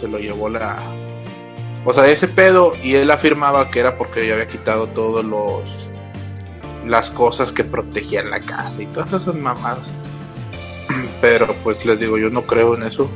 se 0.00 0.08
lo 0.08 0.18
llevó 0.18 0.48
la... 0.48 0.78
O 1.84 1.92
sea, 1.92 2.08
ese 2.08 2.26
pedo, 2.26 2.72
y 2.82 2.94
él 2.94 3.10
afirmaba 3.10 3.68
que 3.68 3.80
era 3.80 3.96
porque 3.96 4.26
yo 4.26 4.34
había 4.34 4.48
quitado 4.48 4.86
todos 4.88 5.24
los... 5.24 5.62
Las 6.86 7.10
cosas 7.10 7.50
que 7.50 7.64
protegían 7.64 8.30
la 8.30 8.40
casa 8.40 8.80
y 8.80 8.86
todas 8.86 9.12
esas 9.12 9.34
mamadas. 9.34 9.88
Pero 11.20 11.52
pues 11.64 11.84
les 11.84 11.98
digo, 11.98 12.16
yo 12.16 12.30
no 12.30 12.46
creo 12.46 12.76
en 12.76 12.84
eso. 12.84 13.10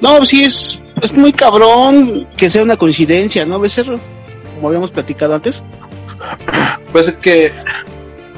No, 0.00 0.24
sí 0.24 0.44
es, 0.44 0.80
es 1.00 1.12
muy 1.12 1.32
cabrón 1.32 2.26
que 2.36 2.48
sea 2.48 2.62
una 2.62 2.76
coincidencia, 2.76 3.44
¿no, 3.44 3.58
Becerro? 3.58 3.98
Como 4.62 4.68
habíamos 4.68 4.92
platicado 4.92 5.34
antes. 5.34 5.60
Pues 6.92 7.08
es 7.08 7.16
que 7.16 7.50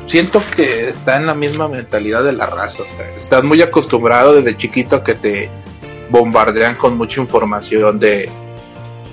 siento 0.07 0.41
que 0.57 0.89
está 0.89 1.17
en 1.17 1.27
la 1.27 1.35
misma 1.35 1.69
mentalidad 1.69 2.25
de 2.25 2.33
la 2.33 2.47
raza. 2.47 2.85
Estás 3.21 3.45
muy 3.45 3.61
acostumbrado 3.61 4.33
desde 4.33 4.57
chiquito 4.57 4.97
a 4.97 5.05
que 5.05 5.17
te 5.17 5.51
bombardean 6.09 6.77
con 6.77 6.97
mucha 6.97 7.21
información 7.21 7.99
de, 7.99 8.31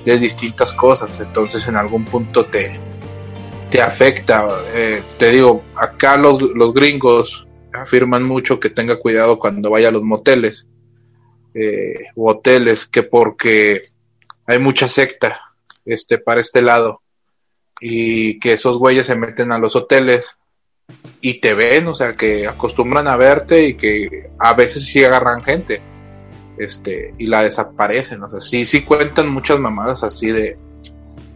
de 0.06 0.20
distintas 0.20 0.72
cosas. 0.72 1.20
Entonces 1.20 1.68
en 1.68 1.76
algún 1.76 2.06
punto 2.06 2.46
te, 2.46 2.80
te 3.70 3.82
afecta. 3.82 4.48
Eh, 4.74 5.04
te 5.20 5.32
digo, 5.32 5.64
acá 5.76 6.16
los, 6.16 6.42
los 6.42 6.74
gringos 6.74 7.46
afirman 7.74 8.24
mucho 8.24 8.58
que 8.58 8.70
tenga 8.70 8.98
cuidado 9.00 9.38
cuando 9.38 9.70
vaya 9.70 9.90
a 9.90 9.92
los 9.92 10.04
moteles 10.04 10.66
eh, 11.56 12.06
o 12.16 12.32
hoteles, 12.32 12.86
que 12.86 13.04
porque 13.04 13.84
hay 14.48 14.60
mucha 14.60 14.88
secta 14.88 15.42
este 15.84 16.18
para 16.18 16.40
este 16.40 16.62
lado 16.62 17.01
y 17.82 18.40
que 18.40 18.54
esos 18.54 18.78
güeyes 18.78 19.08
se 19.08 19.16
meten 19.16 19.52
a 19.52 19.58
los 19.58 19.76
hoteles 19.76 20.38
y 21.20 21.40
te 21.42 21.54
ven, 21.54 21.88
o 21.88 21.96
sea, 21.96 22.16
que 22.16 22.48
acostumbran 22.48 23.08
a 23.08 23.16
verte 23.18 23.64
y 23.66 23.74
que 23.76 24.30
a 24.40 24.54
veces 24.54 24.86
sí 24.86 25.04
agarran 25.04 25.44
gente 25.44 25.82
este 26.58 27.14
y 27.18 27.28
la 27.28 27.44
desaparecen, 27.44 28.22
o 28.24 28.30
sea, 28.30 28.42
sí 28.42 28.66
sí 28.66 28.84
cuentan 28.84 29.30
muchas 29.30 29.60
mamadas 29.60 30.04
así 30.04 30.28
de 30.28 30.58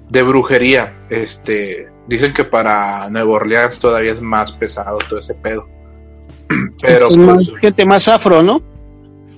de 0.09 0.23
brujería, 0.23 1.05
este 1.09 1.89
dicen 2.07 2.31
que 2.33 2.43
para 2.43 3.09
Nueva 3.09 3.31
Orleans 3.33 3.79
todavía 3.79 4.11
es 4.11 4.21
más 4.21 4.51
pesado 4.51 4.99
todo 5.09 5.19
ese 5.19 5.33
pedo. 5.33 5.67
Pero 6.81 7.07
Es 7.07 7.15
pues, 7.15 7.17
más- 7.17 7.51
gente 7.59 7.85
más 7.85 8.07
afro, 8.07 8.43
¿no? 8.43 8.61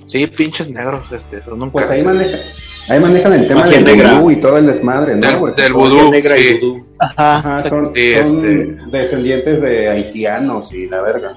Sí, 0.08 0.26
pinches 0.28 0.70
negros, 0.70 1.12
este, 1.12 1.44
son 1.44 1.62
un 1.62 1.72
Pues 1.72 1.88
ahí, 1.90 2.04
cártel. 2.04 2.18
maneja- 2.28 2.44
ahí 2.90 3.00
manejan 3.00 3.34
el 3.34 3.48
tema 3.48 3.66
del 3.68 3.84
negra. 3.84 4.14
vudú 4.16 4.32
y 4.32 4.36
todo 4.38 4.58
el 4.58 4.66
desmadre, 4.68 5.16
¿no? 5.16 5.22
Del- 5.28 5.40
Porque 5.40 5.62
del 5.62 5.72
son- 5.74 5.80
vudú, 5.80 6.12
Negra 6.12 6.38
y 6.38 6.42
sí. 6.44 6.60
vudú. 6.62 6.88
Ajá, 7.00 7.60
son, 7.70 7.92
Sí, 7.96 8.12
son 8.16 8.38
este- 8.38 8.78
descendientes 8.92 9.62
de 9.62 9.90
haitianos 9.90 10.74
y 10.74 10.88
la 10.88 11.02
verga. 11.02 11.36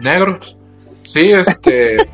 negros. 0.00 0.56
Sí, 1.04 1.32
este. 1.32 1.96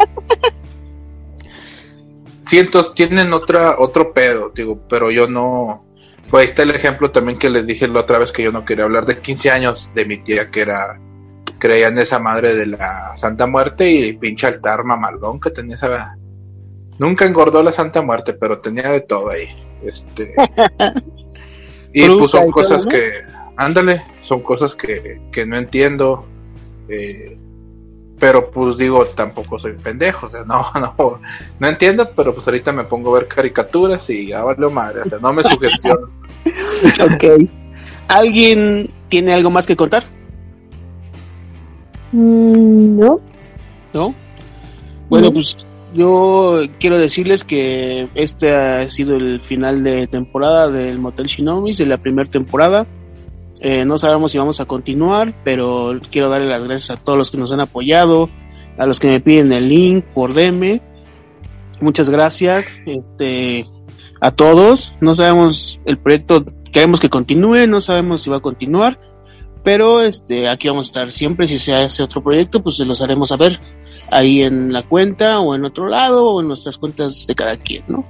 Cientos 2.46 2.94
tienen 2.94 3.32
otra 3.32 3.76
otro 3.78 4.12
pedo, 4.12 4.52
digo, 4.54 4.78
pero 4.88 5.10
yo 5.10 5.26
no. 5.26 5.84
Pues 6.30 6.42
ahí 6.42 6.48
está 6.48 6.62
el 6.62 6.70
ejemplo 6.74 7.10
también 7.10 7.38
que 7.38 7.48
les 7.50 7.66
dije 7.66 7.88
la 7.88 8.00
otra 8.00 8.18
vez 8.18 8.32
que 8.32 8.42
yo 8.42 8.52
no 8.52 8.64
quería 8.64 8.84
hablar 8.84 9.06
de 9.06 9.18
15 9.18 9.50
años 9.50 9.90
de 9.94 10.04
mi 10.04 10.18
tía 10.18 10.50
que 10.50 10.60
era 10.62 11.00
creía 11.58 11.88
en 11.88 11.98
esa 11.98 12.18
madre 12.18 12.54
de 12.54 12.66
la 12.66 13.16
Santa 13.16 13.46
Muerte 13.46 13.90
y 13.90 14.12
pinche 14.14 14.46
altar 14.46 14.84
mamalón 14.84 15.40
que 15.40 15.50
tenía 15.50 15.76
esa 15.76 16.16
nunca 16.98 17.24
engordó 17.24 17.62
la 17.62 17.72
Santa 17.72 18.02
Muerte, 18.02 18.34
pero 18.34 18.58
tenía 18.58 18.90
de 18.90 19.00
todo 19.00 19.30
ahí. 19.30 19.48
Este 19.82 20.34
y 21.92 22.08
pues 22.08 22.30
son 22.30 22.50
cosas 22.50 22.86
que 22.86 23.12
ándale, 23.56 24.02
son 24.22 24.42
cosas 24.42 24.74
que, 24.74 25.20
que 25.32 25.46
no 25.46 25.56
entiendo. 25.56 26.26
Eh, 26.88 27.38
pero 28.18 28.50
pues 28.50 28.76
digo, 28.76 29.04
tampoco 29.06 29.58
soy 29.58 29.72
pendejo, 29.72 30.26
o 30.26 30.30
sea, 30.30 30.44
no, 30.46 30.64
no, 30.80 31.20
no 31.58 31.68
entiendo, 31.68 32.10
pero 32.14 32.34
pues 32.34 32.46
ahorita 32.46 32.72
me 32.72 32.84
pongo 32.84 33.14
a 33.14 33.18
ver 33.20 33.28
caricaturas 33.28 34.08
y 34.10 34.28
ya 34.28 34.44
valió 34.44 34.70
madre, 34.70 35.02
o 35.02 35.04
sea, 35.06 35.18
no 35.18 35.32
me 35.32 35.42
sugestiono. 35.44 36.08
ok. 37.00 37.48
¿Alguien 38.08 38.90
tiene 39.08 39.32
algo 39.32 39.50
más 39.50 39.66
que 39.66 39.76
contar? 39.76 40.04
Mm, 42.14 42.98
no. 43.00 43.18
¿No? 43.92 44.14
Bueno, 45.08 45.26
No. 45.28 45.32
pues 45.32 45.56
yo 45.94 46.60
quiero 46.78 46.96
decirles 46.98 47.42
que 47.44 48.08
este 48.14 48.52
ha 48.52 48.88
sido 48.88 49.16
el 49.16 49.40
final 49.40 49.82
de 49.82 50.06
temporada 50.06 50.70
del 50.70 50.98
Motel 50.98 51.26
Shinomis, 51.26 51.78
de 51.78 51.86
la 51.86 51.98
primera 51.98 52.30
temporada. 52.30 52.86
Eh, 53.60 53.84
no 53.84 53.98
sabemos 53.98 54.30
si 54.32 54.38
vamos 54.38 54.60
a 54.60 54.64
continuar, 54.64 55.34
pero 55.44 55.92
quiero 56.10 56.28
darle 56.28 56.48
las 56.48 56.64
gracias 56.64 56.90
a 56.90 57.02
todos 57.02 57.18
los 57.18 57.30
que 57.30 57.38
nos 57.38 57.52
han 57.52 57.60
apoyado, 57.60 58.28
a 58.78 58.86
los 58.86 59.00
que 59.00 59.08
me 59.08 59.20
piden 59.20 59.52
el 59.52 59.68
link 59.68 60.04
por 60.14 60.34
DM. 60.34 60.80
Muchas 61.80 62.10
gracias 62.10 62.66
este, 62.86 63.66
a 64.20 64.30
todos. 64.30 64.94
No 65.00 65.14
sabemos 65.14 65.80
el 65.84 65.98
proyecto, 65.98 66.44
queremos 66.72 67.00
que 67.00 67.10
continúe, 67.10 67.66
no 67.68 67.80
sabemos 67.80 68.22
si 68.22 68.30
va 68.30 68.36
a 68.36 68.40
continuar, 68.40 68.98
pero 69.64 70.02
este, 70.02 70.46
aquí 70.46 70.68
vamos 70.68 70.86
a 70.86 70.90
estar 70.90 71.10
siempre. 71.10 71.46
Si 71.46 71.58
se 71.58 71.72
hace 71.74 72.02
otro 72.02 72.22
proyecto, 72.22 72.62
pues 72.62 72.76
se 72.76 72.84
los 72.84 73.00
haremos 73.00 73.30
saber 73.30 73.58
ahí 74.12 74.42
en 74.42 74.72
la 74.72 74.82
cuenta 74.82 75.40
o 75.40 75.54
en 75.54 75.64
otro 75.64 75.88
lado 75.88 76.26
o 76.26 76.40
en 76.42 76.48
nuestras 76.48 76.76
cuentas 76.76 77.26
de 77.26 77.34
cada 77.34 77.56
quien, 77.56 77.82
¿no? 77.88 78.04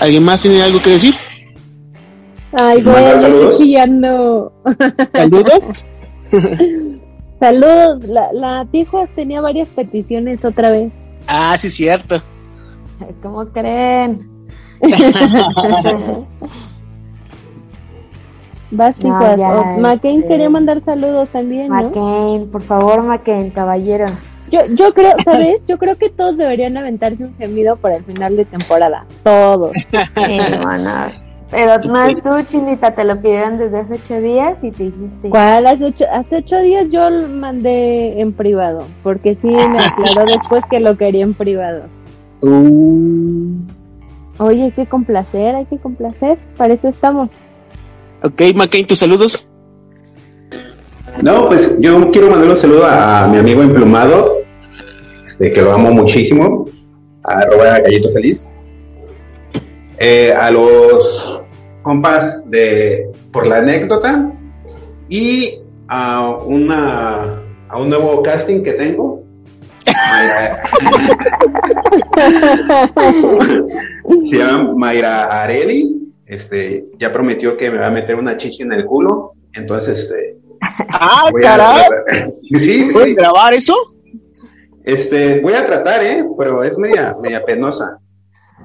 ¿Alguien 0.00 0.22
más 0.22 0.40
tiene 0.40 0.62
algo 0.62 0.80
que 0.80 0.90
decir? 0.90 1.14
Ay, 2.52 2.82
¿Mandar 2.82 3.02
güey, 3.02 3.20
saludos? 3.20 3.58
chillando. 3.58 4.52
¿Saludos? 5.12 5.84
Saludos. 7.40 8.04
La, 8.04 8.32
la 8.32 8.66
Tijuas 8.70 9.10
tenía 9.16 9.40
varias 9.40 9.68
peticiones 9.68 10.44
otra 10.44 10.70
vez. 10.70 10.92
Ah, 11.26 11.56
sí, 11.58 11.70
cierto. 11.70 12.22
¿Cómo 13.20 13.46
creen? 13.46 14.28
No, 18.70 19.36
ya, 19.36 19.58
Oh, 19.76 19.80
McCain 19.80 20.20
este- 20.20 20.28
quería 20.28 20.48
mandar 20.50 20.80
saludos 20.82 21.28
también, 21.30 21.68
¿no? 21.68 21.74
McCain, 21.74 22.50
por 22.50 22.62
favor, 22.62 23.02
McCain, 23.02 23.50
caballero. 23.50 24.06
Yo, 24.50 24.60
yo 24.74 24.92
creo, 24.94 25.12
¿sabes? 25.24 25.60
Yo 25.66 25.78
creo 25.78 25.96
que 25.96 26.08
todos 26.10 26.36
deberían 26.36 26.76
aventarse 26.76 27.24
un 27.24 27.34
gemido 27.36 27.76
para 27.76 27.96
el 27.96 28.04
final 28.04 28.36
de 28.36 28.44
temporada. 28.44 29.06
Todos. 29.22 29.72
Sí, 29.92 30.38
bueno. 30.62 30.90
Pero 31.50 31.78
no 31.78 32.04
es 32.04 32.22
tú, 32.22 32.30
Chinita, 32.46 32.92
te 32.94 33.02
lo 33.02 33.18
pidieron 33.20 33.58
desde 33.58 33.80
hace 33.80 33.94
ocho 33.94 34.20
días 34.20 34.62
y 34.62 34.70
te 34.70 34.84
hiciste. 34.84 35.30
¿Cuál? 35.30 35.66
Hace 35.66 35.84
ocho, 35.86 36.04
hace 36.12 36.36
ocho 36.36 36.56
días 36.60 36.86
yo 36.90 37.10
lo 37.10 37.26
mandé 37.28 38.20
en 38.20 38.32
privado, 38.32 38.84
porque 39.02 39.34
sí 39.34 39.48
me 39.48 39.58
aclaró 39.84 40.26
después 40.26 40.62
que 40.70 40.78
lo 40.78 40.96
quería 40.96 41.24
en 41.24 41.34
privado. 41.34 41.82
Oye, 44.38 44.62
hay 44.62 44.70
que 44.72 44.86
complacer, 44.86 45.56
hay 45.56 45.66
que 45.66 45.78
complacer, 45.78 46.38
para 46.56 46.72
eso 46.74 46.86
estamos. 46.88 47.30
Ok, 48.22 48.42
McCain, 48.54 48.86
tus 48.86 48.98
saludos. 48.98 49.46
No, 51.22 51.48
pues 51.48 51.76
yo 51.80 52.10
quiero 52.10 52.30
mandar 52.30 52.50
un 52.50 52.56
saludo 52.56 52.86
a 52.86 53.26
mi 53.28 53.38
amigo 53.38 53.62
emplumado, 53.62 54.26
este, 55.24 55.52
que 55.52 55.60
lo 55.62 55.72
amo 55.72 55.90
muchísimo, 55.92 56.66
a 57.24 57.38
arroba 57.40 57.80
gallito 57.80 58.10
feliz. 58.12 58.48
Eh, 59.98 60.32
a 60.32 60.50
los 60.50 61.42
compas 61.82 62.42
de 62.50 63.08
por 63.32 63.46
la 63.46 63.58
anécdota 63.58 64.32
y 65.08 65.58
a 65.88 66.30
una 66.46 67.42
a 67.68 67.78
un 67.78 67.88
nuevo 67.88 68.22
casting 68.22 68.62
que 68.62 68.72
tengo. 68.72 69.22
Mayra- 69.86 70.62
Se 74.22 74.38
llama 74.38 74.72
Mayra 74.76 75.24
Areli. 75.42 75.99
Este, 76.30 76.84
ya 77.00 77.12
prometió 77.12 77.56
que 77.56 77.70
me 77.72 77.78
va 77.78 77.88
a 77.88 77.90
meter 77.90 78.14
una 78.14 78.36
chichi 78.36 78.62
en 78.62 78.72
el 78.72 78.84
culo. 78.84 79.32
Entonces, 79.52 79.98
este. 80.00 80.36
¡Ah, 80.90 81.24
voy 81.32 81.44
a 81.44 81.56
caray! 81.56 81.84
Sí, 82.60 82.88
¿Puedes 82.92 83.10
sí. 83.10 83.14
grabar 83.16 83.52
eso? 83.54 83.74
Este, 84.84 85.40
voy 85.40 85.54
a 85.54 85.66
tratar, 85.66 86.02
¿eh? 86.04 86.24
Pero 86.38 86.62
es 86.62 86.78
media, 86.78 87.16
media 87.20 87.44
penosa. 87.44 87.98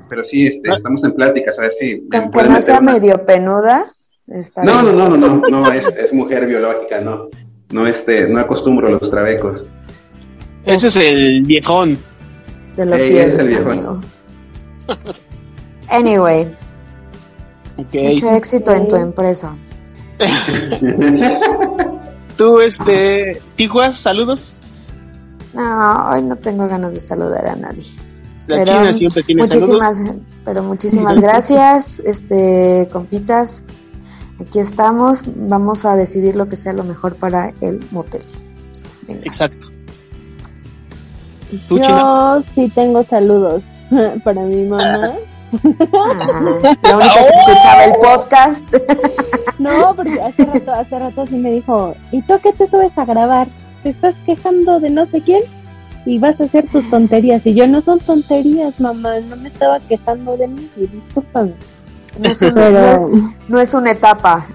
Pero 0.10 0.24
sí, 0.24 0.46
este, 0.48 0.72
estamos 0.72 1.04
en 1.04 1.14
pláticas, 1.14 1.58
a 1.58 1.64
ver 1.64 1.72
si 1.72 1.96
pueden 2.32 2.52
no 2.54 2.62
sea 2.62 2.80
una- 2.80 2.94
medio 2.94 3.26
penuda. 3.26 3.92
Está 4.28 4.62
No, 4.64 4.82
no, 4.84 4.92
no, 4.92 5.10
no, 5.10 5.18
no, 5.18 5.50
no, 5.50 5.72
es, 5.72 5.88
es 5.98 6.14
mujer 6.14 6.46
biológica, 6.46 7.02
no. 7.02 7.30
No, 7.72 7.88
este, 7.88 8.28
no 8.28 8.40
acostumbro 8.40 8.90
los 8.90 9.10
trabecos. 9.10 9.66
Ese 10.66 10.88
es 10.88 10.96
el 10.98 11.42
viejón. 11.44 11.98
Te 12.76 12.86
lo 12.86 12.96
Ey, 12.96 13.12
pierdes, 13.12 13.34
es 13.34 13.40
el 13.40 13.48
viejo. 13.48 13.70
amigo. 13.72 14.02
Anyway, 15.90 16.48
mucho 17.77 18.30
éxito 18.31 18.73
en 18.73 18.88
tu 18.88 18.95
empresa. 18.95 19.56
Tú, 22.38 22.60
este, 22.60 23.41
Tijuas, 23.56 23.97
saludos. 23.97 24.56
No, 25.53 26.10
hoy 26.10 26.22
no 26.22 26.35
tengo 26.35 26.68
ganas 26.68 26.93
de 26.93 26.99
saludar 26.99 27.47
a 27.47 27.56
nadie. 27.56 27.85
La 28.47 28.64
China 28.64 28.93
siempre 28.93 29.23
tiene 29.23 29.41
muchísimas, 29.41 29.97
Pero 30.43 30.64
muchísimas 30.64 31.19
gracias, 31.19 31.99
este, 32.06 32.88
compitas. 32.91 33.64
Aquí 34.39 34.60
estamos. 34.60 35.22
Vamos 35.26 35.85
a 35.85 35.95
decidir 35.95 36.35
lo 36.35 36.49
que 36.49 36.57
sea 36.57 36.73
lo 36.73 36.84
mejor 36.84 37.15
para 37.15 37.53
el 37.61 37.80
motel. 37.91 38.23
Exacto. 39.07 39.69
Yo 41.69 42.41
sí 42.53 42.69
tengo 42.73 43.03
saludos 43.03 43.61
para 44.23 44.41
mi 44.41 44.65
mamá. 44.65 45.14
Ah, 45.54 46.76
La 46.84 46.96
única 46.96 47.14
que 47.14 47.40
escuchaba 47.40 47.86
el 47.86 47.94
podcast. 48.02 48.66
No, 49.58 49.96
porque 49.96 50.20
hace 50.22 50.44
rato, 50.46 50.72
hace 50.74 51.00
rato 51.00 51.26
sí 51.28 51.38
me 51.38 51.50
dijo, 51.50 51.96
¿y 52.12 52.22
tú 52.24 52.34
qué 52.44 52.52
te 52.52 52.68
subes 52.68 52.96
a 52.98 53.06
grabar? 53.06 53.48
¿Te 53.84 53.90
estás 53.92 54.14
quejando 54.26 54.82
de 54.82 54.90
no 54.90 55.06
sé 55.06 55.22
quién? 55.22 55.42
Y 56.06 56.20
vas 56.20 56.40
a 56.42 56.44
hacer 56.44 56.68
tus 56.68 56.90
tonterías. 56.90 57.46
Y 57.46 57.54
yo, 57.54 57.66
no 57.66 57.82
son 57.82 58.00
tonterías, 58.02 58.78
mamá, 58.82 59.18
no 59.22 59.38
me 59.38 59.48
estaba 59.48 59.80
quejando 59.80 60.36
de 60.36 60.50
mí, 60.50 60.70
discúlpame. 60.76 61.54
No 62.20 62.30
es, 62.30 62.42
un- 62.42 62.54
Pero- 62.54 63.08
no 63.10 63.18
es- 63.18 63.50
no 63.50 63.60
es 63.62 63.74
una 63.74 63.92
etapa. 63.92 64.46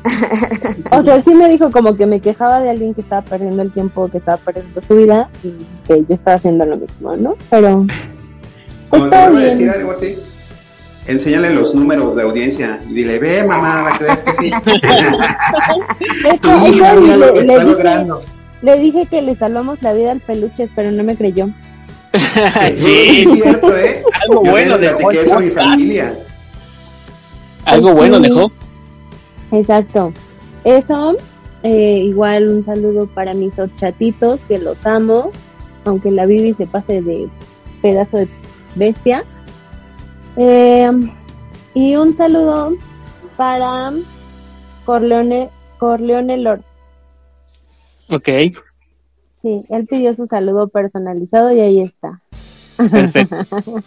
O 0.93 1.03
sea, 1.03 1.23
sí 1.23 1.35
me 1.35 1.49
dijo 1.49 1.71
como 1.73 1.97
que 1.97 2.05
me 2.07 2.21
quejaba 2.21 2.61
de 2.61 2.69
alguien 2.71 2.93
que 2.95 3.01
estaba 3.01 3.23
perdiendo 3.23 3.63
el 3.63 3.73
tiempo, 3.73 4.09
que 4.11 4.19
estaba 4.19 4.37
perdiendo 4.37 4.83
su 4.83 4.97
vida 4.97 5.31
y 5.43 5.53
que 5.89 6.05
yo 6.07 6.15
estaba 6.15 6.37
haciendo 6.37 6.67
lo 6.67 6.77
mismo, 6.77 7.17
¿no? 7.17 7.37
Pero 7.49 7.87
Como 8.91 9.05
está 9.07 9.25
a 9.25 9.31
decir 9.31 9.59
bien. 9.59 9.71
algo 9.71 9.93
así, 9.93 10.17
enséñale 11.11 11.53
los 11.55 11.75
números 11.75 12.15
de 12.17 12.23
audiencia 12.23 12.81
y 12.89 12.95
dile, 12.95 13.19
ve 13.19 13.43
mamá, 13.45 13.91
que 13.99 14.05
veas 14.05 14.19
que 14.23 14.33
sí. 14.33 14.51
Eso, 14.51 14.71
Sí, 15.99 16.25
eso, 16.25 16.67
y 16.67 16.71
mira 16.71 16.95
lo 17.17 17.27
le, 17.27 17.33
que 17.33 17.41
le 17.41 17.41
está 17.43 17.65
dije, 17.65 17.65
logrando. 17.65 18.23
le 18.63 18.77
dije 18.81 19.07
que 19.07 19.23
le 19.23 19.35
salvamos 19.37 19.81
la 19.83 19.93
vida 19.93 20.13
al 20.13 20.21
peluches, 20.21 20.71
pero 20.75 20.91
no 20.91 21.03
me 21.05 21.17
creyó. 21.17 21.49
Sí, 22.77 23.25
es 23.27 23.43
cierto, 23.43 23.77
¿eh? 23.77 24.03
Algo 24.29 24.45
Yo 24.45 24.51
bueno 24.51 24.79
dejó 24.79 25.11
eso 25.13 25.35
a 25.37 25.41
mi 25.41 25.51
familia. 25.51 26.15
Algo 27.65 27.93
bueno 27.95 28.17
Sí. 28.17 28.23
dejó. 28.23 28.53
Exacto. 29.53 30.13
Eso, 30.65 31.17
eh, 31.63 32.03
igual 32.05 32.49
un 32.49 32.65
saludo 32.65 33.07
para 33.07 33.35
mis 33.35 33.53
chatitos, 33.79 34.41
que 34.49 34.59
los 34.59 34.85
amo, 34.87 35.31
aunque 35.85 36.11
la 36.11 36.27
Bibi 36.27 36.55
se 36.55 36.67
pase 36.67 37.01
de 37.03 37.29
pedazo 37.83 38.19
de 38.19 38.29
bestia. 38.75 39.25
Eh, 40.37 40.91
y 41.75 41.97
un 41.97 42.13
saludo 42.13 42.75
para 43.37 43.93
Corleone, 44.85 45.51
Corleone 45.79 46.37
Lord. 46.39 46.63
Ok, 48.09 48.29
Sí, 49.43 49.65
él 49.71 49.87
pidió 49.87 50.15
su 50.15 50.27
saludo 50.27 50.69
personalizado 50.69 51.51
y 51.53 51.61
ahí 51.61 51.81
está. 51.81 52.21
perfecto. 52.77 53.37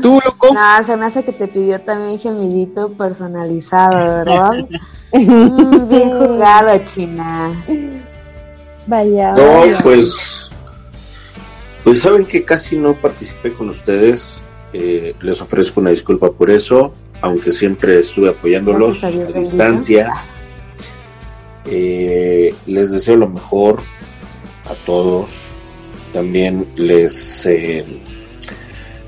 ¿Tú, 0.00 0.20
loco? 0.24 0.54
No, 0.54 0.84
se 0.84 0.96
me 0.96 1.06
hace 1.06 1.24
que 1.24 1.32
te 1.32 1.48
pidió 1.48 1.80
también 1.80 2.18
gemidito 2.18 2.92
personalizado, 2.92 4.24
¿verdad? 4.24 4.52
Mm, 5.12 5.88
bien 5.88 6.10
jugado, 6.16 6.84
China. 6.84 7.50
Vaya. 8.86 9.32
No, 9.32 9.58
vaya. 9.58 9.78
pues, 9.82 10.52
pues 11.82 12.00
saben 12.00 12.24
que 12.24 12.44
casi 12.44 12.78
no 12.78 12.94
participé 12.94 13.52
con 13.52 13.70
ustedes. 13.70 14.40
Eh, 14.72 15.14
les 15.20 15.40
ofrezco 15.40 15.80
una 15.80 15.90
disculpa 15.90 16.30
por 16.30 16.50
eso, 16.50 16.92
aunque 17.20 17.50
siempre 17.50 17.98
estuve 17.98 18.28
apoyándolos 18.28 19.02
a 19.02 19.10
distancia. 19.10 20.12
Eh, 21.64 22.54
les 22.66 22.92
deseo 22.92 23.16
lo 23.16 23.28
mejor 23.28 23.82
a 24.66 24.74
todos. 24.86 25.30
También 26.12 26.66
les 26.76 27.46
eh, 27.46 27.84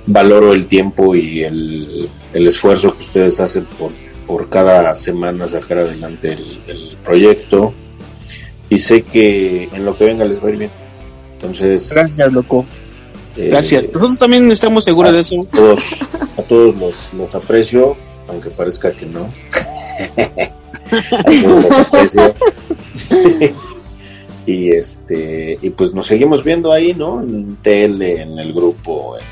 valoro 0.06 0.52
el 0.52 0.66
tiempo 0.66 1.14
y 1.14 1.44
el, 1.44 2.08
el 2.32 2.46
esfuerzo 2.46 2.94
que 2.96 3.02
ustedes 3.02 3.40
hacen 3.40 3.64
por, 3.78 3.92
por 4.26 4.48
cada 4.48 4.94
semana 4.96 5.46
sacar 5.48 5.78
adelante 5.78 6.32
el, 6.32 6.62
el 6.66 6.96
proyecto. 7.04 7.72
Y 8.68 8.78
sé 8.78 9.02
que 9.02 9.68
en 9.72 9.84
lo 9.84 9.96
que 9.96 10.06
venga 10.06 10.24
les 10.24 10.42
va 10.42 10.48
a 10.48 10.50
ir 10.50 10.58
bien. 10.58 10.70
Entonces, 11.34 11.92
Gracias, 11.92 12.32
loco. 12.32 12.64
Eh, 13.36 13.48
Gracias. 13.48 13.88
Nosotros 13.92 14.18
también 14.18 14.50
estamos 14.50 14.84
seguros 14.84 15.12
de 15.12 15.20
eso. 15.20 15.40
a 15.40 15.56
todos, 15.56 16.02
a 16.38 16.42
todos 16.42 16.76
los, 16.76 17.14
los 17.14 17.34
aprecio, 17.34 17.96
aunque 18.28 18.50
parezca 18.50 18.92
que 18.92 19.06
no. 19.06 19.32
A 21.10 21.22
todos 21.24 21.64
los 21.64 21.72
aprecio. 21.72 22.34
y 24.46 24.70
este, 24.70 25.58
y 25.60 25.70
pues 25.70 25.94
nos 25.94 26.06
seguimos 26.06 26.44
viendo 26.44 26.72
ahí, 26.72 26.94
¿no? 26.94 27.20
En 27.20 27.56
tele, 27.56 28.22
en 28.22 28.38
el 28.38 28.52
grupo, 28.52 29.16
en 29.16 29.24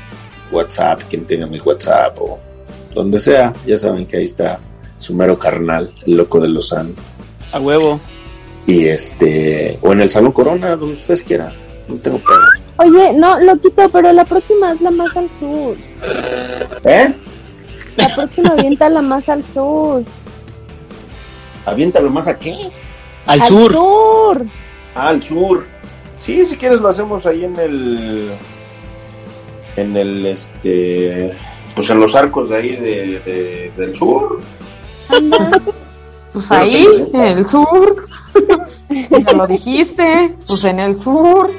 WhatsApp, 0.55 1.01
quien 1.09 1.25
tenga 1.25 1.47
mi 1.47 1.59
WhatsApp 1.59 2.19
o 2.19 2.39
donde 2.93 3.19
sea, 3.19 3.53
ya 3.65 3.77
saben 3.77 4.05
que 4.05 4.17
ahí 4.17 4.25
está 4.25 4.59
su 4.97 5.15
mero 5.15 5.37
carnal, 5.37 5.93
el 6.05 6.17
loco 6.17 6.39
de 6.39 6.49
Lozano. 6.49 6.91
A 7.51 7.59
huevo. 7.59 7.99
Y 8.67 8.85
este, 8.85 9.79
o 9.81 9.91
en 9.93 10.01
el 10.01 10.09
Salón 10.09 10.31
Corona, 10.31 10.75
donde 10.75 10.95
ustedes 10.95 11.23
quieran. 11.23 11.53
No 11.87 11.95
tengo 11.95 12.19
problema. 12.19 12.60
Oye, 12.83 13.13
no, 13.13 13.39
lo 13.39 13.57
quito, 13.59 13.87
pero 13.89 14.11
la 14.11 14.25
próxima 14.25 14.71
es 14.71 14.81
la 14.81 14.91
más 14.91 15.15
al 15.15 15.29
sur. 15.39 15.75
¿Eh? 16.83 17.13
La 17.97 18.07
próxima 18.09 18.49
avienta 18.49 18.89
la 18.89 19.01
más 19.01 19.27
al 19.29 19.43
sur. 19.53 20.03
Aviéntalo 21.65 22.09
más 22.09 22.27
aquí. 22.27 22.71
Al, 23.27 23.41
Al 23.41 23.47
sur. 23.47 23.71
sur. 23.71 24.45
Ah, 24.95 25.09
al 25.09 25.21
sur. 25.21 25.65
Sí, 26.17 26.45
si 26.45 26.57
quieres 26.57 26.81
lo 26.81 26.87
hacemos 26.89 27.25
ahí 27.25 27.45
en 27.45 27.55
el. 27.59 28.31
En 29.75 29.95
el 29.95 30.25
este. 30.25 31.31
Pues 31.75 31.89
en 31.89 31.99
los 31.99 32.15
arcos 32.15 32.49
de 32.49 32.55
ahí 32.57 32.75
de, 32.75 33.19
de- 33.19 33.71
del 33.77 33.95
sur. 33.95 34.39
Pues 36.33 36.49
ahí, 36.49 36.87
en 37.13 37.21
el 37.21 37.45
sur. 37.45 38.07
Ya 38.89 39.33
lo 39.33 39.45
dijiste. 39.47 40.33
Pues 40.47 40.63
en 40.63 40.79
el 40.79 40.97
sur. 40.99 41.49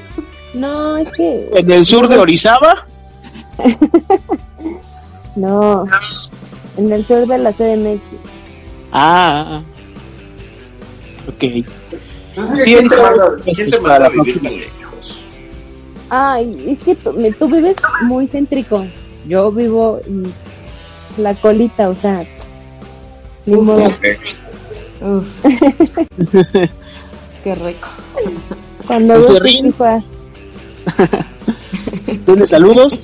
No, 0.55 0.97
es 0.99 1.09
que. 1.13 1.49
En 1.55 1.71
el 1.71 1.85
sur 1.87 2.09
de 2.09 2.19
Orizaba. 2.19 2.87
No. 5.35 5.87
En 6.77 6.93
el 6.93 7.07
sur 7.07 7.27
de 7.27 7.39
la 7.39 7.53
CDMX. 7.53 8.01
Ah. 8.93 9.63
Ok. 11.27 11.65
¿Quién 12.65 12.87
te 12.89 12.97
manda, 12.97 13.25
quién 13.55 13.71
te 13.71 13.81
manda 13.81 14.07
a 14.07 14.09
vivir 14.11 14.43
tan 14.43 14.57
lejos? 14.61 15.23
Ay, 16.11 16.65
es 16.73 16.79
que 16.85 16.95
tú, 16.97 17.13
me- 17.15 17.33
tú 17.33 17.49
vives 17.49 17.77
muy 18.03 18.27
céntrico. 18.27 18.85
Yo 19.27 19.51
vivo 19.51 20.01
en 20.07 20.31
la 21.17 21.35
colita, 21.35 21.89
o 21.89 21.97
sea. 21.97 22.27
Ni 23.47 23.57
modo. 23.57 23.85
Uf. 25.01 25.25
Qué 27.45 27.55
rico. 27.55 27.89
Cuando 28.87 29.15
ves 29.15 29.41
Rin. 29.41 29.67
Tijuana. 29.73 30.05
¿Tienes 32.27 32.51
saludos? 32.51 33.01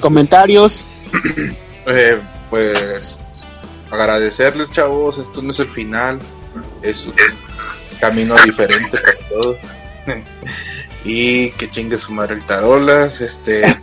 ¿Comentarios? 0.00 0.84
Eh, 1.86 2.20
pues 2.50 3.18
agradecerles, 3.90 4.70
chavos. 4.72 5.18
Esto 5.18 5.42
no 5.42 5.52
es 5.52 5.60
el 5.60 5.68
final, 5.68 6.18
es 6.82 7.04
un 7.04 7.14
camino 8.00 8.34
diferente 8.44 8.90
para 9.00 9.28
todos. 9.28 9.56
y 11.04 11.50
que 11.52 11.70
chingue 11.70 11.98
su 11.98 12.12
madre 12.12 12.34
el 12.34 12.42
tarolas. 12.42 13.20
Este, 13.20 13.80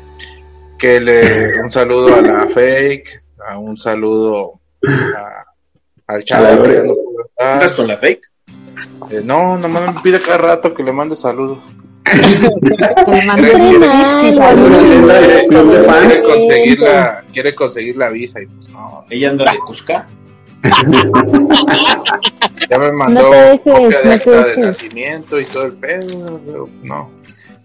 que 0.78 1.00
le 1.00 1.62
un 1.64 1.72
saludo 1.72 2.16
a 2.16 2.22
la 2.22 2.48
fake, 2.54 3.24
a 3.48 3.58
un 3.58 3.78
saludo 3.78 4.60
a- 5.16 5.46
al 6.08 6.24
chavo. 6.24 6.64
¿Estás 7.38 7.72
con 7.74 7.88
la 7.88 7.98
fake? 7.98 8.22
Eh, 9.10 9.22
no, 9.24 9.58
nomás 9.58 9.96
me 9.96 10.02
pide 10.02 10.20
cada 10.20 10.38
rato 10.38 10.74
que 10.74 10.84
le 10.84 10.92
mande 10.92 11.16
saludos. 11.16 11.60
Que 12.12 12.18
Quiere- 15.82 16.24
conseguir 16.24 16.80
la, 16.80 17.24
quiere 17.32 17.56
conseguir 17.56 17.98
la 17.98 18.10
visa 18.10 18.42
y 18.42 18.46
pues 18.48 18.70
no, 18.70 19.06
Ella 19.10 19.30
anda 19.32 19.52
de 19.52 19.58
Cusca. 19.60 20.06
ya 22.70 22.78
me 22.78 22.92
mandó 22.92 23.22
No 23.24 23.30
te 23.30 23.36
dejes, 23.38 23.62
copia 23.64 24.00
de 24.02 24.06
no 24.06 24.12
acta 24.14 24.46
de 24.46 24.58
nacimiento 24.58 25.40
y 25.40 25.46
todo 25.46 25.66
el 25.66 25.74
pedo, 25.74 26.70
no, 26.84 27.10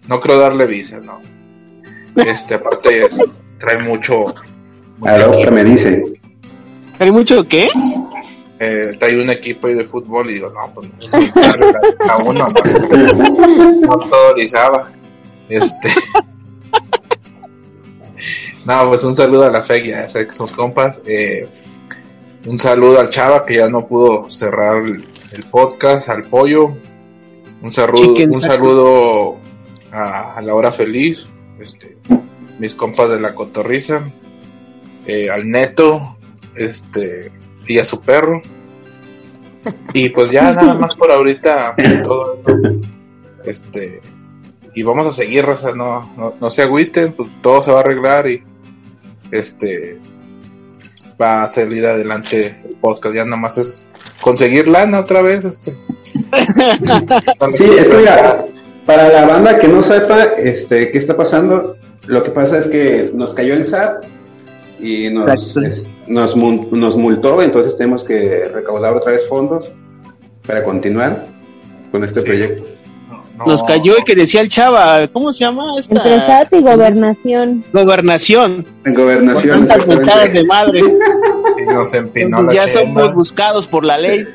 no 0.07 0.19
creo 0.19 0.39
darle 0.39 0.65
visa, 0.65 0.97
no. 0.99 1.19
Este, 2.15 2.55
aparte, 2.55 3.07
trae 3.59 3.77
mucho, 3.79 4.33
Adopta, 5.05 5.51
me 5.51 5.63
dice. 5.63 6.03
¿Hay 6.97 7.11
mucho 7.11 7.43
qué? 7.43 7.69
Eh, 8.59 8.95
trae 8.99 9.21
un 9.21 9.29
equipo 9.29 9.67
ahí 9.67 9.73
de 9.75 9.85
fútbol 9.85 10.29
y 10.29 10.35
digo, 10.35 10.51
no, 10.51 10.73
pues 10.73 10.89
no 10.89 11.19
la- 12.05 12.13
a 12.13 12.17
uno, 12.17 12.47
no, 12.47 13.81
no 13.87 13.99
todo 13.99 14.31
Orizaba. 14.31 14.91
Este. 15.49 15.89
No, 18.65 18.89
pues 18.89 19.03
un 19.03 19.15
saludo 19.15 19.45
a 19.45 19.51
la 19.51 19.61
FEC, 19.63 19.85
ya 19.85 20.09
sé 20.09 20.27
que 20.27 20.33
son 20.35 20.49
compas. 20.49 20.99
Eh, 21.05 21.47
un 22.45 22.59
saludo 22.59 22.99
al 22.99 23.09
Chava 23.09 23.45
que 23.45 23.55
ya 23.55 23.69
no 23.69 23.87
pudo 23.87 24.29
cerrar 24.29 24.83
el, 24.83 25.05
el 25.31 25.43
podcast, 25.43 26.09
al 26.09 26.23
Pollo. 26.23 26.75
Un 27.61 27.71
saludo, 27.73 28.03
Chicken 28.13 28.35
un 28.35 28.43
saludo 28.43 29.37
a, 29.91 30.35
a 30.35 30.41
la 30.41 30.53
hora 30.53 30.71
feliz, 30.71 31.25
este, 31.59 31.97
mis 32.59 32.75
compas 32.75 33.09
de 33.09 33.19
la 33.19 33.33
cotorriza, 33.33 34.01
eh, 35.07 35.29
al 35.29 35.49
Neto, 35.49 36.17
este, 36.55 37.31
y 37.67 37.79
a 37.79 37.85
su 37.85 37.99
perro. 37.99 38.41
Y 39.93 40.09
pues 40.09 40.31
ya 40.31 40.53
nada 40.53 40.75
más 40.75 40.95
por 40.95 41.11
ahorita 41.11 41.75
todo 42.03 42.39
eso. 42.45 42.79
Este, 43.45 44.01
y 44.73 44.83
vamos 44.83 45.07
a 45.07 45.11
seguir, 45.11 45.45
raza, 45.45 45.71
no, 45.71 46.13
no, 46.17 46.33
no 46.39 46.49
se 46.49 46.61
agüiten, 46.61 47.13
pues 47.13 47.29
todo 47.41 47.61
se 47.61 47.71
va 47.71 47.77
a 47.77 47.81
arreglar 47.81 48.27
y 48.29 48.43
este 49.31 49.99
va 51.19 51.43
a 51.43 51.49
salir 51.49 51.85
adelante 51.85 52.57
el 52.63 52.75
podcast, 52.75 53.15
ya 53.15 53.25
nada 53.25 53.37
más 53.37 53.57
es 53.57 53.87
conseguir 54.21 54.67
lana 54.67 54.99
otra 54.99 55.21
vez, 55.21 55.43
este. 55.43 55.73
Sí, 57.53 57.65
es 57.77 57.89
que 57.89 57.97
mira, 57.97 58.45
para 58.85 59.09
la 59.09 59.25
banda 59.25 59.57
que 59.57 59.67
no 59.67 59.81
sepa 59.81 60.23
este, 60.37 60.91
qué 60.91 60.97
está 60.97 61.17
pasando, 61.17 61.77
lo 62.05 62.23
que 62.23 62.31
pasa 62.31 62.59
es 62.59 62.67
que 62.67 63.11
nos 63.13 63.33
cayó 63.33 63.53
el 63.53 63.65
SAT 63.65 64.05
y 64.79 65.09
nos, 65.09 65.25
nos, 66.07 66.35
nos 66.35 66.95
multó, 66.97 67.41
entonces 67.41 67.77
tenemos 67.77 68.03
que 68.03 68.49
recaudar 68.53 68.95
otra 68.95 69.11
vez 69.13 69.27
fondos 69.27 69.71
para 70.45 70.63
continuar 70.63 71.25
con 71.91 72.03
este 72.03 72.21
proyecto. 72.21 72.63
Nos 73.45 73.61
cayó 73.61 73.95
el 73.97 74.03
que 74.03 74.15
decía 74.15 74.41
el 74.41 74.49
chava, 74.49 75.07
¿cómo 75.13 75.31
se 75.31 75.43
llama 75.45 75.63
esta? 75.77 75.93
Entre 75.95 76.17
SAT 76.17 76.53
y 76.53 76.61
gobernación. 76.61 77.63
Gobernación. 77.71 78.65
En 78.83 78.93
gobernación. 78.95 79.59
Con 79.59 79.67
tantas 79.67 79.87
mentadas 79.87 80.33
de 80.33 80.43
madre. 80.45 80.79
Y 80.79 81.71
nos 81.71 81.93
empinó 81.93 82.39
Entonces 82.39 82.55
la 82.55 82.65
ya 82.65 82.73
chemba. 82.79 83.01
somos 83.01 83.13
buscados 83.13 83.67
por 83.67 83.83
la 83.85 83.99
ley. 83.99 84.25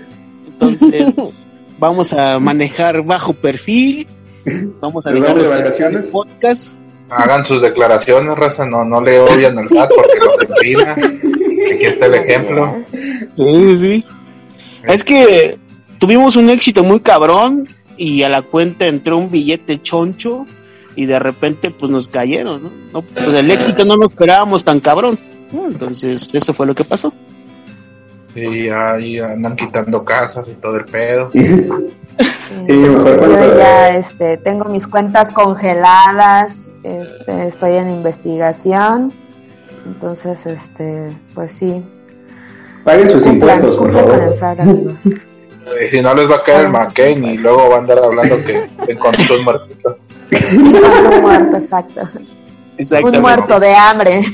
Entonces 0.47 1.15
vamos 1.81 2.13
a 2.13 2.39
manejar 2.39 3.03
bajo 3.03 3.33
perfil. 3.33 4.07
Vamos 4.81 5.05
a 5.07 5.11
¿Nos 5.11 5.21
dejar 5.21 5.37
los 5.37 5.51
vacaciones? 5.51 6.07
podcast. 6.07 6.79
Hagan 7.11 7.45
sus 7.45 7.61
declaraciones, 7.61 8.39
raza, 8.39 8.65
no, 8.67 8.85
no 8.85 9.01
le 9.03 9.19
odian 9.19 9.59
al 9.59 9.69
SAT 9.69 9.91
porque 9.97 10.19
los 10.19 10.41
empina. 10.49 10.97
Aquí 11.75 11.85
está 11.85 12.07
el 12.07 12.15
ejemplo. 12.15 12.83
Sí, 13.37 13.77
sí. 13.77 14.05
Es 14.85 15.05
que 15.05 15.59
tuvimos 15.99 16.37
un 16.37 16.51
éxito 16.51 16.83
muy 16.83 17.01
cabrón 17.01 17.69
y 17.97 18.23
a 18.23 18.29
la 18.29 18.43
cuenta 18.43 18.87
entró 18.87 19.19
un 19.19 19.31
billete 19.31 19.81
choncho 19.81 20.47
y 20.97 21.07
de 21.07 21.19
repente 21.19 21.71
pues 21.71 21.91
nos 21.91 22.09
cayeron, 22.09 22.63
¿no? 22.65 22.71
No, 22.93 23.03
pues 23.03 23.35
el 23.35 23.51
éxito 23.51 23.85
no 23.85 23.97
lo 23.97 24.07
esperábamos 24.07 24.65
tan 24.65 24.81
cabrón. 24.81 25.19
¿no? 25.53 25.67
Entonces 25.67 26.29
eso 26.33 26.53
fue 26.53 26.67
lo 26.67 26.75
que 26.75 26.85
pasó. 26.85 27.13
Y 28.35 28.69
ahí 28.69 29.19
andan 29.19 29.55
quitando 29.57 30.05
casas 30.05 30.49
y 30.49 30.55
todo 30.55 30.77
el 30.77 30.85
pedo. 30.87 31.31
Yo 32.67 33.59
ya 33.59 33.89
este, 33.91 34.39
tengo 34.39 34.65
mis 34.67 34.87
cuentas 34.87 35.33
congeladas, 35.33 36.71
este, 36.83 37.49
estoy 37.49 37.77
en 37.77 37.91
investigación, 37.91 39.13
entonces, 39.87 40.45
este, 40.47 41.11
pues 41.35 41.53
sí. 41.53 41.85
Paguen 42.85 43.11
sus 43.11 43.27
impuestos, 43.27 43.77
por 43.77 43.93
favor. 43.93 44.35
Y 45.81 45.87
si 45.87 46.01
no 46.03 46.15
les 46.15 46.31
va 46.31 46.37
a 46.37 46.43
caer 46.43 46.67
el 46.67 46.73
McCain 46.73 47.25
y 47.25 47.37
luego 47.37 47.69
va 47.71 47.77
a 47.77 47.79
andar 47.79 47.99
hablando 47.99 48.37
que 48.45 48.69
encontró 48.89 49.37
un 49.39 49.45
muertito. 49.45 49.99
Un 50.53 51.23
muerto, 51.23 51.57
exacto. 51.57 52.03
Un 53.05 53.21
muerto 53.21 53.61
de 53.61 53.75
hambre. 53.75 54.23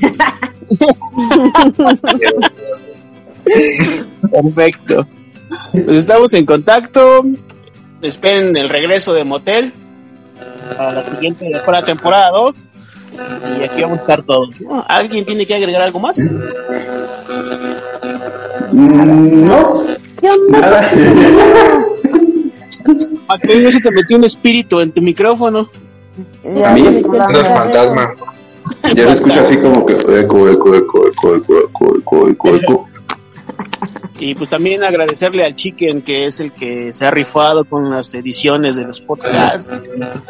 Perfecto. 4.30 5.06
Pues 5.72 5.96
estamos 5.98 6.32
en 6.34 6.46
contacto. 6.46 7.24
Esperen 8.00 8.56
el 8.56 8.68
regreso 8.68 9.12
de 9.12 9.24
Motel 9.24 9.72
para 10.76 10.92
la 10.92 11.02
siguiente 11.02 11.50
para 11.64 11.80
la 11.80 11.86
temporada 11.86 12.30
2. 12.30 12.54
Y 13.60 13.64
aquí 13.64 13.82
vamos 13.82 13.98
a 13.98 14.00
estar 14.02 14.22
todos. 14.22 14.54
¿Alguien 14.88 15.24
tiene 15.24 15.46
que 15.46 15.54
agregar 15.54 15.82
algo 15.82 16.00
más? 16.00 16.18
No. 18.72 19.84
Nada. 20.48 20.90
Ah, 23.30 23.36
Mateo, 23.36 23.70
se 23.70 23.80
te 23.80 23.90
metió 23.90 24.16
un 24.16 24.24
espíritu 24.24 24.80
en 24.80 24.90
tu 24.92 25.02
micrófono. 25.02 25.68
A 26.64 26.72
mí 26.72 26.86
es 26.86 27.02
fantasma. 27.02 28.14
Ya 28.94 29.04
lo 29.04 29.12
escucho 29.12 29.40
así 29.40 29.58
como 29.58 29.84
que 29.84 29.92
eco, 29.94 30.48
eco, 30.48 30.74
eco, 30.74 31.06
eco, 31.06 31.36
eco, 31.36 31.58
eco, 31.98 32.28
eco, 32.28 32.56
eco. 32.56 32.88
Y 34.18 34.34
pues 34.34 34.48
también 34.48 34.82
agradecerle 34.82 35.44
al 35.44 35.54
Chicken, 35.54 36.02
que 36.02 36.26
es 36.26 36.40
el 36.40 36.52
que 36.52 36.92
se 36.94 37.06
ha 37.06 37.10
rifado 37.10 37.64
con 37.64 37.90
las 37.90 38.14
ediciones 38.14 38.76
de 38.76 38.84
los 38.84 39.00
podcasts, 39.00 39.68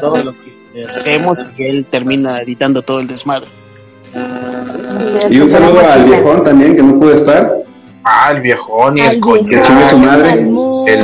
todo 0.00 0.24
lo 0.24 0.32
que 0.32 0.57
hacemos, 0.86 1.40
y 1.40 1.56
que 1.56 1.70
él 1.70 1.86
termina 1.90 2.42
editando 2.42 2.82
todo 2.82 3.00
el 3.00 3.06
desmadre. 3.06 3.48
Y 5.30 5.40
un 5.40 5.50
saludo 5.50 5.80
al 5.80 6.04
viejón 6.04 6.44
también 6.44 6.76
que 6.76 6.82
no 6.82 6.98
pudo 6.98 7.14
estar. 7.14 7.52
Ah, 8.04 8.32
el 8.34 8.40
viejón 8.40 8.96
y 8.96 9.00
el 9.02 9.10
Que 9.10 9.20
coñac. 9.20 9.66
chingue 9.66 9.88
su 9.90 9.98
madre. 9.98 10.32
El 10.86 11.02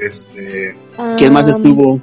este 0.00 0.76
¿Quién 1.16 1.32
más 1.32 1.48
estuvo? 1.48 2.00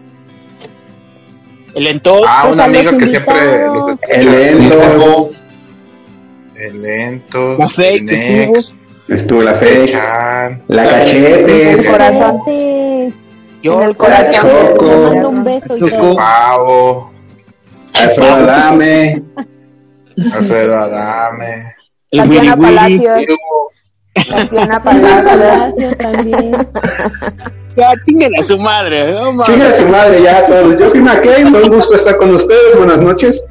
El 1.73 1.87
Entos. 1.87 2.21
Ah, 2.27 2.49
una 2.51 2.65
amiga 2.65 2.97
que 2.97 3.07
siempre. 3.07 3.65
El 4.09 4.31
lento. 4.31 5.29
El 6.55 6.81
lento. 6.81 7.57
La 7.57 7.69
Fake 7.69 8.05
que 8.07 8.51
Estuvo 9.07 9.41
la. 9.41 9.59
Chan. 9.59 10.61
La 10.67 10.87
cachetes. 10.87 11.85
El 11.85 11.91
corazón. 11.91 12.41
Yo, 13.61 13.81
en 13.81 13.89
el 13.89 13.97
corazón. 13.97 14.49
Choco. 14.51 14.85
Mando 14.85 15.29
un 15.29 15.43
beso 15.43 15.75
y 15.75 15.79
Choco. 15.79 15.97
todo. 15.97 16.15
Pavo. 16.15 17.11
Alfredo 17.93 18.33
Adame. 18.33 19.23
Alfredo 20.33 20.77
Adame. 20.77 21.75
El 22.11 22.19
Tatiana 22.19 22.55
Willy 22.55 22.75
Willy. 22.75 23.05
Palacios. 23.05 23.39
Tatiana 24.29 24.83
Palacios. 24.83 25.25
Palacio 25.25 25.97
también. 25.97 26.51
Ya, 27.75 27.93
chinguen 28.05 28.31
a 28.37 28.43
su 28.43 28.57
madre. 28.57 29.13
No, 29.13 29.31
mames. 29.31 29.47
Chinga 29.47 29.75
su 29.75 29.87
madre 29.87 30.21
ya 30.21 30.37
a 30.39 30.45
todos. 30.45 30.79
Yo 30.79 30.89
fui 30.89 30.99
McCain, 30.99 31.55
un 31.55 31.69
gusto 31.69 31.95
estar 31.95 32.17
con 32.17 32.33
ustedes. 32.35 32.77
Buenas 32.77 32.99
noches. 32.99 33.45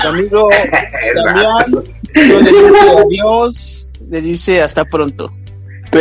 Tu 0.00 0.08
amigo 0.08 0.48
Damián 1.24 1.84
le 2.14 2.50
dice 2.50 2.90
adiós, 2.98 3.90
le 4.08 4.20
dice 4.20 4.62
hasta 4.62 4.84
pronto. 4.84 5.32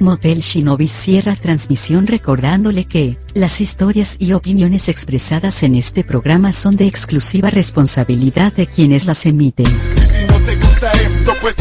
Motel 0.02 0.40
Shinobi 0.40 0.88
cierra 0.88 1.36
transmisión 1.36 2.08
recordándole 2.08 2.86
que 2.86 3.18
las 3.34 3.62
historias 3.62 4.16
y 4.20 4.34
opiniones 4.34 4.90
expresadas 4.90 5.64
en 5.64 5.76
este 5.76 6.04
programa 6.04 6.54
son 6.54 6.76
de 6.76 6.88
exclusiva 6.88 7.50
responsabilidad 7.50 8.54
de 8.54 8.68
quienes 8.68 9.06
las 9.06 9.26
emiten. 9.26 9.66
Si 9.66 10.26
no 10.28 10.40
te 10.40 10.56
gusta 10.56 10.92
esto, 10.92 11.34
pues. 11.42 11.56